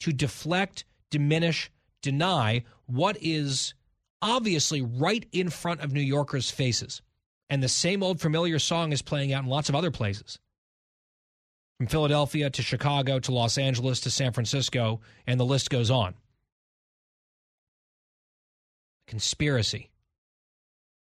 to 0.00 0.12
deflect, 0.12 0.84
diminish, 1.10 1.70
deny 2.02 2.64
what 2.86 3.16
is 3.20 3.74
obviously 4.20 4.82
right 4.82 5.26
in 5.32 5.48
front 5.50 5.80
of 5.80 5.92
New 5.92 6.00
Yorkers' 6.00 6.50
faces. 6.50 7.02
And 7.50 7.62
the 7.62 7.68
same 7.68 8.02
old 8.02 8.20
familiar 8.20 8.58
song 8.58 8.92
is 8.92 9.02
playing 9.02 9.32
out 9.32 9.44
in 9.44 9.48
lots 9.48 9.68
of 9.68 9.74
other 9.74 9.90
places. 9.90 10.38
From 11.78 11.86
Philadelphia 11.86 12.50
to 12.50 12.62
Chicago 12.62 13.20
to 13.20 13.32
Los 13.32 13.56
Angeles 13.56 14.00
to 14.00 14.10
San 14.10 14.32
Francisco, 14.32 15.00
and 15.26 15.38
the 15.38 15.44
list 15.44 15.70
goes 15.70 15.90
on. 15.90 16.14
Conspiracy. 19.06 19.90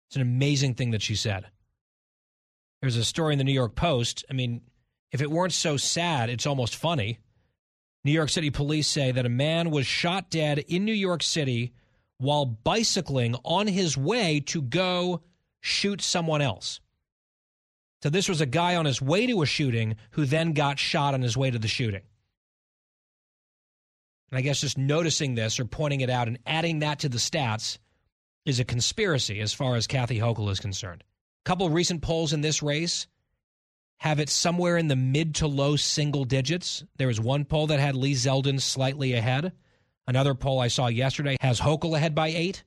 It's 0.10 0.16
an 0.16 0.24
amazing 0.24 0.74
thing 0.74 0.92
that 0.92 1.02
she 1.02 1.16
said. 1.16 1.46
There's 2.86 2.98
a 2.98 3.04
story 3.04 3.34
in 3.34 3.40
the 3.40 3.44
New 3.44 3.52
York 3.52 3.74
Post. 3.74 4.26
I 4.30 4.34
mean, 4.34 4.62
if 5.12 5.20
it 5.20 5.32
weren't 5.32 5.54
so 5.54 5.76
sad, 5.76 6.30
it's 6.30 6.46
almost 6.46 6.76
funny. 6.76 7.18
New 8.04 8.12
York 8.12 8.30
City 8.30 8.52
police 8.52 8.88
say 8.88 9.12
that 9.12 9.26
a 9.26 9.30
man 9.30 9.72
was 9.72 9.88
shot 9.88 10.30
dead 10.30 10.60
in 10.60 10.86
New 10.86 10.94
York 10.94 11.24
City 11.24 11.74
while 12.20 12.46
bicycling 12.46 13.34
on 13.44 13.66
his 13.66 13.98
way 13.98 14.40
to 14.42 14.62
go 14.62 15.24
shoot 15.62 16.00
someone 16.00 16.44
else. 16.44 16.80
So 18.04 18.12
this 18.12 18.30
was 18.30 18.40
a 18.40 18.46
guy 18.46 18.76
on 18.76 18.86
his 18.86 19.02
way 19.02 19.26
to 19.26 19.42
a 19.42 19.48
shooting 19.48 19.96
who 20.12 20.26
then 20.26 20.54
got 20.54 20.78
shot 20.78 21.16
on 21.16 21.24
his 21.24 21.36
way 21.36 21.50
to 21.50 21.58
the 21.58 21.68
shooting. 21.68 22.04
And 24.30 24.38
I 24.38 24.42
guess 24.42 24.62
just 24.62 24.78
noticing 24.78 25.34
this 25.34 25.60
or 25.60 25.66
pointing 25.66 26.02
it 26.02 26.12
out 26.12 26.28
and 26.28 26.38
adding 26.46 26.80
that 26.80 27.00
to 27.00 27.10
the 27.10 27.18
stats 27.18 27.80
is 28.46 28.60
a 28.60 28.64
conspiracy 28.64 29.40
as 29.40 29.56
far 29.56 29.76
as 29.76 29.88
Kathy 29.88 30.20
Hochul 30.20 30.52
is 30.52 30.60
concerned. 30.60 31.04
Couple 31.46 31.70
recent 31.70 32.02
polls 32.02 32.34
in 32.34 32.42
this 32.42 32.64
race 32.64 33.08
have 34.00 34.20
it 34.20 34.30
somewhere 34.30 34.78
in 34.78 34.88
the 34.88 34.96
mid 34.96 35.36
to 35.36 35.48
low 35.48 35.76
single 35.76 36.26
digits. 36.26 36.84
There 36.98 37.08
was 37.08 37.20
one 37.20 37.46
poll 37.46 37.68
that 37.68 37.80
had 37.80 37.96
Lee 37.96 38.14
Zeldin 38.14 38.60
slightly 38.60 39.14
ahead. 39.14 39.54
Another 40.08 40.36
poll 40.36 40.60
I 40.60 40.68
saw 40.68 40.88
yesterday 40.88 41.38
has 41.42 41.60
Hochul 41.60 41.96
ahead 41.96 42.16
by 42.16 42.28
eight. 42.28 42.64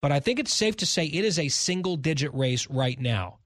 But 0.00 0.12
I 0.12 0.20
think 0.20 0.38
it's 0.38 0.52
safe 0.52 0.76
to 0.76 0.86
say 0.86 1.06
it 1.06 1.24
is 1.24 1.38
a 1.38 1.48
single 1.48 1.96
digit 1.96 2.32
race 2.34 2.68
right 2.68 2.98
now. 3.00 3.38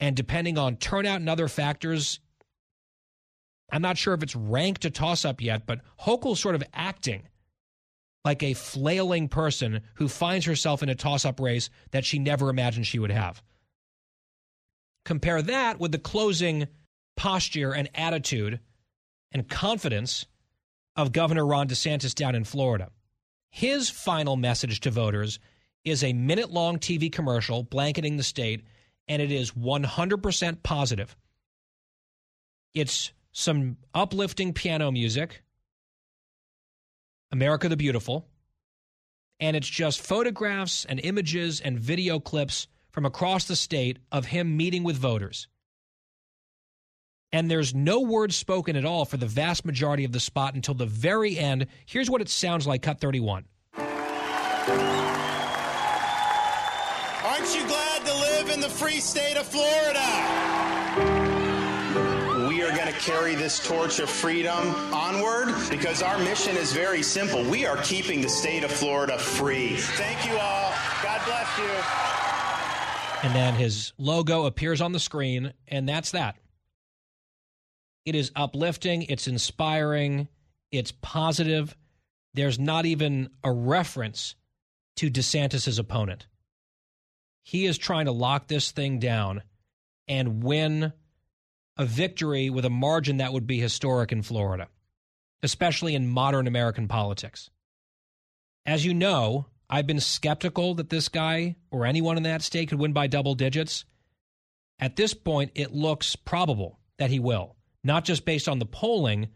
And 0.00 0.14
depending 0.14 0.58
on 0.58 0.76
turnout 0.76 1.20
and 1.20 1.30
other 1.30 1.48
factors, 1.48 2.20
I'm 3.72 3.82
not 3.82 3.96
sure 3.96 4.14
if 4.14 4.22
it's 4.22 4.36
ranked 4.36 4.84
a 4.84 4.90
toss 4.90 5.24
up 5.24 5.40
yet, 5.40 5.64
but 5.64 5.80
Hochul's 6.00 6.40
sort 6.40 6.54
of 6.54 6.64
acting 6.74 7.28
like 8.24 8.42
a 8.42 8.54
flailing 8.54 9.28
person 9.28 9.80
who 9.94 10.08
finds 10.08 10.46
herself 10.46 10.82
in 10.82 10.88
a 10.88 10.94
toss 10.94 11.24
up 11.24 11.40
race 11.40 11.68
that 11.90 12.04
she 12.04 12.18
never 12.18 12.48
imagined 12.48 12.86
she 12.86 12.98
would 12.98 13.10
have. 13.10 13.42
Compare 15.04 15.42
that 15.42 15.78
with 15.78 15.92
the 15.92 15.98
closing 15.98 16.66
posture 17.16 17.72
and 17.72 17.90
attitude 17.94 18.60
and 19.32 19.48
confidence 19.48 20.26
of 20.96 21.12
Governor 21.12 21.44
Ron 21.44 21.68
DeSantis 21.68 22.14
down 22.14 22.34
in 22.34 22.44
Florida. 22.44 22.90
His 23.50 23.90
final 23.90 24.36
message 24.36 24.80
to 24.80 24.90
voters 24.90 25.38
is 25.84 26.02
a 26.02 26.12
minute 26.12 26.50
long 26.50 26.78
TV 26.78 27.12
commercial 27.12 27.62
blanketing 27.62 28.16
the 28.16 28.22
state, 28.22 28.64
and 29.06 29.20
it 29.20 29.30
is 29.30 29.52
100% 29.52 30.62
positive. 30.62 31.14
It's 32.74 33.12
some 33.32 33.76
uplifting 33.92 34.52
piano 34.52 34.90
music 34.90 35.42
America 37.34 37.68
the 37.68 37.76
Beautiful. 37.76 38.28
And 39.40 39.56
it's 39.56 39.68
just 39.68 40.00
photographs 40.00 40.84
and 40.84 41.00
images 41.00 41.60
and 41.60 41.76
video 41.76 42.20
clips 42.20 42.68
from 42.92 43.04
across 43.04 43.46
the 43.46 43.56
state 43.56 43.98
of 44.12 44.26
him 44.26 44.56
meeting 44.56 44.84
with 44.84 44.96
voters. 44.96 45.48
And 47.32 47.50
there's 47.50 47.74
no 47.74 48.00
words 48.02 48.36
spoken 48.36 48.76
at 48.76 48.84
all 48.84 49.04
for 49.04 49.16
the 49.16 49.26
vast 49.26 49.64
majority 49.64 50.04
of 50.04 50.12
the 50.12 50.20
spot 50.20 50.54
until 50.54 50.74
the 50.74 50.86
very 50.86 51.36
end. 51.36 51.66
Here's 51.86 52.08
what 52.08 52.20
it 52.20 52.28
sounds 52.28 52.68
like, 52.68 52.82
cut 52.82 53.00
31. 53.00 53.46
Aren't 53.76 53.88
you 57.56 57.66
glad 57.66 58.06
to 58.06 58.14
live 58.14 58.50
in 58.50 58.60
the 58.60 58.70
free 58.70 59.00
state 59.00 59.36
of 59.36 59.44
Florida? 59.44 61.33
Are 62.62 62.76
going 62.76 62.86
to 62.86 62.98
carry 63.00 63.34
this 63.34 63.64
torch 63.64 63.98
of 64.00 64.10
freedom 64.10 64.74
onward 64.92 65.54
because 65.70 66.02
our 66.02 66.18
mission 66.18 66.56
is 66.56 66.72
very 66.72 67.02
simple. 67.02 67.42
We 67.44 67.66
are 67.66 67.76
keeping 67.78 68.20
the 68.20 68.28
state 68.28 68.64
of 68.64 68.70
Florida 68.70 69.18
free. 69.18 69.76
Thank 69.76 70.26
you 70.26 70.36
all. 70.38 70.72
God 71.02 71.20
bless 71.26 71.58
you. 71.58 71.70
And 73.24 73.34
then 73.34 73.54
his 73.54 73.92
logo 73.98 74.46
appears 74.46 74.80
on 74.80 74.92
the 74.92 75.00
screen, 75.00 75.52
and 75.68 75.88
that's 75.88 76.10
that. 76.10 76.36
It 78.04 78.14
is 78.14 78.30
uplifting, 78.36 79.02
it's 79.02 79.26
inspiring, 79.26 80.28
it's 80.70 80.92
positive. 80.92 81.74
There's 82.34 82.58
not 82.58 82.84
even 82.84 83.30
a 83.42 83.50
reference 83.50 84.34
to 84.96 85.10
DeSantis' 85.10 85.78
opponent. 85.78 86.26
He 87.42 87.64
is 87.64 87.78
trying 87.78 88.06
to 88.06 88.12
lock 88.12 88.48
this 88.48 88.72
thing 88.72 88.98
down 88.98 89.42
and 90.08 90.42
win 90.42 90.92
a 91.76 91.84
victory 91.84 92.50
with 92.50 92.64
a 92.64 92.70
margin 92.70 93.16
that 93.18 93.32
would 93.32 93.46
be 93.46 93.58
historic 93.58 94.12
in 94.12 94.22
Florida, 94.22 94.68
especially 95.42 95.94
in 95.94 96.06
modern 96.06 96.46
American 96.46 96.88
politics. 96.88 97.50
As 98.66 98.84
you 98.84 98.94
know, 98.94 99.46
I've 99.68 99.86
been 99.86 100.00
skeptical 100.00 100.74
that 100.76 100.90
this 100.90 101.08
guy 101.08 101.56
or 101.70 101.86
anyone 101.86 102.16
in 102.16 102.22
that 102.24 102.42
state 102.42 102.68
could 102.68 102.78
win 102.78 102.92
by 102.92 103.06
double 103.06 103.34
digits. 103.34 103.84
At 104.78 104.96
this 104.96 105.14
point, 105.14 105.52
it 105.54 105.72
looks 105.72 106.16
probable 106.16 106.78
that 106.98 107.10
he 107.10 107.18
will, 107.18 107.56
not 107.82 108.04
just 108.04 108.24
based 108.24 108.48
on 108.48 108.58
the 108.58 108.66
polling, 108.66 109.28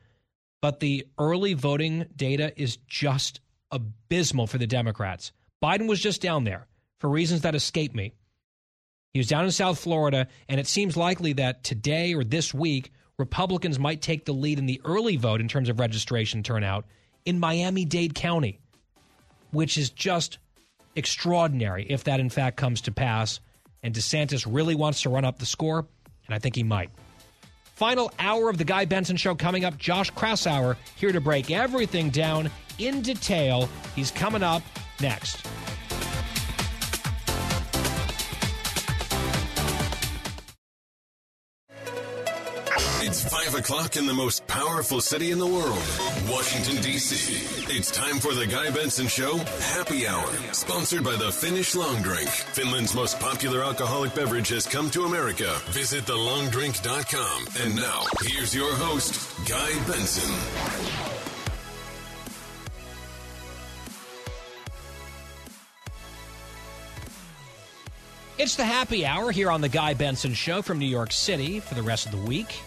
but 0.60 0.81
the 0.81 1.06
early 1.19 1.55
voting 1.55 2.06
data 2.15 2.52
is 2.60 2.77
just 2.86 3.40
abysmal 3.70 4.47
for 4.47 4.59
the 4.59 4.66
Democrats. 4.66 5.32
Biden 5.62 5.89
was 5.89 6.01
just 6.01 6.23
down 6.23 6.44
there 6.44 6.66
for 6.98 7.09
reasons 7.10 7.43
that 7.43 7.55
escape 7.55 7.94
me. 7.94 8.15
He 9.12 9.18
was 9.18 9.28
down 9.28 9.44
in 9.44 9.51
South 9.51 9.78
Florida, 9.78 10.28
and 10.48 10.60
it 10.60 10.66
seems 10.66 10.97
likely 10.97 11.32
that 11.35 11.64
today 11.64 12.14
or 12.14 12.24
this 12.24 12.52
week, 12.52 12.93
Republicans 13.18 13.78
might 13.78 14.01
take 14.02 14.24
the 14.24 14.35
lead 14.35 14.59
in 14.59 14.66
the 14.66 14.80
early 14.85 15.16
vote 15.16 15.40
in 15.40 15.48
terms 15.48 15.68
of 15.68 15.80
registration 15.80 16.43
turnout 16.43 16.85
in 17.24 17.40
Miami 17.40 17.85
Dade 17.85 18.14
County, 18.14 18.60
which 19.51 19.76
is 19.76 19.90
just 19.90 20.39
extraordinary 20.94 21.86
if 21.89 22.05
that 22.05 22.20
in 22.20 22.30
fact 22.30 22.56
comes 22.56 22.82
to 22.82 22.93
pass. 22.93 23.40
And 23.82 23.94
DeSantis 23.94 24.47
really 24.48 24.74
wants 24.74 25.02
to 25.02 25.09
run 25.09 25.24
up 25.24 25.39
the 25.39 25.47
score, 25.47 25.86
and 26.26 26.35
I 26.35 26.39
think 26.39 26.56
he 26.56 26.62
might. 26.62 26.90
Final 27.76 28.12
hour 28.18 28.51
of 28.51 28.59
the 28.59 28.64
Guy 28.64 28.85
Benson 28.85 29.16
Show 29.16 29.36
coming 29.36 29.64
up. 29.64 29.78
Josh 29.78 30.12
Kraushaar 30.12 30.76
here 30.97 31.12
to 31.12 31.20
break 31.20 31.51
everything 31.51 32.10
down 32.10 32.51
in 32.78 33.02
detail. 33.02 33.68
He's 33.94 34.10
coming 34.10 34.43
up 34.43 34.62
next. 35.01 35.47
It's 43.09 43.24
5 43.24 43.55
o'clock 43.55 43.97
in 43.97 44.05
the 44.05 44.12
most 44.12 44.47
powerful 44.48 45.01
city 45.01 45.30
in 45.30 45.39
the 45.39 45.47
world, 45.47 45.82
Washington, 46.30 46.76
D.C. 46.82 47.74
It's 47.74 47.90
time 47.90 48.18
for 48.18 48.35
the 48.35 48.47
Guy 48.47 48.68
Benson 48.68 49.06
Show 49.06 49.39
Happy 49.72 50.06
Hour, 50.06 50.28
sponsored 50.52 51.05
by 51.05 51.16
the 51.16 51.32
Finnish 51.32 51.74
Long 51.74 52.02
Drink. 52.02 52.28
Finland's 52.28 52.94
most 52.94 53.18
popular 53.18 53.64
alcoholic 53.64 54.14
beverage 54.14 54.51
has 54.51 54.66
come 54.66 54.90
to 54.90 55.05
America. 55.05 55.56
Visit 55.70 56.05
thelongdrink.com. 56.05 57.48
And 57.62 57.76
now, 57.76 58.05
here's 58.24 58.55
your 58.55 58.70
host, 58.74 59.18
Guy 59.48 59.72
Benson. 59.86 60.30
It's 68.36 68.55
the 68.55 68.66
happy 68.66 69.06
hour 69.06 69.32
here 69.32 69.51
on 69.51 69.62
the 69.62 69.70
Guy 69.70 69.94
Benson 69.94 70.35
Show 70.35 70.60
from 70.60 70.78
New 70.78 70.85
York 70.85 71.10
City 71.10 71.59
for 71.59 71.74
the 71.74 71.82
rest 71.82 72.05
of 72.05 72.12
the 72.12 72.18
week. 72.18 72.60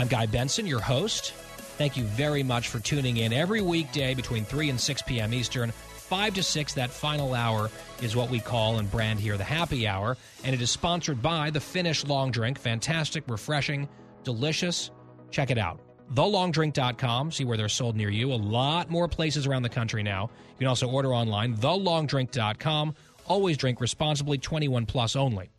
I'm 0.00 0.08
Guy 0.08 0.24
Benson, 0.24 0.66
your 0.66 0.80
host. 0.80 1.32
Thank 1.76 1.94
you 1.94 2.04
very 2.04 2.42
much 2.42 2.68
for 2.68 2.80
tuning 2.80 3.18
in 3.18 3.34
every 3.34 3.60
weekday 3.60 4.14
between 4.14 4.46
3 4.46 4.70
and 4.70 4.80
6 4.80 5.02
p.m. 5.02 5.34
Eastern. 5.34 5.72
5 5.72 6.34
to 6.36 6.42
6, 6.42 6.72
that 6.72 6.88
final 6.88 7.34
hour 7.34 7.70
is 8.00 8.16
what 8.16 8.30
we 8.30 8.40
call 8.40 8.78
and 8.78 8.90
brand 8.90 9.20
here 9.20 9.36
the 9.36 9.44
happy 9.44 9.86
hour. 9.86 10.16
And 10.42 10.54
it 10.54 10.62
is 10.62 10.70
sponsored 10.70 11.20
by 11.20 11.50
the 11.50 11.60
Finnish 11.60 12.06
Long 12.06 12.30
Drink. 12.30 12.58
Fantastic, 12.58 13.24
refreshing, 13.28 13.90
delicious. 14.24 14.90
Check 15.30 15.50
it 15.50 15.58
out. 15.58 15.78
TheLongDrink.com. 16.14 17.30
See 17.30 17.44
where 17.44 17.58
they're 17.58 17.68
sold 17.68 17.94
near 17.94 18.08
you. 18.08 18.32
A 18.32 18.34
lot 18.34 18.88
more 18.88 19.06
places 19.06 19.46
around 19.46 19.64
the 19.64 19.68
country 19.68 20.02
now. 20.02 20.30
You 20.52 20.60
can 20.60 20.66
also 20.66 20.88
order 20.88 21.12
online. 21.14 21.58
TheLongDrink.com. 21.58 22.94
Always 23.26 23.58
drink 23.58 23.82
responsibly, 23.82 24.38
21 24.38 24.86
plus 24.86 25.14
only. 25.14 25.50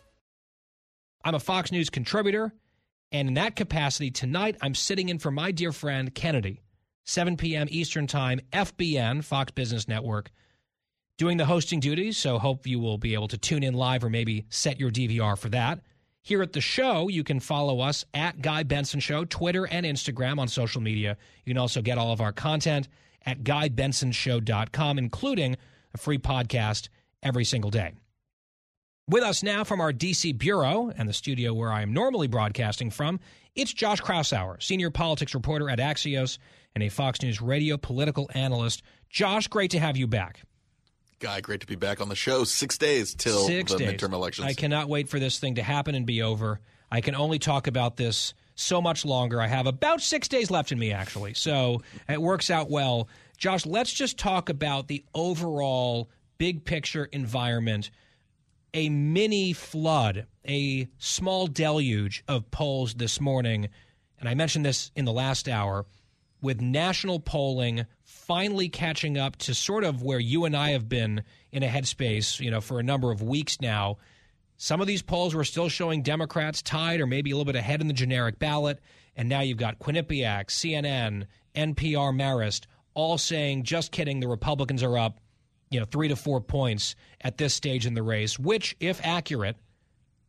I'm 1.24 1.36
a 1.36 1.40
Fox 1.40 1.72
News 1.72 1.92
contributor, 1.92 2.52
and 3.12 3.28
in 3.28 3.34
that 3.36 3.56
capacity, 3.56 4.12
tonight 4.12 4.58
I'm 4.62 4.76
sitting 4.76 5.10
in 5.10 5.20
for 5.20 5.32
my 5.32 5.52
dear 5.52 5.72
friend 5.72 6.14
Kennedy, 6.14 6.62
7 7.06 7.38
p.m. 7.38 7.68
Eastern 7.70 8.08
Time, 8.08 8.40
FBN, 8.54 9.24
Fox 9.24 9.52
Business 9.52 9.88
Network, 9.88 10.32
doing 11.18 11.38
the 11.38 11.46
hosting 11.46 11.80
duties. 11.80 12.18
So 12.18 12.40
hope 12.40 12.66
you 12.68 12.80
will 12.80 12.98
be 12.98 13.14
able 13.14 13.28
to 13.30 13.38
tune 13.38 13.64
in 13.64 13.74
live 13.74 14.04
or 14.04 14.10
maybe 14.10 14.46
set 14.50 14.80
your 14.80 14.92
DVR 14.92 15.38
for 15.38 15.50
that. 15.50 15.82
Here 16.24 16.42
at 16.42 16.54
the 16.54 16.62
show, 16.62 17.08
you 17.08 17.24
can 17.24 17.40
follow 17.40 17.80
us 17.80 18.06
at 18.14 18.42
Guy 18.42 18.64
Benson 18.64 19.00
Show, 19.00 19.26
Twitter 19.26 19.66
and 19.68 19.86
Instagram 19.86 20.40
on 20.40 20.48
social 20.48 20.80
media. 20.80 21.18
You 21.46 21.54
can 21.54 21.58
also 21.60 21.82
get 21.82 21.98
all 21.98 22.12
of 22.12 22.22
our 22.22 22.32
content 22.32 22.88
at 23.26 23.44
GuyBensonShow.com, 23.44 24.98
including 24.98 25.58
a 25.94 25.98
free 25.98 26.18
podcast 26.18 26.90
every 27.24 27.44
single 27.44 27.72
day. 27.72 27.94
With 29.07 29.23
us 29.23 29.44
now 29.44 29.64
from 29.64 29.82
our 29.82 29.91
DC 29.91 30.38
bureau 30.38 30.91
and 30.95 31.10
the 31.10 31.14
studio 31.14 31.53
where 31.53 31.72
I 31.72 31.82
am 31.82 31.91
normally 31.91 32.28
broadcasting 32.28 32.91
from, 32.91 33.19
it's 33.56 33.73
Josh 33.73 33.99
Kraushaar, 33.99 34.61
senior 34.61 34.91
politics 34.91 35.34
reporter 35.34 35.69
at 35.69 35.80
Axios 35.80 36.38
and 36.76 36.84
a 36.84 36.90
Fox 36.90 37.22
News 37.22 37.41
radio 37.41 37.78
political 37.78 38.30
analyst. 38.34 38.84
Josh, 39.10 39.48
great 39.48 39.72
to 39.72 39.80
have 39.80 39.98
you 39.98 40.07
back. 40.07 40.41
Guy, 41.19 41.41
great 41.41 41.61
to 41.61 41.68
be 41.68 41.76
back 41.76 41.99
on 41.99 42.10
the 42.10 42.15
show. 42.15 42.44
Six 42.44 42.78
days 42.78 43.14
till 43.14 43.45
Six 43.45 43.73
the 43.73 43.80
days. 43.80 43.99
midterm 43.99 44.14
elections. 44.14 44.48
I 44.48 44.53
cannot 44.53 44.88
wait 44.88 45.10
for 45.10 45.19
this 45.19 45.40
thing 45.40 45.56
to 45.56 45.64
happen 45.64 45.94
and 45.94 46.06
be 46.06 46.22
over. 46.22 46.61
I 46.91 47.02
can 47.02 47.15
only 47.15 47.40
talk 47.40 47.68
about 47.68 47.98
this 47.98 48.34
so 48.56 48.82
much 48.82 49.03
longer. 49.03 49.41
I 49.41 49.48
have 49.48 49.68
about 49.68 50.02
six 50.02 50.28
days 50.28 50.49
left 50.49 50.72
in 50.72 50.80
me, 50.80 50.91
actually. 50.91 51.34
So 51.34 51.82
it 52.07 52.22
works 52.22 52.49
out 52.49 52.69
well. 52.69 53.07
Josh, 53.38 53.65
let's 53.65 53.91
just 53.91 54.18
talk 54.18 54.49
about 54.49 54.88
the 54.88 55.03
overall 55.14 56.10
big 56.38 56.64
picture 56.65 57.06
environment. 57.06 57.91
A 58.73 58.89
mini 58.89 59.52
flood, 59.53 60.27
a 60.48 60.88
small 60.98 61.48
deluge 61.48 62.23
of 62.27 62.49
polls 62.52 62.93
this 62.93 63.19
morning. 63.19 63.68
And 64.19 64.30
I 64.30 64.34
mentioned 64.34 64.65
this 64.65 64.91
in 64.95 65.06
the 65.06 65.11
last 65.11 65.49
hour 65.49 65.85
with 66.41 66.61
national 66.61 67.19
polling 67.19 67.85
finally 68.02 68.69
catching 68.69 69.18
up 69.18 69.35
to 69.38 69.53
sort 69.53 69.84
of 69.84 70.02
where 70.02 70.19
you 70.19 70.45
and 70.45 70.56
I 70.56 70.69
have 70.69 70.88
been 70.88 71.23
in 71.52 71.64
a 71.64 71.68
headspace, 71.68 72.39
you 72.39 72.49
know, 72.49 72.61
for 72.61 72.80
a 72.80 72.84
number 72.84 73.11
of 73.11 73.22
weeks 73.22 73.60
now. 73.60 73.98
Some 74.57 74.80
of 74.80 74.88
these 74.88 75.02
polls 75.02 75.35
were 75.35 75.43
still 75.43 75.69
showing 75.69 76.02
Democrats 76.02 76.61
tied 76.61 77.02
or 77.02 77.07
maybe 77.07 77.31
a 77.31 77.35
little 77.35 77.52
bit 77.52 77.57
ahead 77.57 77.81
in 77.81 77.88
the 77.88 77.93
generic 77.93 78.39
ballot. 78.39 78.80
And 79.15 79.27
now 79.27 79.41
you've 79.41 79.57
got 79.57 79.80
Quinnipiac, 79.80 80.48
CNN, 80.48 81.26
NPR, 81.56 82.15
Marist 82.15 82.68
all 82.93 83.18
saying, 83.18 83.64
just 83.64 83.91
kidding, 83.91 84.19
the 84.19 84.27
Republicans 84.27 84.84
are 84.84 84.98
up, 84.98 85.19
you 85.72 85.80
know, 85.80 85.85
three 85.85 86.10
to 86.10 86.15
four 86.15 86.41
points 86.41 86.95
at 87.22 87.38
this 87.38 87.53
stage 87.53 87.88
in 87.88 87.95
the 87.95 88.03
race, 88.03 88.38
which, 88.38 88.76
if 88.80 88.99
accurate, 89.03 89.56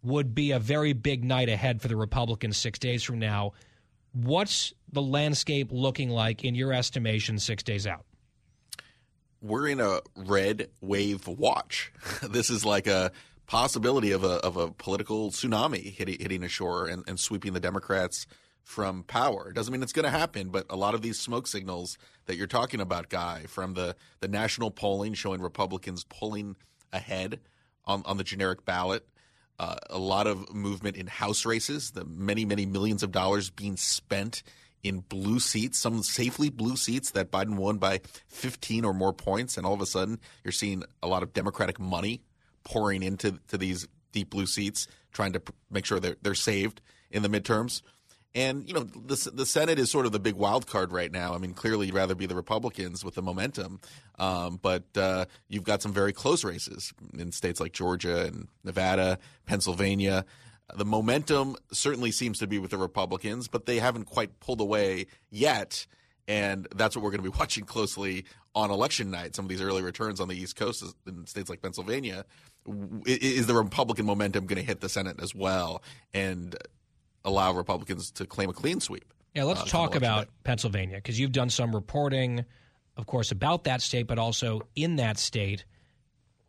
would 0.03 0.35
be 0.35 0.53
a 0.53 0.59
very 0.59 0.93
big 0.93 1.25
night 1.25 1.49
ahead 1.49 1.83
for 1.83 1.89
the 1.89 1.97
Republicans 1.97 2.57
six 2.57 2.79
days 2.79 3.03
from 3.03 3.19
now. 3.19 3.53
What's 4.13 4.73
the 4.93 5.03
landscape 5.03 5.69
looking 5.71 6.11
like 6.11 6.45
in 6.45 6.55
your 6.55 6.73
estimation 6.73 7.39
six 7.39 7.63
days 7.63 7.87
out? 7.87 8.05
We're 9.41 9.69
in 9.69 9.81
a 9.81 10.01
red 10.15 10.71
wave 10.81 11.27
watch. 11.27 11.93
this 12.23 12.49
is 12.49 12.65
like 12.65 12.87
a 12.87 13.11
possibility 13.47 14.13
of 14.13 14.23
a 14.23 14.35
of 14.37 14.57
a 14.57 14.71
political 14.71 15.31
tsunami 15.31 15.93
hitting, 15.93 16.19
hitting 16.21 16.45
ashore 16.45 16.87
and, 16.87 17.03
and 17.09 17.19
sweeping 17.19 17.53
the 17.53 17.61
Democrats 17.61 18.27
from 18.65 19.03
power. 19.05 19.49
It 19.51 19.55
doesn't 19.55 19.73
mean 19.73 19.83
it's 19.83 19.93
going 19.93 20.05
to 20.05 20.11
happen, 20.11 20.51
but 20.51 20.67
a 20.71 20.77
lot 20.77 20.95
of 20.95 21.03
these 21.03 21.19
smoke 21.19 21.47
signals 21.47 21.99
that 22.27 22.37
you're 22.37 22.47
talking 22.47 22.81
about, 22.81 23.09
Guy, 23.09 23.45
from 23.49 23.75
the, 23.75 23.97
the 24.21 24.29
national 24.29 24.71
polling 24.71 25.15
showing 25.15 25.41
Republicans 25.41 26.05
pulling 26.05 26.57
ahead 26.93 27.41
on, 27.85 28.03
on 28.07 28.17
the 28.17 28.25
generic 28.25 28.65
ballot, 28.65 29.07
uh, 29.59 29.77
a 29.91 29.99
lot 29.99 30.27
of 30.27 30.53
movement 30.53 30.97
in 30.97 31.07
House 31.07 31.45
races, 31.45 31.91
the 31.93 32.05
many, 32.05 32.45
many 32.45 32.67
millions 32.67 33.03
of 33.03 33.13
dollars 33.13 33.51
being 33.51 33.77
spent 33.77 34.43
in 34.83 35.01
blue 35.01 35.39
seats, 35.39 35.79
some 35.79 36.03
safely 36.03 36.51
blue 36.51 36.77
seats 36.77 37.13
that 37.13 37.31
Biden 37.31 37.57
won 37.57 37.79
by 37.79 38.01
15 38.29 38.85
or 38.85 38.93
more 38.93 39.13
points. 39.13 39.57
And 39.57 39.65
all 39.65 39.75
of 39.75 39.81
a 39.81 39.87
sudden, 39.87 40.19
you're 40.43 40.53
seeing 40.53 40.83
a 41.03 41.07
lot 41.07 41.23
of 41.23 41.33
Democratic 41.33 41.79
money 41.79 42.23
pouring 42.65 43.03
into 43.03 43.39
to 43.49 43.59
these 43.59 43.87
deep 44.13 44.31
blue 44.31 44.47
seats, 44.47 44.89
trying 45.13 45.33
to 45.33 45.43
make 45.71 45.87
sure 45.87 46.01
they're, 46.01 46.17
they're 46.23 46.35
saved 46.35 46.81
in 47.11 47.23
the 47.23 47.29
midterms. 47.29 47.83
And 48.35 48.67
you 48.67 48.73
know 48.75 48.85
the 48.85 49.31
the 49.33 49.45
Senate 49.45 49.79
is 49.79 49.91
sort 49.91 50.07
of 50.07 50.13
the 50.13 50.19
big 50.19 50.35
wild 50.35 50.67
card 50.67 50.91
right 50.91 51.13
now. 51.13 51.35
I 51.35 51.39
mean, 51.39 51.53
clearly 51.53 51.87
you'd 51.87 51.95
rather 51.95 52.15
be 52.15 52.25
the 52.25 52.35
Republicans 52.35 53.05
with 53.05 53.15
the 53.15 53.23
momentum, 53.23 53.81
um, 54.19 54.59
but 54.63 54.85
uh, 54.97 55.27
you've 55.49 55.65
got 55.65 55.83
some 55.83 55.93
very 55.93 56.15
close 56.15 56.43
races 56.43 56.95
in 57.13 57.31
states 57.31 57.61
like 57.61 57.73
Georgia 57.73 58.25
and 58.25 58.49
Nevada, 58.65 59.19
Pennsylvania. 59.45 60.25
The 60.75 60.87
momentum 60.87 61.57
certainly 61.73 62.11
seems 62.11 62.39
to 62.39 62.47
be 62.47 62.59
with 62.59 62.71
the 62.71 62.79
Republicans, 62.79 63.49
but 63.49 63.67
they 63.67 63.79
haven't 63.79 64.07
quite 64.07 64.41
pulled 64.41 64.61
away 64.61 65.07
yet. 65.31 65.87
And 66.29 66.69
that's 66.75 66.97
what 66.97 67.03
we're 67.03 67.11
going 67.11 67.25
to 67.25 67.31
be 67.31 67.37
watching 67.39 67.65
closely 67.65 68.25
on 68.55 68.71
election 68.71 69.11
night. 69.11 69.35
Some 69.35 69.45
of 69.45 69.49
these 69.51 69.61
early 69.61 69.83
returns 69.83 70.21
on 70.21 70.29
the 70.29 70.37
East 70.37 70.57
Coast 70.57 70.83
in 71.07 71.27
states 71.27 71.51
like 71.51 71.61
Pennsylvania. 71.61 72.25
Is 73.05 73.47
the 73.47 73.55
Republican 73.55 74.07
momentum 74.07 74.47
going 74.47 74.61
to 74.61 74.67
hit 74.67 74.81
the 74.81 74.89
Senate 74.89 75.21
as 75.21 75.35
well? 75.35 75.83
And 76.15 76.57
allow 77.25 77.53
Republicans 77.53 78.11
to 78.13 78.27
claim 78.27 78.51
a 78.51 78.53
clean 78.53 78.81
sweep. 78.81 79.13
Yeah, 79.35 79.45
let's 79.45 79.63
uh, 79.63 79.67
talk 79.67 79.95
about 79.95 80.27
day. 80.27 80.33
Pennsylvania 80.45 80.97
because 80.97 81.19
you've 81.19 81.33
done 81.33 81.51
some 81.51 81.75
reporting, 81.75 82.45
of 82.97 83.07
course, 83.07 83.31
about 83.31 83.65
that 83.65 83.81
state, 83.83 84.07
but 84.07 84.19
also 84.19 84.63
in 84.75 84.97
that 84.97 85.19
state. 85.19 85.65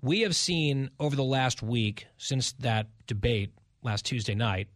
We 0.02 0.22
have 0.22 0.36
seen 0.36 0.90
over 1.00 1.16
the 1.16 1.24
last 1.24 1.64
week, 1.64 2.08
since 2.18 2.52
that 2.60 2.88
debate 3.08 3.54
last 3.84 4.06
Tuesday 4.06 4.36
night, 4.36 4.68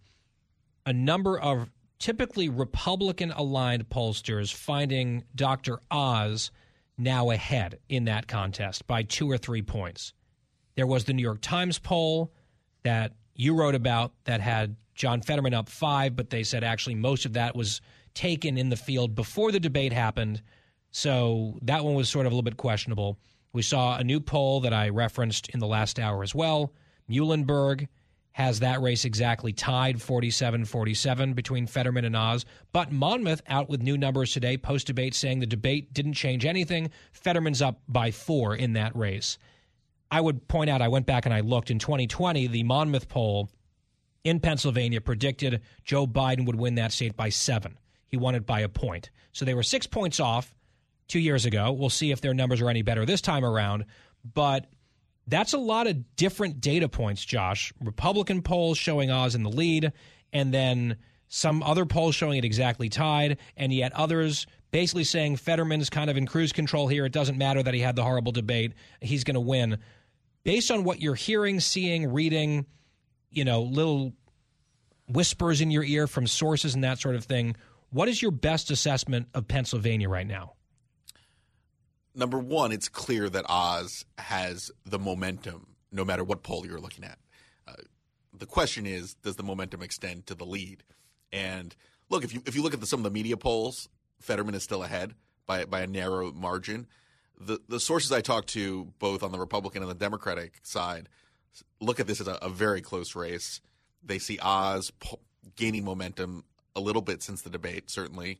a 0.86 0.94
number 0.94 1.38
of 1.38 1.70
typically 2.00 2.48
Republican 2.48 3.32
aligned 3.32 3.90
pollsters 3.90 4.54
finding 4.54 5.24
Dr. 5.36 5.80
Oz 5.92 6.52
now 6.98 7.30
ahead 7.30 7.80
in 7.90 8.06
that 8.06 8.28
contest 8.28 8.88
by 8.88 9.04
two 9.04 9.30
or 9.30 9.38
three 9.38 9.62
points. 9.62 10.14
There 10.76 10.88
was 10.88 11.04
the 11.06 11.14
New 11.14 11.24
York 11.24 11.42
Times 11.42 11.80
poll 11.80 12.32
that 12.84 13.14
you 13.36 13.56
wrote 13.56 13.76
about 13.76 14.14
that 14.26 14.42
had 14.42 14.76
John 14.98 15.22
Fetterman 15.22 15.54
up 15.54 15.70
five, 15.70 16.16
but 16.16 16.30
they 16.30 16.44
said 16.44 16.64
actually 16.64 16.96
most 16.96 17.26
of 17.26 17.34
that 17.34 17.56
was 17.56 17.82
taken 18.14 18.58
in 18.58 18.70
the 18.70 18.76
field 18.76 19.16
before 19.16 19.52
the 19.52 19.60
debate 19.60 19.94
happened. 19.94 20.42
So 20.92 21.58
that 21.62 21.86
one 21.86 21.94
was 21.94 22.10
sort 22.10 22.26
of 22.26 22.32
a 22.32 22.36
little 22.36 22.44
bit 22.44 22.58
questionable. 22.58 23.18
We 23.54 23.62
saw 23.62 23.98
a 23.98 24.04
new 24.04 24.20
poll 24.20 24.62
that 24.62 24.74
I 24.74 24.90
referenced 24.90 25.50
in 25.50 25.60
the 25.60 25.68
last 25.68 26.00
hour 26.00 26.24
as 26.24 26.34
well. 26.34 26.74
Muhlenberg 27.10 27.88
has 28.32 28.60
that 28.60 28.82
race 28.82 29.06
exactly 29.06 29.54
tied 29.54 30.02
47 30.02 30.66
47 30.66 31.34
between 31.34 31.66
Fetterman 31.66 32.06
and 32.06 32.16
Oz. 32.16 32.46
But 32.72 32.92
Monmouth 32.92 33.42
out 33.48 33.70
with 33.70 33.82
new 33.82 33.98
numbers 33.98 34.32
today, 34.32 34.58
post 34.58 34.88
debate, 34.88 35.16
saying 35.16 35.40
the 35.40 35.48
debate 35.48 35.94
didn't 35.94 36.14
change 36.14 36.46
anything. 36.46 36.92
Fetterman's 37.12 37.62
up 37.62 37.82
by 37.88 38.12
four 38.12 38.56
in 38.56 38.74
that 38.74 38.96
race. 38.96 39.38
I 40.12 40.22
would 40.22 40.48
point 40.48 40.70
out, 40.70 40.82
I 40.82 40.88
went 40.88 41.06
back 41.06 41.26
and 41.26 41.34
I 41.34 41.42
looked 41.42 41.72
in 41.72 41.80
2020, 41.80 42.48
the 42.48 42.64
Monmouth 42.64 43.10
poll 43.10 43.50
in 44.24 44.40
Pennsylvania 44.40 45.02
predicted 45.02 45.62
Joe 45.84 46.08
Biden 46.08 46.46
would 46.46 46.56
win 46.56 46.76
that 46.76 46.92
state 46.92 47.16
by 47.16 47.30
seven. 47.30 47.78
He 48.08 48.18
won 48.18 48.36
it 48.36 48.46
by 48.46 48.62
a 48.62 48.70
point. 48.70 49.10
So 49.32 49.46
they 49.46 49.54
were 49.54 49.64
six 49.64 49.88
points 49.88 50.20
off 50.20 50.56
two 51.08 51.20
years 51.20 51.46
ago. 51.46 51.72
We'll 51.72 51.90
see 51.90 52.12
if 52.12 52.22
their 52.22 52.34
numbers 52.34 52.62
are 52.62 52.70
any 52.70 52.82
better 52.82 53.06
this 53.06 53.22
time 53.22 53.46
around. 53.46 53.86
But 54.34 54.68
that's 55.28 55.54
a 55.54 55.58
lot 55.58 55.88
of 55.88 56.16
different 56.16 56.62
data 56.62 56.90
points, 56.90 57.24
Josh. 57.24 57.74
Republican 57.82 58.42
polls 58.42 58.78
showing 58.78 59.12
Oz 59.12 59.36
in 59.36 59.44
the 59.44 59.50
lead, 59.50 59.92
and 60.34 60.54
then 60.54 60.98
some 61.28 61.62
other 61.64 61.86
polls 61.86 62.16
showing 62.16 62.38
it 62.38 62.46
exactly 62.46 62.90
tied, 62.90 63.38
and 63.58 63.74
yet 63.74 63.92
others 63.94 64.48
basically 64.72 65.04
saying 65.04 65.36
Fetterman's 65.36 65.90
kind 65.90 66.10
of 66.10 66.18
in 66.18 66.26
cruise 66.26 66.52
control 66.54 66.88
here. 66.88 67.06
It 67.06 67.12
doesn't 67.12 67.38
matter 67.38 67.62
that 67.64 67.74
he 67.74 67.80
had 67.80 67.96
the 67.96 68.04
horrible 68.04 68.32
debate. 68.32 68.74
He's 69.02 69.24
going 69.24 69.36
to 69.36 69.42
win. 69.42 69.80
Based 70.44 70.72
on 70.72 70.84
what 70.84 71.02
you're 71.02 71.16
hearing, 71.16 71.60
seeing, 71.60 72.12
reading, 72.12 72.66
you 73.30 73.46
know, 73.46 73.62
little 73.62 74.14
whispers 75.08 75.62
in 75.62 75.72
your 75.72 75.84
ear 75.84 76.08
from 76.08 76.28
sources 76.28 76.76
and 76.76 76.84
that 76.84 77.00
sort 77.00 77.16
of 77.16 77.24
thing, 77.24 77.56
what 77.90 78.10
is 78.10 78.22
your 78.22 78.32
best 78.32 78.72
assessment 78.72 79.28
of 79.34 79.48
Pennsylvania 79.48 80.10
right 80.10 80.28
now? 80.28 80.54
number 82.18 82.40
one, 82.40 82.72
it's 82.72 82.90
clear 82.90 83.30
that 83.30 83.46
Oz 83.48 84.04
has 84.18 84.72
the 84.86 85.00
momentum, 85.00 85.68
no 85.92 86.04
matter 86.04 86.24
what 86.24 86.44
poll 86.44 86.66
you're 86.66 86.80
looking 86.80 87.06
at. 87.06 87.20
Uh, 87.68 87.74
the 88.34 88.48
question 88.48 88.86
is, 88.86 89.14
does 89.14 89.36
the 89.36 89.44
momentum 89.44 89.82
extend 89.82 90.26
to 90.28 90.36
the 90.36 90.44
lead? 90.46 90.84
And 91.32 91.76
look, 92.10 92.24
if 92.24 92.34
you 92.34 92.42
if 92.46 92.56
you 92.56 92.64
look 92.64 92.74
at 92.74 92.82
the, 92.82 92.88
some 92.88 93.00
of 93.00 93.04
the 93.04 93.12
media 93.12 93.38
polls, 93.38 93.88
Fetterman 94.20 94.56
is 94.56 94.64
still 94.64 94.84
ahead 94.84 95.14
by 95.46 95.66
by 95.66 95.82
a 95.82 95.88
narrow 95.88 96.34
margin. 96.34 96.88
The 97.40 97.60
the 97.70 97.80
sources 97.80 98.12
I 98.12 98.22
talked 98.22 98.50
to, 98.50 98.92
both 99.00 99.22
on 99.24 99.32
the 99.32 99.40
Republican 99.40 99.84
and 99.84 99.92
the 99.92 99.96
Democratic 99.96 100.60
side, 100.64 101.08
look 101.80 102.00
at 102.00 102.08
this 102.08 102.22
as 102.22 102.28
a, 102.28 102.38
a 102.42 102.50
very 102.50 102.82
close 102.82 103.16
race. 103.16 103.62
They 104.04 104.20
see 104.20 104.40
Oz 104.42 104.92
po- 104.92 105.20
gaining 105.56 105.84
momentum 105.84 106.44
a 106.76 106.80
little 106.80 107.02
bit 107.02 107.24
since 107.24 107.42
the 107.42 107.50
debate, 107.50 107.90
certainly. 107.90 108.40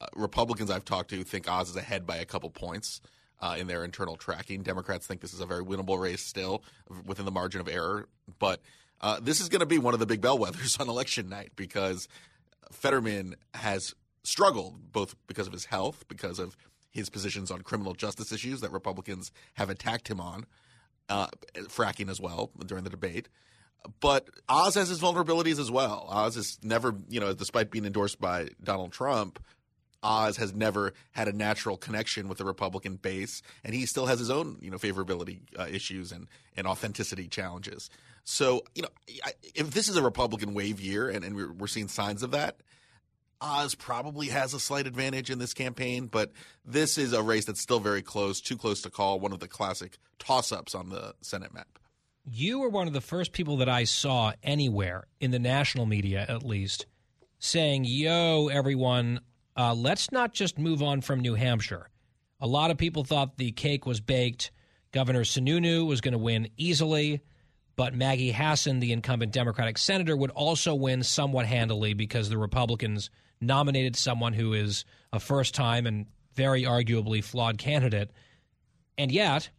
Uh, 0.00 0.06
Republicans 0.14 0.70
I've 0.70 0.84
talked 0.84 1.10
to 1.10 1.24
think 1.24 1.50
Oz 1.50 1.70
is 1.70 1.76
ahead 1.76 2.06
by 2.06 2.16
a 2.16 2.24
couple 2.24 2.50
points 2.50 3.00
uh, 3.40 3.56
in 3.58 3.66
their 3.66 3.84
internal 3.84 4.16
tracking. 4.16 4.62
Democrats 4.62 5.06
think 5.06 5.20
this 5.20 5.32
is 5.32 5.40
a 5.40 5.46
very 5.46 5.64
winnable 5.64 5.98
race 5.98 6.22
still 6.22 6.62
within 7.04 7.24
the 7.24 7.30
margin 7.30 7.60
of 7.60 7.68
error. 7.68 8.08
But 8.38 8.60
uh, 9.00 9.20
this 9.20 9.40
is 9.40 9.48
going 9.48 9.60
to 9.60 9.66
be 9.66 9.78
one 9.78 9.94
of 9.94 10.00
the 10.00 10.06
big 10.06 10.20
bellwethers 10.20 10.80
on 10.80 10.88
election 10.88 11.28
night 11.28 11.52
because 11.56 12.08
Fetterman 12.72 13.36
has 13.54 13.94
struggled 14.22 14.92
both 14.92 15.14
because 15.26 15.46
of 15.46 15.52
his 15.52 15.66
health, 15.66 16.04
because 16.08 16.38
of 16.38 16.56
his 16.90 17.10
positions 17.10 17.50
on 17.50 17.60
criminal 17.62 17.94
justice 17.94 18.32
issues 18.32 18.60
that 18.62 18.72
Republicans 18.72 19.30
have 19.54 19.70
attacked 19.70 20.08
him 20.08 20.20
on, 20.20 20.46
uh, 21.08 21.28
fracking 21.68 22.10
as 22.10 22.20
well 22.20 22.50
during 22.64 22.84
the 22.84 22.90
debate. 22.90 23.28
But 24.00 24.28
Oz 24.48 24.74
has 24.74 24.88
his 24.88 25.00
vulnerabilities 25.00 25.60
as 25.60 25.70
well. 25.70 26.06
Oz 26.10 26.34
has 26.34 26.58
never, 26.62 26.94
you 27.08 27.20
know, 27.20 27.32
despite 27.34 27.70
being 27.70 27.84
endorsed 27.84 28.20
by 28.20 28.48
Donald 28.62 28.92
Trump, 28.92 29.42
Oz 30.02 30.36
has 30.36 30.54
never 30.54 30.92
had 31.12 31.28
a 31.28 31.32
natural 31.32 31.76
connection 31.76 32.28
with 32.28 32.38
the 32.38 32.44
Republican 32.44 32.96
base, 32.96 33.42
and 33.64 33.74
he 33.74 33.86
still 33.86 34.06
has 34.06 34.18
his 34.18 34.30
own, 34.30 34.58
you 34.60 34.70
know, 34.70 34.76
favorability 34.76 35.40
uh, 35.58 35.66
issues 35.70 36.12
and 36.12 36.26
and 36.56 36.66
authenticity 36.66 37.28
challenges. 37.28 37.90
So, 38.24 38.62
you 38.74 38.82
know, 38.82 38.88
I, 39.24 39.32
if 39.54 39.70
this 39.70 39.88
is 39.88 39.96
a 39.96 40.02
Republican 40.02 40.52
wave 40.52 40.80
year, 40.80 41.08
and, 41.08 41.24
and 41.24 41.36
we're, 41.36 41.52
we're 41.52 41.66
seeing 41.68 41.86
signs 41.86 42.24
of 42.24 42.32
that, 42.32 42.56
Oz 43.40 43.74
probably 43.74 44.28
has 44.28 44.54
a 44.54 44.60
slight 44.60 44.86
advantage 44.86 45.30
in 45.30 45.38
this 45.38 45.54
campaign, 45.54 46.06
but 46.06 46.32
this 46.64 46.96
is 46.96 47.12
a 47.12 47.22
race 47.22 47.44
that's 47.44 47.60
still 47.60 47.80
very 47.80 48.02
close, 48.02 48.40
too 48.40 48.56
close 48.56 48.82
to 48.82 48.90
call. 48.90 49.20
One 49.20 49.32
of 49.32 49.40
the 49.40 49.48
classic 49.48 49.98
toss-ups 50.18 50.74
on 50.74 50.88
the 50.88 51.14
Senate 51.20 51.52
map. 51.52 51.78
You 52.24 52.60
were 52.60 52.68
one 52.68 52.86
of 52.86 52.92
the 52.92 53.00
first 53.00 53.32
people 53.32 53.58
that 53.58 53.68
I 53.68 53.84
saw 53.84 54.32
anywhere 54.42 55.06
in 55.20 55.30
the 55.30 55.38
national 55.38 55.86
media, 55.86 56.24
at 56.28 56.42
least, 56.42 56.86
saying, 57.38 57.84
"Yo, 57.84 58.48
everyone, 58.48 59.20
uh, 59.56 59.74
let's 59.74 60.10
not 60.10 60.34
just 60.34 60.58
move 60.58 60.82
on 60.82 61.00
from 61.02 61.20
New 61.20 61.34
Hampshire. 61.34 61.88
A 62.40 62.46
lot 62.46 62.70
of 62.70 62.78
people 62.78 63.04
thought 63.04 63.36
the 63.36 63.52
cake 63.52 63.86
was 63.86 64.00
baked. 64.00 64.50
Governor 64.92 65.22
Sununu 65.22 65.86
was 65.86 66.00
going 66.00 66.12
to 66.12 66.18
win 66.18 66.48
easily, 66.56 67.20
but 67.76 67.94
Maggie 67.94 68.32
Hassan, 68.32 68.80
the 68.80 68.92
incumbent 68.92 69.32
Democratic 69.32 69.78
senator, 69.78 70.16
would 70.16 70.30
also 70.30 70.74
win 70.74 71.02
somewhat 71.02 71.46
handily 71.46 71.94
because 71.94 72.28
the 72.28 72.38
Republicans 72.38 73.10
nominated 73.40 73.96
someone 73.96 74.32
who 74.32 74.52
is 74.52 74.84
a 75.12 75.20
first 75.20 75.54
time 75.54 75.86
and 75.86 76.06
very 76.34 76.62
arguably 76.62 77.22
flawed 77.22 77.58
candidate. 77.58 78.10
And 78.98 79.10
yet, 79.10 79.50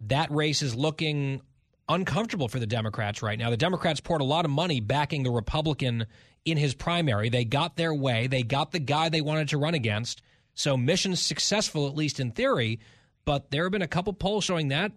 that 0.00 0.30
race 0.30 0.62
is 0.62 0.74
looking 0.74 1.42
uncomfortable 1.88 2.48
for 2.48 2.58
the 2.58 2.66
Democrats 2.66 3.22
right 3.22 3.38
now. 3.38 3.50
The 3.50 3.56
Democrats 3.56 4.00
poured 4.00 4.20
a 4.20 4.24
lot 4.24 4.44
of 4.44 4.50
money 4.50 4.80
backing 4.80 5.22
the 5.22 5.30
Republican 5.30 6.06
in 6.44 6.56
his 6.56 6.74
primary. 6.74 7.28
They 7.28 7.44
got 7.44 7.76
their 7.76 7.94
way. 7.94 8.26
They 8.26 8.42
got 8.42 8.72
the 8.72 8.78
guy 8.78 9.08
they 9.08 9.20
wanted 9.20 9.48
to 9.50 9.58
run 9.58 9.74
against. 9.74 10.22
So 10.54 10.76
mission 10.76 11.14
successful, 11.16 11.86
at 11.86 11.94
least 11.94 12.20
in 12.20 12.32
theory. 12.32 12.80
But 13.24 13.50
there 13.50 13.64
have 13.64 13.72
been 13.72 13.82
a 13.82 13.88
couple 13.88 14.12
polls 14.12 14.44
showing 14.44 14.68
that 14.68 14.92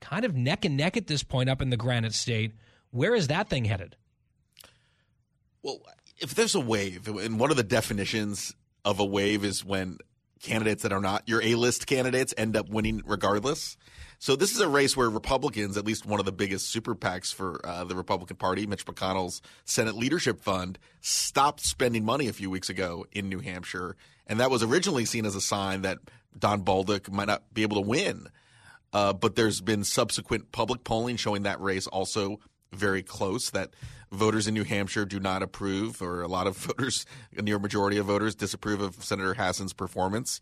kind 0.00 0.24
of 0.24 0.34
neck 0.34 0.64
and 0.64 0.76
neck 0.76 0.96
at 0.96 1.06
this 1.06 1.22
point 1.22 1.48
up 1.48 1.62
in 1.62 1.70
the 1.70 1.76
Granite 1.76 2.14
State. 2.14 2.52
Where 2.90 3.14
is 3.14 3.28
that 3.28 3.48
thing 3.48 3.64
headed? 3.64 3.96
Well, 5.62 5.80
if 6.24 6.34
there's 6.34 6.54
a 6.54 6.60
wave, 6.60 7.06
and 7.06 7.38
one 7.38 7.50
of 7.50 7.58
the 7.58 7.62
definitions 7.62 8.54
of 8.82 8.98
a 8.98 9.04
wave 9.04 9.44
is 9.44 9.62
when 9.62 9.98
candidates 10.40 10.82
that 10.82 10.92
are 10.92 11.00
not 11.00 11.22
your 11.28 11.42
A-list 11.42 11.86
candidates 11.86 12.32
end 12.38 12.56
up 12.56 12.68
winning 12.68 13.02
regardless. 13.04 13.76
So 14.18 14.34
this 14.34 14.52
is 14.52 14.60
a 14.60 14.68
race 14.68 14.96
where 14.96 15.10
Republicans, 15.10 15.76
at 15.76 15.84
least 15.84 16.06
one 16.06 16.20
of 16.20 16.26
the 16.26 16.32
biggest 16.32 16.70
super 16.70 16.94
PACs 16.94 17.32
for 17.32 17.60
uh, 17.66 17.84
the 17.84 17.94
Republican 17.94 18.38
Party, 18.38 18.66
Mitch 18.66 18.86
McConnell's 18.86 19.42
Senate 19.66 19.94
Leadership 19.96 20.40
Fund, 20.40 20.78
stopped 21.02 21.60
spending 21.60 22.06
money 22.06 22.26
a 22.28 22.32
few 22.32 22.48
weeks 22.48 22.70
ago 22.70 23.04
in 23.12 23.28
New 23.28 23.40
Hampshire, 23.40 23.94
and 24.26 24.40
that 24.40 24.50
was 24.50 24.62
originally 24.62 25.04
seen 25.04 25.26
as 25.26 25.34
a 25.34 25.42
sign 25.42 25.82
that 25.82 25.98
Don 26.38 26.62
Bolduc 26.62 27.10
might 27.10 27.28
not 27.28 27.42
be 27.52 27.62
able 27.62 27.82
to 27.82 27.86
win. 27.86 28.28
Uh, 28.94 29.12
but 29.12 29.34
there's 29.34 29.60
been 29.60 29.84
subsequent 29.84 30.52
public 30.52 30.84
polling 30.84 31.16
showing 31.16 31.42
that 31.42 31.60
race 31.60 31.86
also 31.86 32.38
very 32.72 33.02
close. 33.02 33.50
That 33.50 33.74
voters 34.14 34.46
in 34.46 34.54
New 34.54 34.64
Hampshire 34.64 35.04
do 35.04 35.20
not 35.20 35.42
approve, 35.42 36.00
or 36.00 36.22
a 36.22 36.28
lot 36.28 36.46
of 36.46 36.56
voters, 36.56 37.06
a 37.36 37.42
near 37.42 37.58
majority 37.58 37.98
of 37.98 38.06
voters, 38.06 38.34
disapprove 38.34 38.80
of 38.80 39.02
Senator 39.04 39.34
Hassan's 39.34 39.72
performance. 39.72 40.40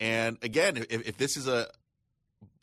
And 0.00 0.38
again, 0.42 0.76
if, 0.76 1.06
if 1.06 1.16
this 1.16 1.36
is 1.36 1.46
a 1.46 1.68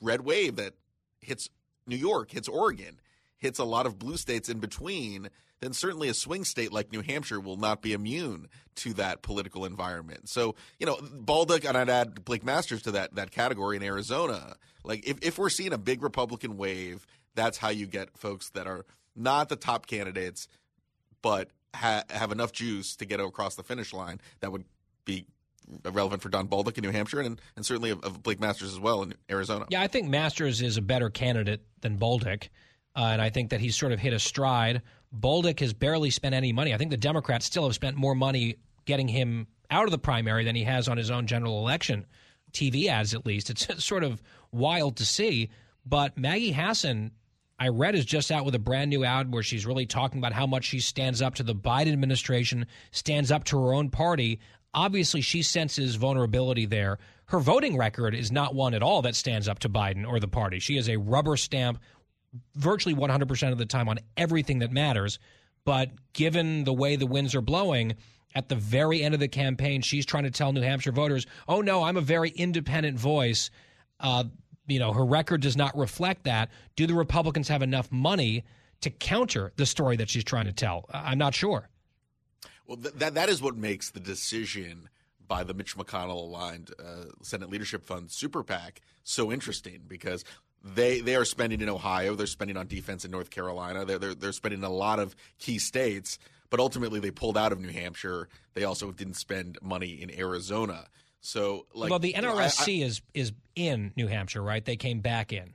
red 0.02 0.22
wave 0.22 0.58
that 0.58 0.74
hits 1.22 1.50
New 1.88 1.96
York, 1.96 2.32
hits 2.32 2.48
Oregon, 2.48 3.00
hits 3.38 3.60
a 3.60 3.64
lot 3.64 3.86
of 3.86 3.98
blue 3.98 4.18
states 4.18 4.50
in 4.50 4.60
between, 4.60 5.30
then 5.62 5.74
certainly 5.74 6.08
a 6.08 6.14
swing 6.14 6.44
state 6.44 6.72
like 6.72 6.92
New 6.92 7.02
Hampshire 7.02 7.40
will 7.40 7.58
not 7.58 7.82
be 7.82 7.94
immune 7.94 8.48
to 8.76 8.94
that 8.94 9.22
political 9.22 9.66
environment. 9.66 10.30
So, 10.30 10.56
you 10.80 10.86
know, 10.86 10.96
Bolduc, 10.96 11.68
and 11.68 11.78
I'd 11.78 11.90
add 11.90 12.24
Blake 12.24 12.44
Masters 12.44 12.82
to 12.84 12.92
that 12.92 13.16
that 13.16 13.32
category 13.32 13.76
in 13.78 13.84
Arizona. 13.84 14.56
Like, 14.84 15.08
if, 15.08 15.18
if 15.22 15.38
we're 15.38 15.50
seeing 15.50 15.74
a 15.74 15.78
big 15.78 16.02
Republican 16.02 16.58
wave, 16.58 17.06
that's 17.36 17.58
how 17.58 17.70
you 17.70 17.88
get 17.88 18.18
folks 18.18 18.50
that 18.52 18.68
are 18.68 18.86
not 19.20 19.50
the 19.50 19.56
top 19.56 19.86
candidates, 19.88 20.48
but 21.22 21.50
ha- 21.76 22.04
have 22.10 22.32
enough 22.32 22.52
juice 22.52 22.96
to 22.98 23.06
get 23.06 23.20
across 23.20 23.56
the 23.56 23.64
finish 23.64 23.94
line 23.94 24.20
that 24.40 24.52
would 24.52 24.66
be 25.06 25.26
relevant 25.92 26.22
for 26.22 26.30
Don 26.30 26.48
Bolduc 26.48 26.78
in 26.78 26.84
New 26.84 26.92
Hampshire 26.92 27.22
and, 27.22 27.40
and 27.56 27.66
certainly 27.66 27.92
of, 27.92 28.04
of 28.04 28.24
Blake 28.24 28.40
Masters 28.40 28.72
as 28.72 28.80
well 28.80 29.04
in 29.04 29.14
Arizona. 29.30 29.66
Yeah, 29.70 29.82
I 29.82 29.88
think 29.88 30.08
Masters 30.08 30.62
is 30.62 30.78
a 30.78 30.82
better 30.82 31.10
candidate 31.10 31.62
than 31.82 31.98
Bolduc. 31.98 32.50
Uh, 32.96 33.10
and 33.14 33.22
I 33.22 33.30
think 33.30 33.52
that 33.52 33.60
he's 33.60 33.78
sort 33.78 33.92
of 33.92 34.00
hit 34.00 34.14
a 34.14 34.20
stride. 34.20 34.82
Bolduc 35.18 35.60
has 35.60 35.74
barely 35.74 36.10
spent 36.10 36.36
any 36.36 36.52
money. 36.52 36.74
I 36.74 36.78
think 36.78 36.92
the 36.92 36.98
Democrats 36.98 37.46
still 37.46 37.66
have 37.66 37.76
spent 37.76 37.98
more 37.98 38.16
money 38.16 38.56
getting 38.86 39.08
him 39.08 39.48
out 39.70 39.86
of 39.86 39.92
the 39.92 40.00
primary 40.00 40.44
than 40.44 40.56
he 40.56 40.64
has 40.64 40.88
on 40.88 40.98
his 40.98 41.12
own 41.12 41.28
general 41.28 41.60
election 41.60 42.06
TV 42.52 42.88
ads, 42.88 43.14
at 43.14 43.26
least. 43.26 43.50
It's 43.50 43.84
sort 43.86 44.04
of 44.04 44.22
wild 44.52 44.98
to 44.98 45.06
see. 45.06 45.50
But 45.86 46.18
Maggie 46.18 46.52
Hassan, 46.52 47.12
I 47.60 47.68
read, 47.68 47.96
is 47.96 48.06
just 48.06 48.32
out 48.32 48.46
with 48.46 48.56
a 48.56 48.60
brand 48.60 48.90
new 48.90 49.04
ad 49.04 49.34
where 49.34 49.44
she's 49.44 49.66
really 49.66 49.86
talking 49.86 50.20
about 50.20 50.34
how 50.34 50.48
much 50.48 50.64
she 50.66 50.80
stands 50.80 51.22
up 51.22 51.36
to 51.36 51.44
the 51.44 51.56
Biden 51.56 51.92
administration, 51.92 52.66
stands 52.92 53.32
up 53.32 53.44
to 53.46 53.62
her 53.62 53.74
own 53.74 53.90
party. 53.90 54.40
Obviously, 54.74 55.22
she 55.22 55.42
senses 55.42 55.96
vulnerability 55.96 56.66
there. 56.66 57.00
Her 57.26 57.40
voting 57.40 57.78
record 57.78 58.16
is 58.16 58.32
not 58.32 58.56
one 58.56 58.74
at 58.74 58.82
all 58.82 59.02
that 59.02 59.16
stands 59.16 59.48
up 59.48 59.60
to 59.60 59.70
Biden 59.70 60.08
or 60.08 60.20
the 60.20 60.28
party. 60.28 60.60
She 60.60 60.78
is 60.78 60.88
a 60.88 60.98
rubber 60.98 61.36
stamp 61.36 61.80
virtually 62.56 62.96
100% 62.96 63.52
of 63.52 63.58
the 63.58 63.66
time 63.66 63.90
on 63.90 64.00
everything 64.16 64.60
that 64.60 64.72
matters. 64.72 65.20
But 65.66 65.92
given 66.14 66.64
the 66.64 66.74
way 66.74 66.96
the 66.96 67.06
winds 67.06 67.36
are 67.36 67.42
blowing, 67.42 67.96
at 68.36 68.48
the 68.50 68.56
very 68.56 69.02
end 69.02 69.14
of 69.14 69.20
the 69.20 69.28
campaign, 69.28 69.82
she's 69.82 70.06
trying 70.06 70.24
to 70.24 70.32
tell 70.32 70.54
New 70.54 70.62
Hampshire 70.62 70.92
voters, 70.92 71.26
oh, 71.48 71.62
no, 71.62 71.84
I'm 71.84 71.98
a 71.98 72.02
very 72.02 72.30
independent 72.30 72.98
voice. 72.98 73.50
Uh, 74.00 74.26
you 74.70 74.80
know, 74.80 74.94
her 74.94 75.06
record 75.06 75.42
does 75.42 75.58
not 75.58 75.78
reflect 75.78 76.24
that. 76.24 76.50
Do 76.76 76.88
the 76.88 76.94
Republicans 76.94 77.48
have 77.48 77.62
enough 77.62 77.92
money 77.92 78.44
to 78.82 78.90
counter 78.90 79.52
the 79.58 79.66
story 79.66 79.98
that 79.98 80.10
she's 80.10 80.24
trying 80.24 80.46
to 80.46 80.54
tell? 80.54 80.86
I'm 80.94 81.18
not 81.18 81.34
sure. 81.34 81.70
Well, 82.68 82.78
th- 82.78 82.96
that 82.96 83.16
that 83.16 83.30
is 83.30 83.42
what 83.42 83.56
makes 83.58 83.90
the 83.90 84.00
decision 84.00 84.90
by 85.28 85.44
the 85.44 85.54
Mitch 85.54 85.78
McConnell 85.78 86.24
aligned 86.24 86.72
uh, 86.80 87.06
Senate 87.22 87.50
Leadership 87.50 87.86
Fund 87.86 88.12
super 88.12 88.44
PAC 88.44 88.82
so 89.04 89.32
interesting 89.32 89.82
because 89.88 90.24
they 90.64 91.00
they 91.02 91.16
are 91.16 91.26
spending 91.26 91.62
in 91.62 91.70
Ohio, 91.70 92.16
they're 92.16 92.28
spending 92.28 92.58
on 92.58 92.68
defense 92.68 93.06
in 93.06 93.12
North 93.12 93.30
Carolina, 93.30 93.86
they're 93.86 94.00
they're, 94.00 94.16
they're 94.16 94.32
spending 94.32 94.60
in 94.60 94.66
a 94.66 94.70
lot 94.70 95.00
of 95.00 95.16
key 95.40 95.58
states, 95.58 96.20
but 96.50 96.60
ultimately 96.60 97.00
they 97.00 97.12
pulled 97.12 97.38
out 97.38 97.52
of 97.52 97.60
New 97.60 97.72
Hampshire. 97.72 98.28
They 98.54 98.66
also 98.66 98.92
didn't 98.92 99.16
spend 99.16 99.58
money 99.62 100.02
in 100.02 100.12
Arizona. 100.18 100.88
So, 101.22 101.66
like, 101.74 101.90
well, 101.90 102.00
the 102.00 102.14
NRSC 102.14 102.82
I- 102.82 102.84
I- 102.84 102.88
is 102.88 103.02
is 103.14 103.32
in 103.56 103.94
New 103.96 104.08
Hampshire, 104.08 104.42
right? 104.42 104.64
They 104.64 104.78
came 104.78 105.02
back 105.02 105.34
in. 105.34 105.54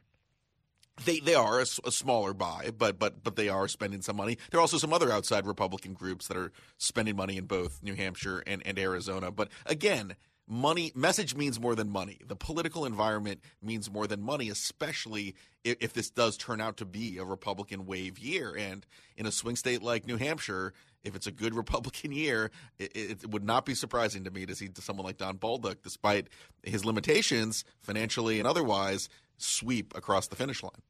They 1.05 1.19
they 1.19 1.35
are 1.35 1.59
a 1.61 1.67
smaller 1.67 2.33
buy, 2.35 2.71
but 2.77 2.99
but 2.99 3.25
but 3.25 3.35
they 3.35 3.49
are 3.49 3.67
spending 3.67 4.01
some 4.01 4.17
money. 4.17 4.39
There 4.51 4.59
are 4.59 4.61
also 4.61 4.79
some 4.79 4.93
other 4.93 5.11
outside 5.11 5.45
Republican 5.45 5.93
groups 5.93 6.29
that 6.29 6.37
are 6.37 6.53
spending 6.79 7.17
money 7.17 7.37
in 7.37 7.47
both 7.47 7.83
New 7.83 7.95
Hampshire 7.95 8.45
and, 8.47 8.63
and 8.65 8.79
Arizona. 8.79 9.33
But 9.33 9.49
again, 9.67 10.15
money 10.47 10.93
message 10.95 11.35
means 11.35 11.59
more 11.59 11.75
than 11.75 11.91
money. 11.91 12.21
The 12.25 12.37
political 12.37 12.85
environment 12.85 13.41
means 13.61 13.91
more 13.91 14.07
than 14.07 14.23
money, 14.23 14.51
especially 14.51 15.35
if, 15.65 15.79
if 15.81 15.93
this 15.95 16.11
does 16.11 16.37
turn 16.37 16.61
out 16.61 16.77
to 16.77 16.85
be 16.85 17.19
a 17.19 17.25
Republican 17.25 17.87
wave 17.87 18.17
year. 18.19 18.55
And 18.57 18.87
in 19.17 19.27
a 19.27 19.33
swing 19.33 19.57
state 19.57 19.83
like 19.83 20.07
New 20.07 20.17
Hampshire, 20.17 20.75
if 21.05 21.15
it's 21.15 21.27
a 21.27 21.31
good 21.31 21.55
Republican 21.63 22.13
year, 22.13 22.51
it, 22.79 22.93
it 22.95 23.31
would 23.31 23.45
not 23.45 23.65
be 23.65 23.75
surprising 23.75 24.25
to 24.25 24.31
me 24.31 24.47
to 24.47 24.55
see 24.55 24.69
someone 24.81 25.07
like 25.07 25.19
Don 25.19 25.39
Bolduc, 25.39 25.77
despite 25.83 26.29
his 26.63 26.85
limitations 26.85 27.65
financially 27.81 28.39
and 28.39 28.49
otherwise, 28.49 29.09
sweep 29.37 29.97
across 29.97 30.29
the 30.29 30.37
finish 30.37 30.63
line. 30.63 30.83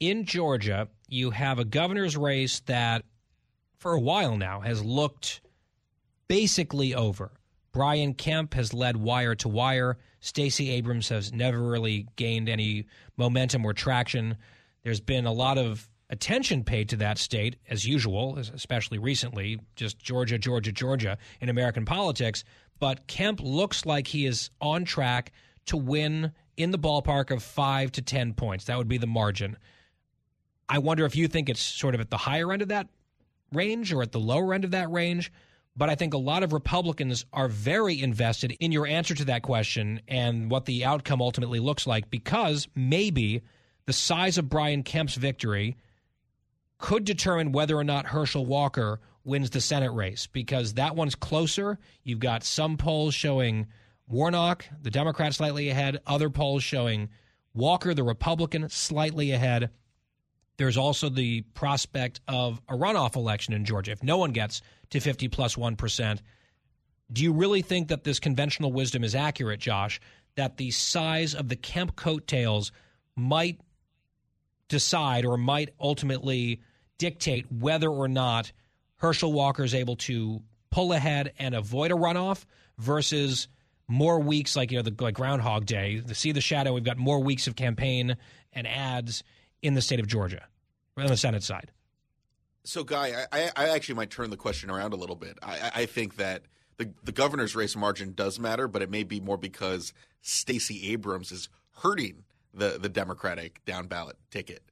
in 0.00 0.24
Georgia, 0.24 0.88
you 1.08 1.30
have 1.30 1.58
a 1.58 1.64
governor's 1.64 2.16
race 2.16 2.60
that, 2.60 3.04
for 3.78 3.92
a 3.92 4.00
while 4.00 4.36
now, 4.36 4.60
has 4.60 4.82
looked 4.84 5.40
basically 6.28 6.94
over. 6.94 7.30
Brian 7.72 8.14
Kemp 8.14 8.54
has 8.54 8.74
led 8.74 8.96
wire 8.96 9.34
to 9.36 9.48
wire. 9.48 9.98
Stacey 10.20 10.70
Abrams 10.70 11.08
has 11.08 11.32
never 11.32 11.60
really 11.60 12.06
gained 12.16 12.48
any 12.48 12.86
momentum 13.16 13.64
or 13.64 13.72
traction. 13.72 14.36
There's 14.82 15.00
been 15.00 15.26
a 15.26 15.32
lot 15.32 15.58
of 15.58 15.88
attention 16.12 16.62
paid 16.62 16.90
to 16.90 16.96
that 16.96 17.18
state, 17.18 17.56
as 17.68 17.86
usual, 17.86 18.38
especially 18.38 18.98
recently, 18.98 19.58
just 19.74 19.98
Georgia, 19.98 20.38
Georgia, 20.38 20.70
Georgia 20.70 21.18
in 21.40 21.48
American 21.48 21.86
politics. 21.86 22.44
But 22.78 23.06
Kemp 23.06 23.40
looks 23.42 23.86
like 23.86 24.06
he 24.06 24.26
is 24.26 24.50
on 24.60 24.84
track 24.84 25.32
to 25.66 25.76
win 25.76 26.32
in 26.56 26.70
the 26.70 26.78
ballpark 26.78 27.30
of 27.30 27.42
five 27.42 27.90
to 27.92 28.02
10 28.02 28.34
points. 28.34 28.66
That 28.66 28.76
would 28.76 28.88
be 28.88 28.98
the 28.98 29.06
margin. 29.06 29.56
I 30.68 30.78
wonder 30.78 31.06
if 31.06 31.16
you 31.16 31.28
think 31.28 31.48
it's 31.48 31.60
sort 31.60 31.94
of 31.94 32.00
at 32.00 32.10
the 32.10 32.18
higher 32.18 32.52
end 32.52 32.62
of 32.62 32.68
that 32.68 32.88
range 33.52 33.92
or 33.92 34.02
at 34.02 34.12
the 34.12 34.20
lower 34.20 34.52
end 34.52 34.64
of 34.64 34.72
that 34.72 34.90
range. 34.90 35.32
But 35.74 35.88
I 35.88 35.94
think 35.94 36.12
a 36.12 36.18
lot 36.18 36.42
of 36.42 36.52
Republicans 36.52 37.24
are 37.32 37.48
very 37.48 38.00
invested 38.00 38.54
in 38.60 38.72
your 38.72 38.86
answer 38.86 39.14
to 39.14 39.24
that 39.26 39.42
question 39.42 40.02
and 40.06 40.50
what 40.50 40.66
the 40.66 40.84
outcome 40.84 41.22
ultimately 41.22 41.60
looks 41.60 41.86
like 41.86 42.10
because 42.10 42.68
maybe 42.74 43.42
the 43.86 43.94
size 43.94 44.36
of 44.36 44.50
Brian 44.50 44.82
Kemp's 44.82 45.14
victory 45.14 45.78
could 46.82 47.04
determine 47.04 47.52
whether 47.52 47.76
or 47.76 47.84
not 47.84 48.06
Herschel 48.06 48.44
Walker 48.44 49.00
wins 49.24 49.50
the 49.50 49.60
Senate 49.60 49.92
race 49.92 50.26
because 50.26 50.74
that 50.74 50.96
one's 50.96 51.14
closer. 51.14 51.78
You've 52.02 52.18
got 52.18 52.42
some 52.42 52.76
polls 52.76 53.14
showing 53.14 53.68
Warnock, 54.08 54.66
the 54.82 54.90
Democrat, 54.90 55.32
slightly 55.32 55.70
ahead, 55.70 56.00
other 56.06 56.28
polls 56.28 56.64
showing 56.64 57.08
Walker, 57.54 57.94
the 57.94 58.02
Republican, 58.02 58.68
slightly 58.68 59.30
ahead. 59.30 59.70
There's 60.56 60.76
also 60.76 61.08
the 61.08 61.42
prospect 61.54 62.20
of 62.26 62.60
a 62.68 62.74
runoff 62.74 63.14
election 63.14 63.54
in 63.54 63.64
Georgia. 63.64 63.92
If 63.92 64.02
no 64.02 64.18
one 64.18 64.32
gets 64.32 64.60
to 64.90 64.98
50 64.98 65.28
plus 65.28 65.56
1, 65.56 65.76
do 67.12 67.22
you 67.22 67.32
really 67.32 67.62
think 67.62 67.88
that 67.88 68.02
this 68.02 68.18
conventional 68.18 68.72
wisdom 68.72 69.04
is 69.04 69.14
accurate, 69.14 69.60
Josh, 69.60 70.00
that 70.34 70.56
the 70.56 70.72
size 70.72 71.32
of 71.34 71.48
the 71.48 71.56
Kemp 71.56 71.94
coattails 71.94 72.72
might 73.14 73.60
decide 74.68 75.24
or 75.24 75.38
might 75.38 75.70
ultimately 75.80 76.60
dictate 76.98 77.50
whether 77.50 77.88
or 77.88 78.08
not 78.08 78.52
Herschel 78.96 79.32
Walker 79.32 79.64
is 79.64 79.74
able 79.74 79.96
to 79.96 80.42
pull 80.70 80.92
ahead 80.92 81.32
and 81.38 81.54
avoid 81.54 81.90
a 81.90 81.94
runoff 81.94 82.44
versus 82.78 83.48
more 83.88 84.20
weeks 84.20 84.56
like 84.56 84.70
you 84.70 84.78
know 84.78 84.82
the 84.82 84.94
like 85.02 85.14
Groundhog 85.14 85.66
Day, 85.66 86.00
the 86.00 86.14
see 86.14 86.32
the 86.32 86.40
shadow. 86.40 86.72
We've 86.72 86.84
got 86.84 86.98
more 86.98 87.20
weeks 87.20 87.46
of 87.46 87.56
campaign 87.56 88.16
and 88.52 88.66
ads 88.66 89.22
in 89.60 89.74
the 89.74 89.82
state 89.82 90.00
of 90.00 90.06
Georgia 90.06 90.46
on 90.96 91.06
the 91.06 91.16
Senate 91.16 91.42
side. 91.42 91.70
So, 92.64 92.84
Guy, 92.84 93.26
I, 93.32 93.50
I 93.56 93.68
actually 93.70 93.96
might 93.96 94.10
turn 94.10 94.30
the 94.30 94.36
question 94.36 94.70
around 94.70 94.92
a 94.92 94.96
little 94.96 95.16
bit. 95.16 95.38
I, 95.42 95.70
I 95.74 95.86
think 95.86 96.16
that 96.16 96.42
the, 96.76 96.90
the 97.02 97.12
governor's 97.12 97.56
race 97.56 97.74
margin 97.74 98.12
does 98.12 98.38
matter, 98.38 98.68
but 98.68 98.82
it 98.82 98.90
may 98.90 99.02
be 99.02 99.20
more 99.20 99.36
because 99.36 99.92
Stacey 100.20 100.92
Abrams 100.92 101.32
is 101.32 101.48
hurting 101.78 102.24
the, 102.54 102.78
the 102.80 102.88
Democratic 102.88 103.64
down 103.64 103.88
ballot 103.88 104.16
ticket. 104.30 104.62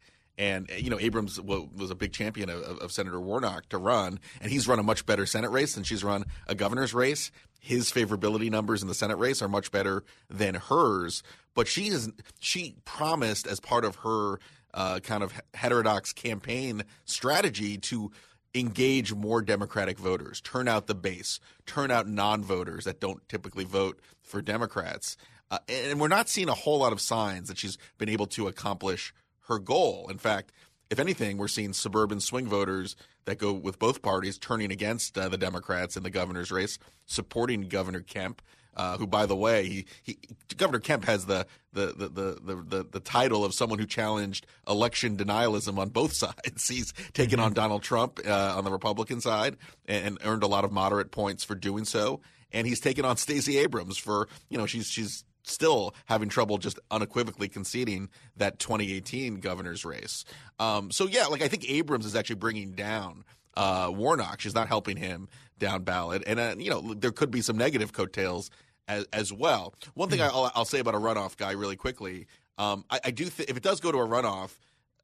And, 0.41 0.71
you 0.75 0.89
know, 0.89 0.99
Abrams 0.99 1.39
was 1.39 1.91
a 1.91 1.95
big 1.95 2.15
champion 2.15 2.49
of, 2.49 2.63
of 2.63 2.91
Senator 2.91 3.21
Warnock 3.21 3.69
to 3.69 3.77
run, 3.77 4.19
and 4.41 4.51
he's 4.51 4.67
run 4.67 4.79
a 4.79 4.83
much 4.83 5.05
better 5.05 5.27
Senate 5.27 5.51
race 5.51 5.75
than 5.75 5.85
she's 5.85 6.03
run 6.03 6.25
a 6.47 6.55
governor's 6.55 6.95
race. 6.95 7.31
His 7.61 7.93
favorability 7.93 8.51
numbers 8.51 8.81
in 8.81 8.89
the 8.89 8.95
Senate 8.95 9.19
race 9.19 9.43
are 9.43 9.49
much 9.49 9.71
better 9.71 10.03
than 10.31 10.55
hers. 10.55 11.23
But 11.55 11.69
she 11.69 11.89
is 11.89 12.11
she 12.39 12.77
promised 12.87 13.47
as 13.47 13.61
part 13.61 13.85
of 13.85 13.97
her 13.97 14.41
uh, 14.73 15.01
kind 15.01 15.23
of 15.23 15.39
heterodox 15.53 16.15
campaign 16.15 16.85
strategy 17.05 17.77
to 17.77 18.11
engage 18.55 19.13
more 19.13 19.43
Democratic 19.43 19.99
voters, 19.99 20.41
turn 20.41 20.69
out 20.69 20.87
the 20.87 20.95
base, 20.95 21.39
turn 21.67 21.91
out 21.91 22.09
non 22.09 22.43
voters 22.43 22.87
that 22.87 22.99
don't 22.99 23.29
typically 23.29 23.65
vote 23.65 24.01
for 24.23 24.41
Democrats. 24.41 25.19
Uh, 25.51 25.59
and 25.69 26.01
we're 26.01 26.09
not 26.09 26.31
seeing 26.31 26.49
a 26.49 26.55
whole 26.55 26.79
lot 26.79 26.95
of 26.95 27.01
signs 27.01 27.49
that 27.49 27.59
she's 27.59 27.77
been 27.99 28.09
able 28.09 28.27
to 28.27 28.49
accomplish 28.49 29.13
her 29.51 29.59
goal. 29.59 30.07
In 30.09 30.19
fact, 30.19 30.53
if 30.91 30.99
anything, 30.99 31.37
we're 31.37 31.49
seeing 31.49 31.73
suburban 31.73 32.21
swing 32.21 32.47
voters 32.47 32.97
that 33.25 33.39
go 33.39 33.53
with 33.53 33.79
both 33.79 34.03
parties 34.03 34.39
turning 34.39 34.73
against 34.73 35.17
uh, 35.17 35.29
the 35.29 35.39
Democrats 35.39 35.97
in 35.97 36.03
the 36.03 36.11
governor's 36.11 36.51
race, 36.51 36.79
supporting 37.07 37.69
Governor 37.69 38.01
Kemp. 38.01 38.43
Uh, 38.77 38.97
who, 38.97 39.07
by 39.07 39.27
the 39.27 39.35
way, 39.35 39.67
he, 39.67 39.85
he 40.05 40.19
Governor 40.57 40.79
Kemp 40.79 41.05
has 41.05 41.27
the 41.27 41.45
the, 41.73 41.87
the, 41.87 42.09
the, 42.09 42.55
the, 42.55 42.87
the, 42.89 43.01
title 43.01 43.45
of 43.45 43.53
someone 43.53 43.81
who 43.81 43.87
challenged 43.87 44.47
election 44.67 45.17
denialism 45.17 45.77
on 45.77 45.89
both 45.89 46.13
sides. 46.15 46.69
He's 46.69 46.93
taken 47.13 47.41
on 47.41 47.53
Donald 47.53 47.83
Trump 47.83 48.21
uh, 48.25 48.55
on 48.57 48.65
the 48.65 48.71
Republican 48.71 49.21
side 49.21 49.57
and, 49.87 50.07
and 50.07 50.19
earned 50.25 50.45
a 50.45 50.47
lot 50.47 50.65
of 50.65 50.71
moderate 50.71 51.11
points 51.11 51.43
for 51.43 51.57
doing 51.57 51.85
so. 51.85 52.21
And 52.53 52.65
he's 52.65 52.81
taken 52.81 53.05
on 53.05 53.17
Stacey 53.17 53.59
Abrams 53.59 53.99
for 53.99 54.29
you 54.49 54.57
know 54.57 54.67
she's 54.67 54.87
she's 54.87 55.25
still 55.43 55.95
having 56.07 56.29
trouble 56.29 56.59
just 56.59 56.79
unequivocally 56.91 57.49
conceding 57.49 58.09
that 58.37 58.59
2018 58.59 59.41
governor's 59.41 59.85
race. 59.85 60.25
Um, 60.59 60.91
so 60.91 61.07
yeah, 61.07 61.27
like 61.27 61.43
I 61.43 61.49
think 61.49 61.69
Abrams 61.71 62.07
is 62.07 62.17
actually 62.17 62.37
bringing 62.37 62.73
down 62.73 63.25
uh, 63.57 63.91
Warnock. 63.95 64.41
She's 64.41 64.55
not 64.55 64.69
helping 64.69 64.97
him 64.97 65.29
down 65.59 65.83
ballot, 65.83 66.23
and 66.27 66.41
uh, 66.41 66.55
you 66.59 66.71
know 66.71 66.95
there 66.95 67.13
could 67.13 67.31
be 67.31 67.43
some 67.43 67.57
negative 67.57 67.93
coattails 67.93 68.51
as, 68.89 69.07
as 69.13 69.33
well. 69.33 69.75
One 69.95 70.09
thing 70.09 70.21
I'll, 70.21 70.51
I'll 70.55 70.65
say 70.65 70.81
about 70.81 70.95
a 70.95 70.99
runoff 70.99 71.37
guy 71.37 71.53
really 71.53 71.77
quickly. 71.77 72.27
Um, 72.59 72.85
I, 72.91 73.01
I 73.07 73.11
do 73.11 73.27
think 73.27 73.49
if 73.49 73.57
it 73.57 73.63
does 73.63 73.81
go 73.81 73.93
to 73.93 73.99
a 73.99 74.07
runoff, 74.07 74.59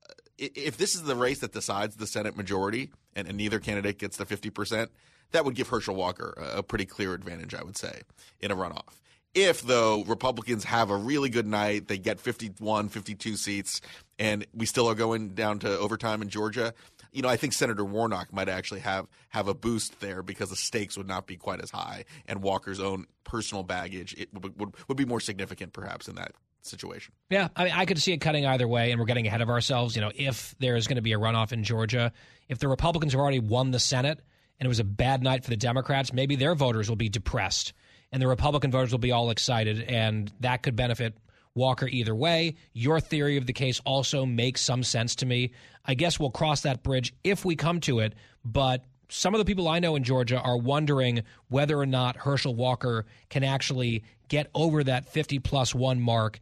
uh, 0.08 0.12
if 0.38 0.76
this 0.76 0.94
is 0.94 1.04
the 1.04 1.16
race 1.16 1.38
that 1.38 1.52
decides 1.52 1.96
the 1.96 2.06
Senate 2.06 2.36
majority 2.36 2.90
and, 3.14 3.28
and 3.28 3.36
neither 3.36 3.58
candidate 3.58 3.98
gets 3.98 4.16
the 4.16 4.26
50%, 4.26 4.88
that 5.32 5.44
would 5.44 5.54
give 5.54 5.68
Herschel 5.68 5.94
Walker 5.94 6.34
a, 6.36 6.58
a 6.58 6.62
pretty 6.62 6.84
clear 6.84 7.14
advantage, 7.14 7.54
I 7.54 7.62
would 7.62 7.76
say, 7.76 8.02
in 8.40 8.50
a 8.50 8.56
runoff. 8.56 9.00
If, 9.36 9.60
though, 9.60 10.02
Republicans 10.04 10.64
have 10.64 10.88
a 10.88 10.96
really 10.96 11.28
good 11.28 11.46
night, 11.46 11.88
they 11.88 11.98
get 11.98 12.20
51, 12.20 12.88
52 12.88 13.36
seats, 13.36 13.82
and 14.18 14.46
we 14.54 14.64
still 14.64 14.88
are 14.88 14.94
going 14.94 15.34
down 15.34 15.58
to 15.58 15.78
overtime 15.78 16.22
in 16.22 16.30
Georgia, 16.30 16.72
you 17.12 17.22
know, 17.22 17.28
I 17.28 17.36
think 17.36 17.52
Senator 17.52 17.84
Warnock 17.84 18.32
might 18.32 18.48
actually 18.48 18.80
have 18.80 19.06
have 19.30 19.48
a 19.48 19.54
boost 19.54 20.00
there 20.00 20.22
because 20.22 20.50
the 20.50 20.56
stakes 20.56 20.96
would 20.96 21.06
not 21.06 21.26
be 21.26 21.36
quite 21.36 21.62
as 21.62 21.70
high, 21.70 22.04
and 22.26 22.42
Walker's 22.42 22.80
own 22.80 23.06
personal 23.24 23.62
baggage 23.62 24.14
it 24.18 24.28
would, 24.34 24.58
would, 24.58 24.74
would 24.88 24.96
be 24.96 25.04
more 25.04 25.20
significant, 25.20 25.72
perhaps, 25.72 26.08
in 26.08 26.14
that 26.16 26.32
situation. 26.62 27.14
Yeah, 27.30 27.48
I, 27.56 27.64
mean, 27.64 27.72
I 27.74 27.84
could 27.84 28.00
see 28.00 28.12
it 28.12 28.18
cutting 28.18 28.46
either 28.46 28.66
way, 28.66 28.90
and 28.90 29.00
we're 29.00 29.06
getting 29.06 29.26
ahead 29.26 29.40
of 29.40 29.48
ourselves. 29.48 29.96
You 29.96 30.02
know, 30.02 30.12
if 30.14 30.54
there's 30.58 30.86
going 30.86 30.96
to 30.96 31.02
be 31.02 31.12
a 31.12 31.18
runoff 31.18 31.52
in 31.52 31.62
Georgia, 31.62 32.12
if 32.48 32.58
the 32.58 32.68
Republicans 32.68 33.12
have 33.12 33.20
already 33.20 33.40
won 33.40 33.70
the 33.70 33.78
Senate 33.78 34.20
and 34.58 34.66
it 34.66 34.68
was 34.68 34.80
a 34.80 34.84
bad 34.84 35.22
night 35.22 35.44
for 35.44 35.50
the 35.50 35.56
Democrats, 35.56 36.12
maybe 36.12 36.36
their 36.36 36.54
voters 36.54 36.88
will 36.88 36.96
be 36.96 37.08
depressed, 37.08 37.72
and 38.12 38.22
the 38.22 38.28
Republican 38.28 38.70
voters 38.70 38.92
will 38.92 38.98
be 38.98 39.12
all 39.12 39.30
excited, 39.30 39.82
and 39.82 40.32
that 40.40 40.62
could 40.62 40.76
benefit 40.76 41.16
Walker 41.54 41.88
either 41.88 42.14
way. 42.14 42.56
Your 42.72 43.00
theory 43.00 43.36
of 43.36 43.46
the 43.46 43.52
case 43.52 43.80
also 43.84 44.26
makes 44.26 44.60
some 44.60 44.82
sense 44.82 45.16
to 45.16 45.26
me. 45.26 45.52
I 45.84 45.94
guess 45.94 46.20
we'll 46.20 46.30
cross 46.30 46.60
that 46.62 46.82
bridge 46.82 47.14
if 47.24 47.44
we 47.44 47.56
come 47.56 47.80
to 47.80 48.00
it, 48.00 48.14
but 48.44 48.84
some 49.08 49.34
of 49.34 49.38
the 49.38 49.44
people 49.44 49.68
I 49.68 49.78
know 49.78 49.96
in 49.96 50.04
Georgia 50.04 50.38
are 50.40 50.58
wondering 50.58 51.22
whether 51.48 51.78
or 51.78 51.86
not 51.86 52.16
Herschel 52.16 52.54
Walker 52.54 53.06
can 53.30 53.44
actually 53.44 54.04
get 54.28 54.50
over 54.54 54.82
that 54.84 55.06
50 55.06 55.38
plus 55.40 55.74
one 55.74 56.00
mark 56.00 56.40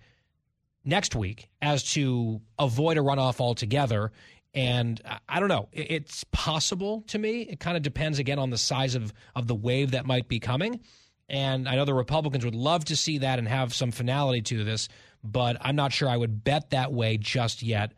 next 0.85 1.15
week 1.15 1.49
as 1.61 1.93
to 1.93 2.41
avoid 2.59 2.97
a 2.97 3.01
runoff 3.01 3.41
altogether. 3.41 4.13
And 4.55 5.01
I 5.29 5.41
don't 5.41 5.49
know. 5.49 5.69
It's 5.73 6.25
possible 6.25 7.03
to 7.09 7.19
me. 7.19 7.43
It 7.43 7.61
kind 7.61 7.77
of 7.77 7.83
depends 7.83 8.19
again 8.19 8.39
on 8.39 8.51
the 8.51 8.59
size 8.59 8.95
of, 8.95 9.13
of 9.35 9.47
the 9.47 9.55
wave 9.55 9.91
that 9.93 10.07
might 10.07 10.29
be 10.29 10.41
coming. 10.41 10.81
And 11.29 11.69
I 11.69 11.77
know 11.77 11.85
the 11.85 11.95
Republicans 11.95 12.45
would 12.45 12.55
love 12.55 12.85
to 12.87 12.97
see 12.97 13.19
that 13.19 13.39
and 13.39 13.49
have 13.49 13.73
some 13.73 13.91
finality 13.91 14.43
to 14.43 14.65
this, 14.65 14.89
but 15.23 15.57
I'm 15.61 15.77
not 15.77 15.93
sure 15.93 16.09
I 16.09 16.17
would 16.17 16.45
bet 16.45 16.71
that 16.71 16.93
way 16.93 17.17
just 17.17 17.63
yet. 17.63 17.93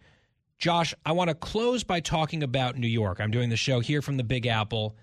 Josh, 0.59 0.95
I 1.05 1.13
want 1.13 1.29
to 1.29 1.35
close 1.35 1.85
by 1.85 2.01
talking 2.01 2.43
about 2.43 2.79
New 2.79 2.87
York. 2.87 3.21
I'm 3.21 3.31
doing 3.31 3.51
the 3.51 3.57
show 3.57 3.81
here 3.81 4.01
from 4.01 4.17
the 4.17 4.25
Big 4.25 4.47
Apple. 4.47 4.97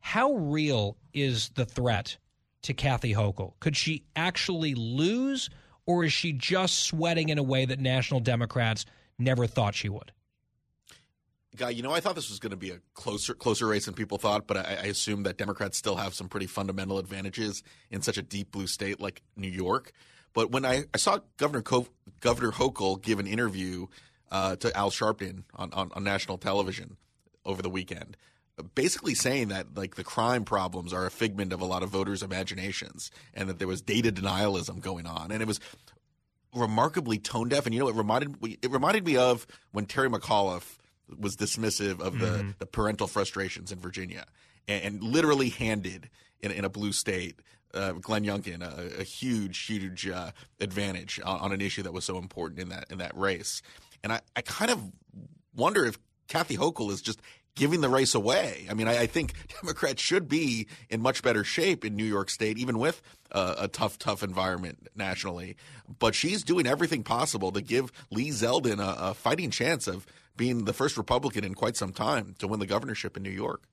How 0.00 0.32
real 0.34 0.96
is 1.12 1.50
the 1.50 1.66
threat 1.66 2.16
to 2.62 2.72
Kathy 2.72 3.12
Hochul? 3.12 3.54
Could 3.60 3.76
she 3.76 4.04
actually 4.14 4.74
lose, 4.74 5.50
or 5.86 6.04
is 6.04 6.12
she 6.12 6.32
just 6.32 6.84
sweating 6.84 7.28
in 7.28 7.38
a 7.38 7.42
way 7.42 7.64
that 7.64 7.80
national 7.80 8.20
Democrats 8.20 8.86
never 9.18 9.46
thought 9.46 9.74
she 9.74 9.88
would? 9.88 10.12
Guy, 11.54 11.70
you 11.70 11.82
know, 11.82 11.92
I 11.92 12.00
thought 12.00 12.16
this 12.16 12.28
was 12.28 12.38
going 12.38 12.50
to 12.50 12.56
be 12.56 12.70
a 12.70 12.80
closer 12.94 13.32
closer 13.32 13.66
race 13.66 13.86
than 13.86 13.94
people 13.94 14.18
thought, 14.18 14.46
but 14.46 14.56
I, 14.58 14.78
I 14.82 14.86
assume 14.86 15.22
that 15.22 15.38
Democrats 15.38 15.78
still 15.78 15.96
have 15.96 16.12
some 16.12 16.28
pretty 16.28 16.46
fundamental 16.46 16.98
advantages 16.98 17.62
in 17.90 18.02
such 18.02 18.18
a 18.18 18.22
deep 18.22 18.50
blue 18.50 18.66
state 18.66 19.00
like 19.00 19.22
New 19.36 19.48
York. 19.48 19.92
But 20.34 20.50
when 20.50 20.66
I, 20.66 20.84
I 20.92 20.98
saw 20.98 21.20
Governor 21.38 21.62
Co- 21.62 21.88
Governor 22.20 22.52
Hochul 22.52 23.00
give 23.00 23.18
an 23.18 23.26
interview 23.26 23.86
uh, 24.30 24.56
to 24.56 24.76
Al 24.76 24.90
Sharpton 24.90 25.44
on, 25.54 25.72
on, 25.72 25.90
on 25.94 26.04
national 26.04 26.36
television 26.36 26.98
over 27.46 27.62
the 27.62 27.70
weekend, 27.70 28.18
basically 28.74 29.14
saying 29.14 29.48
that 29.48 29.76
like 29.76 29.94
the 29.94 30.04
crime 30.04 30.44
problems 30.44 30.92
are 30.92 31.06
a 31.06 31.10
figment 31.10 31.54
of 31.54 31.62
a 31.62 31.64
lot 31.64 31.82
of 31.82 31.88
voters' 31.88 32.22
imaginations, 32.22 33.10
and 33.32 33.48
that 33.48 33.58
there 33.58 33.68
was 33.68 33.80
data 33.80 34.12
denialism 34.12 34.80
going 34.80 35.06
on, 35.06 35.30
and 35.30 35.40
it 35.40 35.46
was 35.46 35.60
remarkably 36.54 37.18
tone 37.18 37.48
deaf. 37.48 37.64
And 37.64 37.74
you 37.74 37.80
know, 37.80 37.88
it 37.88 37.94
reminded 37.94 38.36
it 38.62 38.70
reminded 38.70 39.06
me 39.06 39.16
of 39.16 39.46
when 39.72 39.86
Terry 39.86 40.10
McAuliffe 40.10 40.76
was 41.18 41.36
dismissive 41.36 42.00
of 42.00 42.18
the, 42.18 42.26
mm-hmm. 42.26 42.50
the 42.58 42.66
parental 42.66 43.06
frustrations 43.06 43.72
in 43.72 43.78
Virginia 43.78 44.24
and, 44.66 44.84
and 44.84 45.02
literally 45.02 45.50
handed 45.50 46.10
in, 46.40 46.50
in, 46.50 46.64
a 46.64 46.68
blue 46.68 46.92
state 46.92 47.40
uh, 47.74 47.92
Glenn 47.92 48.24
Youngkin 48.24 48.62
a, 48.62 49.00
a 49.00 49.04
huge, 49.04 49.58
huge 49.58 50.08
uh, 50.08 50.30
advantage 50.60 51.20
on, 51.24 51.40
on, 51.40 51.52
an 51.52 51.60
issue 51.60 51.82
that 51.82 51.92
was 51.92 52.04
so 52.04 52.18
important 52.18 52.60
in 52.60 52.70
that 52.70 52.86
in 52.90 52.98
that 52.98 53.16
race. 53.16 53.62
And 54.02 54.12
I, 54.12 54.20
I 54.34 54.40
kind 54.40 54.70
of 54.70 54.80
wonder 55.54 55.84
if 55.84 55.98
Kathy 56.28 56.56
Hochul 56.56 56.90
is 56.90 57.02
just 57.02 57.20
giving 57.54 57.80
the 57.80 57.88
race 57.88 58.14
away. 58.14 58.66
I 58.70 58.74
mean, 58.74 58.86
I, 58.86 59.02
I, 59.02 59.06
think 59.06 59.32
Democrats 59.60 60.02
should 60.02 60.28
be 60.28 60.68
in 60.90 61.00
much 61.00 61.22
better 61.22 61.42
shape 61.42 61.84
in 61.84 61.96
New 61.96 62.04
York 62.04 62.30
State, 62.30 62.58
even 62.58 62.78
with 62.78 63.00
uh, 63.32 63.56
a 63.58 63.68
tough, 63.68 63.98
tough 63.98 64.22
environment 64.22 64.88
nationally. 64.94 65.56
But 65.98 66.14
she's 66.14 66.44
doing 66.44 66.66
everything 66.66 67.02
possible 67.02 67.50
to 67.52 67.62
give 67.62 67.90
Lee 68.10 68.28
Zeldin 68.28 68.78
a, 68.78 69.10
a 69.10 69.14
fighting 69.14 69.50
chance 69.50 69.86
of 69.86 70.06
being 70.36 70.64
the 70.64 70.72
first 70.72 70.96
Republican 70.96 71.44
in 71.44 71.54
quite 71.54 71.76
some 71.76 71.92
time 71.92 72.34
to 72.38 72.46
win 72.46 72.60
the 72.60 72.66
governorship 72.66 73.16
in 73.16 73.22
New 73.22 73.30
York. 73.30 73.64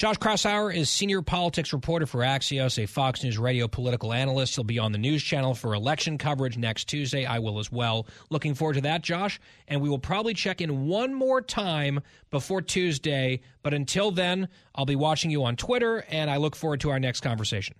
Josh 0.00 0.16
Kraushaar 0.16 0.74
is 0.74 0.88
senior 0.88 1.20
politics 1.20 1.74
reporter 1.74 2.06
for 2.06 2.20
Axios, 2.20 2.82
a 2.82 2.86
Fox 2.86 3.22
News 3.22 3.36
radio 3.36 3.68
political 3.68 4.14
analyst. 4.14 4.54
He'll 4.54 4.64
be 4.64 4.78
on 4.78 4.92
the 4.92 4.98
news 4.98 5.22
channel 5.22 5.52
for 5.52 5.74
election 5.74 6.16
coverage 6.16 6.56
next 6.56 6.86
Tuesday. 6.86 7.26
I 7.26 7.38
will 7.38 7.58
as 7.58 7.70
well. 7.70 8.06
Looking 8.30 8.54
forward 8.54 8.76
to 8.76 8.80
that, 8.80 9.02
Josh. 9.02 9.38
And 9.68 9.82
we 9.82 9.90
will 9.90 9.98
probably 9.98 10.32
check 10.32 10.62
in 10.62 10.86
one 10.86 11.12
more 11.12 11.42
time 11.42 12.00
before 12.30 12.62
Tuesday. 12.62 13.42
But 13.62 13.74
until 13.74 14.10
then, 14.10 14.48
I'll 14.74 14.86
be 14.86 14.96
watching 14.96 15.30
you 15.30 15.44
on 15.44 15.56
Twitter, 15.56 16.02
and 16.08 16.30
I 16.30 16.38
look 16.38 16.56
forward 16.56 16.80
to 16.80 16.88
our 16.88 16.98
next 16.98 17.20
conversation. 17.20 17.76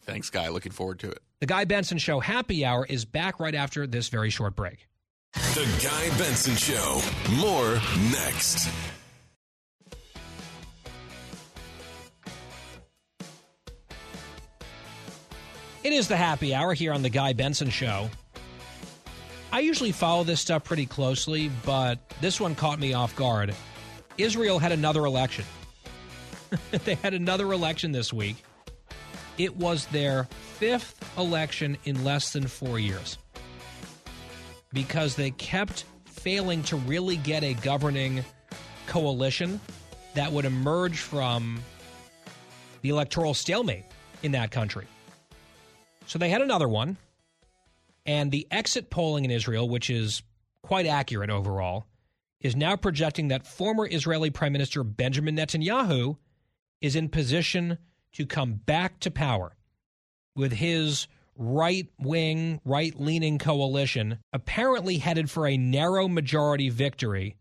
Thanks, 0.00 0.30
Guy. 0.30 0.48
Looking 0.48 0.72
forward 0.72 0.98
to 1.00 1.10
it. 1.10 1.18
The 1.40 1.46
Guy 1.46 1.66
Benson 1.66 1.98
Show 1.98 2.20
Happy 2.20 2.64
Hour 2.64 2.86
is 2.86 3.04
back 3.04 3.38
right 3.38 3.54
after 3.54 3.86
this 3.86 4.08
very 4.08 4.30
short 4.30 4.56
break. 4.56 4.87
The 5.58 5.82
Guy 5.82 6.16
Benson 6.18 6.54
Show. 6.54 7.00
More 7.36 7.74
next. 8.12 8.68
It 15.82 15.92
is 15.92 16.06
the 16.06 16.16
happy 16.16 16.54
hour 16.54 16.74
here 16.74 16.92
on 16.92 17.02
The 17.02 17.10
Guy 17.10 17.32
Benson 17.32 17.70
Show. 17.70 18.08
I 19.50 19.58
usually 19.58 19.90
follow 19.90 20.22
this 20.22 20.40
stuff 20.40 20.62
pretty 20.62 20.86
closely, 20.86 21.50
but 21.66 21.98
this 22.20 22.40
one 22.40 22.54
caught 22.54 22.78
me 22.78 22.92
off 22.92 23.16
guard. 23.16 23.52
Israel 24.16 24.60
had 24.60 24.70
another 24.70 25.06
election. 25.06 25.44
they 26.84 26.94
had 26.94 27.14
another 27.14 27.52
election 27.52 27.90
this 27.90 28.12
week. 28.12 28.44
It 29.38 29.56
was 29.56 29.86
their 29.86 30.28
fifth 30.58 31.18
election 31.18 31.78
in 31.84 32.04
less 32.04 32.32
than 32.32 32.46
four 32.46 32.78
years 32.78 33.18
because 34.72 35.14
they 35.14 35.30
kept 35.32 35.84
failing 36.04 36.62
to 36.64 36.76
really 36.76 37.16
get 37.16 37.42
a 37.44 37.54
governing 37.54 38.24
coalition 38.86 39.60
that 40.14 40.32
would 40.32 40.44
emerge 40.44 40.98
from 40.98 41.60
the 42.82 42.88
electoral 42.88 43.34
stalemate 43.34 43.84
in 44.22 44.32
that 44.32 44.50
country. 44.50 44.86
So 46.06 46.18
they 46.18 46.28
had 46.28 46.42
another 46.42 46.68
one. 46.68 46.96
And 48.06 48.30
the 48.30 48.46
exit 48.50 48.88
polling 48.88 49.26
in 49.26 49.30
Israel, 49.30 49.68
which 49.68 49.90
is 49.90 50.22
quite 50.62 50.86
accurate 50.86 51.28
overall, 51.28 51.84
is 52.40 52.56
now 52.56 52.76
projecting 52.76 53.28
that 53.28 53.46
former 53.46 53.86
Israeli 53.86 54.30
Prime 54.30 54.52
Minister 54.52 54.82
Benjamin 54.82 55.36
Netanyahu 55.36 56.16
is 56.80 56.96
in 56.96 57.10
position 57.10 57.76
to 58.12 58.24
come 58.24 58.54
back 58.54 59.00
to 59.00 59.10
power 59.10 59.56
with 60.34 60.52
his 60.52 61.06
right 61.38 61.88
wing, 61.98 62.60
right 62.64 62.98
leaning 62.98 63.38
coalition 63.38 64.18
apparently 64.32 64.98
headed 64.98 65.30
for 65.30 65.46
a 65.46 65.56
narrow 65.56 66.08
majority 66.08 66.68
victory 66.68 67.36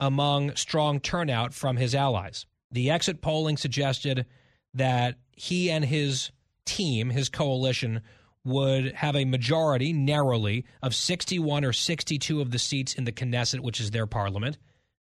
among 0.00 0.56
strong 0.56 0.98
turnout 0.98 1.52
from 1.52 1.76
his 1.76 1.94
allies. 1.94 2.46
The 2.72 2.90
exit 2.90 3.20
polling 3.20 3.58
suggested 3.58 4.26
that 4.74 5.16
he 5.32 5.70
and 5.70 5.84
his 5.84 6.30
team, 6.64 7.10
his 7.10 7.28
coalition, 7.28 8.00
would 8.44 8.92
have 8.94 9.16
a 9.16 9.26
majority, 9.26 9.92
narrowly, 9.92 10.64
of 10.82 10.94
61 10.94 11.64
or 11.64 11.72
62 11.72 12.40
of 12.40 12.50
the 12.50 12.58
seats 12.58 12.94
in 12.94 13.04
the 13.04 13.12
Knesset, 13.12 13.60
which 13.60 13.80
is 13.80 13.90
their 13.90 14.06
parliament. 14.06 14.56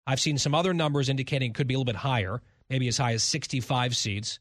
I've 0.08 0.20
seen 0.20 0.38
some 0.38 0.56
other 0.56 0.74
numbers 0.74 1.10
indicating 1.10 1.52
it 1.52 1.56
could 1.56 1.68
be 1.68 1.76
a 1.76 1.78
little 1.78 1.86
bit 1.92 1.98
higher, 1.98 2.42
maybe 2.70 2.88
as 2.88 2.98
high 2.98 3.14
as 3.14 3.24
65 3.24 3.96
seats. 3.96 4.40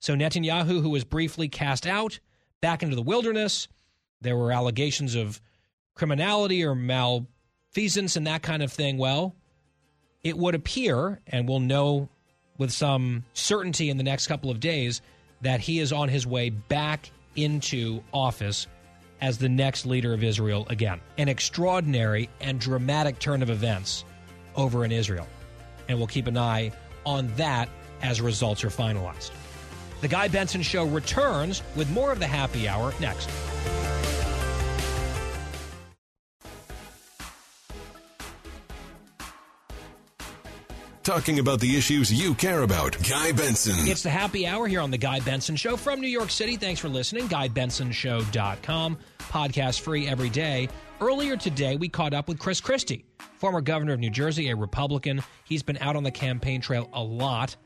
So 0.00 0.14
Netanyahu, 0.14 0.80
who 0.80 0.90
was 0.90 1.04
briefly 1.04 1.48
cast 1.48 1.86
out, 1.86 2.20
back 2.64 2.82
into 2.82 2.96
the 2.96 3.02
wilderness. 3.02 3.68
There 4.22 4.38
were 4.38 4.50
allegations 4.50 5.16
of 5.16 5.38
criminality 5.94 6.64
or 6.64 6.74
malfeasance 6.74 8.16
and 8.16 8.26
that 8.26 8.40
kind 8.40 8.62
of 8.62 8.72
thing. 8.72 8.96
Well, 8.96 9.36
it 10.22 10.38
would 10.38 10.54
appear, 10.54 11.20
and 11.26 11.46
we'll 11.46 11.60
know 11.60 12.08
with 12.56 12.72
some 12.72 13.22
certainty 13.34 13.90
in 13.90 13.98
the 13.98 14.02
next 14.02 14.28
couple 14.28 14.50
of 14.50 14.60
days, 14.60 15.02
that 15.42 15.60
he 15.60 15.78
is 15.78 15.92
on 15.92 16.08
his 16.08 16.26
way 16.26 16.48
back 16.48 17.10
into 17.36 18.02
office 18.14 18.66
as 19.20 19.36
the 19.36 19.50
next 19.50 19.84
leader 19.84 20.14
of 20.14 20.24
Israel 20.24 20.66
again. 20.70 21.02
An 21.18 21.28
extraordinary 21.28 22.30
and 22.40 22.58
dramatic 22.58 23.18
turn 23.18 23.42
of 23.42 23.50
events 23.50 24.06
over 24.56 24.86
in 24.86 24.90
Israel. 24.90 25.28
And 25.90 25.98
we'll 25.98 26.06
keep 26.06 26.28
an 26.28 26.38
eye 26.38 26.72
on 27.04 27.30
that 27.36 27.68
as 28.00 28.22
results 28.22 28.64
are 28.64 28.70
finalized. 28.70 29.32
The 30.04 30.08
Guy 30.08 30.28
Benson 30.28 30.60
Show 30.60 30.84
returns 30.84 31.62
with 31.76 31.90
more 31.90 32.12
of 32.12 32.18
the 32.18 32.26
happy 32.26 32.68
hour 32.68 32.92
next. 33.00 33.26
Talking 41.02 41.38
about 41.38 41.58
the 41.60 41.74
issues 41.74 42.12
you 42.12 42.34
care 42.34 42.64
about. 42.64 42.98
Guy 43.08 43.32
Benson. 43.32 43.88
It's 43.88 44.02
the 44.02 44.10
happy 44.10 44.46
hour 44.46 44.68
here 44.68 44.82
on 44.82 44.90
The 44.90 44.98
Guy 44.98 45.20
Benson 45.20 45.56
Show 45.56 45.74
from 45.78 46.02
New 46.02 46.08
York 46.08 46.28
City. 46.28 46.58
Thanks 46.58 46.82
for 46.82 46.90
listening. 46.90 47.26
GuyBensonShow.com. 47.28 48.98
Podcast 49.20 49.80
free 49.80 50.06
every 50.06 50.28
day. 50.28 50.68
Earlier 51.00 51.38
today, 51.38 51.76
we 51.76 51.88
caught 51.88 52.12
up 52.12 52.28
with 52.28 52.38
Chris 52.38 52.60
Christie 52.60 53.06
former 53.36 53.60
governor 53.60 53.92
of 53.92 54.00
New 54.00 54.10
Jersey, 54.10 54.48
a 54.48 54.56
Republican. 54.56 55.22
He's 55.44 55.62
been 55.62 55.76
out 55.78 55.96
on 55.96 56.02
the 56.02 56.10
campaign 56.10 56.60
trail 56.60 56.88
a 56.92 57.02
lot 57.02 57.56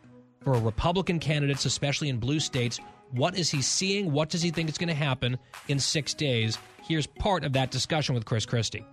for 0.49 0.59
Republican 0.61 1.19
candidates, 1.19 1.67
especially 1.67 2.09
in 2.09 2.19
blue 2.19 2.41
states. 2.41 2.81
What 3.11 3.37
is 3.39 3.51
he 3.51 3.61
seeing? 3.61 4.13
What 4.13 4.31
does 4.31 4.41
he 4.41 4.51
think 4.51 4.71
is 4.71 4.79
going 4.79 4.89
to 4.89 4.95
happen 4.95 5.39
in 5.69 5.79
six 5.79 6.15
days? 6.15 6.57
Here's 6.83 7.07
part 7.07 7.45
of 7.45 7.53
that 7.53 7.71
discussion 7.71 8.15
with 8.15 8.25
Chris 8.25 8.47
Christie. 8.47 8.87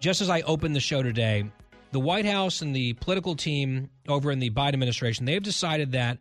Just 0.00 0.22
as 0.22 0.30
I 0.30 0.40
opened 0.42 0.74
the 0.74 0.80
show 0.80 1.02
today, 1.02 1.44
the 1.92 2.00
White 2.00 2.24
House 2.24 2.62
and 2.62 2.74
the 2.74 2.94
political 2.94 3.36
team 3.36 3.90
over 4.08 4.30
in 4.30 4.38
the 4.38 4.48
Biden 4.48 4.72
administration, 4.72 5.26
they've 5.26 5.42
decided 5.42 5.92
that 5.92 6.18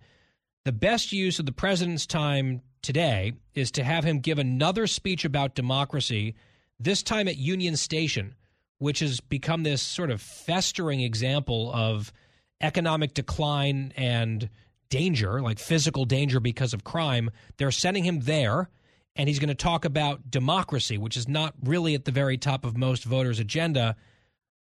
the 0.66 0.74
best 0.74 1.14
use 1.14 1.40
of 1.40 1.46
the 1.46 1.54
president's 1.54 2.06
time 2.06 2.62
today 2.82 3.34
is 3.56 3.72
to 3.72 3.86
have 3.86 4.04
him 4.04 4.20
give 4.20 4.38
another 4.38 4.86
speech 4.86 5.24
about 5.24 5.56
democracy, 5.56 6.36
this 6.78 7.02
time 7.02 7.30
at 7.30 7.38
Union 7.38 7.78
Station, 7.78 8.36
which 8.80 9.00
has 9.00 9.22
become 9.22 9.64
this 9.64 9.82
sort 9.82 10.12
of 10.12 10.22
festering 10.22 11.00
example 11.00 11.72
of 11.74 12.12
economic 12.60 13.14
decline 13.14 13.94
and 13.96 14.50
danger, 14.94 15.42
like 15.42 15.58
physical 15.58 16.06
danger 16.06 16.40
because 16.40 16.72
of 16.72 16.84
crime. 16.84 17.32
They're 17.58 17.72
sending 17.72 18.04
him 18.04 18.20
there, 18.20 18.70
and 19.16 19.28
he's 19.28 19.40
going 19.40 19.50
to 19.50 19.56
talk 19.56 19.86
about 19.86 20.30
democracy, 20.30 21.00
which 21.00 21.18
is 21.18 21.28
not 21.28 21.56
really 21.64 21.96
at 21.96 22.06
the 22.06 22.12
very 22.12 22.38
top 22.38 22.64
of 22.64 22.78
most 22.78 23.04
voters' 23.04 23.40
agenda. 23.40 23.96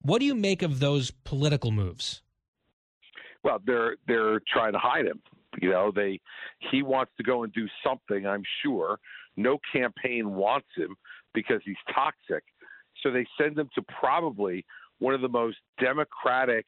What 0.02 0.18
do 0.18 0.26
you 0.26 0.34
make 0.34 0.60
of 0.60 0.80
those 0.80 1.10
political 1.24 1.70
moves? 1.70 2.20
Well, 3.42 3.58
they're 3.64 3.96
they're 4.06 4.42
trying 4.52 4.72
to 4.72 4.78
hide 4.78 5.06
him. 5.06 5.22
You 5.62 5.70
know, 5.70 5.90
they 5.94 6.20
he 6.70 6.82
wants 6.82 7.12
to 7.16 7.22
go 7.22 7.42
and 7.44 7.52
do 7.54 7.66
something. 7.82 8.26
I'm 8.26 8.42
sure. 8.62 8.98
No 9.38 9.58
campaign 9.72 10.34
wants 10.34 10.68
him 10.76 10.94
because 11.32 11.62
he's 11.64 11.76
toxic. 11.94 12.44
So 13.02 13.10
they 13.10 13.24
send 13.40 13.58
him 13.58 13.70
to 13.76 13.82
probably 13.98 14.66
one 14.98 15.14
of 15.14 15.22
the 15.22 15.28
most 15.28 15.56
democratic, 15.80 16.66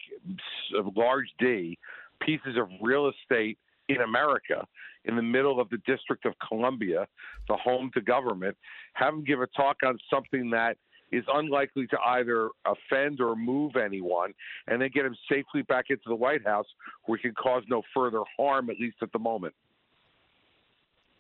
large 0.97 1.29
D 1.39 1.77
pieces 2.21 2.57
of 2.57 2.69
real 2.81 3.11
estate 3.11 3.59
in 3.89 4.01
America, 4.03 4.67
in 5.05 5.17
the 5.17 5.23
middle 5.23 5.61
of 5.61 5.69
the 5.71 5.79
District 5.87 6.25
of 6.27 6.35
Columbia, 6.47 7.07
the 7.49 7.57
home 7.57 7.91
to 7.95 8.01
government. 8.01 8.57
Have 8.95 9.15
him 9.15 9.25
give 9.25 9.41
a 9.41 9.47
talk 9.49 9.79
on 9.85 9.99
something 10.13 10.51
that 10.51 10.77
is 11.13 11.25
unlikely 11.33 11.87
to 11.89 11.99
either 12.01 12.51
offend 12.65 13.21
or 13.21 13.35
move 13.35 13.77
anyone, 13.77 14.33
and 14.69 14.81
then 14.81 14.91
get 14.95 15.05
him 15.05 15.17
safely 15.29 15.63
back 15.63 15.87
into 15.91 16.05
the 16.07 16.15
White 16.15 16.47
House 16.47 16.67
where 17.07 17.19
he 17.19 17.23
can 17.23 17.35
cause 17.35 17.65
no 17.69 17.83
further 17.93 18.21
harm, 18.37 18.71
at 18.71 18.79
least 18.79 18.97
at 19.03 19.11
the 19.13 19.19
moment. 19.19 19.55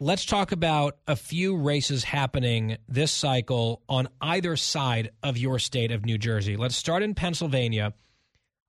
Let's 0.03 0.25
talk 0.25 0.53
about 0.53 0.97
a 1.07 1.17
few 1.17 1.57
races 1.57 2.05
happening 2.05 2.79
this 2.89 3.13
cycle 3.13 3.83
on 3.87 4.09
either 4.21 4.57
side 4.57 5.11
of 5.23 5.37
your 5.37 5.59
state 5.59 5.91
of 5.91 6.07
New 6.07 6.17
Jersey. 6.17 6.57
Let's 6.57 6.77
start 6.77 7.03
in 7.03 7.15
Pennsylvania. 7.15 7.93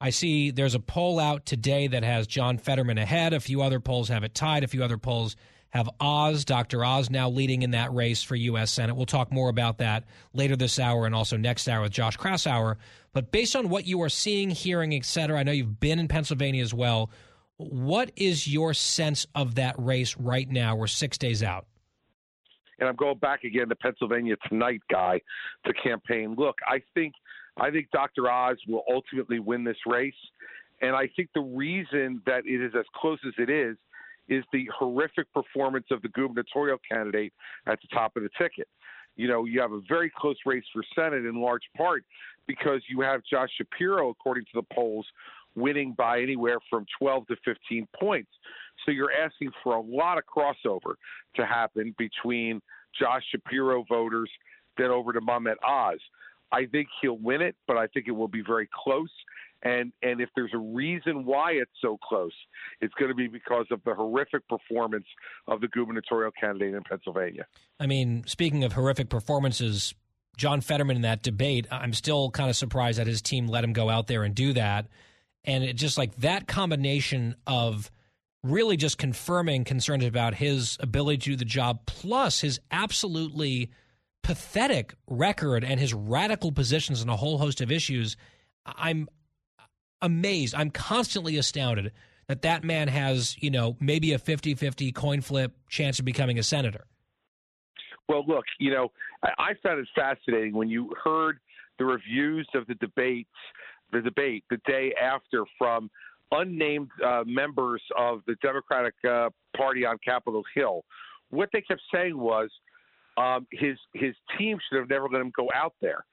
I 0.04 0.10
see 0.10 0.50
there's 0.50 0.74
a 0.74 0.80
poll 0.80 1.20
out 1.20 1.46
today 1.46 1.86
that 1.86 2.04
has 2.04 2.26
John 2.26 2.58
Fetterman 2.58 2.98
ahead. 2.98 3.34
A 3.34 3.40
few 3.40 3.62
other 3.62 3.80
polls 3.80 4.10
have 4.10 4.24
it 4.24 4.34
tied. 4.34 4.64
A 4.64 4.68
few 4.68 4.84
other 4.84 4.98
polls 4.98 5.36
have 5.70 5.88
Oz, 6.00 6.44
Dr. 6.44 6.84
Oz, 6.84 7.12
now 7.12 7.30
leading 7.30 7.62
in 7.62 7.72
that 7.72 7.94
race 7.94 8.24
for 8.24 8.36
U.S. 8.36 8.72
Senate. 8.72 8.96
We'll 8.96 9.06
talk 9.06 9.32
more 9.32 9.48
about 9.48 9.78
that 9.78 10.06
later 10.34 10.56
this 10.56 10.80
hour 10.80 11.06
and 11.06 11.14
also 11.14 11.38
next 11.38 11.68
hour 11.68 11.84
with 11.84 11.92
Josh 11.92 12.18
Kraushaar. 12.18 12.78
But 13.14 13.32
based 13.32 13.56
on 13.56 13.70
what 13.70 13.86
you 13.86 14.02
are 14.02 14.10
seeing, 14.10 14.50
hearing, 14.50 14.96
et 14.96 15.06
cetera, 15.06 15.40
I 15.40 15.44
know 15.44 15.52
you've 15.52 15.80
been 15.80 16.00
in 16.00 16.08
Pennsylvania 16.08 16.64
as 16.64 16.74
well. 16.74 17.12
What 17.58 18.12
is 18.16 18.48
your 18.48 18.74
sense 18.74 19.28
of 19.36 19.56
that 19.56 19.76
race 19.78 20.18
right 20.18 20.50
now? 20.50 20.76
We're 20.76 20.88
six 20.88 21.20
days 21.20 21.44
out. 21.44 21.68
And 22.80 22.90
I'm 22.90 22.96
going 22.96 23.20
back 23.20 23.44
again 23.44 23.70
to 23.70 23.76
Pennsylvania 23.76 24.36
tonight, 24.50 24.82
guy, 24.92 25.22
to 25.66 25.74
campaign. 25.74 26.34
Look, 26.36 26.56
I 26.68 26.82
think 26.96 27.14
I 27.58 27.70
think 27.70 27.90
Dr. 27.92 28.30
Oz 28.30 28.58
will 28.68 28.84
ultimately 28.92 29.40
win 29.40 29.64
this 29.64 29.78
race. 29.86 30.14
And 30.82 30.96
I 30.96 31.10
think 31.16 31.30
the 31.34 31.42
reason 31.42 32.22
that 32.26 32.46
it 32.46 32.62
is 32.62 32.74
as 32.78 32.86
close 32.96 33.20
as 33.28 33.34
it 33.38 33.50
is 33.50 33.78
is 34.30 34.44
the 34.54 34.68
horrific 34.78 35.32
performance 35.34 35.86
of 35.92 36.02
the 36.02 36.10
gubernatorial 36.10 36.78
candidate 36.90 37.34
at 37.68 37.80
the 37.82 37.88
top 37.94 38.16
of 38.16 38.24
the 38.24 38.30
ticket. 38.38 38.68
You 39.18 39.28
know, 39.28 39.46
you 39.46 39.60
have 39.60 39.74
a 39.74 39.82
very 39.90 40.12
close 40.16 40.38
race 40.46 40.64
for 40.74 40.84
Senate 40.96 41.26
in 41.26 41.42
large 41.42 41.64
part 41.76 42.04
because 42.48 42.82
you 42.90 43.02
have 43.02 43.22
Josh 43.30 43.50
Shapiro, 43.58 44.10
according 44.10 44.46
to 44.46 44.52
the 44.56 44.64
polls, 44.74 45.06
winning 45.56 45.94
by 45.98 46.22
anywhere 46.22 46.58
from 46.70 46.86
12 46.98 47.28
to 47.28 47.36
15 47.44 47.88
points. 48.00 48.32
So 48.86 48.92
you're 48.92 49.12
asking 49.12 49.52
for 49.64 49.76
a 49.76 49.82
lot 49.82 50.18
of 50.18 50.24
crossover 50.26 50.94
to 51.36 51.46
happen 51.46 51.94
between 51.98 52.62
Josh 52.98 53.24
Shapiro 53.32 53.84
voters 53.88 54.30
then 54.78 54.90
over 54.90 55.14
to 55.14 55.20
Mehmet 55.22 55.56
Oz. 55.68 56.00
I 56.52 56.66
think 56.66 56.88
he'll 57.02 57.18
win 57.18 57.42
it, 57.42 57.56
but 57.68 57.78
I 57.78 57.88
think 57.88 58.08
it 58.08 58.12
will 58.12 58.28
be 58.28 58.44
very 58.46 58.70
close. 58.84 59.12
And 59.64 59.92
and 60.02 60.20
if 60.22 60.30
there's 60.36 60.54
a 60.54 60.58
reason 60.58 61.24
why 61.26 61.52
it's 61.52 61.72
so 61.82 61.98
close, 62.04 62.34
it's 62.82 62.94
going 62.96 63.10
to 63.10 63.16
be 63.16 63.28
because 63.28 63.68
of 63.70 63.80
the 63.86 63.94
horrific 63.94 64.48
performance 64.48 65.06
of 65.48 65.62
the 65.62 65.68
gubernatorial 65.68 66.32
candidate 66.40 66.74
in 66.74 66.84
Pennsylvania. 66.84 67.46
I 67.80 67.86
mean, 67.86 68.24
speaking 68.26 68.64
of 68.64 68.74
horrific 68.74 69.10
performances, 69.10 69.94
John 70.36 70.62
Fetterman 70.62 70.96
in 70.96 71.02
that 71.04 71.22
debate, 71.22 71.68
I'm 71.70 71.94
still 71.94 72.32
kind 72.32 72.50
of 72.50 72.56
surprised 72.56 72.98
that 72.98 73.06
his 73.06 73.22
team 73.22 73.48
let 73.48 73.64
him 73.64 73.74
go 73.74 73.90
out 73.90 74.08
there 74.08 74.24
and 74.24 74.34
do 74.34 74.54
that. 74.54 74.88
And 75.46 75.64
it 75.64 75.76
just 75.76 75.98
like 75.98 76.16
that 76.18 76.48
combination 76.48 77.36
of 77.46 77.92
really 78.44 78.78
just 78.78 78.98
confirming 78.98 79.64
concerns 79.64 80.04
about 80.04 80.34
his 80.34 80.78
ability 80.80 81.18
to 81.18 81.30
do 81.32 81.36
the 81.36 81.46
job, 81.46 81.86
plus 81.86 82.42
his 82.42 82.60
absolutely 82.72 83.70
pathetic 84.24 84.94
record 85.08 85.64
and 85.64 85.80
his 85.80 85.94
radical 85.94 86.52
positions 86.52 87.02
on 87.02 87.10
a 87.10 87.16
whole 87.16 87.38
host 87.38 87.62
of 87.62 87.72
issues. 87.72 88.18
I'm 88.66 89.08
amazed. 90.02 90.56
I'm 90.56 90.70
constantly 90.70 91.38
astounded 91.38 91.92
that 92.28 92.44
that 92.44 92.64
man 92.64 92.88
has, 92.88 93.36
you 93.42 93.52
know, 93.52 93.76
maybe 93.80 94.14
a 94.14 94.20
50 94.20 94.56
50 94.56 94.92
coin 94.92 95.22
flip 95.22 95.54
chance 95.70 96.00
of 96.00 96.06
becoming 96.06 96.40
a 96.40 96.44
senator. 96.44 96.86
Well, 98.08 98.24
look, 98.28 98.46
you 98.60 98.72
know, 98.72 98.92
I, 99.24 99.54
found 99.64 99.80
it 99.80 99.88
fascinating 99.96 100.54
when 100.54 100.70
you 100.70 100.94
heard 101.04 101.40
the 101.80 101.86
reviews 101.86 102.48
of 102.56 102.68
the 102.68 102.76
debates, 102.76 103.30
the 103.92 104.02
debate 104.02 104.44
the 104.50 104.58
day 104.68 104.94
after 105.02 105.46
from 105.58 105.90
unnamed 106.32 106.90
uh, 107.06 107.24
members 107.26 107.82
of 107.98 108.22
the 108.28 108.36
Democratic 108.42 108.94
uh, 109.10 109.30
Party 109.56 109.86
on 109.86 109.98
Capitol 110.04 110.44
Hill. 110.56 110.84
What 111.30 111.50
they 111.54 111.62
kept 111.62 111.82
saying 111.94 112.18
was 112.18 112.50
um, 113.18 113.48
his 113.52 113.78
his 113.94 114.16
team 114.38 114.58
should 114.70 114.80
have 114.80 114.90
never 114.90 115.08
let 115.10 115.22
him 115.22 115.32
go 115.36 115.50
out 115.54 115.74
there. 115.82 116.06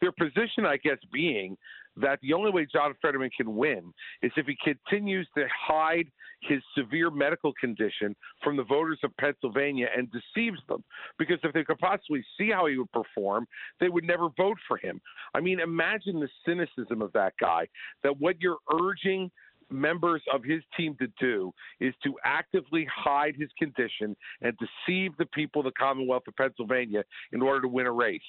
Their 0.00 0.12
position, 0.12 0.64
I 0.64 0.78
guess, 0.78 0.98
being 1.12 1.56
that 1.96 2.18
the 2.22 2.32
only 2.32 2.50
way 2.50 2.66
John 2.72 2.94
Fetterman 3.02 3.30
can 3.36 3.54
win 3.54 3.92
is 4.22 4.32
if 4.36 4.46
he 4.46 4.56
continues 4.62 5.28
to 5.36 5.44
hide 5.48 6.10
his 6.42 6.62
severe 6.76 7.10
medical 7.10 7.52
condition 7.60 8.16
from 8.42 8.56
the 8.56 8.64
voters 8.64 8.98
of 9.04 9.14
Pennsylvania 9.18 9.88
and 9.94 10.08
deceives 10.10 10.60
them. 10.68 10.82
Because 11.18 11.38
if 11.42 11.52
they 11.52 11.64
could 11.64 11.78
possibly 11.78 12.24
see 12.38 12.50
how 12.50 12.66
he 12.66 12.78
would 12.78 12.90
perform, 12.92 13.46
they 13.78 13.88
would 13.88 14.04
never 14.04 14.28
vote 14.36 14.56
for 14.66 14.78
him. 14.78 15.00
I 15.34 15.40
mean, 15.40 15.60
imagine 15.60 16.20
the 16.20 16.28
cynicism 16.46 17.02
of 17.02 17.12
that 17.12 17.34
guy 17.38 17.66
that 18.02 18.18
what 18.18 18.40
you're 18.40 18.58
urging 18.72 19.30
members 19.70 20.22
of 20.32 20.42
his 20.44 20.62
team 20.76 20.96
to 21.00 21.06
do 21.20 21.52
is 21.80 21.94
to 22.04 22.14
actively 22.24 22.86
hide 22.92 23.34
his 23.36 23.50
condition 23.58 24.16
and 24.40 24.56
deceive 24.58 25.16
the 25.18 25.26
people 25.26 25.60
of 25.60 25.66
the 25.66 25.72
Commonwealth 25.72 26.24
of 26.28 26.36
Pennsylvania 26.36 27.04
in 27.32 27.42
order 27.42 27.62
to 27.62 27.68
win 27.68 27.86
a 27.86 27.92
race. 27.92 28.20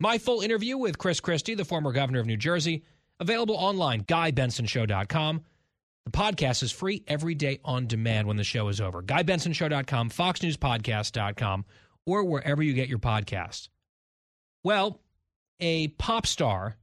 My 0.00 0.18
full 0.18 0.40
interview 0.40 0.76
with 0.76 0.98
Chris 0.98 1.20
Christie, 1.20 1.54
the 1.54 1.64
former 1.64 1.92
governor 1.92 2.20
of 2.20 2.26
New 2.26 2.36
Jersey, 2.36 2.84
Available 3.20 3.54
online, 3.54 4.02
GuyBensonShow.com. 4.04 5.42
The 6.04 6.10
podcast 6.10 6.62
is 6.62 6.72
free 6.72 7.02
every 7.06 7.34
day 7.34 7.60
on 7.64 7.86
demand 7.86 8.26
when 8.28 8.36
the 8.36 8.44
show 8.44 8.68
is 8.68 8.80
over. 8.80 9.02
GuyBensonShow.com, 9.02 10.10
FoxNewsPodcast.com, 10.10 11.64
or 12.06 12.24
wherever 12.24 12.62
you 12.62 12.74
get 12.74 12.88
your 12.88 12.98
podcasts. 12.98 13.68
Well, 14.62 15.00
a 15.60 15.88
pop 15.88 16.26
star 16.26 16.76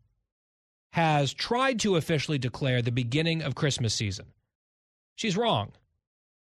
has 0.91 1.33
tried 1.33 1.79
to 1.79 1.95
officially 1.95 2.37
declare 2.37 2.81
the 2.81 2.91
beginning 2.91 3.41
of 3.41 3.55
Christmas 3.55 3.93
season. 3.93 4.27
She's 5.15 5.37
wrong. 5.37 5.71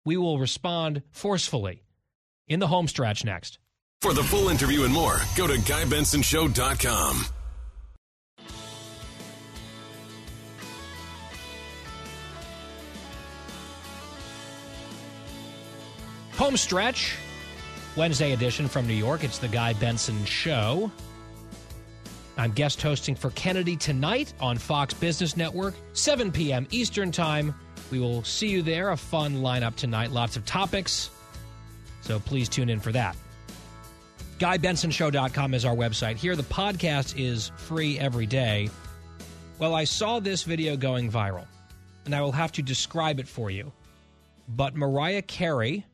We 0.06 0.18
will 0.18 0.40
respond 0.40 1.04
forcefully 1.12 1.84
in 2.48 2.60
the 2.60 2.68
home 2.68 2.88
stretch 2.88 3.26
next. 3.26 3.60
For 4.02 4.14
the 4.14 4.24
full 4.24 4.48
interview 4.48 4.84
and 4.84 4.94
more, 4.94 5.20
go 5.36 5.46
to 5.46 5.54
GuyBensonShow.com. 5.54 7.26
Home 16.38 16.56
stretch, 16.56 17.18
Wednesday 17.98 18.32
edition 18.32 18.70
from 18.70 18.88
New 18.88 18.94
York. 18.94 19.26
It's 19.26 19.40
the 19.40 19.50
Guy 19.50 19.74
Benson 19.74 20.24
Show. 20.24 20.90
I'm 22.40 22.54
guest 22.54 22.82
hosting 22.82 23.16
for 23.16 23.32
Kennedy 23.32 23.76
tonight 23.76 24.34
on 24.40 24.58
Fox 24.58 24.94
Business 24.94 25.36
Network, 25.36 25.76
7 25.92 26.32
p.m. 26.32 26.68
Eastern 26.72 27.12
Time. 27.12 27.54
We 27.92 28.00
will 28.00 28.24
see 28.24 28.48
you 28.48 28.62
there. 28.62 28.92
A 28.92 28.98
fun 28.98 29.42
lineup 29.42 29.76
tonight, 29.76 30.12
lots 30.12 30.38
of 30.38 30.46
topics. 30.46 31.10
So 32.00 32.18
please 32.18 32.48
tune 32.48 32.70
in 32.70 32.80
for 32.80 32.94
that. 32.94 33.18
GuyBensonShow.com 34.38 35.54
is 35.54 35.66
our 35.66 35.76
website. 35.76 36.16
Here, 36.16 36.38
the 36.38 36.44
podcast 36.44 37.20
is 37.20 37.52
free 37.58 38.00
every 38.00 38.26
day. 38.26 38.70
Well, 39.58 39.76
I 39.76 39.84
saw 39.84 40.22
this 40.22 40.44
video 40.44 40.78
going 40.78 41.12
viral, 41.12 41.46
and 42.06 42.16
I 42.16 42.22
will 42.22 42.32
have 42.32 42.54
to 42.54 42.62
describe 42.62 43.20
it 43.20 43.28
for 43.28 43.52
you. 43.52 43.74
But 44.48 44.78
Mariah 44.78 45.24
Carey 45.24 45.86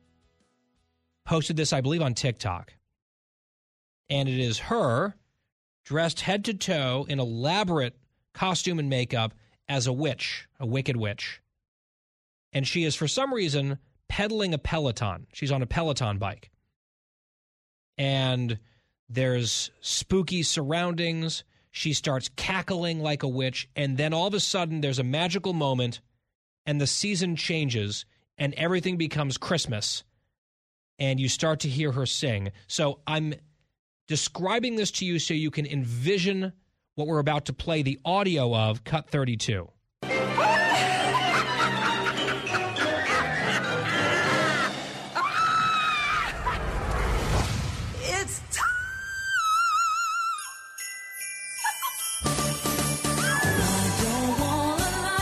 posted 1.26 1.58
this, 1.58 1.74
I 1.74 1.82
believe, 1.82 2.04
on 2.04 2.14
TikTok. 2.14 2.72
And 4.12 4.30
it 4.30 4.40
is 4.40 4.60
her 4.60 5.16
dressed 5.86 6.22
head 6.22 6.44
to 6.46 6.54
toe 6.54 7.06
in 7.08 7.20
elaborate 7.20 7.96
costume 8.34 8.80
and 8.80 8.90
makeup 8.90 9.34
as 9.70 9.88
a 9.88 9.94
witch, 9.94 10.48
a 10.60 10.66
wicked 10.66 10.98
witch. 10.98 11.42
And 12.52 12.68
she 12.68 12.84
is, 12.84 12.96
for 12.96 13.08
some 13.08 13.34
reason, 13.34 13.78
pedaling 14.08 14.54
a 14.54 14.58
Peloton. 14.58 15.28
She's 15.34 15.52
on 15.52 15.62
a 15.62 15.68
Peloton 15.68 16.18
bike. 16.18 16.50
And 17.98 18.60
there's 19.10 19.72
spooky 19.82 20.44
surroundings. 20.44 21.44
She 21.72 21.94
starts 21.94 22.30
cackling 22.36 23.00
like 23.00 23.24
a 23.24 23.28
witch. 23.28 23.70
And 23.76 23.98
then 23.98 24.14
all 24.14 24.28
of 24.28 24.34
a 24.34 24.40
sudden, 24.40 24.82
there's 24.82 25.00
a 25.00 25.04
magical 25.04 25.54
moment, 25.54 26.02
and 26.66 26.82
the 26.82 26.88
season 26.88 27.36
changes, 27.36 28.06
and 28.38 28.54
everything 28.56 28.98
becomes 28.98 29.38
Christmas. 29.38 30.04
And 30.98 31.20
you 31.20 31.28
start 31.28 31.60
to 31.62 31.70
hear 31.70 31.92
her 31.92 32.06
sing. 32.06 32.52
So 32.68 33.00
I'm 33.06 33.36
describing 34.08 34.76
this 34.76 34.92
to 34.92 35.06
you 35.06 35.20
so 35.20 35.34
you 35.34 35.52
can 35.52 35.66
envision 35.66 36.54
what 36.96 37.08
we're 37.08 37.20
about 37.20 37.46
to 37.46 37.54
play 37.54 37.82
the 37.82 38.00
audio 38.06 38.56
of 38.56 38.84
Cut 38.84 39.10
32. 39.10 39.70
It's 48.08 48.42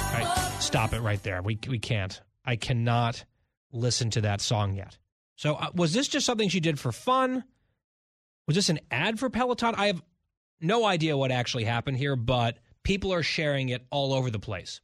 All 0.05 0.19
right, 0.19 0.57
stop 0.59 0.93
it 0.93 1.01
right 1.01 1.21
there. 1.23 1.41
We 1.41 1.57
we 1.67 1.79
can't. 1.79 2.21
I 2.45 2.55
cannot 2.57 3.23
listen 3.71 4.09
to 4.11 4.21
that 4.21 4.41
song 4.41 4.75
yet. 4.75 4.97
So 5.35 5.55
uh, 5.55 5.69
was 5.73 5.93
this 5.93 6.07
just 6.07 6.25
something 6.25 6.49
she 6.49 6.59
did 6.59 6.79
for 6.79 6.91
fun? 6.91 7.43
Was 8.47 8.55
this 8.55 8.69
an 8.69 8.79
ad 8.91 9.19
for 9.19 9.29
Peloton? 9.29 9.75
I 9.75 9.87
have 9.87 10.01
no 10.59 10.85
idea 10.85 11.17
what 11.17 11.31
actually 11.31 11.63
happened 11.63 11.97
here, 11.97 12.15
but 12.15 12.57
people 12.83 13.13
are 13.13 13.23
sharing 13.23 13.69
it 13.69 13.85
all 13.89 14.13
over 14.13 14.29
the 14.29 14.39
place. 14.39 14.81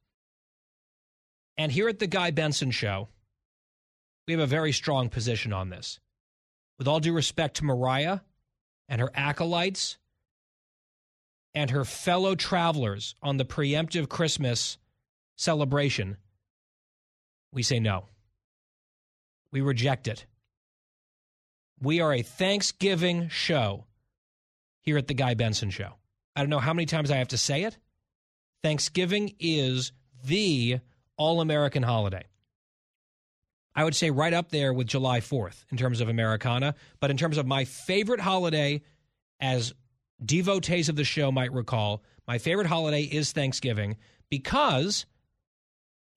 And 1.57 1.71
here 1.71 1.89
at 1.89 1.99
the 1.99 2.07
Guy 2.07 2.31
Benson 2.31 2.71
show, 2.71 3.09
we 4.27 4.33
have 4.33 4.41
a 4.41 4.47
very 4.47 4.71
strong 4.71 5.09
position 5.09 5.51
on 5.51 5.69
this. 5.69 5.99
With 6.77 6.87
all 6.87 6.99
due 6.99 7.13
respect 7.13 7.57
to 7.57 7.65
Mariah 7.65 8.19
and 8.87 9.01
her 9.01 9.11
acolytes 9.13 9.97
and 11.53 11.71
her 11.71 11.83
fellow 11.83 12.35
travelers 12.35 13.15
on 13.21 13.37
the 13.37 13.45
preemptive 13.45 14.07
Christmas 14.07 14.77
celebration, 15.35 16.17
we 17.51 17.63
say 17.63 17.79
no. 17.79 18.05
We 19.51 19.61
reject 19.61 20.07
it. 20.07 20.25
We 21.81 22.01
are 22.01 22.13
a 22.13 22.21
Thanksgiving 22.21 23.29
show 23.29 23.85
here 24.81 24.97
at 24.97 25.07
the 25.07 25.13
Guy 25.13 25.33
Benson 25.33 25.69
Show. 25.69 25.93
I 26.35 26.41
don't 26.41 26.49
know 26.49 26.59
how 26.59 26.73
many 26.73 26.85
times 26.85 27.11
I 27.11 27.17
have 27.17 27.29
to 27.29 27.37
say 27.37 27.63
it. 27.63 27.77
Thanksgiving 28.61 29.35
is 29.39 29.93
the 30.25 30.79
all 31.15 31.39
American 31.39 31.83
holiday. 31.83 32.23
I 33.75 33.85
would 33.85 33.95
say 33.95 34.09
right 34.09 34.33
up 34.33 34.49
there 34.49 34.73
with 34.73 34.87
July 34.87 35.21
4th 35.21 35.63
in 35.71 35.77
terms 35.77 36.01
of 36.01 36.09
Americana. 36.09 36.75
But 36.99 37.11
in 37.11 37.17
terms 37.17 37.37
of 37.37 37.45
my 37.45 37.63
favorite 37.63 38.19
holiday, 38.19 38.81
as 39.39 39.73
devotees 40.23 40.89
of 40.89 40.97
the 40.97 41.05
show 41.05 41.31
might 41.31 41.53
recall, 41.53 42.03
my 42.27 42.39
favorite 42.39 42.67
holiday 42.67 43.03
is 43.03 43.31
Thanksgiving 43.31 43.95
because 44.29 45.05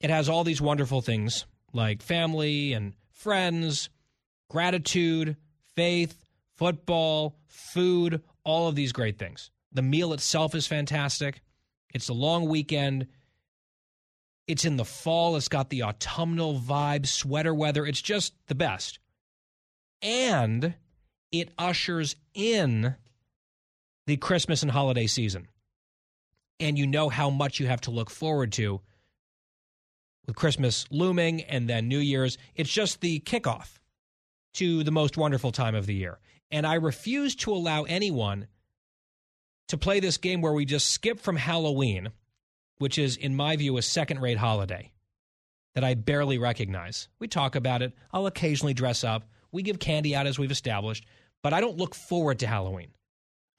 it 0.00 0.10
has 0.10 0.28
all 0.28 0.42
these 0.42 0.60
wonderful 0.60 1.02
things 1.02 1.46
like 1.72 2.02
family 2.02 2.72
and 2.72 2.94
friends, 3.12 3.90
gratitude, 4.50 5.36
faith, 5.76 6.24
football, 6.56 7.36
food, 7.48 8.22
all 8.44 8.68
of 8.68 8.74
these 8.74 8.92
great 8.92 9.18
things. 9.18 9.50
The 9.72 9.82
meal 9.82 10.12
itself 10.12 10.54
is 10.54 10.66
fantastic. 10.66 11.42
It's 11.94 12.08
a 12.08 12.14
long 12.14 12.48
weekend. 12.48 13.06
It's 14.46 14.64
in 14.64 14.76
the 14.76 14.84
fall. 14.84 15.36
It's 15.36 15.48
got 15.48 15.70
the 15.70 15.84
autumnal 15.84 16.58
vibe, 16.58 17.06
sweater 17.06 17.54
weather. 17.54 17.86
It's 17.86 18.02
just 18.02 18.34
the 18.48 18.54
best. 18.54 18.98
And 20.02 20.74
it 21.30 21.50
ushers 21.56 22.16
in 22.34 22.94
the 24.06 24.16
Christmas 24.16 24.62
and 24.62 24.70
holiday 24.70 25.06
season. 25.06 25.48
And 26.60 26.78
you 26.78 26.86
know 26.86 27.08
how 27.08 27.30
much 27.30 27.60
you 27.60 27.66
have 27.66 27.80
to 27.82 27.90
look 27.90 28.10
forward 28.10 28.52
to 28.52 28.80
with 30.26 30.36
Christmas 30.36 30.86
looming 30.90 31.42
and 31.42 31.68
then 31.68 31.88
New 31.88 31.98
Year's. 31.98 32.36
It's 32.54 32.72
just 32.72 33.00
the 33.00 33.20
kickoff 33.20 33.78
to 34.54 34.84
the 34.84 34.90
most 34.90 35.16
wonderful 35.16 35.52
time 35.52 35.74
of 35.74 35.86
the 35.86 35.94
year. 35.94 36.18
And 36.50 36.66
I 36.66 36.74
refuse 36.74 37.34
to 37.36 37.52
allow 37.52 37.84
anyone 37.84 38.46
to 39.68 39.78
play 39.78 40.00
this 40.00 40.18
game 40.18 40.42
where 40.42 40.52
we 40.52 40.64
just 40.64 40.90
skip 40.90 41.18
from 41.18 41.36
Halloween, 41.36 42.10
which 42.78 42.98
is, 42.98 43.16
in 43.16 43.34
my 43.34 43.56
view, 43.56 43.78
a 43.78 43.82
second 43.82 44.20
rate 44.20 44.36
holiday 44.36 44.92
that 45.74 45.84
I 45.84 45.94
barely 45.94 46.38
recognize. 46.38 47.08
We 47.18 47.28
talk 47.28 47.54
about 47.54 47.80
it. 47.80 47.94
I'll 48.12 48.26
occasionally 48.26 48.74
dress 48.74 49.04
up. 49.04 49.24
We 49.50 49.62
give 49.62 49.78
candy 49.78 50.14
out 50.14 50.26
as 50.26 50.38
we've 50.38 50.50
established, 50.50 51.06
but 51.42 51.52
I 51.52 51.60
don't 51.60 51.78
look 51.78 51.94
forward 51.94 52.38
to 52.40 52.46
Halloween. 52.46 52.90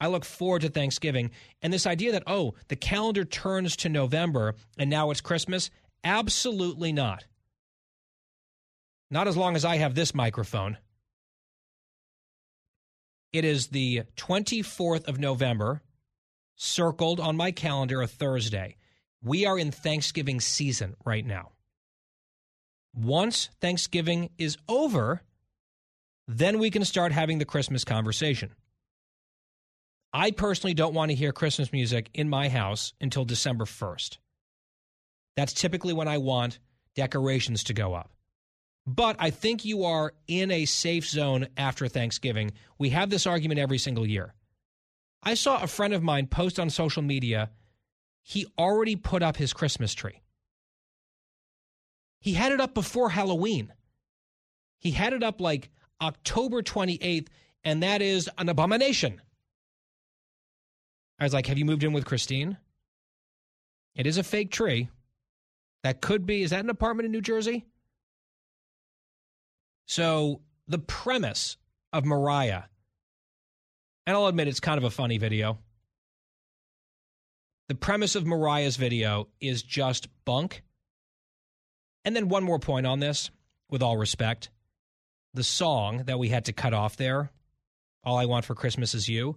I 0.00 0.08
look 0.08 0.24
forward 0.24 0.62
to 0.62 0.68
Thanksgiving. 0.68 1.30
And 1.62 1.72
this 1.72 1.86
idea 1.86 2.12
that, 2.12 2.24
oh, 2.26 2.54
the 2.68 2.76
calendar 2.76 3.24
turns 3.24 3.76
to 3.76 3.88
November 3.88 4.54
and 4.78 4.90
now 4.90 5.10
it's 5.10 5.20
Christmas, 5.20 5.70
absolutely 6.04 6.92
not. 6.92 7.24
Not 9.10 9.28
as 9.28 9.36
long 9.36 9.56
as 9.56 9.64
I 9.64 9.76
have 9.76 9.94
this 9.94 10.14
microphone. 10.14 10.78
It 13.34 13.44
is 13.44 13.66
the 13.66 14.04
24th 14.16 15.08
of 15.08 15.18
November, 15.18 15.82
circled 16.54 17.18
on 17.18 17.36
my 17.36 17.50
calendar 17.50 18.00
a 18.00 18.06
Thursday. 18.06 18.76
We 19.24 19.44
are 19.44 19.58
in 19.58 19.72
Thanksgiving 19.72 20.40
season 20.40 20.94
right 21.04 21.26
now. 21.26 21.50
Once 22.94 23.50
Thanksgiving 23.60 24.30
is 24.38 24.56
over, 24.68 25.20
then 26.28 26.60
we 26.60 26.70
can 26.70 26.84
start 26.84 27.10
having 27.10 27.38
the 27.38 27.44
Christmas 27.44 27.82
conversation. 27.82 28.54
I 30.12 30.30
personally 30.30 30.74
don't 30.74 30.94
want 30.94 31.10
to 31.10 31.16
hear 31.16 31.32
Christmas 31.32 31.72
music 31.72 32.10
in 32.14 32.28
my 32.28 32.48
house 32.48 32.92
until 33.00 33.24
December 33.24 33.64
1st. 33.64 34.18
That's 35.36 35.52
typically 35.52 35.92
when 35.92 36.06
I 36.06 36.18
want 36.18 36.60
decorations 36.94 37.64
to 37.64 37.74
go 37.74 37.94
up. 37.94 38.13
But 38.86 39.16
I 39.18 39.30
think 39.30 39.64
you 39.64 39.84
are 39.84 40.12
in 40.26 40.50
a 40.50 40.66
safe 40.66 41.06
zone 41.06 41.48
after 41.56 41.88
Thanksgiving. 41.88 42.52
We 42.78 42.90
have 42.90 43.10
this 43.10 43.26
argument 43.26 43.60
every 43.60 43.78
single 43.78 44.06
year. 44.06 44.34
I 45.22 45.34
saw 45.34 45.62
a 45.62 45.66
friend 45.66 45.94
of 45.94 46.02
mine 46.02 46.26
post 46.26 46.60
on 46.60 46.68
social 46.68 47.02
media, 47.02 47.50
he 48.22 48.46
already 48.58 48.96
put 48.96 49.22
up 49.22 49.36
his 49.36 49.52
Christmas 49.52 49.94
tree. 49.94 50.20
He 52.20 52.32
had 52.32 52.52
it 52.52 52.60
up 52.60 52.74
before 52.74 53.10
Halloween. 53.10 53.72
He 54.78 54.90
had 54.90 55.12
it 55.12 55.22
up 55.22 55.40
like 55.40 55.70
October 56.00 56.62
28th, 56.62 57.28
and 57.64 57.82
that 57.82 58.02
is 58.02 58.28
an 58.38 58.48
abomination. 58.48 59.20
I 61.18 61.24
was 61.24 61.32
like, 61.34 61.46
Have 61.46 61.58
you 61.58 61.64
moved 61.64 61.84
in 61.84 61.92
with 61.92 62.04
Christine? 62.04 62.58
It 63.94 64.06
is 64.06 64.18
a 64.18 64.22
fake 64.22 64.50
tree. 64.50 64.88
That 65.82 66.00
could 66.00 66.26
be, 66.26 66.42
is 66.42 66.50
that 66.50 66.64
an 66.64 66.70
apartment 66.70 67.06
in 67.06 67.12
New 67.12 67.20
Jersey? 67.20 67.66
So 69.86 70.40
the 70.68 70.78
premise 70.78 71.56
of 71.92 72.04
Mariah, 72.04 72.62
and 74.06 74.16
I'll 74.16 74.26
admit 74.26 74.48
it's 74.48 74.60
kind 74.60 74.78
of 74.78 74.84
a 74.84 74.90
funny 74.90 75.18
video. 75.18 75.58
The 77.68 77.74
premise 77.74 78.14
of 78.14 78.26
Mariah's 78.26 78.76
video 78.76 79.28
is 79.40 79.62
just 79.62 80.08
bunk. 80.24 80.62
And 82.04 82.14
then 82.14 82.28
one 82.28 82.44
more 82.44 82.58
point 82.58 82.86
on 82.86 83.00
this, 83.00 83.30
with 83.70 83.82
all 83.82 83.96
respect. 83.96 84.50
The 85.32 85.42
song 85.42 86.04
that 86.04 86.18
we 86.18 86.28
had 86.28 86.44
to 86.46 86.52
cut 86.52 86.74
off 86.74 86.96
there, 86.96 87.30
All 88.04 88.18
I 88.18 88.26
Want 88.26 88.44
for 88.44 88.54
Christmas 88.54 88.94
Is 88.94 89.08
You, 89.08 89.36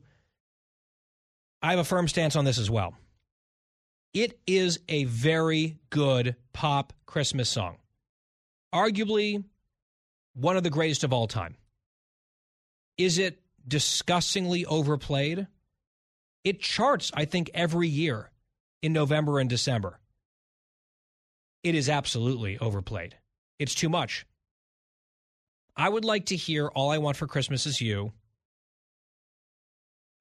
I 1.62 1.72
have 1.72 1.80
a 1.80 1.86
firm 1.86 2.08
stance 2.08 2.36
on 2.36 2.46
this 2.46 2.60
as 2.60 2.70
well. 2.70 2.94
It 4.14 4.40
is 4.46 4.80
a 4.90 5.06
very 5.06 5.78
good 5.90 6.36
pop 6.54 6.94
Christmas 7.06 7.50
song. 7.50 7.78
Arguably 8.74 9.44
one 10.38 10.56
of 10.56 10.64
the 10.64 10.70
greatest 10.70 11.04
of 11.04 11.12
all 11.12 11.28
time. 11.28 11.56
Is 12.98 13.18
it 13.18 13.42
disgustingly 13.68 14.66
overplayed? 14.66 15.48
It 16.44 16.62
charts, 16.62 17.12
I 17.14 17.26
think, 17.26 17.50
every 17.54 17.88
year 17.88 18.30
in 18.82 18.94
November 18.94 19.40
and 19.40 19.50
December. 19.50 20.00
It 21.64 21.74
is 21.74 21.90
absolutely 21.90 22.58
overplayed. 22.60 23.16
It's 23.58 23.74
too 23.74 23.90
much. 23.90 24.26
I 25.76 25.90
would 25.90 26.06
like 26.06 26.28
to 26.28 26.36
hear 26.36 26.68
All 26.68 26.92
I 26.92 27.00
Want 27.00 27.18
for 27.18 27.28
Christmas 27.28 27.66
Is 27.66 27.82
You. 27.82 28.14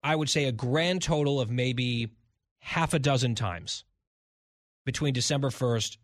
I 0.02 0.16
would 0.16 0.30
say 0.30 0.46
a 0.46 0.52
grand 0.52 1.02
total 1.02 1.40
of 1.40 1.50
maybe 1.50 2.08
half 2.60 2.94
a 2.94 2.98
dozen 2.98 3.34
times 3.34 3.84
between 4.84 5.12
December 5.12 5.50
1st 5.50 5.98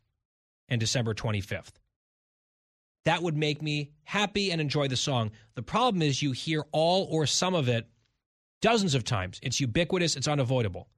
and 0.69 0.81
December 0.81 1.15
25th. 1.15 1.73
That 3.05 3.23
would 3.23 3.37
make 3.37 3.63
me 3.63 3.91
happy 4.05 4.51
and 4.51 4.61
enjoy 4.61 4.89
the 4.89 4.97
song. 4.97 5.33
The 5.55 5.63
problem 5.63 6.03
is 6.03 6.23
you 6.23 6.33
hear 6.33 6.65
all 6.73 7.07
or 7.11 7.27
some 7.27 7.55
of 7.55 7.69
it 7.69 7.89
dozens 8.61 8.95
of 8.95 9.05
times. 9.05 9.41
It's 9.43 9.61
ubiquitous, 9.61 10.17
it's 10.17 10.29
unavoidable. 10.29 10.89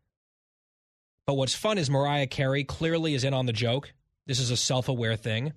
But 1.27 1.35
what's 1.35 1.55
fun 1.55 1.79
is 1.79 1.89
Mariah 1.89 2.27
Carey 2.27 2.65
clearly 2.65 3.15
is 3.15 3.25
in 3.25 3.33
on 3.33 3.47
the 3.47 3.53
joke. 3.53 3.93
This 4.27 4.39
is 4.39 4.51
a 4.51 4.57
self 4.57 4.89
aware 4.89 5.17
thing. 5.17 5.53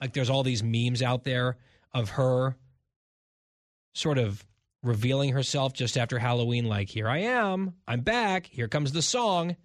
Like 0.00 0.12
there's 0.12 0.30
all 0.30 0.42
these 0.42 0.62
memes 0.62 1.02
out 1.02 1.24
there 1.24 1.56
of 1.92 2.10
her 2.10 2.56
sort 3.94 4.18
of 4.18 4.44
revealing 4.82 5.30
herself 5.30 5.72
just 5.72 5.96
after 5.96 6.18
Halloween, 6.18 6.66
like, 6.66 6.90
here 6.90 7.08
I 7.08 7.18
am, 7.18 7.74
I'm 7.88 8.00
back, 8.00 8.46
here 8.46 8.68
comes 8.68 8.92
the 8.92 9.02
song. 9.02 9.56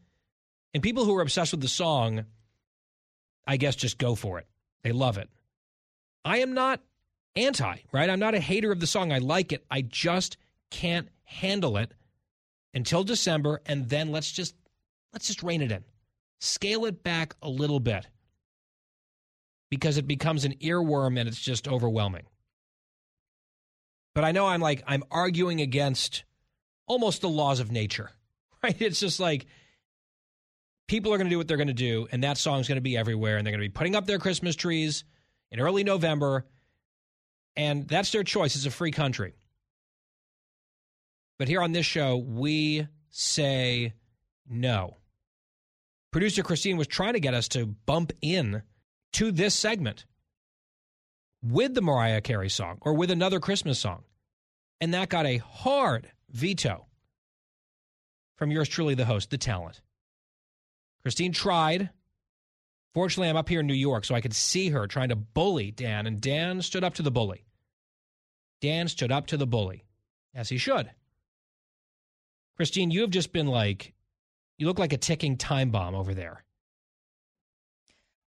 And 0.73 0.81
people 0.81 1.03
who 1.03 1.17
are 1.17 1.21
obsessed 1.21 1.51
with 1.51 1.61
the 1.61 1.67
song, 1.67 2.25
I 3.45 3.57
guess, 3.57 3.75
just 3.75 3.97
go 3.97 4.15
for 4.15 4.39
it. 4.39 4.47
They 4.83 4.91
love 4.91 5.17
it. 5.17 5.29
I 6.25 6.39
am 6.39 6.53
not 6.53 6.81
anti, 7.35 7.77
right? 7.91 8.09
I'm 8.09 8.19
not 8.19 8.35
a 8.35 8.39
hater 8.39 8.71
of 8.71 8.79
the 8.79 8.87
song. 8.87 9.11
I 9.11 9.19
like 9.19 9.51
it. 9.51 9.65
I 9.69 9.81
just 9.81 10.37
can't 10.69 11.09
handle 11.23 11.77
it 11.77 11.93
until 12.73 13.03
December, 13.03 13.61
and 13.65 13.89
then 13.89 14.11
let's 14.11 14.31
just 14.31 14.55
let's 15.13 15.27
just 15.27 15.43
rein 15.43 15.61
it 15.61 15.71
in. 15.71 15.83
Scale 16.39 16.85
it 16.85 17.03
back 17.03 17.35
a 17.41 17.49
little 17.49 17.79
bit 17.79 18.07
because 19.69 19.97
it 19.97 20.07
becomes 20.07 20.45
an 20.45 20.53
earworm 20.55 21.19
and 21.19 21.27
it's 21.27 21.41
just 21.41 21.67
overwhelming. 21.67 22.23
But 24.15 24.23
I 24.23 24.31
know 24.31 24.47
I'm 24.47 24.61
like, 24.61 24.83
I'm 24.87 25.03
arguing 25.11 25.61
against 25.61 26.23
almost 26.87 27.21
the 27.21 27.29
laws 27.29 27.59
of 27.59 27.71
nature, 27.71 28.11
right? 28.63 28.79
It's 28.81 28.99
just 28.99 29.19
like 29.19 29.45
people 30.87 31.13
are 31.13 31.17
going 31.17 31.27
to 31.27 31.33
do 31.33 31.37
what 31.37 31.47
they're 31.47 31.57
going 31.57 31.67
to 31.67 31.73
do, 31.73 32.07
and 32.11 32.23
that 32.23 32.37
song's 32.37 32.67
going 32.67 32.77
to 32.77 32.81
be 32.81 32.97
everywhere, 32.97 33.37
and 33.37 33.45
they're 33.45 33.51
going 33.51 33.63
to 33.63 33.69
be 33.69 33.73
putting 33.73 33.95
up 33.95 34.05
their 34.05 34.19
Christmas 34.19 34.55
trees 34.55 35.03
in 35.51 35.59
early 35.59 35.83
November, 35.83 36.45
and 37.55 37.87
that's 37.87 38.11
their 38.11 38.23
choice. 38.23 38.55
It's 38.55 38.65
a 38.65 38.71
free 38.71 38.91
country. 38.91 39.33
But 41.37 41.47
here 41.47 41.61
on 41.61 41.71
this 41.71 41.85
show, 41.85 42.17
we 42.17 42.87
say 43.09 43.93
no. 44.49 44.97
Producer 46.11 46.43
Christine 46.43 46.77
was 46.77 46.87
trying 46.87 47.13
to 47.13 47.19
get 47.19 47.33
us 47.33 47.47
to 47.49 47.65
bump 47.65 48.11
in 48.21 48.63
to 49.13 49.31
this 49.31 49.55
segment 49.55 50.05
with 51.41 51.73
the 51.73 51.81
Mariah 51.81 52.21
Carey 52.21 52.49
song 52.49 52.77
or 52.81 52.93
with 52.93 53.11
another 53.11 53.39
Christmas 53.39 53.79
song. 53.79 54.03
And 54.81 54.93
that 54.93 55.09
got 55.09 55.25
a 55.25 55.37
hard 55.37 56.11
veto 56.29 56.85
from 58.37 58.51
yours 58.51 58.69
truly, 58.69 58.95
the 58.95 59.05
host, 59.05 59.29
the 59.29 59.37
talent. 59.37 59.81
Christine 61.01 61.33
tried. 61.33 61.89
Fortunately, 62.93 63.29
I'm 63.29 63.37
up 63.37 63.49
here 63.49 63.59
in 63.59 63.67
New 63.67 63.73
York, 63.73 64.05
so 64.05 64.15
I 64.15 64.21
could 64.21 64.35
see 64.35 64.69
her 64.69 64.87
trying 64.87 65.09
to 65.09 65.15
bully 65.15 65.71
Dan, 65.71 66.07
and 66.07 66.19
Dan 66.19 66.61
stood 66.61 66.83
up 66.83 66.95
to 66.95 67.03
the 67.03 67.11
bully. 67.11 67.45
Dan 68.61 68.87
stood 68.87 69.11
up 69.11 69.27
to 69.27 69.37
the 69.37 69.47
bully, 69.47 69.83
as 70.33 70.49
he 70.49 70.57
should. 70.57 70.89
Christine, 72.57 72.91
you 72.91 73.01
have 73.01 73.09
just 73.09 73.31
been 73.31 73.47
like, 73.47 73.93
you 74.57 74.67
look 74.67 74.79
like 74.79 74.91
a 74.91 74.97
ticking 74.97 75.37
time 75.37 75.69
bomb 75.69 75.95
over 75.95 76.13
there. 76.13 76.43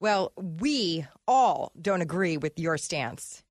Well, 0.01 0.33
we 0.37 1.07
all 1.27 1.73
don't 1.81 2.03
agree 2.03 2.37
with 2.37 2.59
your 2.59 2.77
stance 2.79 3.43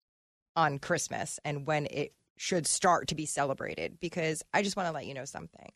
on 0.56 0.80
Christmas 0.80 1.40
and 1.44 1.66
when 1.66 1.88
it 1.90 2.14
should 2.38 2.68
start 2.68 3.08
to 3.08 3.16
be 3.16 3.26
celebrated 3.26 4.00
because 4.00 4.44
I 4.54 4.62
just 4.62 4.78
want 4.78 4.88
to 4.88 4.94
let 4.94 5.06
you 5.06 5.14
know 5.14 5.26
something. 5.26 5.72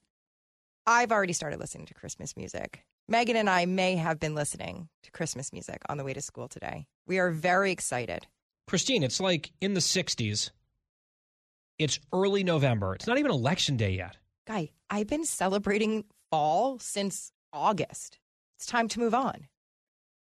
I've 0.86 1.12
already 1.12 1.34
started 1.34 1.60
listening 1.60 1.88
to 1.88 1.94
Christmas 1.94 2.38
music. 2.38 2.86
Megan 3.08 3.36
and 3.36 3.50
I 3.50 3.66
may 3.66 3.96
have 3.96 4.20
been 4.20 4.36
listening 4.36 4.88
to 5.04 5.12
Christmas 5.12 5.52
music 5.52 5.82
on 5.90 5.98
the 5.98 6.04
way 6.04 6.14
to 6.14 6.22
school 6.22 6.48
today. 6.48 6.86
We 7.08 7.20
are 7.20 7.32
very 7.32 7.72
excited. 7.72 8.28
Christine, 8.68 9.04
it's 9.04 9.20
like 9.20 9.52
in 9.60 9.74
the 9.74 9.80
60s. 9.80 10.52
It's 11.78 12.00
early 12.14 12.44
November. 12.44 12.94
It's 12.96 13.08
not 13.08 13.18
even 13.18 13.32
election 13.32 13.76
day 13.76 13.92
yet. 13.92 14.18
Guy, 14.48 14.70
I've 14.90 15.08
been 15.08 15.26
celebrating 15.26 16.06
fall 16.30 16.80
since 16.80 17.32
August. 17.52 18.20
It's 18.58 18.66
time 18.66 18.88
to 18.90 19.00
move 19.00 19.14
on. 19.14 19.48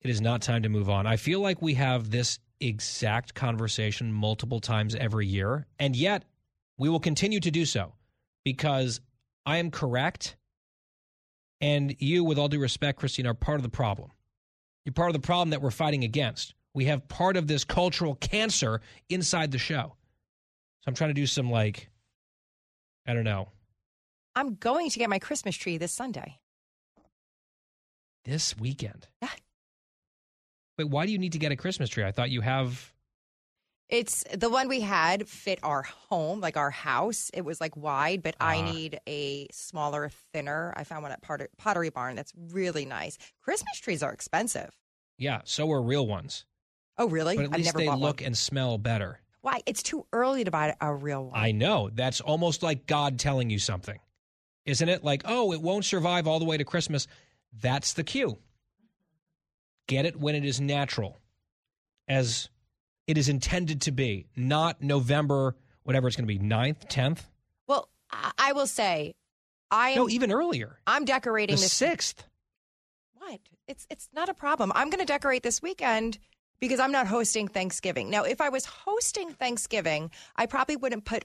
It 0.02 0.10
is 0.10 0.20
not 0.20 0.42
time 0.42 0.62
to 0.62 0.68
move 0.68 0.88
on. 0.88 1.06
I 1.06 1.16
feel 1.16 1.40
like 1.40 1.60
we 1.60 1.74
have 1.74 2.10
this 2.10 2.38
exact 2.60 3.34
conversation 3.34 4.12
multiple 4.12 4.60
times 4.60 4.94
every 4.94 5.26
year, 5.26 5.66
and 5.78 5.96
yet 5.96 6.24
we 6.76 6.88
will 6.88 7.00
continue 7.00 7.40
to 7.40 7.50
do 7.50 7.64
so 7.64 7.94
because 8.44 9.00
I 9.44 9.56
am 9.56 9.70
correct. 9.70 10.36
And 11.60 11.96
you, 11.98 12.24
with 12.24 12.38
all 12.38 12.48
due 12.48 12.60
respect, 12.60 12.98
Christine, 13.00 13.26
are 13.26 13.34
part 13.34 13.58
of 13.58 13.62
the 13.62 13.68
problem. 13.68 14.10
You're 14.84 14.92
part 14.92 15.10
of 15.10 15.20
the 15.20 15.26
problem 15.26 15.50
that 15.50 15.60
we're 15.60 15.70
fighting 15.70 16.04
against. 16.04 16.54
We 16.74 16.84
have 16.86 17.08
part 17.08 17.36
of 17.36 17.46
this 17.46 17.64
cultural 17.64 18.14
cancer 18.14 18.80
inside 19.08 19.50
the 19.50 19.58
show. 19.58 19.96
So 20.80 20.88
I'm 20.88 20.94
trying 20.94 21.10
to 21.10 21.14
do 21.14 21.26
some, 21.26 21.50
like, 21.50 21.90
I 23.06 23.14
don't 23.14 23.24
know, 23.24 23.48
I'm 24.36 24.54
going 24.54 24.88
to 24.90 24.98
get 24.98 25.10
my 25.10 25.18
Christmas 25.18 25.56
tree 25.56 25.78
this 25.78 25.92
Sunday. 25.92 26.38
this 28.24 28.56
weekend. 28.58 29.08
Yeah. 29.22 29.30
Wait, 30.76 30.88
why 30.88 31.06
do 31.06 31.12
you 31.12 31.18
need 31.18 31.32
to 31.32 31.38
get 31.38 31.50
a 31.50 31.56
Christmas 31.56 31.88
tree? 31.88 32.04
I 32.04 32.12
thought 32.12 32.30
you 32.30 32.40
have. 32.40 32.92
It's 33.88 34.22
the 34.34 34.50
one 34.50 34.68
we 34.68 34.80
had 34.80 35.28
fit 35.28 35.58
our 35.62 35.82
home, 35.82 36.40
like 36.40 36.56
our 36.58 36.70
house. 36.70 37.30
It 37.32 37.40
was 37.42 37.60
like 37.60 37.74
wide, 37.76 38.22
but 38.22 38.34
I 38.38 38.56
Ah. 38.58 38.70
need 38.72 39.00
a 39.08 39.48
smaller, 39.50 40.10
thinner. 40.32 40.74
I 40.76 40.84
found 40.84 41.02
one 41.02 41.12
at 41.12 41.22
Potter- 41.22 41.48
Pottery 41.56 41.88
Barn 41.90 42.14
that's 42.14 42.32
really 42.36 42.84
nice. 42.84 43.16
Christmas 43.40 43.78
trees 43.78 44.02
are 44.02 44.12
expensive. 44.12 44.76
Yeah, 45.16 45.40
so 45.44 45.70
are 45.72 45.80
real 45.82 46.06
ones. 46.06 46.44
Oh, 46.98 47.08
really? 47.08 47.36
But 47.36 47.46
at 47.46 47.50
I've 47.52 47.56
least 47.58 47.66
never 47.68 47.78
they 47.78 47.86
bought 47.86 47.98
look 48.00 48.20
one. 48.20 48.26
and 48.26 48.36
smell 48.38 48.76
better. 48.76 49.20
Why? 49.40 49.62
It's 49.66 49.82
too 49.82 50.04
early 50.12 50.44
to 50.44 50.50
buy 50.50 50.76
a 50.80 50.94
real 50.94 51.24
one. 51.26 51.38
I 51.40 51.52
know. 51.52 51.88
That's 51.90 52.20
almost 52.20 52.62
like 52.62 52.86
God 52.86 53.18
telling 53.18 53.48
you 53.50 53.58
something. 53.58 53.98
Isn't 54.66 54.88
it? 54.90 55.02
Like, 55.02 55.22
oh, 55.24 55.52
it 55.52 55.62
won't 55.62 55.86
survive 55.86 56.26
all 56.26 56.38
the 56.38 56.44
way 56.44 56.58
to 56.58 56.64
Christmas. 56.64 57.06
That's 57.52 57.94
the 57.94 58.04
cue. 58.04 58.38
Get 59.86 60.04
it 60.04 60.16
when 60.20 60.34
it 60.34 60.44
is 60.44 60.60
natural, 60.60 61.18
as 62.06 62.50
it 63.08 63.18
is 63.18 63.28
intended 63.28 63.80
to 63.82 63.90
be, 63.90 64.26
not 64.36 64.82
November, 64.82 65.56
whatever 65.82 66.06
it's 66.06 66.16
going 66.16 66.28
to 66.28 66.32
be, 66.32 66.38
9th, 66.38 66.88
10th. 66.88 67.20
Well, 67.66 67.88
I, 68.38 68.52
will 68.52 68.66
say, 68.66 69.14
I 69.70 69.90
am. 69.90 69.96
No, 69.96 70.08
even 70.10 70.30
earlier. 70.30 70.78
I'm 70.86 71.06
decorating 71.06 71.56
The 71.56 71.62
this 71.62 71.80
6th. 71.80 72.16
What? 73.14 73.40
It's 73.66 73.86
it's 73.90 74.08
not 74.14 74.28
a 74.28 74.34
problem. 74.34 74.72
I'm 74.74 74.90
going 74.90 75.00
to 75.00 75.06
decorate 75.06 75.42
this 75.42 75.60
weekend 75.60 76.18
because 76.60 76.80
I'm 76.80 76.92
not 76.92 77.06
hosting 77.06 77.48
Thanksgiving. 77.48 78.10
Now, 78.10 78.24
if 78.24 78.40
I 78.40 78.50
was 78.50 78.64
hosting 78.64 79.30
Thanksgiving, 79.30 80.10
I 80.36 80.46
probably 80.46 80.76
wouldn't 80.76 81.04
put 81.04 81.24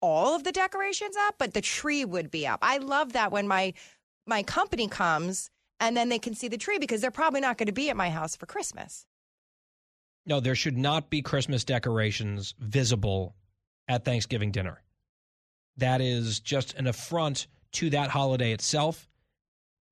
all 0.00 0.34
of 0.34 0.44
the 0.44 0.52
decorations 0.52 1.16
up, 1.26 1.36
but 1.38 1.54
the 1.54 1.60
tree 1.60 2.04
would 2.04 2.30
be 2.30 2.46
up. 2.46 2.60
I 2.62 2.78
love 2.78 3.12
that 3.12 3.32
when 3.32 3.48
my 3.48 3.74
my 4.26 4.42
company 4.42 4.88
comes 4.88 5.50
and 5.80 5.96
then 5.96 6.08
they 6.08 6.18
can 6.18 6.34
see 6.34 6.48
the 6.48 6.56
tree 6.56 6.78
because 6.78 7.00
they're 7.00 7.10
probably 7.10 7.40
not 7.40 7.58
going 7.58 7.66
to 7.66 7.72
be 7.72 7.90
at 7.90 7.96
my 7.96 8.10
house 8.10 8.36
for 8.36 8.46
Christmas. 8.46 9.06
No, 10.26 10.40
there 10.40 10.54
should 10.54 10.78
not 10.78 11.10
be 11.10 11.22
Christmas 11.22 11.64
decorations 11.64 12.54
visible 12.58 13.34
at 13.88 14.04
Thanksgiving 14.04 14.50
dinner. 14.50 14.82
That 15.76 16.00
is 16.00 16.40
just 16.40 16.74
an 16.74 16.86
affront 16.86 17.46
to 17.72 17.90
that 17.90 18.10
holiday 18.10 18.52
itself. 18.52 19.08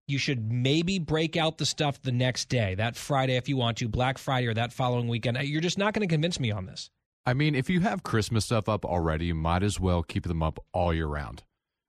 You 0.06 0.18
should 0.18 0.50
maybe 0.50 0.98
break 0.98 1.36
out 1.36 1.58
the 1.58 1.66
stuff 1.66 2.00
the 2.02 2.12
next 2.12 2.48
day, 2.48 2.74
that 2.76 2.96
Friday 2.96 3.36
if 3.36 3.48
you 3.48 3.56
want 3.56 3.78
to, 3.78 3.88
Black 3.88 4.18
Friday 4.18 4.46
or 4.46 4.54
that 4.54 4.72
following 4.72 5.08
weekend. 5.08 5.36
Uh, 5.36 5.40
you're 5.40 5.60
just 5.60 5.78
not 5.78 5.94
going 5.94 6.06
to 6.06 6.12
convince 6.12 6.40
me 6.40 6.50
on 6.50 6.66
this. 6.66 6.90
I 7.24 7.34
mean, 7.34 7.54
if 7.54 7.70
you 7.70 7.80
have 7.80 8.02
Christmas 8.02 8.44
stuff 8.44 8.68
up 8.68 8.84
already, 8.84 9.26
you 9.26 9.34
might 9.34 9.62
as 9.62 9.78
well 9.78 10.02
keep 10.02 10.24
them 10.24 10.42
up 10.42 10.58
all 10.72 10.92
year 10.92 11.06
round 11.06 11.44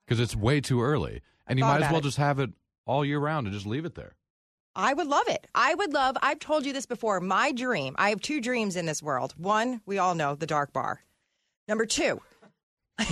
because 0.06 0.20
it's 0.20 0.36
way 0.36 0.60
too 0.60 0.80
early. 0.80 1.22
And 1.46 1.58
you 1.58 1.64
might 1.64 1.82
as 1.82 1.90
well 1.90 2.00
it. 2.00 2.04
just 2.04 2.18
have 2.18 2.38
it 2.38 2.50
all 2.86 3.04
year 3.04 3.18
round 3.18 3.46
and 3.46 3.54
just 3.54 3.66
leave 3.66 3.84
it 3.84 3.94
there. 3.94 4.14
I 4.76 4.92
would 4.92 5.06
love 5.06 5.28
it. 5.28 5.46
I 5.54 5.74
would 5.74 5.92
love, 5.92 6.16
I've 6.20 6.40
told 6.40 6.66
you 6.66 6.72
this 6.72 6.86
before. 6.86 7.20
My 7.20 7.52
dream, 7.52 7.94
I 7.98 8.10
have 8.10 8.20
two 8.20 8.40
dreams 8.40 8.76
in 8.76 8.86
this 8.86 9.02
world. 9.02 9.34
One, 9.36 9.80
we 9.86 9.98
all 9.98 10.14
know 10.14 10.34
the 10.34 10.46
dark 10.46 10.72
bar. 10.72 11.00
Number 11.68 11.86
two 11.86 12.20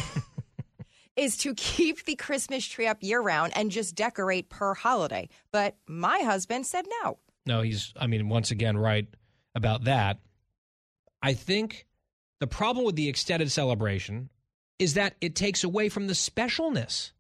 is 1.17 1.37
to 1.39 1.55
keep 1.55 2.05
the 2.05 2.17
Christmas 2.17 2.67
tree 2.67 2.87
up 2.87 2.99
year 3.01 3.21
round 3.21 3.53
and 3.57 3.71
just 3.71 3.95
decorate 3.95 4.49
per 4.49 4.75
holiday. 4.75 5.29
But 5.53 5.77
my 5.87 6.19
husband 6.19 6.67
said 6.67 6.85
no. 7.03 7.19
No, 7.47 7.63
he's, 7.63 7.93
I 7.97 8.07
mean, 8.07 8.29
once 8.29 8.51
again, 8.51 8.77
right 8.77 9.07
about 9.55 9.85
that. 9.85 10.19
I 11.23 11.35
think 11.35 11.87
the 12.41 12.47
problem 12.47 12.85
with 12.85 12.97
the 12.97 13.09
extended 13.09 13.51
celebration 13.51 14.31
is 14.79 14.95
that 14.95 15.15
it 15.21 15.37
takes 15.37 15.63
away 15.63 15.89
from 15.89 16.09
the 16.09 16.13
specialness. 16.13 17.13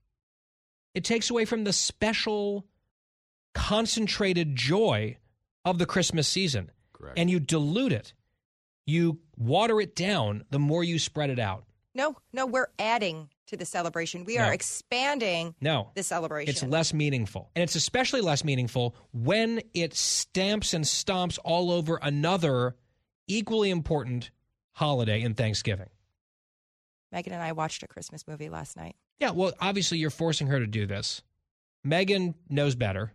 It 0.94 1.05
takes 1.05 1.31
away 1.31 1.44
from 1.44 1.64
the 1.64 1.73
special, 1.73 2.66
concentrated 3.55 4.57
joy 4.57 5.16
of 5.65 5.79
the 5.79 5.87
Christmas 5.87 6.29
season. 6.29 6.70
Correct. 6.93 7.19
And 7.19 7.31
you 7.31 7.41
dilute 7.41 7.93
it. 7.93 8.12
You 8.87 9.20
water 9.37 9.81
it 9.81 9.95
down 9.95 10.45
the 10.51 10.59
more 10.59 10.83
you 10.85 10.99
spread 10.99 11.31
it 11.31 11.39
out. 11.39 11.65
No, 11.95 12.16
no, 12.33 12.47
we're 12.47 12.69
adding 12.79 13.29
to 13.47 13.57
the 13.57 13.66
celebration. 13.66 14.24
We 14.24 14.37
No. 14.39 14.45
are 14.45 14.53
expanding 14.55 15.55
No. 15.61 15.91
the 15.95 16.03
celebration. 16.03 16.51
It's 16.51 16.62
less 16.62 16.95
meaningful. 16.95 17.51
And 17.55 17.62
it's 17.62 17.74
especially 17.74 18.23
less 18.23 18.45
meaningful 18.45 18.97
when 19.12 19.61
it 19.74 19.95
stamps 19.95 20.73
and 20.73 20.85
stomps 20.85 21.39
all 21.45 21.70
over 21.70 21.99
another 22.03 22.77
equally 23.29 23.69
important 23.70 24.31
holiday 24.73 25.20
in 25.20 25.35
Thanksgiving. 25.35 25.91
Megan 27.12 27.35
and 27.35 27.43
I 27.43 27.53
watched 27.53 27.83
a 27.83 27.87
Christmas 27.89 28.27
movie 28.27 28.49
last 28.49 28.74
night. 28.77 28.97
Yeah, 29.20 29.31
well, 29.33 29.53
obviously 29.61 29.99
you're 29.99 30.09
forcing 30.11 30.47
her 30.47 30.59
to 30.59 30.66
do 30.66 30.87
this. 30.87 31.23
Megan 31.85 32.35
knows 32.49 32.74
better. 32.74 33.12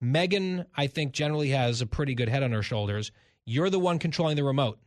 Megan, 0.00 0.66
I 0.76 0.86
think, 0.86 1.12
generally 1.12 1.50
has 1.50 1.80
a 1.80 1.86
pretty 1.86 2.14
good 2.14 2.28
head 2.28 2.42
on 2.42 2.52
her 2.52 2.62
shoulders. 2.62 3.12
You're 3.44 3.70
the 3.70 3.78
one 3.78 3.98
controlling 3.98 4.36
the 4.36 4.44
remote. 4.44 4.78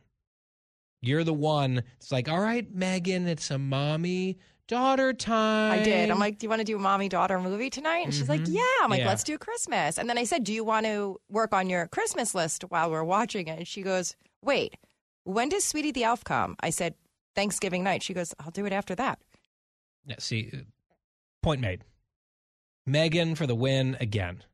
You're 1.02 1.24
the 1.24 1.32
one. 1.34 1.82
It's 1.96 2.12
like, 2.12 2.28
all 2.28 2.40
right, 2.40 2.70
Megan, 2.72 3.26
it's 3.26 3.50
a 3.50 3.58
mommy 3.58 4.38
daughter 4.68 5.12
time. 5.12 5.80
I 5.80 5.82
did. 5.82 6.10
I'm 6.10 6.18
like, 6.18 6.38
do 6.38 6.44
you 6.44 6.48
want 6.50 6.60
to 6.60 6.64
do 6.64 6.76
a 6.76 6.78
mommy 6.78 7.08
daughter 7.08 7.40
movie 7.40 7.70
tonight? 7.70 8.04
And 8.04 8.14
she's 8.14 8.28
like, 8.28 8.42
Mhm. 8.42 8.52
yeah. 8.54 8.62
I'm 8.82 8.90
like, 8.90 9.00
Yeah. 9.00 9.08
let's 9.08 9.24
do 9.24 9.36
Christmas. 9.38 9.98
And 9.98 10.08
then 10.08 10.18
I 10.18 10.24
said, 10.24 10.44
do 10.44 10.52
you 10.52 10.62
want 10.62 10.86
to 10.86 11.18
work 11.28 11.52
on 11.54 11.68
your 11.70 11.88
Christmas 11.88 12.34
list 12.34 12.62
while 12.68 12.90
we're 12.90 13.02
watching 13.02 13.48
it? 13.48 13.58
And 13.58 13.66
she 13.66 13.82
goes, 13.82 14.14
wait, 14.42 14.76
when 15.24 15.48
does 15.48 15.64
Sweetie 15.64 15.90
the 15.90 16.04
Elf 16.04 16.22
come? 16.22 16.54
I 16.60 16.70
said, 16.70 16.94
Thanksgiving 17.34 17.82
night. 17.82 18.02
She 18.02 18.12
goes, 18.14 18.34
I'll 18.38 18.50
do 18.50 18.66
it 18.66 18.72
after 18.72 18.94
that. 18.96 19.18
Yeah, 20.04 20.16
see, 20.18 20.50
uh, 20.52 20.58
point 21.42 21.60
made. 21.60 21.84
Megan 22.86 23.34
for 23.34 23.46
the 23.46 23.54
win 23.54 23.96
again. 24.00 24.44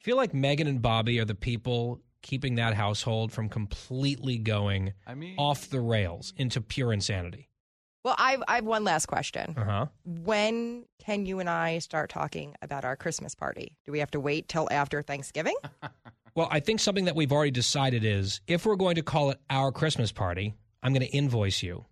I 0.00 0.04
feel 0.04 0.16
like 0.16 0.32
Megan 0.32 0.66
and 0.66 0.80
Bobby 0.80 1.20
are 1.20 1.24
the 1.24 1.34
people 1.34 2.00
keeping 2.22 2.56
that 2.56 2.74
household 2.74 3.32
from 3.32 3.48
completely 3.48 4.38
going 4.38 4.92
I 5.06 5.14
mean, 5.14 5.36
off 5.38 5.68
the 5.68 5.80
rails 5.80 6.32
into 6.36 6.60
pure 6.60 6.92
insanity. 6.92 7.48
Well, 8.02 8.14
I've, 8.18 8.42
I 8.48 8.56
have 8.56 8.64
one 8.64 8.82
last 8.84 9.06
question. 9.06 9.54
Uh 9.58 9.64
huh. 9.64 9.86
When 10.04 10.86
can 11.04 11.26
you 11.26 11.38
and 11.38 11.50
I 11.50 11.80
start 11.80 12.08
talking 12.08 12.54
about 12.62 12.84
our 12.86 12.96
Christmas 12.96 13.34
party? 13.34 13.76
Do 13.84 13.92
we 13.92 13.98
have 13.98 14.10
to 14.12 14.20
wait 14.20 14.48
till 14.48 14.68
after 14.70 15.02
Thanksgiving? 15.02 15.56
Well, 16.34 16.48
I 16.50 16.60
think 16.60 16.80
something 16.80 17.06
that 17.06 17.16
we've 17.16 17.32
already 17.32 17.50
decided 17.50 18.04
is 18.04 18.40
if 18.46 18.64
we're 18.64 18.76
going 18.76 18.94
to 18.94 19.02
call 19.02 19.30
it 19.30 19.40
our 19.50 19.72
Christmas 19.72 20.12
party, 20.12 20.54
I'm 20.82 20.92
going 20.92 21.06
to 21.06 21.12
invoice 21.12 21.62
you 21.62 21.86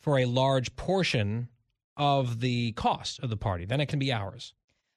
for 0.00 0.18
a 0.18 0.24
large 0.24 0.74
portion 0.76 1.48
of 1.96 2.40
the 2.40 2.72
cost 2.72 3.20
of 3.20 3.30
the 3.30 3.36
party. 3.36 3.66
Then 3.66 3.80
it 3.80 3.86
can 3.86 3.98
be 3.98 4.12
ours. 4.12 4.54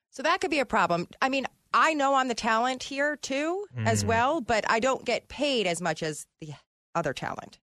So 0.09 0.23
that 0.23 0.41
could 0.41 0.49
be 0.49 0.59
a 0.59 0.65
problem. 0.65 1.07
I 1.21 1.29
mean, 1.29 1.45
I 1.79 1.93
know 1.93 2.15
I'm 2.15 2.27
the 2.27 2.33
talent 2.35 2.81
here 2.81 3.15
too, 3.17 3.67
as 3.85 4.03
Mhm. 4.03 4.07
well, 4.07 4.41
but 4.41 4.67
I 4.69 4.79
don't 4.79 5.05
get 5.05 5.27
paid 5.27 5.67
as 5.67 5.79
much 5.79 6.01
as 6.01 6.25
the 6.41 6.53
other 6.95 7.13
talent. 7.13 7.59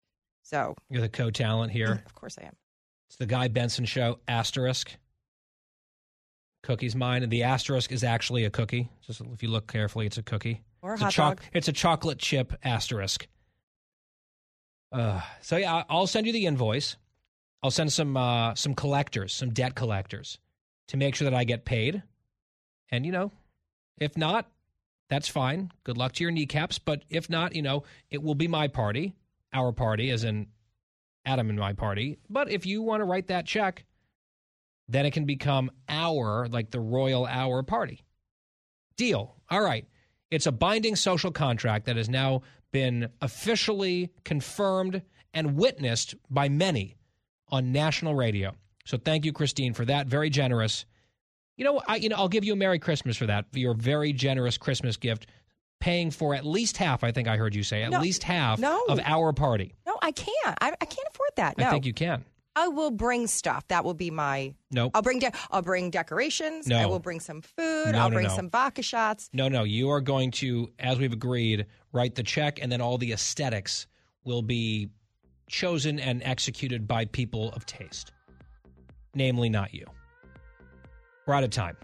So, 0.42 0.74
You're 0.88 1.02
the 1.02 1.10
co 1.10 1.30
talent 1.30 1.72
here. 1.72 2.02
of 2.06 2.14
course, 2.14 2.38
I 2.40 2.44
am. 2.46 2.56
It's 3.08 3.16
the 3.16 3.26
Guy 3.26 3.48
Benson 3.48 3.84
Show, 3.84 4.18
asterisk. 4.26 4.96
Cookie's 6.62 6.96
mine, 6.96 7.22
and 7.22 7.30
the 7.30 7.42
asterisk 7.42 7.92
is 7.92 8.02
actually 8.02 8.44
a 8.44 8.50
cookie. 8.50 8.88
Just 9.02 9.20
if 9.20 9.42
you 9.42 9.48
look 9.50 9.66
carefully, 9.70 10.06
it's 10.06 10.18
a 10.18 10.22
cookie. 10.22 10.62
Or 10.80 10.92
a 10.92 10.94
it's 10.94 11.02
hot 11.02 11.12
choc- 11.12 11.36
dog. 11.40 11.46
It's 11.52 11.68
a 11.68 11.72
chocolate 11.72 12.18
chip 12.18 12.54
asterisk. 12.64 13.26
Uh, 14.90 15.20
so 15.42 15.56
yeah, 15.58 15.84
I'll 15.90 16.06
send 16.06 16.26
you 16.26 16.32
the 16.32 16.46
invoice. 16.46 16.96
I'll 17.62 17.70
send 17.70 17.92
some 17.92 18.16
uh, 18.16 18.54
some 18.54 18.74
collectors, 18.74 19.34
some 19.34 19.50
debt 19.52 19.74
collectors, 19.74 20.38
to 20.88 20.96
make 20.96 21.14
sure 21.14 21.28
that 21.28 21.36
I 21.36 21.44
get 21.44 21.64
paid. 21.66 22.02
And 22.90 23.04
you 23.04 23.12
know, 23.12 23.32
if 24.00 24.16
not, 24.16 24.50
that's 25.08 25.28
fine. 25.28 25.72
Good 25.84 25.96
luck 25.96 26.12
to 26.14 26.24
your 26.24 26.30
kneecaps. 26.30 26.78
But 26.78 27.02
if 27.08 27.30
not, 27.30 27.54
you 27.54 27.62
know, 27.62 27.84
it 28.10 28.22
will 28.22 28.34
be 28.34 28.48
my 28.48 28.68
party, 28.68 29.14
our 29.52 29.72
party, 29.72 30.10
as 30.10 30.24
in 30.24 30.48
Adam 31.24 31.50
and 31.50 31.58
my 31.58 31.72
party. 31.72 32.18
But 32.28 32.50
if 32.50 32.66
you 32.66 32.82
want 32.82 33.00
to 33.00 33.04
write 33.04 33.28
that 33.28 33.46
check, 33.46 33.84
then 34.88 35.06
it 35.06 35.12
can 35.12 35.24
become 35.24 35.70
our, 35.88 36.48
like 36.48 36.70
the 36.70 36.80
royal 36.80 37.26
our 37.26 37.62
party. 37.62 38.04
Deal. 38.96 39.36
All 39.50 39.62
right. 39.62 39.86
It's 40.30 40.46
a 40.46 40.52
binding 40.52 40.96
social 40.96 41.30
contract 41.30 41.86
that 41.86 41.96
has 41.96 42.08
now 42.08 42.42
been 42.72 43.08
officially 43.22 44.10
confirmed 44.24 45.02
and 45.32 45.56
witnessed 45.56 46.14
by 46.28 46.48
many 46.48 46.96
on 47.48 47.72
national 47.72 48.14
radio. 48.14 48.54
So 48.84 48.98
thank 48.98 49.24
you, 49.24 49.32
Christine, 49.32 49.74
for 49.74 49.84
that. 49.84 50.06
Very 50.06 50.30
generous. 50.30 50.84
You 51.58 51.64
know, 51.64 51.82
I 51.86 51.96
you 51.96 52.08
know 52.08 52.16
I'll 52.16 52.28
give 52.28 52.44
you 52.44 52.54
a 52.54 52.56
Merry 52.56 52.78
Christmas 52.78 53.16
for 53.18 53.26
that 53.26 53.52
for 53.52 53.58
your 53.58 53.74
very 53.74 54.12
generous 54.14 54.56
Christmas 54.56 54.96
gift, 54.96 55.26
paying 55.80 56.10
for 56.10 56.34
at 56.34 56.46
least 56.46 56.76
half. 56.78 57.04
I 57.04 57.12
think 57.12 57.28
I 57.28 57.36
heard 57.36 57.54
you 57.54 57.62
say 57.64 57.82
at 57.82 57.90
No. 57.90 58.00
least 58.00 58.22
half 58.22 58.58
No. 58.60 58.80
of 58.88 59.00
our 59.04 59.32
party. 59.32 59.74
No, 59.86 59.98
I 60.00 60.12
can't. 60.12 60.56
I, 60.60 60.70
I 60.80 60.84
can't 60.84 61.08
afford 61.12 61.30
that. 61.36 61.58
No, 61.58 61.66
I 61.66 61.70
think 61.70 61.84
you 61.84 61.92
can. 61.92 62.24
I 62.56 62.68
will 62.68 62.90
bring 62.90 63.26
stuff. 63.26 63.66
That 63.68 63.84
will 63.84 63.94
be 63.94 64.10
my. 64.10 64.54
Nope. 64.70 64.92
I'll 64.94 65.02
bring. 65.02 65.18
De- 65.18 65.32
I'll 65.50 65.62
bring 65.62 65.90
decorations. 65.90 66.66
No. 66.68 66.78
I 66.78 66.86
will 66.86 66.98
bring 67.00 67.20
some 67.20 67.42
food. 67.42 67.92
No, 67.92 67.98
I'll 67.98 68.08
no, 68.10 68.14
bring 68.14 68.28
no. 68.28 68.34
some 68.34 68.50
vodka 68.50 68.82
shots. 68.82 69.28
No, 69.32 69.48
no, 69.48 69.64
you 69.64 69.90
are 69.90 70.00
going 70.00 70.30
to, 70.32 70.70
as 70.78 70.98
we've 70.98 71.12
agreed, 71.12 71.66
write 71.92 72.14
the 72.14 72.22
check, 72.22 72.60
and 72.62 72.70
then 72.70 72.80
all 72.80 72.98
the 72.98 73.12
aesthetics 73.12 73.86
will 74.24 74.42
be 74.42 74.88
chosen 75.48 75.98
and 75.98 76.22
executed 76.24 76.86
by 76.86 77.04
people 77.04 77.50
of 77.52 77.64
taste, 77.66 78.12
namely 79.14 79.48
not 79.48 79.72
you. 79.74 79.86
We're 81.28 81.34
out 81.34 81.44
of 81.44 81.50
time. 81.50 81.76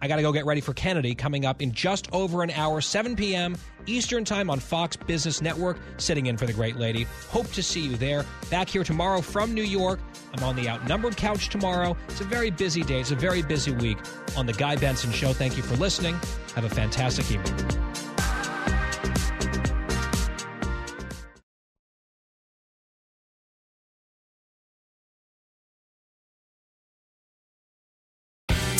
I 0.00 0.06
got 0.08 0.16
to 0.16 0.22
go 0.22 0.32
get 0.32 0.46
ready 0.46 0.60
for 0.60 0.72
Kennedy 0.72 1.16
coming 1.16 1.44
up 1.44 1.60
in 1.60 1.72
just 1.72 2.08
over 2.12 2.44
an 2.44 2.50
hour, 2.52 2.80
7 2.80 3.16
p.m. 3.16 3.56
Eastern 3.86 4.24
Time 4.24 4.50
on 4.50 4.60
Fox 4.60 4.94
Business 4.94 5.42
Network, 5.42 5.78
sitting 5.96 6.26
in 6.26 6.36
for 6.36 6.46
the 6.46 6.52
great 6.52 6.76
lady. 6.76 7.06
Hope 7.28 7.50
to 7.52 7.62
see 7.62 7.80
you 7.80 7.96
there. 7.96 8.24
Back 8.50 8.68
here 8.68 8.84
tomorrow 8.84 9.20
from 9.20 9.52
New 9.52 9.64
York. 9.64 9.98
I'm 10.32 10.44
on 10.44 10.54
the 10.54 10.68
outnumbered 10.68 11.16
couch 11.16 11.48
tomorrow. 11.48 11.96
It's 12.08 12.20
a 12.20 12.24
very 12.24 12.50
busy 12.50 12.84
day. 12.84 13.00
It's 13.00 13.10
a 13.10 13.16
very 13.16 13.42
busy 13.42 13.72
week 13.72 13.98
on 14.36 14.46
The 14.46 14.52
Guy 14.52 14.76
Benson 14.76 15.10
Show. 15.10 15.32
Thank 15.32 15.56
you 15.56 15.62
for 15.64 15.74
listening. 15.76 16.14
Have 16.54 16.64
a 16.64 16.70
fantastic 16.70 17.30
evening. 17.32 17.91